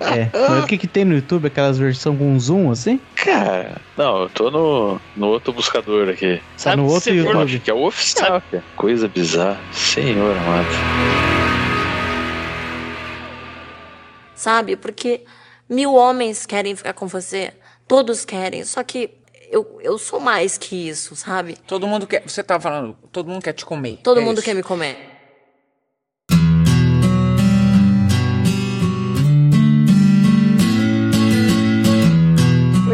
É. 0.00 0.28
Mas 0.32 0.64
o 0.64 0.66
que, 0.66 0.76
que 0.76 0.86
tem 0.86 1.04
no 1.04 1.14
YouTube? 1.14 1.46
Aquelas 1.46 1.78
versões 1.78 2.18
com 2.18 2.38
zoom 2.38 2.70
assim? 2.70 3.00
Cara, 3.14 3.80
não, 3.96 4.22
eu 4.22 4.28
tô 4.28 4.50
no, 4.50 5.00
no 5.16 5.28
outro 5.28 5.52
buscador 5.52 6.08
aqui. 6.08 6.40
Tá 6.62 6.76
no 6.76 6.86
outro 6.86 7.14
YouTube. 7.14 7.42
Acho 7.42 7.60
que 7.60 7.70
é 7.70 7.74
o 7.74 7.84
oficial. 7.84 8.42
Sabe? 8.50 8.62
Coisa 8.76 9.08
bizarra. 9.08 9.60
Senhor 9.72 10.36
amado. 10.36 10.68
Sabe? 14.34 14.76
Porque 14.76 15.22
mil 15.68 15.94
homens 15.94 16.44
querem 16.44 16.76
ficar 16.76 16.92
com 16.92 17.06
você. 17.06 17.52
Todos 17.88 18.24
querem. 18.24 18.64
Só 18.64 18.82
que 18.82 19.10
eu, 19.50 19.78
eu 19.80 19.96
sou 19.98 20.20
mais 20.20 20.58
que 20.58 20.88
isso, 20.88 21.14
sabe? 21.14 21.56
Todo 21.66 21.86
mundo 21.86 22.06
quer. 22.06 22.22
Você 22.26 22.42
tá 22.42 22.58
falando, 22.58 22.96
todo 23.12 23.30
mundo 23.30 23.42
quer 23.42 23.52
te 23.52 23.64
comer. 23.64 24.00
Todo 24.02 24.20
é 24.20 24.24
mundo 24.24 24.38
isso. 24.38 24.44
quer 24.44 24.54
me 24.54 24.62
comer. 24.62 25.13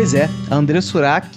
Pois 0.01 0.14
é, 0.14 0.31
a 0.51 0.56
André 0.56 0.81
Surak, 0.81 1.36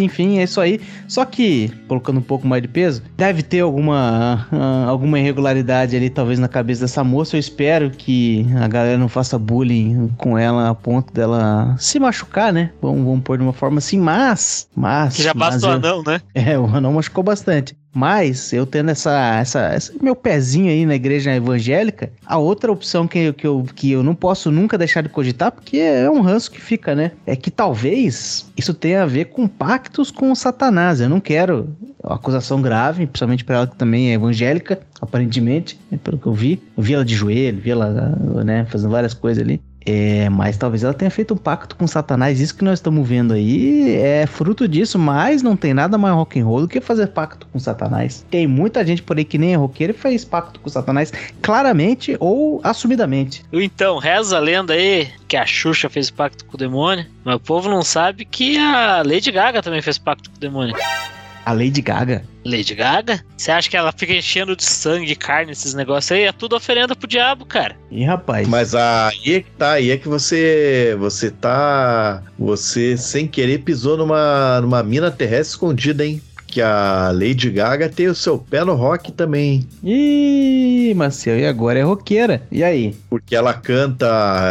enfim, 0.00 0.38
é 0.38 0.44
isso 0.44 0.60
aí. 0.60 0.80
Só 1.08 1.24
que, 1.24 1.68
colocando 1.88 2.18
um 2.18 2.22
pouco 2.22 2.46
mais 2.46 2.62
de 2.62 2.68
peso, 2.68 3.02
deve 3.16 3.42
ter 3.42 3.58
alguma, 3.58 4.46
uh, 4.52 4.88
alguma 4.88 5.18
irregularidade 5.18 5.96
ali, 5.96 6.08
talvez, 6.08 6.38
na 6.38 6.46
cabeça 6.46 6.82
dessa 6.82 7.02
moça. 7.02 7.34
Eu 7.34 7.40
espero 7.40 7.90
que 7.90 8.46
a 8.56 8.68
galera 8.68 8.96
não 8.96 9.08
faça 9.08 9.36
bullying 9.36 10.12
com 10.16 10.38
ela 10.38 10.70
a 10.70 10.74
ponto 10.76 11.12
dela 11.12 11.74
se 11.76 11.98
machucar, 11.98 12.52
né? 12.52 12.70
Vamos, 12.80 13.04
vamos 13.04 13.24
pôr 13.24 13.36
de 13.36 13.42
uma 13.42 13.52
forma 13.52 13.78
assim, 13.78 13.98
mas. 13.98 14.68
mas 14.76 15.16
que 15.16 15.22
já 15.24 15.34
basta 15.34 15.66
o 15.66 15.70
anão, 15.72 16.04
né? 16.06 16.20
É, 16.36 16.56
o 16.56 16.66
anão 16.66 16.92
machucou 16.92 17.24
bastante. 17.24 17.76
Mas 17.94 18.52
eu 18.52 18.66
tendo 18.66 18.90
essa, 18.90 19.38
essa, 19.38 19.74
esse 19.76 20.02
meu 20.02 20.16
pezinho 20.16 20.68
aí 20.68 20.84
na 20.84 20.96
igreja 20.96 21.32
evangélica, 21.34 22.10
a 22.26 22.36
outra 22.36 22.72
opção 22.72 23.06
que, 23.06 23.32
que, 23.32 23.46
eu, 23.46 23.64
que 23.74 23.92
eu 23.92 24.02
não 24.02 24.14
posso 24.14 24.50
nunca 24.50 24.76
deixar 24.76 25.00
de 25.00 25.08
cogitar, 25.08 25.52
porque 25.52 25.78
é 25.78 26.10
um 26.10 26.20
ranço 26.20 26.50
que 26.50 26.60
fica, 26.60 26.94
né? 26.94 27.12
É 27.24 27.36
que 27.36 27.50
talvez 27.50 28.50
isso 28.56 28.74
tenha 28.74 29.04
a 29.04 29.06
ver 29.06 29.26
com 29.26 29.46
pactos 29.46 30.10
com 30.10 30.34
Satanás. 30.34 31.00
Eu 31.00 31.08
não 31.08 31.20
quero 31.20 31.68
acusação 32.02 32.60
grave, 32.60 33.06
principalmente 33.06 33.44
pra 33.44 33.56
ela 33.56 33.66
que 33.66 33.76
também 33.76 34.10
é 34.10 34.14
evangélica, 34.14 34.80
aparentemente, 35.00 35.78
né, 35.90 35.98
pelo 36.02 36.18
que 36.18 36.26
eu 36.26 36.34
vi. 36.34 36.60
Eu 36.76 36.82
vi 36.82 36.94
ela 36.94 37.04
de 37.04 37.14
joelho, 37.14 37.60
vi 37.60 37.70
ela, 37.70 37.90
né, 38.44 38.66
fazendo 38.68 38.90
várias 38.90 39.14
coisas 39.14 39.42
ali. 39.42 39.60
É, 39.86 40.28
mas 40.30 40.56
talvez 40.56 40.82
ela 40.82 40.94
tenha 40.94 41.10
feito 41.10 41.34
um 41.34 41.36
pacto 41.36 41.76
com 41.76 41.86
Satanás. 41.86 42.40
Isso 42.40 42.56
que 42.56 42.64
nós 42.64 42.78
estamos 42.78 43.06
vendo 43.06 43.34
aí 43.34 43.96
é 43.96 44.26
fruto 44.26 44.66
disso, 44.66 44.98
mas 44.98 45.42
não 45.42 45.56
tem 45.56 45.74
nada 45.74 45.98
mais 45.98 46.14
rock 46.14 46.40
and 46.40 46.44
roll 46.44 46.62
do 46.62 46.68
que 46.68 46.80
fazer 46.80 47.08
pacto 47.08 47.46
com 47.52 47.58
Satanás. 47.58 48.24
Tem 48.30 48.46
muita 48.46 48.84
gente 48.84 49.02
por 49.02 49.18
aí 49.18 49.24
que 49.24 49.36
nem 49.36 49.52
é 49.52 49.56
roqueiro 49.56 49.92
e 49.92 49.96
fez 49.96 50.24
pacto 50.24 50.58
com 50.60 50.70
Satanás, 50.70 51.12
claramente 51.42 52.16
ou 52.18 52.60
assumidamente. 52.64 53.44
Então, 53.52 53.98
reza 53.98 54.36
a 54.36 54.40
lenda 54.40 54.72
aí 54.72 55.08
que 55.28 55.36
a 55.36 55.44
Xuxa 55.44 55.88
fez 55.90 56.10
pacto 56.10 56.44
com 56.46 56.56
o 56.56 56.58
demônio, 56.58 57.06
mas 57.22 57.36
o 57.36 57.40
povo 57.40 57.68
não 57.68 57.82
sabe 57.82 58.24
que 58.24 58.56
a 58.56 59.02
Lady 59.04 59.30
Gaga 59.30 59.62
também 59.62 59.82
fez 59.82 59.98
pacto 59.98 60.30
com 60.30 60.36
o 60.36 60.40
demônio. 60.40 60.74
A 61.44 61.52
Lady 61.52 61.82
Gaga? 61.82 62.24
Lady 62.44 62.74
Gaga? 62.74 63.24
Você 63.36 63.50
acha 63.50 63.68
que 63.68 63.76
ela 63.76 63.92
fica 63.92 64.12
enchendo 64.12 64.54
de 64.54 64.64
sangue, 64.64 65.06
de 65.06 65.16
carne, 65.16 65.52
esses 65.52 65.74
negócios 65.74 66.12
aí? 66.12 66.24
É 66.24 66.32
tudo 66.32 66.56
oferenda 66.56 66.94
pro 66.94 67.08
diabo, 67.08 67.46
cara. 67.46 67.76
Ih, 67.90 68.04
rapaz. 68.04 68.46
Mas 68.46 68.74
aí 68.74 69.34
é 69.34 69.40
que 69.40 69.50
tá, 69.52 69.72
aí 69.72 69.90
é 69.90 69.96
que 69.96 70.08
você. 70.08 70.96
Você 70.98 71.30
tá. 71.30 72.22
Você 72.38 72.96
sem 72.96 73.26
querer 73.26 73.58
pisou 73.58 73.96
numa, 73.96 74.60
numa 74.60 74.82
mina 74.82 75.10
terrestre 75.10 75.54
escondida, 75.54 76.04
hein? 76.04 76.20
Que 76.54 76.62
a 76.62 77.10
Lady 77.12 77.50
Gaga 77.50 77.88
tem 77.88 78.06
o 78.06 78.14
seu 78.14 78.38
pé 78.38 78.64
no 78.64 78.74
rock 78.74 79.10
também. 79.10 79.66
Ih, 79.82 80.94
Marcel, 80.94 81.36
e 81.36 81.44
agora 81.44 81.80
é 81.80 81.82
roqueira. 81.82 82.46
E 82.48 82.62
aí? 82.62 82.94
Porque 83.10 83.34
ela 83.34 83.52
canta, 83.52 84.06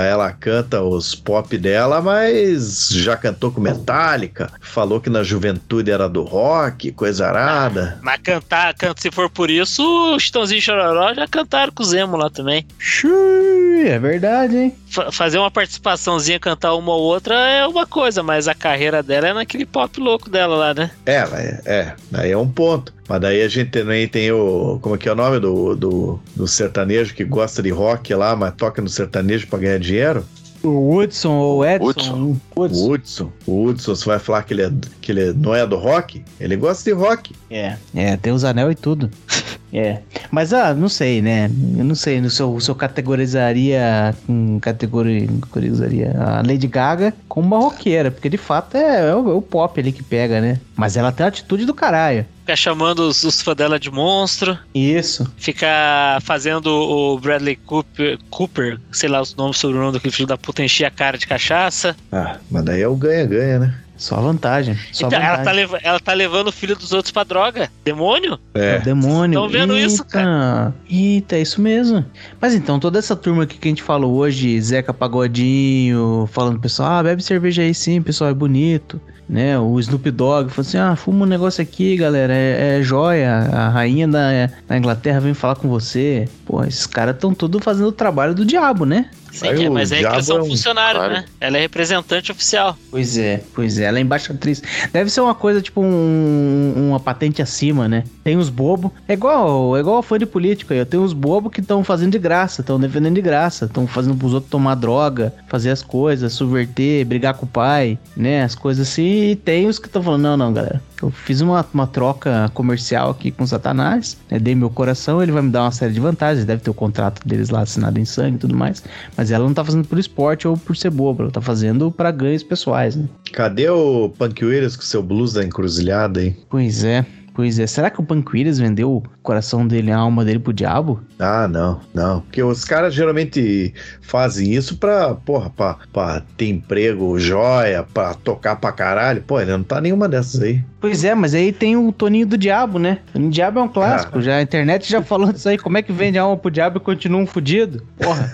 ela 0.05 0.29
canta 0.33 0.81
os 0.81 1.15
pop 1.15 1.57
dela, 1.57 2.01
mas 2.01 2.89
já 2.89 3.15
cantou 3.15 3.53
com 3.53 3.61
Metallica, 3.61 4.51
falou 4.59 4.99
que 4.99 5.09
na 5.09 5.23
juventude 5.23 5.91
era 5.91 6.09
do 6.09 6.23
rock, 6.23 6.91
coisa 6.91 7.27
arada. 7.27 7.95
Ah, 7.95 7.99
mas 8.03 8.21
cantar, 8.21 8.73
canta, 8.73 9.01
se 9.01 9.09
for 9.09 9.29
por 9.29 9.49
isso, 9.49 9.81
o 10.13 10.19
Chitãozinho 10.19 10.59
e 10.59 10.61
Chororó 10.61 11.13
já 11.13 11.25
cantaram 11.25 11.71
com 11.71 11.83
o 11.83 11.85
Zemo 11.85 12.17
lá 12.17 12.29
também. 12.29 12.67
Xui, 12.77 13.87
é 13.87 13.97
verdade, 13.97 14.57
hein? 14.57 14.75
F 14.89 15.09
fazer 15.13 15.37
uma 15.37 15.49
participaçãozinha, 15.49 16.37
cantar 16.37 16.75
uma 16.75 16.91
ou 16.91 17.01
outra 17.01 17.33
é 17.33 17.65
uma 17.65 17.87
coisa, 17.87 18.21
mas 18.21 18.49
a 18.49 18.53
carreira 18.53 19.01
dela 19.01 19.29
é 19.29 19.33
naquele 19.33 19.65
pop 19.65 19.97
louco 20.01 20.29
dela 20.29 20.57
lá, 20.57 20.73
né? 20.73 20.91
É, 21.05 21.15
é, 21.15 21.61
é 21.65 21.92
daí 22.11 22.31
é 22.31 22.37
um 22.37 22.47
ponto. 22.47 22.93
Mas 23.07 23.21
daí 23.21 23.41
a 23.41 23.47
gente 23.47 23.71
também 23.71 24.07
tem 24.07 24.31
o. 24.31 24.79
Como 24.81 24.95
é 24.95 24.97
que 24.97 25.09
é 25.09 25.11
o 25.11 25.15
nome 25.15 25.39
do, 25.39 25.75
do, 25.75 26.19
do 26.35 26.47
sertanejo 26.47 27.13
que 27.13 27.23
gosta 27.23 27.61
de 27.61 27.69
rock 27.69 28.13
lá, 28.13 28.35
mas 28.35 28.53
toca 28.55 28.81
no 28.81 28.89
sertanejo 28.89 29.47
pra 29.47 29.59
ganhar 29.59 29.79
dinheiro? 29.79 30.25
O 30.63 30.95
Hudson 30.95 31.33
ou 31.33 31.57
o 31.59 31.65
Edson? 31.65 32.37
Hudson. 32.55 32.81
O 32.85 32.91
Hudson. 32.91 33.31
O 33.45 33.63
Hudson, 33.65 33.95
você 33.95 34.05
vai 34.05 34.17
falar 34.19 34.43
que 34.43 34.53
ele, 34.53 34.63
é, 34.63 34.71
que 35.01 35.11
ele 35.11 35.33
não 35.33 35.53
é 35.53 35.67
do 35.67 35.75
rock? 35.75 36.23
Ele 36.39 36.55
gosta 36.55 36.89
de 36.89 36.95
rock. 36.95 37.35
É, 37.49 37.75
é, 37.93 38.15
tem 38.15 38.31
os 38.31 38.45
anel 38.45 38.71
e 38.71 38.75
tudo. 38.75 39.11
É. 39.73 39.99
Mas, 40.29 40.53
ah, 40.53 40.73
não 40.73 40.87
sei, 40.87 41.21
né? 41.21 41.49
Eu 41.75 41.83
não 41.83 41.95
sei, 41.95 42.21
no 42.21 42.29
seu, 42.29 42.59
seu 42.59 42.75
categorizaria. 42.75 44.15
Hum, 44.29 44.59
categorizaria 44.59 46.13
a 46.17 46.43
Lady 46.45 46.67
Gaga 46.67 47.13
como 47.27 47.47
uma 47.47 47.59
roqueira, 47.59 48.11
porque 48.11 48.29
de 48.29 48.37
fato 48.37 48.77
é, 48.77 49.09
é, 49.09 49.15
o, 49.15 49.29
é, 49.29 49.33
o, 49.33 49.41
pop 49.41 49.79
ali 49.79 49.91
que 49.91 50.03
pega, 50.03 50.39
né? 50.39 50.59
Mas 50.75 50.95
ela 50.95 51.11
tem 51.11 51.25
a 51.25 51.29
atitude 51.29 51.65
do 51.65 51.73
caralho. 51.73 52.25
Fica 52.41 52.55
chamando 52.55 52.99
os, 52.99 53.23
os 53.23 53.41
fãs 53.41 53.55
dela 53.55 53.79
de 53.79 53.89
monstro. 53.89 54.57
Isso. 54.75 55.31
Fica 55.37 56.19
fazendo 56.21 56.67
o 56.67 57.19
Bradley 57.19 57.55
Cooper, 57.55 58.19
Cooper 58.29 58.79
sei 58.91 59.09
lá 59.09 59.21
o 59.21 59.25
nome, 59.37 59.53
sobrenome 59.53 59.93
daquele 59.93 60.13
filho 60.13 60.27
da 60.27 60.37
puta, 60.37 60.63
encher 60.63 60.85
a 60.85 60.91
cara 60.91 61.17
de 61.17 61.25
cachaça. 61.25 61.95
Ah, 62.11 62.37
mas 62.51 62.63
daí 62.63 62.81
é 62.81 62.87
o 62.87 62.95
ganha-ganha, 62.95 63.59
né? 63.59 63.82
Só 64.03 64.19
vantagem. 64.19 64.77
Só 64.91 65.07
então, 65.07 65.17
vantagem. 65.17 65.63
Ela, 65.63 65.69
tá 65.69 65.79
ela 65.81 65.99
tá 65.99 66.13
levando 66.13 66.49
o 66.49 66.51
filho 66.51 66.75
dos 66.75 66.91
outros 66.91 67.09
pra 67.09 67.23
droga. 67.23 67.71
Demônio? 67.85 68.37
É. 68.53 68.75
é 68.75 68.79
demônio. 68.79 69.37
Estão 69.37 69.47
vendo 69.47 69.77
Eita. 69.77 69.87
isso, 69.87 70.03
cara? 70.03 70.73
Eita, 70.89 71.37
é 71.37 71.41
isso 71.41 71.61
mesmo. 71.61 72.05
Mas 72.41 72.53
então, 72.53 72.81
toda 72.81 72.99
essa 72.99 73.15
turma 73.15 73.43
aqui 73.43 73.57
que 73.57 73.65
a 73.65 73.71
gente 73.71 73.81
falou 73.81 74.13
hoje, 74.15 74.59
Zeca 74.59 74.93
Pagodinho, 74.93 76.27
falando 76.33 76.59
pessoal, 76.59 76.99
ah, 76.99 77.03
bebe 77.03 77.23
cerveja 77.23 77.61
aí 77.61 77.73
sim, 77.73 78.01
pessoal, 78.01 78.29
é 78.29 78.33
bonito. 78.33 78.99
Né, 79.29 79.57
o 79.57 79.79
Snoop 79.79 80.11
Dogg 80.11 80.49
falou 80.49 80.67
assim: 80.67 80.77
ah, 80.77 80.97
fuma 80.97 81.25
um 81.25 81.27
negócio 81.27 81.61
aqui, 81.61 81.95
galera, 81.95 82.33
é, 82.33 82.79
é 82.79 82.83
joia. 82.83 83.31
A 83.53 83.69
rainha 83.69 84.05
da, 84.05 84.49
da 84.67 84.77
Inglaterra 84.77 85.21
vem 85.21 85.33
falar 85.33 85.55
com 85.55 85.69
você. 85.69 86.27
Pô, 86.45 86.61
esses 86.65 86.85
caras 86.85 87.15
estão 87.15 87.33
todos 87.33 87.63
fazendo 87.63 87.87
o 87.87 87.91
trabalho 87.93 88.35
do 88.35 88.43
diabo, 88.43 88.85
né? 88.85 89.09
Sim, 89.33 89.65
é, 89.65 89.69
mas 89.69 89.91
é 89.91 89.99
que 89.99 90.05
eles 90.05 90.25
são 90.27 90.37
é 90.37 90.41
um... 90.43 90.45
funcionários, 90.45 91.09
né? 91.09 91.25
Ela 91.41 91.57
é 91.57 91.61
representante 91.61 92.31
oficial. 92.31 92.77
Pois 92.91 93.17
é, 93.17 93.43
pois 93.55 93.79
é, 93.79 93.85
ela 93.85 93.97
é 93.97 94.01
embaixatriz. 94.01 94.61
Deve 94.91 95.09
ser 95.09 95.21
uma 95.21 95.33
coisa 95.33 95.59
tipo 95.59 95.81
um, 95.81 96.73
uma 96.89 96.99
patente 96.99 97.41
acima, 97.41 97.87
né? 97.87 98.03
Tem 98.23 98.37
os 98.37 98.49
bobos. 98.49 98.91
É 99.07 99.13
igual, 99.13 99.75
é 99.75 99.79
igual 99.79 100.01
fã 100.01 100.17
de 100.17 100.25
político 100.25 100.73
aí. 100.73 100.83
Tem 100.85 100.99
os 100.99 101.13
bobos 101.13 101.51
que 101.51 101.59
estão 101.59 101.83
fazendo 101.83 102.11
de 102.11 102.19
graça, 102.19 102.61
estão 102.61 102.79
defendendo 102.79 103.15
de 103.15 103.21
graça, 103.21 103.65
estão 103.65 103.85
fazendo 103.85 104.15
pros 104.15 104.33
outros 104.33 104.49
tomar 104.49 104.75
droga, 104.75 105.33
fazer 105.47 105.71
as 105.71 105.81
coisas, 105.81 106.33
subverter, 106.33 107.05
brigar 107.05 107.33
com 107.33 107.45
o 107.45 107.49
pai, 107.49 107.97
né? 108.15 108.43
As 108.43 108.55
coisas 108.55 108.87
assim. 108.87 109.31
E 109.31 109.35
tem 109.35 109.67
os 109.67 109.79
que 109.79 109.87
estão 109.87 110.01
falando, 110.01 110.21
não, 110.21 110.37
não, 110.37 110.53
galera. 110.53 110.81
Eu 111.01 111.11
fiz 111.11 111.41
uma, 111.41 111.65
uma 111.73 111.85
troca 111.85 112.49
comercial 112.53 113.09
aqui 113.09 113.29
com 113.29 113.45
Satanás, 113.45 114.17
né? 114.31 114.39
dei 114.39 114.55
meu 114.55 114.69
coração, 114.69 115.21
ele 115.21 115.33
vai 115.33 115.41
me 115.41 115.51
dar 115.51 115.63
uma 115.63 115.71
série 115.71 115.91
de 115.91 115.99
vantagens, 115.99 116.45
deve 116.45 116.61
ter 116.61 116.69
o 116.69 116.73
contrato 116.73 117.27
deles 117.27 117.49
lá 117.49 117.61
assinado 117.61 117.99
em 117.99 118.05
sangue 118.05 118.37
e 118.37 118.39
tudo 118.39 118.55
mais. 118.55 118.81
Mas 119.17 119.29
ela 119.29 119.43
não 119.43 119.53
tá 119.53 119.65
fazendo 119.65 119.85
por 119.85 119.99
esporte 119.99 120.47
ou 120.47 120.55
por 120.55 120.77
ser 120.77 120.91
boba, 120.91 121.23
ela 121.23 121.31
tá 121.31 121.41
fazendo 121.41 121.91
para 121.91 122.09
ganhos 122.09 122.41
pessoais, 122.41 122.95
né? 122.95 123.05
Cadê 123.33 123.69
o 123.69 124.09
Punk 124.17 124.45
Williams 124.45 124.77
com 124.77 124.83
seu 124.83 125.03
blues 125.03 125.33
da 125.33 125.43
encruzilhada 125.43 126.21
aí? 126.21 126.37
Pois 126.49 126.85
é. 126.85 127.05
Pois 127.33 127.57
é, 127.57 127.65
será 127.65 127.89
que 127.89 127.99
o 127.99 128.03
Panqueiras 128.03 128.59
vendeu 128.59 128.91
o 128.91 129.03
coração 129.23 129.65
dele, 129.65 129.91
a 129.91 129.97
alma 129.97 130.23
dele 130.23 130.37
pro 130.37 130.53
diabo? 130.53 131.01
Ah, 131.17 131.47
não, 131.47 131.81
não. 131.93 132.21
Porque 132.21 132.43
os 132.43 132.63
caras 132.63 132.93
geralmente 132.93 133.73
fazem 134.01 134.53
isso 134.53 134.77
pra, 134.77 135.15
porra, 135.15 135.49
pra, 135.49 135.77
pra 135.91 136.21
ter 136.37 136.49
emprego, 136.49 137.17
joia, 137.17 137.83
pra 137.91 138.13
tocar 138.13 138.57
pra 138.57 138.71
caralho. 138.71 139.23
Pô, 139.23 139.41
ele 139.41 139.51
não 139.51 139.63
tá 139.63 139.81
nenhuma 139.81 140.07
dessas 140.07 140.41
aí. 140.41 140.63
Pois 140.79 141.03
é, 141.03 141.15
mas 141.15 141.33
aí 141.33 141.51
tem 141.51 141.75
o 141.75 141.91
Toninho 141.91 142.27
do 142.27 142.37
Diabo, 142.37 142.77
né? 142.77 142.99
O 143.09 143.13
Toninho 143.13 143.31
do 143.31 143.33
Diabo 143.33 143.59
é 143.59 143.63
um 143.63 143.67
clássico. 143.67 144.19
Ah. 144.19 144.21
Já, 144.21 144.35
a 144.35 144.41
internet 144.41 144.91
já 144.91 145.01
falou 145.01 145.33
disso 145.33 145.49
aí. 145.49 145.57
Como 145.57 145.77
é 145.77 145.81
que 145.81 145.91
vende 145.91 146.19
a 146.19 146.23
alma 146.23 146.37
pro 146.37 146.51
diabo 146.51 146.77
e 146.77 146.81
continua 146.81 147.21
um 147.21 147.25
fudido? 147.25 147.83
Porra. 147.97 148.29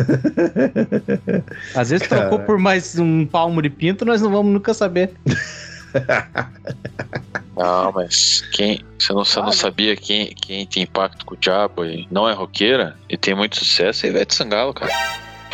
Às 1.74 1.92
vezes 1.92 2.08
trocou 2.08 2.40
por 2.40 2.58
mais 2.58 2.98
um 3.00 3.26
palmo 3.26 3.62
de 3.62 3.70
pinto, 3.70 4.04
nós 4.04 4.22
não 4.22 4.32
vamos 4.32 4.52
nunca 4.52 4.74
saber. 4.74 5.12
Não, 7.56 7.92
mas 7.96 8.42
quem. 8.52 8.82
Você 8.98 9.14
não, 9.14 9.24
você 9.24 9.40
não 9.40 9.52
sabia 9.52 9.96
quem, 9.96 10.34
quem 10.36 10.66
tem 10.66 10.84
impacto 10.84 11.26
com 11.26 11.36
o 11.36 11.38
diabo 11.38 11.86
e 11.86 12.08
não 12.12 12.28
é 12.28 12.34
roqueira 12.34 12.98
e 13.08 13.18
tem 13.18 13.34
muito 13.34 13.58
sucesso 13.58 14.06
é 14.06 14.10
Ivete 14.10 14.36
Sangalo, 14.36 14.74
cara. 14.74 14.92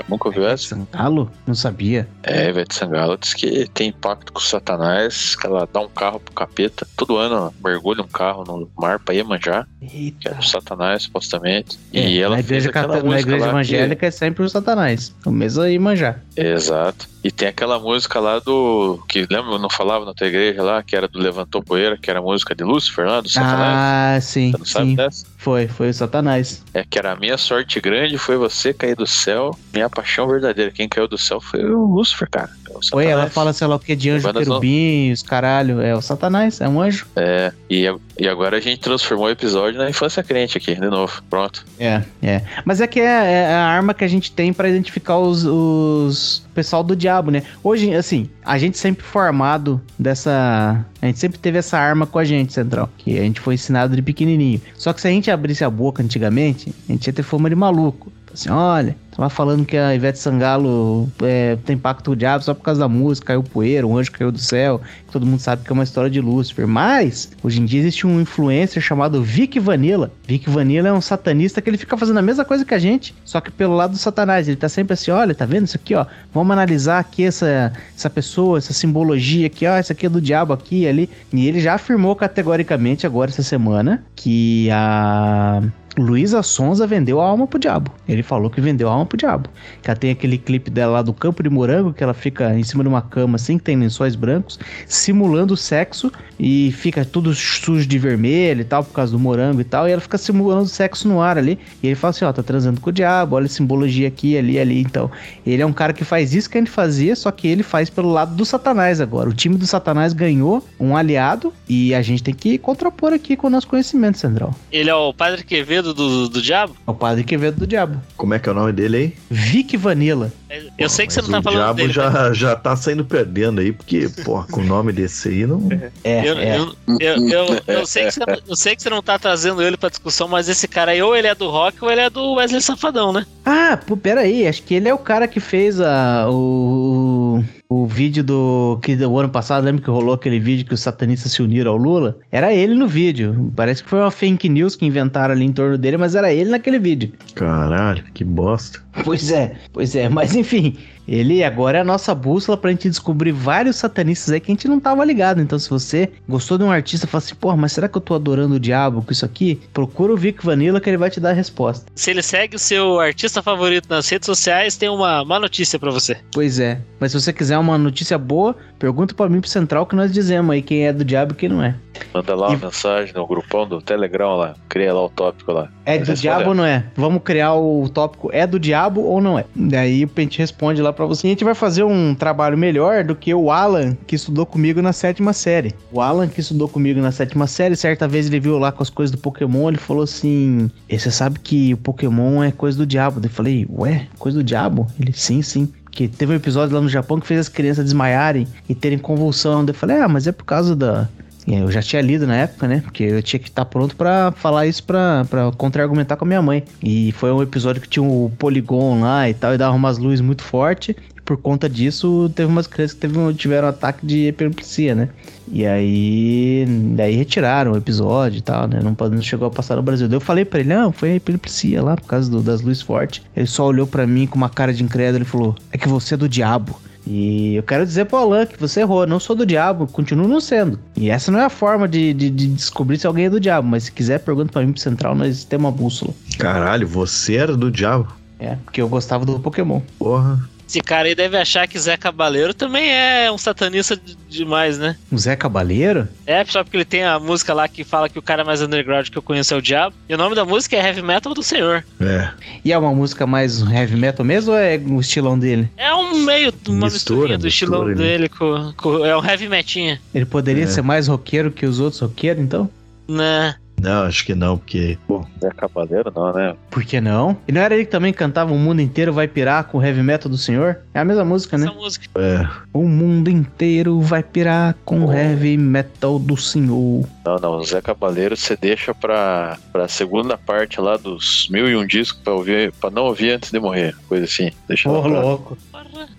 Nunca 0.09 0.27
ouviu 0.27 0.47
essa? 0.47 0.75
Sangalo? 0.75 1.31
Não 1.47 1.55
sabia. 1.55 2.07
É, 2.23 2.49
Ivete 2.49 2.75
Sangalo 2.75 3.17
diz 3.17 3.33
que 3.33 3.67
tem 3.73 3.89
impacto 3.89 4.31
com 4.33 4.39
o 4.39 4.41
Satanás, 4.41 5.35
que 5.35 5.47
ela 5.47 5.67
dá 5.71 5.79
um 5.79 5.89
carro 5.89 6.19
pro 6.19 6.33
capeta. 6.33 6.87
Todo 6.95 7.17
ano 7.17 7.53
mergulha 7.63 8.01
um 8.01 8.07
carro 8.07 8.43
no 8.43 8.69
mar 8.77 8.99
pra 8.99 9.15
manjar. 9.23 9.67
Eita. 9.81 10.17
Que 10.19 10.27
é 10.27 10.33
do 10.33 10.45
Satanás, 10.45 11.03
supostamente. 11.03 11.79
É, 11.93 12.09
e 12.09 12.19
ela 12.19 12.35
na 12.35 12.41
igreja, 12.41 12.71
fez 12.71 12.75
aquela 12.75 13.03
na 13.03 13.19
igreja 13.19 13.47
evangélica 13.47 13.95
que... 13.95 14.05
é 14.05 14.11
sempre 14.11 14.43
o 14.43 14.49
Satanás. 14.49 15.15
O 15.25 15.31
mesmo 15.31 15.63
aí 15.63 15.79
manjar. 15.79 16.21
Exato. 16.35 17.14
E 17.25 17.31
tem 17.31 17.47
aquela 17.47 17.79
música 17.79 18.19
lá 18.19 18.37
do. 18.37 19.03
Que 19.09 19.25
lembra, 19.27 19.57
não 19.57 19.67
falava 19.67 20.05
na 20.05 20.13
tua 20.13 20.27
igreja 20.27 20.61
lá, 20.61 20.83
que 20.83 20.95
era 20.95 21.07
do 21.07 21.17
Levantou 21.17 21.63
Poeira, 21.63 21.97
que 21.97 22.07
era 22.07 22.19
a 22.19 22.21
música 22.21 22.53
de 22.53 22.63
Lúcifer 22.63 23.07
lá, 23.07 23.19
do 23.19 23.27
Satanás. 23.27 23.75
Ah, 23.75 24.21
sim. 24.21 24.51
Você 24.51 24.57
não 24.59 24.65
sabe 24.65 24.85
sim. 24.89 24.95
dessa? 24.95 25.25
Foi, 25.35 25.67
foi 25.67 25.89
o 25.89 25.93
Satanás. 25.95 26.63
É 26.71 26.83
que 26.83 26.99
era 26.99 27.13
a 27.13 27.15
minha 27.15 27.35
sorte 27.35 27.81
grande 27.81 28.15
foi 28.19 28.37
você 28.37 28.71
cair 28.71 28.95
do 28.95 29.07
céu, 29.07 29.57
minha 29.73 29.89
paixão 29.89 30.27
verdadeira. 30.27 30.69
Quem 30.69 30.87
caiu 30.87 31.07
do 31.07 31.17
céu 31.17 31.41
foi 31.41 31.65
o 31.65 31.85
Lúcifer, 31.85 32.29
cara. 32.29 32.51
O 32.79 32.89
foi, 32.91 33.05
ela 33.07 33.29
fala, 33.29 33.53
sei 33.53 33.67
lá 33.67 33.75
o 33.75 33.79
que, 33.79 33.95
de 33.95 34.09
anjo 34.09 34.31
querubim, 34.31 35.11
os 35.11 35.21
caralho. 35.21 35.81
É 35.81 35.95
o 35.95 36.01
Satanás, 36.01 36.61
é 36.61 36.67
um 36.67 36.81
anjo. 36.81 37.07
É, 37.15 37.51
e, 37.69 37.85
e 38.19 38.27
agora 38.27 38.57
a 38.57 38.59
gente 38.59 38.79
transformou 38.79 39.27
o 39.27 39.29
episódio 39.29 39.77
na 39.77 39.89
infância 39.89 40.23
crente 40.23 40.57
aqui, 40.57 40.75
de 40.75 40.89
novo. 40.89 41.23
Pronto. 41.29 41.65
É, 41.79 42.01
é. 42.21 42.41
Mas 42.63 42.81
é 42.81 42.87
que 42.87 42.99
é, 42.99 43.03
é 43.03 43.53
a 43.53 43.65
arma 43.65 43.93
que 43.93 44.03
a 44.03 44.07
gente 44.07 44.31
tem 44.31 44.53
para 44.53 44.69
identificar 44.69 45.17
os, 45.17 45.43
os 45.45 46.45
pessoal 46.55 46.81
do 46.81 46.95
diabo, 46.95 47.29
né? 47.29 47.43
Hoje, 47.61 47.93
assim, 47.93 48.29
a 48.43 48.57
gente 48.57 48.77
sempre 48.77 49.05
formado 49.05 49.81
dessa. 49.99 50.85
A 51.01 51.05
gente 51.05 51.19
sempre 51.19 51.37
teve 51.37 51.57
essa 51.57 51.77
arma 51.77 52.07
com 52.07 52.17
a 52.17 52.23
gente, 52.23 52.53
Central. 52.53 52.89
Que 52.97 53.19
a 53.19 53.21
gente 53.21 53.39
foi 53.39 53.55
ensinado 53.55 53.95
de 53.95 54.01
pequenininho. 54.01 54.61
Só 54.75 54.93
que 54.93 55.01
se 55.01 55.07
a 55.07 55.11
gente 55.11 55.29
abrisse 55.29 55.63
a 55.63 55.69
boca 55.69 56.01
antigamente, 56.01 56.73
a 56.87 56.91
gente 56.93 57.05
ia 57.05 57.13
ter 57.13 57.23
fama 57.23 57.49
de 57.49 57.55
maluco. 57.55 58.11
Assim, 58.35 58.49
olha, 58.49 58.97
tava 59.15 59.29
falando 59.29 59.65
que 59.65 59.77
a 59.77 59.95
Ivete 59.95 60.19
Sangalo 60.19 61.09
é, 61.23 61.55
tem 61.65 61.77
pacto 61.77 62.03
com 62.03 62.11
o 62.11 62.15
diabo 62.17 62.43
só 62.43 62.53
por 62.53 62.63
causa 62.63 62.81
da 62.81 62.89
música, 62.89 63.27
caiu 63.27 63.41
poeira, 63.41 63.87
um 63.87 63.97
anjo 63.97 64.11
caiu 64.11 64.29
do 64.29 64.37
céu. 64.37 64.81
Todo 65.09 65.25
mundo 65.25 65.39
sabe 65.39 65.63
que 65.63 65.71
é 65.71 65.73
uma 65.73 65.85
história 65.85 66.09
de 66.09 66.19
Lúcifer. 66.19 66.67
Mas, 66.67 67.31
hoje 67.41 67.61
em 67.61 67.65
dia 67.65 67.79
existe 67.79 68.05
um 68.05 68.19
influencer 68.19 68.83
chamado 68.83 69.23
Vic 69.23 69.57
Vanilla. 69.57 70.11
Vic 70.27 70.49
Vanilla 70.49 70.89
é 70.89 70.93
um 70.93 70.99
satanista 70.99 71.61
que 71.61 71.69
ele 71.69 71.77
fica 71.77 71.95
fazendo 71.95 72.19
a 72.19 72.21
mesma 72.21 72.43
coisa 72.43 72.65
que 72.65 72.73
a 72.73 72.79
gente, 72.79 73.15
só 73.23 73.39
que 73.39 73.49
pelo 73.49 73.73
lado 73.73 73.91
do 73.91 73.97
satanás. 73.97 74.49
Ele 74.49 74.57
tá 74.57 74.67
sempre 74.67 74.95
assim, 74.95 75.11
olha, 75.11 75.33
tá 75.33 75.45
vendo 75.45 75.65
isso 75.65 75.77
aqui, 75.77 75.95
ó? 75.95 76.05
Vamos 76.33 76.51
analisar 76.51 76.99
aqui 76.99 77.23
essa, 77.23 77.71
essa 77.95 78.09
pessoa, 78.09 78.57
essa 78.57 78.73
simbologia 78.73 79.47
aqui, 79.47 79.65
ó, 79.65 79.79
isso 79.79 79.93
aqui 79.93 80.07
é 80.07 80.09
do 80.09 80.19
diabo 80.19 80.51
aqui 80.51 80.85
ali. 80.85 81.09
E 81.31 81.47
ele 81.47 81.61
já 81.61 81.75
afirmou 81.75 82.17
categoricamente 82.17 83.07
agora 83.07 83.31
essa 83.31 83.43
semana 83.43 84.03
que 84.13 84.69
a 84.71 85.63
Luísa 85.97 86.43
Sonza 86.43 86.85
vendeu 86.85 87.21
a 87.21 87.25
alma 87.25 87.47
pro 87.47 87.57
diabo. 87.57 87.91
Ele 88.07 88.21
falou 88.21 88.49
que 88.49 88.59
vendeu 88.59 88.89
a 88.89 88.91
alma 88.91 89.05
pro 89.05 89.17
diabo. 89.17 89.49
Que 89.81 89.89
ela 89.89 89.97
tem 89.97 90.11
aquele 90.11 90.37
clipe 90.37 90.69
dela 90.69 90.93
lá 90.93 91.01
do 91.01 91.13
campo 91.13 91.41
de 91.41 91.49
morango, 91.49 91.93
que 91.93 92.03
ela 92.03 92.13
fica 92.13 92.53
em 92.57 92.63
cima 92.63 92.83
de 92.83 92.89
uma 92.89 93.01
cama 93.01 93.35
assim, 93.35 93.57
que 93.57 93.63
tem 93.63 93.77
lençóis 93.77 94.15
brancos, 94.15 94.59
simulando 94.87 95.55
sexo 95.55 96.11
e 96.39 96.71
fica 96.73 97.05
tudo 97.05 97.33
sujo 97.33 97.87
de 97.87 97.97
vermelho 97.97 98.61
e 98.61 98.65
tal, 98.65 98.83
por 98.83 98.93
causa 98.93 99.11
do 99.11 99.19
morango 99.19 99.61
e 99.61 99.63
tal, 99.63 99.87
e 99.87 99.91
ela 99.91 100.01
fica 100.01 100.17
simulando 100.17 100.67
sexo 100.67 101.07
no 101.07 101.21
ar 101.21 101.37
ali. 101.37 101.57
E 101.81 101.87
ele 101.87 101.95
fala 101.95 102.11
assim: 102.11 102.25
ó, 102.25 102.33
tá 102.33 102.43
transando 102.43 102.81
com 102.81 102.89
o 102.89 102.93
diabo, 102.93 103.35
olha 103.35 103.45
a 103.45 103.49
simbologia 103.49 104.07
aqui, 104.07 104.37
ali, 104.37 104.59
ali. 104.59 104.81
Então, 104.81 105.09
ele 105.45 105.61
é 105.61 105.65
um 105.65 105.73
cara 105.73 105.93
que 105.93 106.03
faz 106.03 106.33
isso 106.33 106.49
que 106.49 106.57
a 106.57 106.61
gente 106.61 106.71
fazia, 106.71 107.15
só 107.15 107.31
que 107.31 107.47
ele 107.47 107.63
faz 107.63 107.89
pelo 107.89 108.11
lado 108.11 108.35
do 108.35 108.45
Satanás 108.45 108.99
agora. 108.99 109.29
O 109.29 109.33
time 109.33 109.55
do 109.55 109.65
Satanás 109.65 110.11
ganhou 110.13 110.63
um 110.79 110.95
aliado 110.97 111.53
e 111.69 111.95
a 111.95 112.01
gente 112.01 112.21
tem 112.21 112.33
que 112.33 112.57
contrapor 112.57 113.13
aqui 113.13 113.35
com 113.35 113.47
o 113.47 113.49
nosso 113.49 113.67
conhecimento, 113.67 114.17
Central. 114.17 114.53
Ele 114.71 114.89
é 114.89 114.95
o 114.95 115.13
Padre 115.13 115.43
Quevedo 115.43 115.84
do, 115.93 116.29
do 116.29 116.41
Diabo? 116.41 116.75
É 116.87 116.91
o 116.91 116.93
Padre 116.93 117.23
Quevedo 117.23 117.59
do 117.59 117.67
Diabo. 117.67 118.01
Como 118.17 118.33
é 118.33 118.39
que 118.39 118.47
é 118.49 118.51
o 118.51 118.55
nome 118.55 118.71
dele 118.71 118.97
aí? 118.97 119.13
Vic 119.29 119.75
Vanilla. 119.77 120.31
Eu 120.77 120.89
sei 120.89 121.05
que 121.05 121.13
você 121.13 121.21
não 121.21 121.29
tá 121.29 121.39
o 121.39 121.43
falando 121.43 121.59
diabo 121.59 121.77
dele. 121.77 121.93
já, 121.93 122.33
já 122.33 122.55
tá 122.55 122.75
saindo 122.75 123.03
perdendo 123.03 123.59
aí, 123.59 123.71
porque, 123.73 124.07
porra, 124.23 124.47
com 124.49 124.61
o 124.61 124.65
nome 124.65 124.93
desse 124.93 125.27
aí 125.29 125.45
não. 125.45 125.67
É, 126.03 126.29
Eu, 126.29 126.37
é. 126.37 126.57
eu, 126.57 126.75
eu, 126.99 127.29
eu, 127.29 127.61
eu 127.67 127.85
sei 127.85 128.05
que 128.05 128.11
você, 128.11 128.21
eu 128.47 128.55
sei 128.55 128.75
que 128.75 128.81
você 128.81 128.89
não 128.89 129.01
tá 129.01 129.19
trazendo 129.19 129.61
ele 129.61 129.75
pra 129.75 129.89
discussão, 129.89 130.27
mas 130.27 130.47
esse 130.47 130.67
cara 130.67 130.91
aí, 130.91 131.01
ou 131.01 131.15
ele 131.15 131.27
é 131.27 131.35
do 131.35 131.49
rock 131.49 131.83
ou 131.83 131.91
ele 131.91 132.01
é 132.01 132.09
do 132.09 132.33
Wesley 132.35 132.61
Safadão, 132.61 133.11
né? 133.11 133.25
Ah, 133.45 133.77
pô, 133.85 133.97
pera 133.97 134.21
aí, 134.21 134.47
acho 134.47 134.63
que 134.63 134.73
ele 134.75 134.87
é 134.87 134.93
o 134.93 134.97
cara 134.97 135.27
que 135.27 135.39
fez 135.39 135.81
a, 135.81 136.27
o, 136.29 137.43
o 137.67 137.85
vídeo 137.85 138.23
do. 138.23 138.79
que 138.81 138.95
do 138.95 139.17
ano 139.17 139.29
passado, 139.29 139.63
lembra 139.63 139.83
que 139.83 139.89
rolou 139.89 140.13
aquele 140.13 140.39
vídeo 140.39 140.65
que 140.65 140.73
os 140.73 140.81
satanistas 140.81 141.31
se 141.31 141.41
uniram 141.41 141.71
ao 141.71 141.77
Lula? 141.77 142.17
Era 142.31 142.53
ele 142.53 142.75
no 142.75 142.87
vídeo. 142.87 143.51
Parece 143.55 143.83
que 143.83 143.89
foi 143.89 143.99
uma 143.99 144.11
fake 144.11 144.47
news 144.49 144.75
que 144.75 144.85
inventaram 144.85 145.33
ali 145.33 145.45
em 145.45 145.51
torno 145.51 145.77
dele, 145.77 145.97
mas 145.97 146.15
era 146.15 146.31
ele 146.31 146.51
naquele 146.51 146.79
vídeo. 146.79 147.11
Caralho, 147.33 148.03
que 148.13 148.23
bosta. 148.23 148.79
Pois 149.03 149.31
é, 149.31 149.55
pois 149.73 149.95
é, 149.95 150.07
mas 150.07 150.35
enfim, 150.35 150.77
ele 151.07 151.43
agora 151.43 151.77
é 151.77 151.81
a 151.81 151.83
nossa 151.83 152.13
bússola 152.15 152.57
pra 152.57 152.71
gente 152.71 152.89
descobrir 152.89 153.31
vários 153.31 153.75
satanistas 153.75 154.31
aí 154.33 154.39
que 154.39 154.51
a 154.51 154.53
gente 154.53 154.67
não 154.67 154.79
tava 154.79 155.03
ligado. 155.05 155.41
Então, 155.41 155.57
se 155.59 155.69
você 155.69 156.11
gostou 156.27 156.57
de 156.57 156.63
um 156.63 156.71
artista 156.71 157.05
e 157.05 157.09
fala 157.09 157.23
assim, 157.23 157.35
porra, 157.35 157.57
mas 157.57 157.71
será 157.71 157.87
que 157.87 157.97
eu 157.97 158.01
tô 158.01 158.15
adorando 158.15 158.55
o 158.55 158.59
diabo 158.59 159.01
com 159.01 159.11
isso 159.11 159.25
aqui? 159.25 159.59
Procura 159.73 160.13
o 160.13 160.17
Vic 160.17 160.43
Vanilla 160.45 160.81
que 160.81 160.89
ele 160.89 160.97
vai 160.97 161.09
te 161.09 161.19
dar 161.19 161.31
a 161.31 161.33
resposta. 161.33 161.85
Se 161.95 162.11
ele 162.11 162.21
segue 162.21 162.55
o 162.55 162.59
seu 162.59 162.99
artista 162.99 163.41
favorito 163.41 163.87
nas 163.89 164.09
redes 164.09 164.25
sociais, 164.25 164.77
tem 164.77 164.89
uma 164.89 165.23
má 165.23 165.39
notícia 165.39 165.77
pra 165.77 165.91
você. 165.91 166.17
Pois 166.33 166.59
é, 166.59 166.79
mas 166.99 167.11
se 167.11 167.19
você 167.19 167.31
quiser 167.31 167.57
uma 167.57 167.77
notícia 167.77 168.17
boa, 168.17 168.55
pergunta 168.79 169.13
pra 169.13 169.29
mim 169.29 169.41
pro 169.41 169.49
Central 169.49 169.85
que 169.85 169.95
nós 169.95 170.11
dizemos 170.11 170.51
aí 170.53 170.61
quem 170.61 170.87
é 170.87 170.93
do 170.93 171.05
diabo 171.05 171.33
e 171.33 171.35
quem 171.35 171.49
não 171.49 171.63
é. 171.63 171.75
Manda 172.13 172.35
lá 172.35 172.49
uma 172.49 172.57
mensagem 172.57 173.13
no 173.13 173.25
grupão 173.25 173.67
do 173.67 173.81
Telegram 173.81 174.35
lá. 174.35 174.55
Cria 174.67 174.93
lá 174.93 175.05
o 175.05 175.09
tópico 175.09 175.51
lá. 175.51 175.69
É 175.85 175.97
do 175.97 176.13
diabo 176.13 176.49
ou 176.49 176.55
não 176.55 176.65
é? 176.65 176.85
Vamos 176.95 177.21
criar 177.23 177.53
o 177.53 177.87
tópico 177.89 178.29
é 178.33 178.45
do 178.45 178.59
diabo 178.59 179.01
ou 179.01 179.21
não 179.21 179.39
é? 179.39 179.45
Daí 179.55 180.03
a 180.03 180.21
gente 180.21 180.39
responde 180.39 180.81
lá 180.81 180.91
pra 180.95 181.05
você. 181.05 181.27
A 181.27 181.29
gente 181.29 181.43
vai 181.43 181.53
fazer 181.53 181.83
um 181.83 182.15
trabalho 182.15 182.57
melhor 182.57 183.03
do 183.03 183.15
que 183.15 183.33
o 183.33 183.51
Alan, 183.51 183.95
que 184.07 184.15
estudou 184.15 184.45
comigo 184.45 184.81
na 184.81 184.93
sétima 184.93 185.33
série. 185.33 185.75
O 185.91 186.01
Alan, 186.01 186.27
que 186.27 186.39
estudou 186.39 186.67
comigo 186.67 186.99
na 186.99 187.11
sétima 187.11 187.47
série, 187.47 187.75
certa 187.75 188.07
vez 188.07 188.27
ele 188.27 188.39
viu 188.39 188.57
lá 188.57 188.71
com 188.71 188.81
as 188.81 188.89
coisas 188.89 189.11
do 189.11 189.17
Pokémon, 189.17 189.69
ele 189.69 189.77
falou 189.77 190.03
assim: 190.03 190.69
"E 190.89 190.97
você 190.97 191.11
sabe 191.11 191.39
que 191.39 191.73
o 191.73 191.77
Pokémon 191.77 192.43
é 192.43 192.51
coisa 192.51 192.77
do 192.77 192.85
diabo? 192.85 193.19
Eu 193.23 193.29
falei, 193.29 193.67
ué, 193.69 194.07
coisa 194.17 194.37
do 194.37 194.43
diabo? 194.43 194.87
Ele, 194.99 195.13
sim, 195.13 195.41
sim. 195.41 195.71
Que 195.91 196.07
teve 196.07 196.33
um 196.33 196.35
episódio 196.35 196.75
lá 196.75 196.81
no 196.81 196.89
Japão 196.89 197.19
que 197.19 197.27
fez 197.27 197.39
as 197.39 197.49
crianças 197.49 197.85
desmaiarem 197.85 198.47
e 198.67 198.75
terem 198.75 198.97
convulsão. 198.97 199.65
Eu 199.65 199.73
falei, 199.73 199.97
ah, 199.97 200.07
mas 200.07 200.27
é 200.27 200.31
por 200.31 200.43
causa 200.43 200.75
da, 200.75 201.07
Eu 201.47 201.71
já 201.71 201.81
tinha 201.81 202.01
lido 202.01 202.25
na 202.25 202.35
época, 202.37 202.67
né? 202.67 202.81
Porque 202.83 203.03
eu 203.03 203.21
tinha 203.21 203.39
que 203.39 203.49
estar 203.49 203.65
pronto 203.65 203.95
pra 203.95 204.31
falar 204.35 204.65
isso 204.65 204.83
pra, 204.83 205.25
contra-argumentar 205.57 206.15
com 206.15 206.25
a 206.25 206.27
minha 206.27 206.41
mãe. 206.41 206.63
E 206.81 207.11
foi 207.11 207.31
um 207.31 207.41
episódio 207.41 207.81
que 207.81 207.87
tinha 207.87 208.03
o 208.03 208.31
Polygon 208.39 209.01
lá 209.01 209.29
e 209.29 209.33
tal, 209.33 209.53
e 209.53 209.57
dava 209.57 209.75
umas 209.75 209.97
luzes 209.99 210.21
muito 210.21 210.43
fortes. 210.43 210.95
E 211.15 211.21
por 211.21 211.37
conta 211.37 211.69
disso, 211.69 212.31
teve 212.35 212.49
umas 212.51 212.65
crianças 212.65 212.95
que 212.95 213.01
teve, 213.01 213.33
tiveram 213.35 213.67
um 213.67 213.69
ataque 213.69 214.03
de 214.05 214.25
epilepsia, 214.25 214.95
né? 214.95 215.09
E 215.51 215.63
aí, 215.65 216.65
daí 216.95 217.15
retiraram 217.15 217.73
o 217.73 217.77
episódio 217.77 218.39
e 218.39 218.41
tal, 218.41 218.67
né? 218.67 218.79
Não, 218.81 218.95
não 219.09 219.21
chegou 219.21 219.47
a 219.47 219.51
passar 219.51 219.75
no 219.75 219.83
Brasil. 219.83 220.07
Daí 220.07 220.15
eu 220.17 220.21
falei 220.21 220.45
pra 220.45 220.59
ele, 220.59 220.69
não, 220.69 220.91
foi 220.91 221.11
a 221.11 221.15
epilepsia 221.15 221.83
lá, 221.83 221.95
por 221.95 222.07
causa 222.07 222.29
do- 222.29 222.41
das 222.41 222.61
luzes 222.61 222.81
fortes. 222.81 223.21
Ele 223.35 223.45
só 223.47 223.67
olhou 223.67 223.85
pra 223.85 224.07
mim 224.07 224.25
com 224.25 224.35
uma 224.35 224.49
cara 224.49 224.73
de 224.73 224.83
incrédulo 224.83 225.23
e 225.23 225.27
falou, 225.27 225.55
é 225.71 225.77
que 225.77 225.87
você 225.87 226.15
é 226.15 226.17
do 226.17 226.27
diabo. 226.27 226.79
E 227.07 227.55
eu 227.55 227.63
quero 227.63 227.85
dizer 227.85 228.05
pro 228.05 228.17
Alan 228.17 228.45
que 228.45 228.59
você 228.59 228.81
errou, 228.81 229.01
eu 229.01 229.07
não 229.07 229.19
sou 229.19 229.35
do 229.35 229.45
diabo, 229.45 229.87
continuo 229.87 230.27
não 230.27 230.41
sendo. 230.41 230.79
E 230.95 231.09
essa 231.09 231.31
não 231.31 231.39
é 231.39 231.45
a 231.45 231.49
forma 231.49 231.87
de, 231.87 232.13
de, 232.13 232.29
de 232.29 232.47
descobrir 232.47 232.97
se 232.97 233.05
alguém 233.05 233.25
é 233.25 233.29
do 233.29 233.39
diabo, 233.39 233.67
mas 233.67 233.83
se 233.83 233.91
quiser, 233.91 234.19
pergunta 234.19 234.51
pra 234.51 234.63
mim 234.63 234.71
pro 234.71 234.81
Central, 234.81 235.15
nós 235.15 235.43
temos 235.43 235.65
uma 235.65 235.71
bússola. 235.71 236.13
Caralho, 236.37 236.87
você 236.87 237.35
era 237.35 237.55
do 237.55 237.71
diabo. 237.71 238.07
É, 238.39 238.57
porque 238.65 238.81
eu 238.81 238.89
gostava 238.89 239.25
do 239.25 239.39
Pokémon. 239.39 239.81
Porra. 239.97 240.39
Esse 240.67 240.81
cara 240.81 241.07
aí 241.07 241.13
deve 241.15 241.37
achar 241.37 241.67
que 241.67 241.77
Zé 241.77 241.95
Cabaleiro 241.95 242.53
também 242.53 242.89
é 242.91 243.31
um 243.31 243.37
satanista 243.37 243.95
de- 243.95 244.15
demais, 244.27 244.77
né? 244.79 244.95
O 245.11 245.17
Zé 245.17 245.35
Cabaleiro? 245.35 246.07
É, 246.25 246.43
só 246.45 246.63
porque 246.63 246.75
ele 246.77 246.85
tem 246.85 247.03
a 247.03 247.19
música 247.19 247.53
lá 247.53 247.67
que 247.67 247.83
fala 247.83 248.09
que 248.09 248.17
o 248.17 248.21
cara 248.21 248.43
mais 248.43 248.61
underground 248.61 249.07
que 249.09 249.17
eu 249.17 249.21
conheço 249.21 249.53
é 249.53 249.57
o 249.57 249.61
Diabo. 249.61 249.95
E 250.09 250.15
o 250.15 250.17
nome 250.17 250.35
da 250.35 250.43
música 250.43 250.75
é 250.75 250.79
Heavy 250.85 251.01
Metal 251.03 251.33
do 251.33 251.43
Senhor. 251.43 251.85
É. 252.01 252.29
E 252.63 252.73
é 252.73 252.77
uma 252.77 252.93
música 252.93 253.27
mais 253.27 253.61
heavy 253.61 253.95
metal 253.95 254.25
mesmo 254.25 254.51
ou 254.53 254.57
é 254.57 254.77
o 254.77 254.99
estilão 254.99 255.37
dele? 255.37 255.69
É 255.77 255.93
um 255.93 256.19
meio, 256.25 256.51
uma 256.67 256.87
Mistura, 256.87 256.89
misturinha 257.19 257.37
do 257.37 257.47
estilão 257.47 257.85
mistura, 257.85 257.95
né? 258.03 258.11
dele 258.11 258.29
com, 258.29 258.73
com- 258.75 259.05
É 259.05 259.15
um 259.15 259.23
heavy 259.23 259.47
metinha. 259.47 260.01
Ele 260.13 260.25
poderia 260.25 260.63
É. 260.63 260.67
ser 260.67 260.81
mais 260.81 261.07
roqueiro 261.07 261.51
que 261.51 261.65
os 261.65 261.79
outros 261.79 262.01
roqueiros, 262.01 262.41
então? 262.43 262.69
Né? 263.07 263.55
Não, 263.85 264.03
acho 264.03 264.25
que 264.25 264.33
não, 264.33 264.57
porque. 264.57 264.97
Pô, 265.07 265.25
É 265.43 265.49
cavaleiro, 265.51 266.11
não, 266.15 266.33
né? 266.33 266.55
Por 266.71 266.83
que 266.83 266.99
não? 266.99 267.37
E 267.47 267.51
não 267.51 267.61
era 267.61 267.75
ele 267.75 267.85
que 267.85 267.91
também 267.91 268.11
cantava 268.11 268.51
O 268.53 268.57
Mundo 268.57 268.81
Inteiro 268.81 269.13
Vai 269.13 269.27
Pirar 269.27 269.65
com 269.65 269.77
o 269.77 269.83
Heavy 269.83 270.01
Metal 270.01 270.29
do 270.29 270.37
Senhor? 270.37 270.79
É 270.93 270.99
a 270.99 271.05
mesma 271.05 271.23
música, 271.23 271.57
né? 271.57 271.65
Essa 271.67 271.73
música. 271.75 272.05
é. 272.15 272.47
O 272.73 272.83
mundo 272.87 273.29
inteiro 273.29 274.01
vai 274.01 274.23
pirar 274.23 274.75
com 274.83 275.01
o 275.01 275.09
Oh. 275.09 275.13
Heavy 275.13 275.55
Metal 275.57 276.17
do 276.19 276.35
Senhor. 276.35 277.05
Não, 277.25 277.37
não. 277.37 277.63
Zé 277.63 277.81
Cabaleiro 277.81 278.35
você 278.35 278.55
deixa 278.57 278.93
pra, 278.93 279.57
pra 279.71 279.87
segunda 279.87 280.37
parte 280.37 280.79
lá 280.81 280.97
dos 280.97 281.47
mil 281.51 281.69
e 281.69 281.75
um 281.75 281.85
discos 281.85 282.21
pra, 282.23 282.33
ouvir, 282.33 282.71
pra 282.73 282.89
não 282.89 283.03
ouvir 283.03 283.31
antes 283.31 283.51
de 283.51 283.59
morrer. 283.59 283.95
Coisa 284.09 284.25
assim. 284.25 284.51
Deixa 284.67 284.89
Ô, 284.89 284.93
lá 284.95 285.01
pra- 285.09 285.21
louco. 285.21 285.57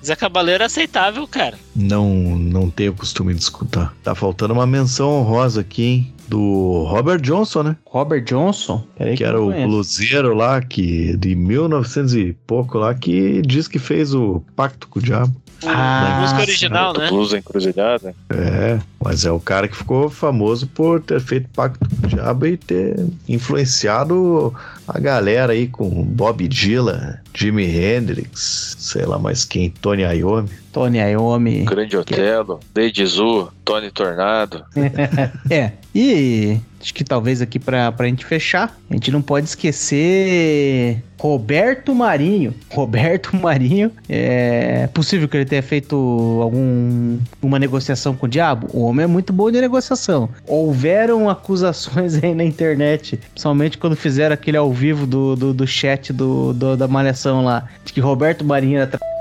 Zé 0.05 0.15
Cabaleiro 0.17 0.63
é 0.63 0.67
aceitável, 0.67 1.27
cara. 1.27 1.57
Não, 1.75 2.09
não 2.15 2.71
tenho 2.71 2.95
costume 2.95 3.35
de 3.35 3.41
escutar. 3.41 3.93
Tá 4.03 4.15
faltando 4.15 4.55
uma 4.55 4.67
menção 4.67 5.11
honrosa 5.11 5.61
aqui, 5.61 5.83
hein? 5.85 6.13
Do 6.29 6.85
Robert 6.85 7.21
Johnson, 7.21 7.63
né? 7.63 7.77
Robert 7.85 8.25
Johnson? 8.25 8.85
Peraí 8.97 9.17
que 9.17 9.23
eu 9.23 9.29
era 9.29 9.41
o 9.41 9.53
bluseiro 9.53 10.35
lá, 10.35 10.61
que 10.61 11.17
de 11.17 11.35
1900 11.35 12.15
e 12.15 12.37
pouco 12.47 12.79
lá, 12.79 12.95
que 12.95 13.43
diz 13.43 13.69
que 13.69 13.79
fez 13.79 14.15
o 14.15 14.43
pacto 14.55 14.89
com 14.89 14.99
o 14.99 15.03
diabo. 15.03 15.35
Ah, 15.65 16.19
música 16.21 16.41
original, 16.41 16.93
Do 16.93 17.01
né? 17.01 17.09
Blues 17.09 17.31
da 17.31 17.39
Encruzilhada. 17.39 18.15
É, 18.31 18.79
mas 19.03 19.25
é 19.25 19.31
o 19.31 19.41
cara 19.41 19.69
que 19.69 19.77
ficou 19.77 20.11
famoso 20.11 20.67
por 20.67 21.01
ter 21.01 21.21
feito 21.21 21.49
pacto 21.51 21.89
com 21.89 22.07
o 22.07 22.09
diabo 22.09 22.47
e 22.47 22.57
ter 22.57 23.07
influenciado 23.29 24.55
a 24.87 24.99
galera 24.99 25.53
aí 25.53 25.67
com 25.67 25.89
Bob 26.03 26.47
Dylan, 26.47 27.19
Jimi 27.35 27.65
Hendrix, 27.65 28.77
sei 28.79 29.07
lá 29.07 29.19
mais 29.19 29.45
quem, 29.45 29.71
Tony 29.71 30.03
Iommi. 30.03 30.51
Tony 30.73 30.99
Iommi. 30.99 31.65
Grande 31.65 31.97
Otelo, 31.97 32.61
Lady 32.77 33.07
Zu, 33.07 33.51
Tony 33.65 33.91
Tornado. 33.91 34.65
É, 35.51 35.73
e 35.95 36.59
acho 36.87 36.95
que 36.95 37.03
talvez 37.03 37.43
aqui 37.43 37.59
pra, 37.59 37.91
pra 37.91 38.07
gente 38.07 38.25
fechar, 38.25 38.79
a 38.89 38.95
gente 38.95 39.11
não 39.11 39.21
pode 39.21 39.47
esquecer 39.47 41.03
Roberto 41.19 41.93
Marinho. 41.93 42.55
Roberto 42.71 43.35
Marinho, 43.35 43.91
é 44.09 44.89
possível 44.95 45.27
que 45.29 45.37
ele 45.37 45.45
tenha 45.45 45.63
feito 45.65 45.97
algum 46.41 47.19
uma 47.43 47.59
negociação 47.59 48.15
com 48.15 48.27
o 48.27 48.29
diabo? 48.29 48.69
O 48.73 48.83
homem 48.83 49.03
é 49.03 49.07
muito 49.09 49.33
bom 49.33 49.51
de 49.51 49.61
negociação. 49.61 50.29
Houveram 50.47 51.29
acusações 51.29 52.23
aí 52.23 52.35
na 52.37 52.45
internet, 52.45 53.17
principalmente 53.33 53.79
quando 53.79 53.97
fizeram 53.97 54.35
aquele 54.35 54.57
ao 54.57 54.73
vivo 54.73 55.07
do, 55.09 55.35
do, 55.35 55.53
do 55.53 55.67
chat 55.67 56.13
do, 56.13 56.53
do- 56.53 56.77
da 56.77 56.87
malhação 56.87 57.45
lá, 57.45 57.67
de 57.85 57.93
que 57.93 58.01
Roberto 58.01 58.45
Marinho 58.45 58.77
era 58.77 58.87
traficante. 58.87 59.16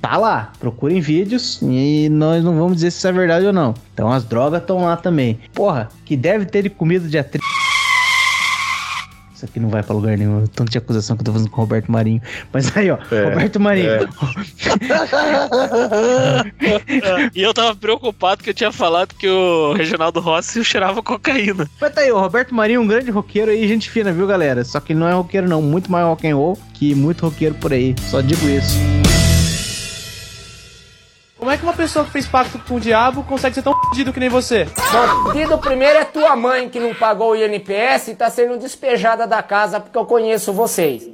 Tá 0.00 0.16
lá, 0.16 0.52
procurem 0.58 1.00
vídeos 1.00 1.60
e 1.62 2.08
nós 2.10 2.42
não 2.42 2.56
vamos 2.56 2.74
dizer 2.74 2.90
se 2.90 2.98
isso 2.98 3.08
é 3.08 3.12
verdade 3.12 3.46
ou 3.46 3.52
não. 3.52 3.72
Então 3.92 4.10
as 4.10 4.24
drogas 4.24 4.60
estão 4.60 4.84
lá 4.84 4.96
também. 4.96 5.38
Porra, 5.54 5.88
que 6.04 6.16
deve 6.16 6.44
ter 6.44 6.62
de 6.62 6.70
comida 6.70 7.08
de 7.08 7.16
atriz. 7.18 7.42
Isso 9.34 9.44
aqui 9.44 9.58
não 9.60 9.68
vai 9.68 9.82
pra 9.82 9.94
lugar 9.94 10.16
nenhum. 10.16 10.44
Tanto 10.46 10.70
de 10.70 10.78
acusação 10.78 11.16
que 11.16 11.22
eu 11.22 11.24
tô 11.26 11.32
fazendo 11.32 11.50
com 11.50 11.56
o 11.60 11.64
Roberto 11.64 11.90
Marinho. 11.90 12.20
Mas 12.52 12.76
aí, 12.76 12.90
ó, 12.90 12.98
É, 13.10 13.24
Roberto 13.24 13.60
Marinho. 13.60 13.90
é. 13.90 14.06
e 17.34 17.42
eu 17.42 17.52
tava 17.52 17.74
preocupado 17.74 18.42
que 18.42 18.50
eu 18.50 18.54
tinha 18.54 18.72
falado 18.72 19.14
que 19.14 19.28
o 19.28 19.72
Reginaldo 19.74 20.20
Rossi 20.20 20.64
cheirava 20.64 21.02
cocaína. 21.02 21.68
Mas 21.80 21.92
tá 21.92 22.00
aí, 22.00 22.10
o 22.12 22.18
Roberto 22.18 22.54
Marinho, 22.54 22.80
um 22.80 22.86
grande 22.86 23.10
roqueiro 23.10 23.50
aí, 23.50 23.66
gente 23.68 23.90
fina, 23.90 24.12
viu, 24.12 24.26
galera? 24.26 24.64
Só 24.64 24.80
que 24.80 24.92
ele 24.92 25.00
não 25.00 25.08
é 25.08 25.12
roqueiro, 25.12 25.48
não. 25.48 25.60
Muito 25.62 25.90
mais 25.90 26.06
rock 26.06 26.26
and 26.28 26.36
roll 26.36 26.58
que 26.72 26.94
muito 26.94 27.24
roqueiro 27.24 27.54
por 27.56 27.72
aí. 27.72 27.94
Só 28.10 28.20
digo 28.20 28.48
isso. 28.48 28.78
Como 31.44 31.52
é 31.52 31.58
que 31.58 31.62
uma 31.62 31.74
pessoa 31.74 32.06
que 32.06 32.10
fez 32.10 32.26
pacto 32.26 32.58
com 32.60 32.76
o 32.76 32.80
diabo 32.80 33.22
consegue 33.22 33.54
ser 33.54 33.60
tão 33.60 33.78
fudido 33.78 34.14
que 34.14 34.18
nem 34.18 34.30
você? 34.30 34.66
Bandido 35.26 35.58
primeiro 35.58 35.98
é 35.98 36.04
tua 36.06 36.34
mãe 36.34 36.70
que 36.70 36.80
não 36.80 36.94
pagou 36.94 37.32
o 37.32 37.36
INPS 37.36 38.08
e 38.08 38.14
tá 38.14 38.30
sendo 38.30 38.56
despejada 38.56 39.26
da 39.26 39.42
casa 39.42 39.78
porque 39.78 39.98
eu 39.98 40.06
conheço 40.06 40.54
vocês. 40.54 41.06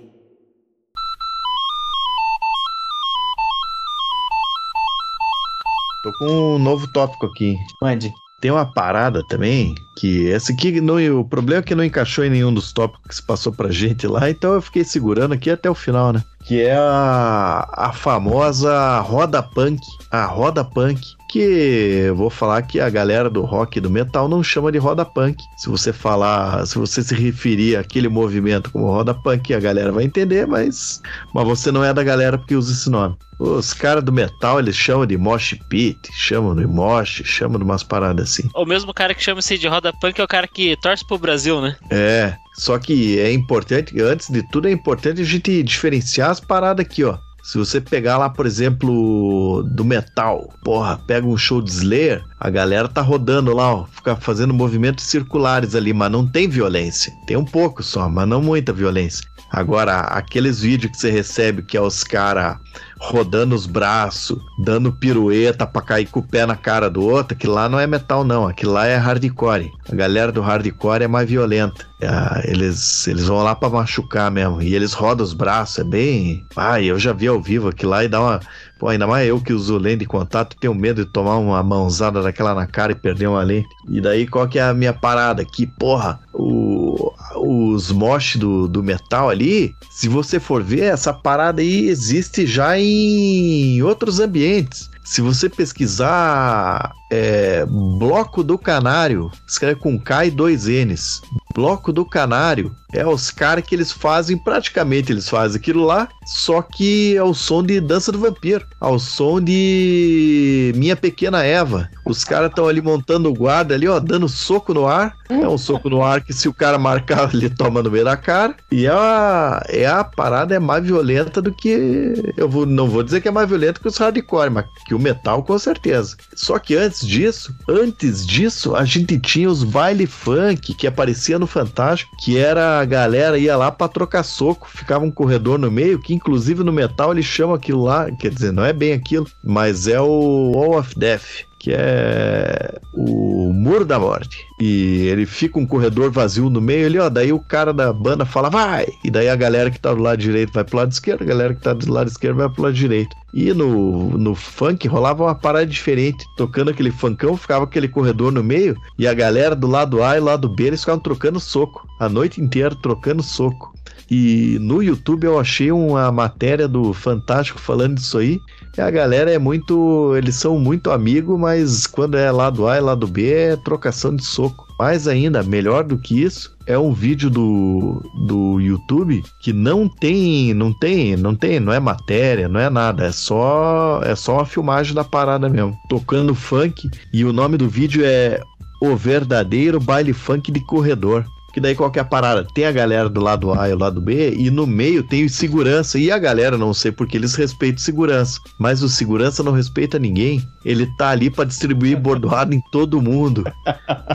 Tô 6.05 6.13
com 6.21 6.55
um 6.55 6.59
novo 6.61 6.87
tópico 6.93 7.27
aqui. 7.27 7.57
Mande. 7.83 8.13
Tem 8.41 8.51
uma 8.51 8.65
parada 8.65 9.23
também, 9.29 9.75
que 9.99 10.31
essa 10.31 10.53
aqui, 10.53 10.81
não, 10.81 10.97
o 11.21 11.25
problema 11.25 11.61
é 11.61 11.63
que 11.63 11.75
não 11.75 11.85
encaixou 11.85 12.25
em 12.25 12.31
nenhum 12.31 12.53
dos 12.53 12.73
tópicos 12.73 13.07
que 13.07 13.15
se 13.17 13.23
passou 13.23 13.53
pra 13.53 13.71
gente 13.71 14.07
lá, 14.07 14.31
então 14.31 14.55
eu 14.55 14.63
fiquei 14.63 14.83
segurando 14.83 15.35
aqui 15.35 15.51
até 15.51 15.69
o 15.69 15.75
final, 15.75 16.13
né? 16.13 16.23
Que 16.45 16.63
é 16.63 16.75
a, 16.75 17.69
a 17.71 17.93
famosa 17.93 19.01
roda 19.01 19.43
punk. 19.43 19.81
A 20.11 20.25
roda 20.25 20.65
punk, 20.65 21.01
que 21.31 21.39
eu 21.39 22.17
vou 22.17 22.29
falar 22.29 22.63
que 22.63 22.81
a 22.81 22.91
galera 22.91 23.31
do 23.31 23.43
rock 23.43 23.79
e 23.79 23.81
do 23.81 23.89
metal 23.89 24.29
não 24.29 24.43
chama 24.43 24.73
de 24.73 24.79
roda 24.79 25.05
punk. 25.05 25.41
Se 25.57 25.69
você 25.69 25.93
falar, 25.93 26.67
se 26.67 26.77
você 26.77 27.03
se 27.03 27.15
referir 27.15 27.77
àquele 27.77 28.09
movimento 28.09 28.71
como 28.73 28.87
roda 28.87 29.15
punk, 29.15 29.55
a 29.55 29.61
galera 29.61 29.93
vai 29.93 30.05
entender, 30.05 30.47
mas, 30.47 31.01
mas 31.33 31.47
você 31.47 31.71
não 31.71 31.85
é 31.85 31.95
da 31.95 32.03
galera 32.03 32.37
porque 32.37 32.57
usa 32.57 32.73
esse 32.73 32.91
nome. 32.91 33.17
Os 33.39 33.73
caras 33.73 34.05
do 34.05 34.13
metal, 34.13 34.59
eles 34.59 34.77
chamam 34.77 35.07
de 35.07 35.17
mosh 35.17 35.57
pit, 35.71 35.99
chamam 36.13 36.55
de 36.55 36.67
mosh, 36.67 37.23
chamam 37.25 37.59
de 37.59 37.65
umas 37.65 37.83
paradas 37.83 38.31
assim. 38.31 38.51
O 38.55 38.67
mesmo 38.67 38.93
cara 38.93 39.15
que 39.15 39.23
chama-se 39.23 39.57
de 39.57 39.69
roda 39.69 39.93
punk 40.01 40.21
é 40.21 40.25
o 40.25 40.29
cara 40.29 40.47
que 40.47 40.77
torce 40.83 41.07
pro 41.07 41.17
Brasil, 41.17 41.61
né? 41.61 41.77
É, 41.91 42.35
só 42.59 42.79
que 42.79 43.19
é 43.19 43.33
importante, 43.33 43.99
antes 44.03 44.29
de 44.29 44.43
tudo, 44.51 44.69
é 44.69 44.73
importante 44.73 45.23
a 45.23 45.25
gente 45.25 45.63
diferenciar 45.63 46.31
as 46.31 46.41
paradas 46.41 46.85
aqui, 46.85 47.05
ó. 47.05 47.17
Se 47.43 47.59
você 47.59 47.81
pegar 47.81 48.19
lá, 48.19 48.29
por 48.29 48.47
exemplo, 48.47 49.63
do 49.63 49.85
metal, 49.85 50.53
porra, 50.63 50.99
pega 51.07 51.27
um 51.27 51.37
show 51.37 51.63
de 51.63 51.71
Slayer, 51.71 52.23
a 52.39 52.51
galera 52.51 52.89
tá 52.89 53.01
rodando 53.01 53.55
lá, 53.55 53.75
ó, 53.75 53.87
fica 53.87 54.17
fazendo 54.17 54.53
movimentos 54.53 55.05
circulares 55.05 55.75
ali, 55.75 55.93
mas 55.93 56.11
não 56.11 56.27
tem 56.27 56.49
violência. 56.49 57.13
Tem 57.27 57.37
um 57.37 57.45
pouco 57.45 57.83
só, 57.83 58.09
mas 58.09 58.29
não 58.29 58.43
muita 58.43 58.73
violência. 58.73 59.29
Agora, 59.51 60.01
aqueles 60.01 60.61
vídeos 60.61 60.93
que 60.93 60.99
você 60.99 61.11
recebe 61.11 61.63
que 61.63 61.77
é 61.77 61.81
os 61.81 62.05
caras 62.05 62.57
rodando 63.01 63.55
os 63.55 63.67
braços, 63.67 64.39
dando 64.59 64.93
pirueta 64.93 65.67
pra 65.67 65.81
cair 65.81 66.07
com 66.07 66.21
o 66.21 66.23
pé 66.23 66.45
na 66.45 66.55
cara 66.55 66.91
do 66.91 67.03
outro, 67.03 67.35
aquilo 67.35 67.55
lá 67.55 67.67
não 67.67 67.81
é 67.81 67.87
metal, 67.87 68.23
não. 68.23 68.47
Aquilo 68.47 68.73
lá 68.73 68.87
é 68.87 68.97
hardcore. 68.97 69.73
A 69.91 69.95
galera 69.95 70.31
do 70.31 70.43
hardcore 70.43 71.05
é 71.05 71.09
mais 71.09 71.29
violenta. 71.29 71.87
Ah, 72.03 72.43
eles, 72.45 73.09
eles 73.09 73.27
vão 73.27 73.43
lá 73.43 73.55
pra 73.55 73.71
machucar 73.71 74.31
mesmo. 74.31 74.61
E 74.61 74.75
eles 74.75 74.93
rodam 74.93 75.25
os 75.25 75.33
braços, 75.33 75.79
é 75.79 75.85
bem. 75.85 76.45
Ai, 76.55 76.85
eu 76.85 76.99
já 76.99 77.15
vi 77.15 77.27
ao 77.27 77.41
vivo 77.41 77.69
aquilo 77.69 77.91
lá 77.91 78.05
e 78.05 78.09
dá 78.09 78.21
uma. 78.21 78.41
Pô, 78.81 78.89
ainda 78.89 79.07
mais 79.07 79.29
eu 79.29 79.39
que 79.39 79.53
uso 79.53 79.77
lente 79.77 79.99
de 79.99 80.07
contato, 80.07 80.57
tenho 80.59 80.75
medo 80.75 81.05
de 81.05 81.13
tomar 81.13 81.37
uma 81.37 81.63
mãozada 81.63 82.23
daquela 82.23 82.55
na 82.55 82.67
cara 82.67 82.93
e 82.93 82.95
perder 82.95 83.27
uma 83.27 83.43
lente. 83.43 83.69
E 83.87 84.01
daí, 84.01 84.27
qual 84.27 84.49
que 84.49 84.59
é 84.59 84.63
a 84.63 84.73
minha 84.73 84.95
parada? 84.95 85.45
Que, 85.45 85.67
porra, 85.67 86.19
o, 86.33 87.13
os 87.37 87.93
mosh 87.93 88.37
do, 88.37 88.67
do 88.67 88.83
metal 88.83 89.29
ali, 89.29 89.75
se 89.91 90.09
você 90.09 90.41
for 90.41 90.63
ver, 90.63 90.85
essa 90.85 91.13
parada 91.13 91.61
aí 91.61 91.91
existe 91.91 92.47
já 92.47 92.79
em 92.79 93.83
outros 93.83 94.19
ambientes. 94.19 94.89
Se 95.05 95.21
você 95.21 95.51
pesquisar 95.51 96.91
é, 97.11 97.67
Bloco 97.67 98.43
do 98.43 98.57
Canário, 98.57 99.31
escreve 99.47 99.81
com 99.81 99.99
K 99.99 100.27
e 100.27 100.31
dois 100.31 100.67
N's. 100.67 101.21
Bloco 101.55 101.93
do 101.93 102.05
Canário 102.05 102.75
é 102.93 103.07
os 103.07 103.31
caras 103.31 103.65
que 103.65 103.75
eles 103.75 103.93
fazem, 103.93 104.37
praticamente 104.37 105.13
eles 105.13 105.29
fazem 105.29 105.61
aquilo 105.61 105.85
lá, 105.85 106.09
só 106.27 106.63
que 106.63 107.17
é 107.17 107.23
o 107.23 107.35
som 107.35 107.63
de 107.63 107.81
Dança 107.81 108.11
do 108.11 108.19
Vampiro, 108.19 108.67
ao 108.81 108.99
som 108.99 109.41
de 109.41 110.73
Minha 110.77 110.97
Pequena 110.97 111.45
Eva. 111.45 111.89
Os 112.05 112.25
caras 112.25 112.51
estão 112.51 112.67
ali 112.67 112.81
montando 112.81 113.29
o 113.29 113.35
guarda 113.35 113.75
ali, 113.75 113.87
ó, 113.87 114.01
dando 114.01 114.29
soco 114.29 114.75
no 114.75 114.87
ar. 114.87 115.15
É 115.29 115.47
um 115.47 115.59
soco 115.59 115.89
no 115.89 116.03
ar 116.03 116.21
que 116.23 116.33
se 116.33 116.49
o 116.49 116.55
cara 116.55 116.79
marcar, 116.79 117.33
ele 117.33 117.49
toma 117.49 117.83
no 117.83 117.91
meio 117.91 118.05
da 118.05 118.17
cara. 118.17 118.57
E 118.73 118.87
é 118.87 118.91
a, 118.91 119.63
é 119.69 119.87
a 119.87 120.03
parada 120.03 120.55
é 120.55 120.59
mais 120.59 120.85
violenta 120.85 121.41
do 121.41 121.53
que. 121.53 122.33
Eu 122.37 122.49
vou, 122.49 122.67
não 122.67 122.89
vou 122.89 123.05
dizer 123.05 123.21
que 123.21 123.29
é 123.29 123.31
mais 123.31 123.49
violenta 123.49 123.81
que 123.81 123.87
os 123.87 123.97
hardcore, 123.97 124.51
mas 124.51 124.65
que 124.87 124.95
o 124.95 124.99
metal 124.99 125.45
com 125.45 125.57
certeza. 125.57 126.17
Só 126.35 126.59
que 126.59 126.75
antes 126.75 127.00
disso, 127.07 127.55
antes 127.69 128.27
disso, 128.27 128.75
a 128.75 128.85
gente 128.85 129.19
tinha 129.19 129.51
os 129.51 129.63
baile 129.63 130.07
funk 130.07 130.75
que 130.75 130.87
aparecia 130.87 131.39
no 131.39 131.47
Fantástico, 131.47 132.11
que 132.19 132.39
era 132.39 132.81
a 132.81 132.85
galera 132.85 133.39
ia 133.39 133.57
lá 133.57 133.71
pra 133.71 133.89
trocar 133.89 134.23
soco, 134.23 134.69
ficava 134.69 135.05
um 135.05 135.11
corredor 135.11 135.59
no 135.59 135.71
meio, 135.71 136.01
que 136.01 136.15
inclusive 136.15 136.63
no 136.63 136.73
metal 136.73 137.13
eles 137.13 137.25
chamam 137.25 137.55
aquilo 137.55 137.83
lá, 137.83 138.11
quer 138.13 138.31
dizer, 138.31 138.53
não 138.53 138.65
é 138.65 138.73
bem 138.73 138.93
aquilo, 138.93 139.27
mas 139.43 139.87
é 139.87 140.01
o 140.01 140.53
Wall 140.53 140.79
of 140.79 140.99
Death 140.99 141.50
que 141.61 141.75
é 141.75 142.81
o 142.95 143.53
Muro 143.53 143.85
da 143.85 143.99
Morte. 143.99 144.47
E 144.59 145.07
ele 145.09 145.27
fica 145.27 145.59
um 145.59 145.67
corredor 145.67 146.11
vazio 146.11 146.49
no 146.49 146.61
meio 146.61 146.87
ali, 146.87 146.99
ó. 146.99 147.11
Daí 147.11 147.33
o 147.35 147.39
cara 147.39 147.73
da 147.73 147.93
banda 147.93 148.25
fala, 148.25 148.49
vai! 148.49 148.87
E 149.05 149.11
daí 149.11 149.29
a 149.29 149.37
galera 149.37 149.71
que 149.71 149.79
tá 149.79 149.93
do 149.93 150.03
lado 150.03 150.19
direito 150.19 150.55
vai 150.55 150.65
pro 150.65 150.79
lado 150.79 150.91
esquerdo, 150.91 151.23
a 151.23 151.27
galera 151.27 151.55
que 151.55 151.61
tá 151.61 151.75
do 151.75 151.93
lado 151.93 152.09
esquerdo 152.09 152.39
vai 152.39 152.49
pro 152.49 152.63
lado 152.63 152.75
direito. 152.75 153.15
E 153.35 153.53
no, 153.53 154.17
no 154.17 154.35
funk 154.35 154.89
rolava 154.89 155.25
uma 155.25 155.35
parada 155.35 155.67
diferente. 155.67 156.25
Tocando 156.35 156.71
aquele 156.71 156.91
funkão, 156.91 157.37
ficava 157.37 157.65
aquele 157.65 157.89
corredor 157.89 158.33
no 158.33 158.43
meio, 158.43 158.75
e 158.99 159.07
a 159.07 159.13
galera 159.13 159.55
do 159.55 159.67
lado 159.67 160.03
A 160.03 160.17
e 160.17 160.21
lado 160.21 160.49
B 160.49 160.65
eles 160.65 160.81
ficavam 160.81 161.01
trocando 161.01 161.39
soco. 161.39 161.87
A 162.01 162.09
noite 162.09 162.41
inteira 162.41 162.75
trocando 162.75 163.23
soco. 163.23 163.71
E 164.11 164.59
no 164.61 164.83
YouTube 164.83 165.25
eu 165.25 165.39
achei 165.39 165.71
uma 165.71 166.11
matéria 166.11 166.67
do 166.67 166.93
Fantástico 166.93 167.61
falando 167.61 167.97
disso 167.97 168.19
aí. 168.19 168.41
A 168.81 168.91
galera 168.91 169.31
é 169.31 169.39
muito. 169.39 170.15
Eles 170.17 170.37
são 170.37 170.59
muito 170.59 170.91
amigos, 170.91 171.39
mas 171.39 171.87
quando 171.87 172.17
é 172.17 172.31
lado 172.31 172.67
A 172.67 172.77
e 172.77 172.81
lado 172.81 173.07
B 173.07 173.31
é 173.31 173.57
trocação 173.57 174.15
de 174.15 174.25
soco. 174.25 174.67
Mais 174.79 175.07
ainda, 175.07 175.43
melhor 175.43 175.85
do 175.85 175.99
que 175.99 176.23
isso, 176.23 176.57
é 176.67 176.79
um 176.79 176.91
vídeo 176.91 177.29
do, 177.29 178.01
do 178.27 178.59
YouTube 178.61 179.23
que 179.43 179.53
não 179.53 179.87
tem, 179.87 180.55
não 180.55 180.73
tem, 180.73 181.17
não 181.17 181.35
tem, 181.35 181.61
não 181.61 181.71
é 181.71 181.79
matéria, 181.79 182.49
não 182.49 182.59
é 182.59 182.71
nada, 182.71 183.05
é 183.05 183.13
só 183.13 184.01
é 184.03 184.17
só 184.17 184.37
uma 184.37 184.47
filmagem 184.47 184.95
da 184.95 185.05
parada 185.05 185.51
mesmo, 185.51 185.77
tocando 185.91 186.35
funk 186.35 186.89
e 187.13 187.25
o 187.27 187.33
nome 187.33 187.59
do 187.59 187.69
vídeo 187.69 188.03
é 188.07 188.41
O 188.81 188.97
Verdadeiro 188.97 189.79
Baile 189.79 190.15
Funk 190.15 190.51
de 190.51 190.61
Corredor. 190.61 191.27
Que 191.53 191.61
daí 191.61 191.75
qual 191.75 191.91
que 191.91 191.99
é 191.99 192.03
a 192.03 192.05
parada? 192.05 192.47
Tem 192.55 192.65
a 192.65 192.73
galera 192.73 193.09
do 193.09 193.21
lado 193.21 193.53
A 193.53 193.69
e 193.69 193.73
o 193.73 193.79
lado 193.79 194.01
B, 194.01 194.35
e 194.37 194.51
no 194.51 194.67
meio 194.67 195.03
tem 195.03 195.25
o 195.25 195.31
segurança. 195.31 195.99
E 195.99 196.11
a 196.11 196.19
galera, 196.19 196.57
não 196.57 196.73
sei 196.73 196.93
porque 196.93 197.17
eles 197.17 197.35
respeitam 197.35 197.79
segurança. 197.79 198.39
Mas 198.59 198.83
o 198.83 198.89
segurança 198.89 199.43
não 199.43 199.53
respeita 199.53 199.99
ninguém. 199.99 200.43
Ele 200.65 200.87
tá 200.97 201.11
ali 201.11 201.31
pra 201.31 201.45
distribuir 201.45 201.99
bordoado 201.99 202.55
em 202.55 202.61
todo 202.71 203.01
mundo. 203.01 203.45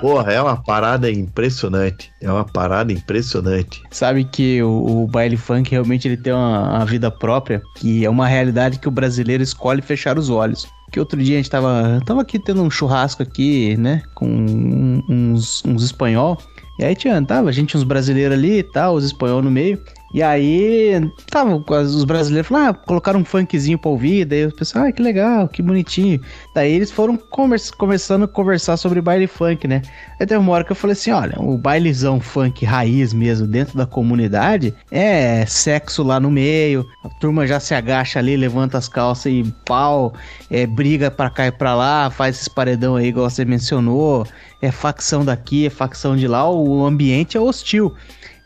Porra, 0.02 0.34
é 0.34 0.42
uma 0.42 0.58
parada 0.58 1.12
impressionante. 1.12 2.12
É 2.22 2.32
uma 2.32 2.46
parada 2.46 2.92
impressionante. 2.92 3.82
Sabe 3.92 4.24
que 4.24 4.62
o, 4.62 5.04
o 5.04 5.08
baile 5.08 5.38
funk 5.38 5.72
realmente 5.72 6.08
ele 6.08 6.18
tem 6.18 6.34
uma, 6.34 6.78
uma 6.78 6.86
vida 6.86 7.10
própria, 7.12 7.62
que 7.78 8.06
é 8.06 8.10
uma 8.10 8.28
realidade 8.28 8.80
que 8.80 8.88
o 8.88 8.92
brasileiro 8.92 9.44
escolhe 9.44 9.82
fechar 9.82 10.18
os 10.18 10.30
olhos. 10.30 10.68
Que 10.92 11.00
outro 11.00 11.22
dia 11.22 11.36
a 11.36 11.38
gente 11.38 11.50
tava, 11.50 12.02
tava 12.06 12.22
aqui 12.22 12.40
tendo 12.40 12.62
um 12.62 12.70
churrasco 12.70 13.22
aqui, 13.22 13.76
né, 13.76 14.02
com 14.14 15.04
uns, 15.10 15.64
uns 15.66 15.84
espanhol. 15.84 16.38
E 16.78 16.84
aí 16.84 16.96
tinha, 16.96 17.22
tava, 17.24 17.50
a 17.50 17.52
gente 17.52 17.78
uns 17.78 17.84
brasileiros 17.84 18.38
ali 18.38 18.60
e 18.60 18.64
tal, 18.64 18.96
os 18.96 19.06
espanhol 19.06 19.42
no 19.42 19.50
meio. 19.50 19.82
E 20.14 20.24
aí, 20.24 21.12
tava, 21.30 21.56
os 21.56 22.06
brasileiros 22.06 22.48
falaram, 22.48 22.70
ah, 22.70 22.74
colocaram 22.74 23.20
um 23.20 23.26
funkzinho 23.26 23.78
pra 23.78 23.92
ouvir, 23.92 24.24
daí 24.24 24.46
o 24.46 24.56
pessoal, 24.56 24.86
ah, 24.86 24.92
que 24.92 25.02
legal, 25.02 25.48
que 25.48 25.62
bonitinho. 25.62 26.22
Daí 26.54 26.72
eles 26.72 26.90
foram 26.90 27.18
convers 27.18 27.70
começando 27.70 28.24
a 28.24 28.28
conversar 28.28 28.78
sobre 28.78 29.02
baile 29.02 29.28
funk, 29.28 29.68
né? 29.68 29.82
Aí 30.18 30.26
teve 30.26 30.40
uma 30.40 30.54
hora 30.54 30.64
que 30.64 30.72
eu 30.72 30.76
falei 30.76 30.94
assim, 30.94 31.12
olha, 31.12 31.36
o 31.38 31.58
bailezão 31.58 32.22
funk 32.22 32.64
raiz 32.64 33.14
mesmo, 33.14 33.46
dentro 33.46 33.78
da 33.78 33.86
comunidade, 33.86 34.74
é 34.90 35.46
sexo 35.46 36.02
lá 36.02 36.18
no 36.18 36.32
meio, 36.32 36.86
a 37.04 37.10
turma 37.10 37.46
já 37.46 37.60
se 37.60 37.74
agacha 37.74 38.20
ali, 38.20 38.38
levanta 38.38 38.78
as 38.78 38.88
calças 38.88 39.26
e 39.26 39.44
pau, 39.66 40.14
é 40.50 40.66
briga 40.66 41.12
pra 41.12 41.30
cá 41.30 41.48
e 41.48 41.52
pra 41.52 41.76
lá, 41.76 42.10
faz 42.10 42.38
esses 42.38 42.48
paredão 42.48 42.96
aí, 42.96 43.08
igual 43.08 43.30
você 43.30 43.44
mencionou, 43.44 44.26
é 44.62 44.72
facção 44.72 45.26
daqui, 45.26 45.66
é 45.66 45.70
facção 45.70 46.16
de 46.16 46.28
lá, 46.28 46.50
o 46.50 46.86
ambiente 46.86 47.36
é 47.36 47.40
hostil. 47.42 47.94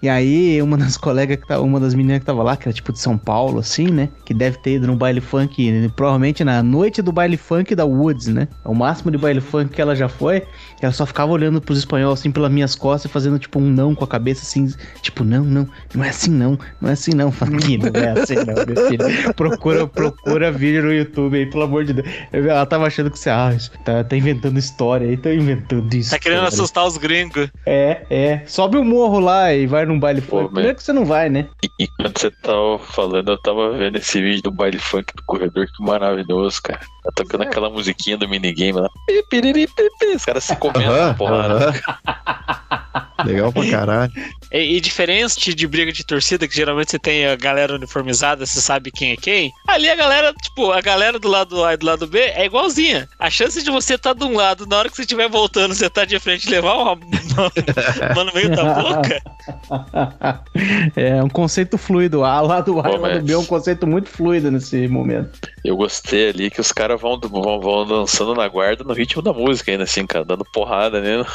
E 0.02 0.08
aí, 0.08 0.62
uma 0.62 0.78
das 0.78 0.96
colegas 0.98 1.38
que 1.38 1.48
tava, 1.48 1.62
uma 1.62 1.80
das 1.80 1.94
meninas 1.94 2.20
que 2.20 2.26
tava 2.26 2.44
lá, 2.44 2.56
que 2.56 2.68
era 2.68 2.74
tipo 2.74 2.94
de 2.94 3.00
São 3.00 3.18
Paulo, 3.18 3.60
assim, 3.60 3.88
né? 3.88 4.10
Que 4.26 4.34
deve 4.34 4.58
ter 4.58 4.76
ido 4.76 4.88
no 4.88 4.96
baile 4.96 5.22
funk, 5.22 5.72
né, 5.72 5.90
provavelmente 5.96 6.44
na 6.44 6.64
noite 6.64 7.02
do 7.02 7.12
baile 7.12 7.38
funk 7.38 7.76
da 7.76 7.86
Woods, 7.86 8.28
né? 8.28 8.48
O 8.64 8.74
máximo 8.74 9.12
de 9.12 9.18
baile 9.18 9.42
funk 9.42 9.74
que 9.74 9.82
ela 9.82 9.96
já 9.96 10.08
foi. 10.08 10.44
Ela 10.82 10.92
só 10.92 11.06
ficava 11.06 11.32
olhando 11.32 11.62
pros 11.62 11.80
espanhóis, 11.80 12.20
assim, 12.20 12.32
pelas 12.32 12.52
minhas 12.52 12.76
costas, 12.76 13.12
fazendo 13.12 13.38
tipo 13.38 13.60
um 13.60 13.70
não 13.70 13.94
com 13.94 14.04
a 14.04 14.08
cabeça, 14.08 14.44
assim, 14.44 14.74
tipo, 15.02 15.24
não, 15.24 15.44
não, 15.44 15.68
não 15.94 16.04
é 16.04 16.10
assim 16.10 16.32
não, 16.32 16.58
não 16.80 16.90
é 16.90 16.94
assim 16.94 17.12
não, 17.12 17.32
Funk, 17.32 17.78
não 17.78 18.02
é 18.02 18.22
assim 18.22 18.36
não, 18.36 18.66
meu 18.66 18.88
filho. 18.88 19.34
Procura, 19.34 19.88
procura 19.88 20.52
vídeo 20.52 20.84
no 20.84 20.94
YouTube 20.94 21.38
aí, 21.38 21.46
pelo 21.46 21.64
amor 21.64 21.84
de 21.84 21.94
Deus. 21.94 22.08
Ela 22.32 22.66
tava 22.66 22.88
achando 22.88 23.12
que 23.12 23.20
você, 23.20 23.30
ah, 23.30 23.56
tá, 23.84 24.04
tá 24.04 24.16
inventando 24.16 24.58
história 24.58 25.08
aí, 25.08 25.18
tá 25.18 25.34
inventando 25.34 25.94
isso. 25.94 26.12
Tá 26.12 26.20
querendo 26.20 26.46
assustar 26.46 26.86
os 26.86 26.98
gringos. 26.98 27.50
É, 27.66 28.02
é. 28.10 28.42
Sobe 28.46 28.78
o 28.78 28.84
morro 28.84 29.20
lá 29.20 29.54
e 29.54 29.68
vai 29.68 29.86
num 29.90 30.00
baile 30.00 30.22
Pô, 30.22 30.42
funk. 30.42 30.54
Primeiro 30.54 30.78
que 30.78 30.84
você 30.84 30.94
não 30.94 31.06
vai, 31.06 31.30
né? 31.30 31.48
E, 31.64 31.84
e 31.84 31.88
quando 31.88 32.18
você 32.18 32.32
tava 32.32 32.80
falando, 32.80 33.32
eu 33.32 33.38
tava 33.42 33.72
vendo 33.72 33.98
esse 33.98 34.22
vídeo 34.22 34.44
do 34.44 34.52
baile 34.52 34.80
funk 34.80 35.14
do 35.16 35.24
corredor, 35.24 35.68
que 35.68 35.84
maravilhoso, 35.84 36.62
cara. 36.62 36.80
Tá 37.04 37.12
tocando 37.16 37.44
aquela 37.44 37.70
musiquinha 37.70 38.18
do 38.18 38.30
minigame 38.30 38.80
lá. 38.80 38.90
Os 40.16 40.26
caras 40.26 40.44
se 40.44 40.56
comendo, 40.56 41.16
porra. 41.18 41.74
Legal 43.26 43.52
pra 43.52 43.70
caralho. 43.70 44.12
E, 44.52 44.78
e 44.78 44.82
diferente 44.82 45.54
de 45.54 45.68
briga 45.68 45.92
de 45.92 46.04
torcida, 46.04 46.48
que 46.48 46.56
geralmente 46.56 46.90
você 46.90 46.98
tem 46.98 47.28
a 47.28 47.36
galera 47.36 47.76
uniformizada, 47.76 48.48
você 48.48 48.60
sabe 48.60 48.90
quem 48.90 49.12
é 49.12 49.16
quem. 49.16 49.52
Ali 49.68 49.88
a 49.88 49.96
galera, 49.96 50.34
tipo, 50.34 50.72
a 50.72 50.82
galera 50.82 51.20
do 51.20 51.28
lado 51.28 51.64
A 51.64 51.76
e 51.76 51.78
do 51.78 51.86
lado 51.86 52.08
B 52.08 52.20
é 52.20 52.46
igualzinha. 52.46 53.08
A 53.20 53.30
chance 53.30 53.62
de 53.62 53.70
você 53.70 53.94
estar 53.94 54.16
tá 54.16 54.20
de 54.20 54.26
um 54.26 54.36
lado, 54.36 54.66
na 54.66 54.78
hora 54.78 54.90
que 54.90 54.96
você 54.96 55.04
estiver 55.04 55.30
voltando, 55.30 55.76
você 55.76 55.88
tá 55.88 56.04
de 56.04 56.18
frente 56.20 56.48
e 56.48 56.50
levar 56.50 56.74
uma, 56.74 56.94
uma, 56.94 57.52
uma 58.14 58.24
no 58.24 58.34
meio 58.34 58.50
da 58.50 58.74
boca. 58.74 59.22
é 60.96 61.22
um 61.22 61.30
conceito 61.30 61.78
fluido. 61.78 62.24
A 62.24 62.42
lado 62.42 62.80
A 62.80 62.80
e 62.80 62.84
Pô, 62.84 62.90
lado 62.90 63.02
mas- 63.02 63.24
B 63.24 63.34
é 63.34 63.38
um 63.38 63.46
conceito 63.46 63.86
muito 63.86 64.10
fluido 64.10 64.50
nesse 64.50 64.88
momento. 64.88 65.40
Eu 65.64 65.78
gostei 65.78 66.30
ali 66.30 66.50
que 66.50 66.60
os 66.62 66.72
caras 66.72 67.00
vão, 67.00 67.20
vão, 67.20 67.60
vão 67.60 67.86
dançando 67.86 68.34
na 68.34 68.48
guarda 68.48 68.84
no 68.84 68.94
ritmo 68.94 69.22
da 69.22 69.32
música 69.32 69.72
ainda, 69.72 69.84
assim, 69.84 70.08
cara, 70.08 70.26
dando 70.26 70.44
porrada 70.46 71.00
nele. 71.00 71.26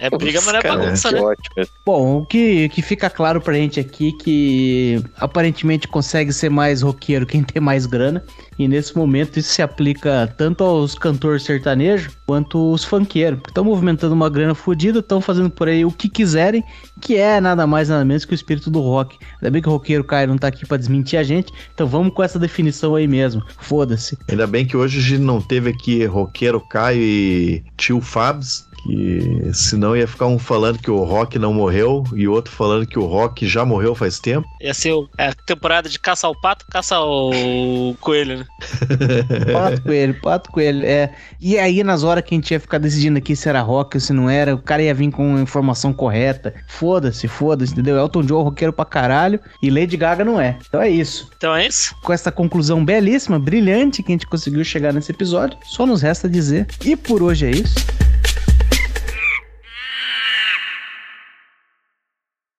É 0.00 0.10
briga, 0.10 0.40
mas 0.44 0.52
não 0.52 0.60
é 0.60 0.62
bagunça, 0.62 1.08
que 1.08 1.14
né? 1.14 1.20
ótimo. 1.20 1.66
Bom, 1.84 2.18
o 2.18 2.26
que, 2.26 2.68
que 2.68 2.82
fica 2.82 3.08
claro 3.08 3.40
pra 3.40 3.54
gente 3.54 3.80
aqui 3.80 4.12
que 4.12 5.02
aparentemente 5.16 5.88
consegue 5.88 6.32
ser 6.32 6.48
mais 6.48 6.82
roqueiro 6.82 7.26
quem 7.26 7.42
tem 7.42 7.62
mais 7.62 7.86
grana. 7.86 8.24
E 8.58 8.68
nesse 8.68 8.96
momento 8.96 9.38
isso 9.38 9.52
se 9.52 9.62
aplica 9.62 10.32
tanto 10.36 10.62
aos 10.62 10.94
cantores 10.94 11.42
sertanejos 11.42 12.16
quanto 12.26 12.72
os 12.72 12.84
funkeiros. 12.84 13.40
Que 13.40 13.50
estão 13.50 13.64
movimentando 13.64 14.14
uma 14.14 14.28
grana 14.28 14.54
fodida, 14.54 15.00
estão 15.00 15.20
fazendo 15.20 15.50
por 15.50 15.68
aí 15.68 15.84
o 15.84 15.90
que 15.90 16.08
quiserem, 16.08 16.62
que 17.00 17.16
é 17.16 17.40
nada 17.40 17.66
mais 17.66 17.88
nada 17.88 18.04
menos 18.04 18.24
que 18.24 18.32
o 18.32 18.34
espírito 18.34 18.70
do 18.70 18.80
rock. 18.80 19.18
Ainda 19.40 19.50
bem 19.50 19.62
que 19.62 19.68
o 19.68 19.72
roqueiro 19.72 20.04
Caio 20.04 20.28
não 20.28 20.38
tá 20.38 20.48
aqui 20.48 20.66
pra 20.66 20.76
desmentir 20.76 21.18
a 21.18 21.22
gente, 21.22 21.52
então 21.74 21.86
vamos 21.86 22.14
com 22.14 22.22
essa 22.22 22.38
definição 22.38 22.94
aí 22.94 23.08
mesmo. 23.08 23.42
Foda-se. 23.58 24.16
Ainda 24.28 24.46
bem 24.46 24.66
que 24.66 24.76
hoje 24.76 24.98
a 24.98 25.02
gente 25.02 25.22
não 25.22 25.40
teve 25.40 25.70
aqui 25.70 26.04
roqueiro 26.04 26.60
Caio 26.60 27.00
e 27.00 27.64
tio 27.76 28.00
Fabs, 28.00 28.66
que 28.82 29.50
senão 29.52 29.96
ia 29.96 30.06
ficar 30.06 30.26
um 30.26 30.38
falando 30.38 30.78
que 30.78 30.90
o 30.90 31.04
Rock 31.04 31.38
não 31.38 31.52
morreu 31.52 32.04
e 32.14 32.26
outro 32.26 32.52
falando 32.52 32.86
que 32.86 32.98
o 32.98 33.06
Rock 33.06 33.46
já 33.46 33.64
morreu 33.64 33.94
faz 33.94 34.18
tempo. 34.18 34.46
Ia 34.60 34.74
ser 34.74 34.92
é 35.18 35.28
a 35.28 35.34
temporada 35.34 35.88
de 35.88 35.98
caça 35.98 36.26
ao 36.26 36.38
pato, 36.38 36.66
caça 36.70 36.96
ao 36.96 37.30
coelho, 38.00 38.38
né? 38.38 38.44
Pato 39.52 39.82
coelho, 39.82 40.20
pato 40.20 40.50
coelho, 40.50 40.84
é. 40.84 41.14
E 41.40 41.58
aí, 41.58 41.82
nas 41.82 42.02
horas 42.02 42.24
que 42.24 42.34
a 42.34 42.38
gente 42.38 42.50
ia 42.50 42.60
ficar 42.60 42.78
decidindo 42.78 43.18
aqui 43.18 43.34
se 43.36 43.48
era 43.48 43.60
rock 43.60 43.96
ou 43.96 44.00
se 44.00 44.12
não 44.12 44.28
era, 44.28 44.54
o 44.54 44.58
cara 44.58 44.82
ia 44.82 44.94
vir 44.94 45.10
com 45.10 45.36
a 45.36 45.40
informação 45.40 45.92
correta. 45.92 46.54
Foda-se, 46.68 47.28
foda-se, 47.28 47.72
entendeu? 47.72 47.96
Elton 47.96 48.22
John, 48.22 48.42
roqueiro 48.42 48.72
pra 48.72 48.84
caralho, 48.84 49.40
e 49.62 49.70
Lady 49.70 49.96
Gaga 49.96 50.24
não 50.24 50.40
é. 50.40 50.58
Então 50.68 50.80
é 50.80 50.88
isso. 50.88 51.30
Então 51.36 51.54
é 51.54 51.66
isso. 51.66 51.94
Com 52.02 52.12
essa 52.12 52.32
conclusão 52.32 52.84
belíssima, 52.84 53.38
brilhante 53.38 54.02
que 54.02 54.12
a 54.12 54.14
gente 54.14 54.26
conseguiu 54.26 54.64
chegar 54.64 54.92
nesse 54.92 55.12
episódio, 55.12 55.58
só 55.64 55.86
nos 55.86 56.02
resta 56.02 56.28
dizer. 56.28 56.66
E 56.84 56.96
por 56.96 57.22
hoje 57.22 57.46
é 57.46 57.50
isso. 57.50 57.74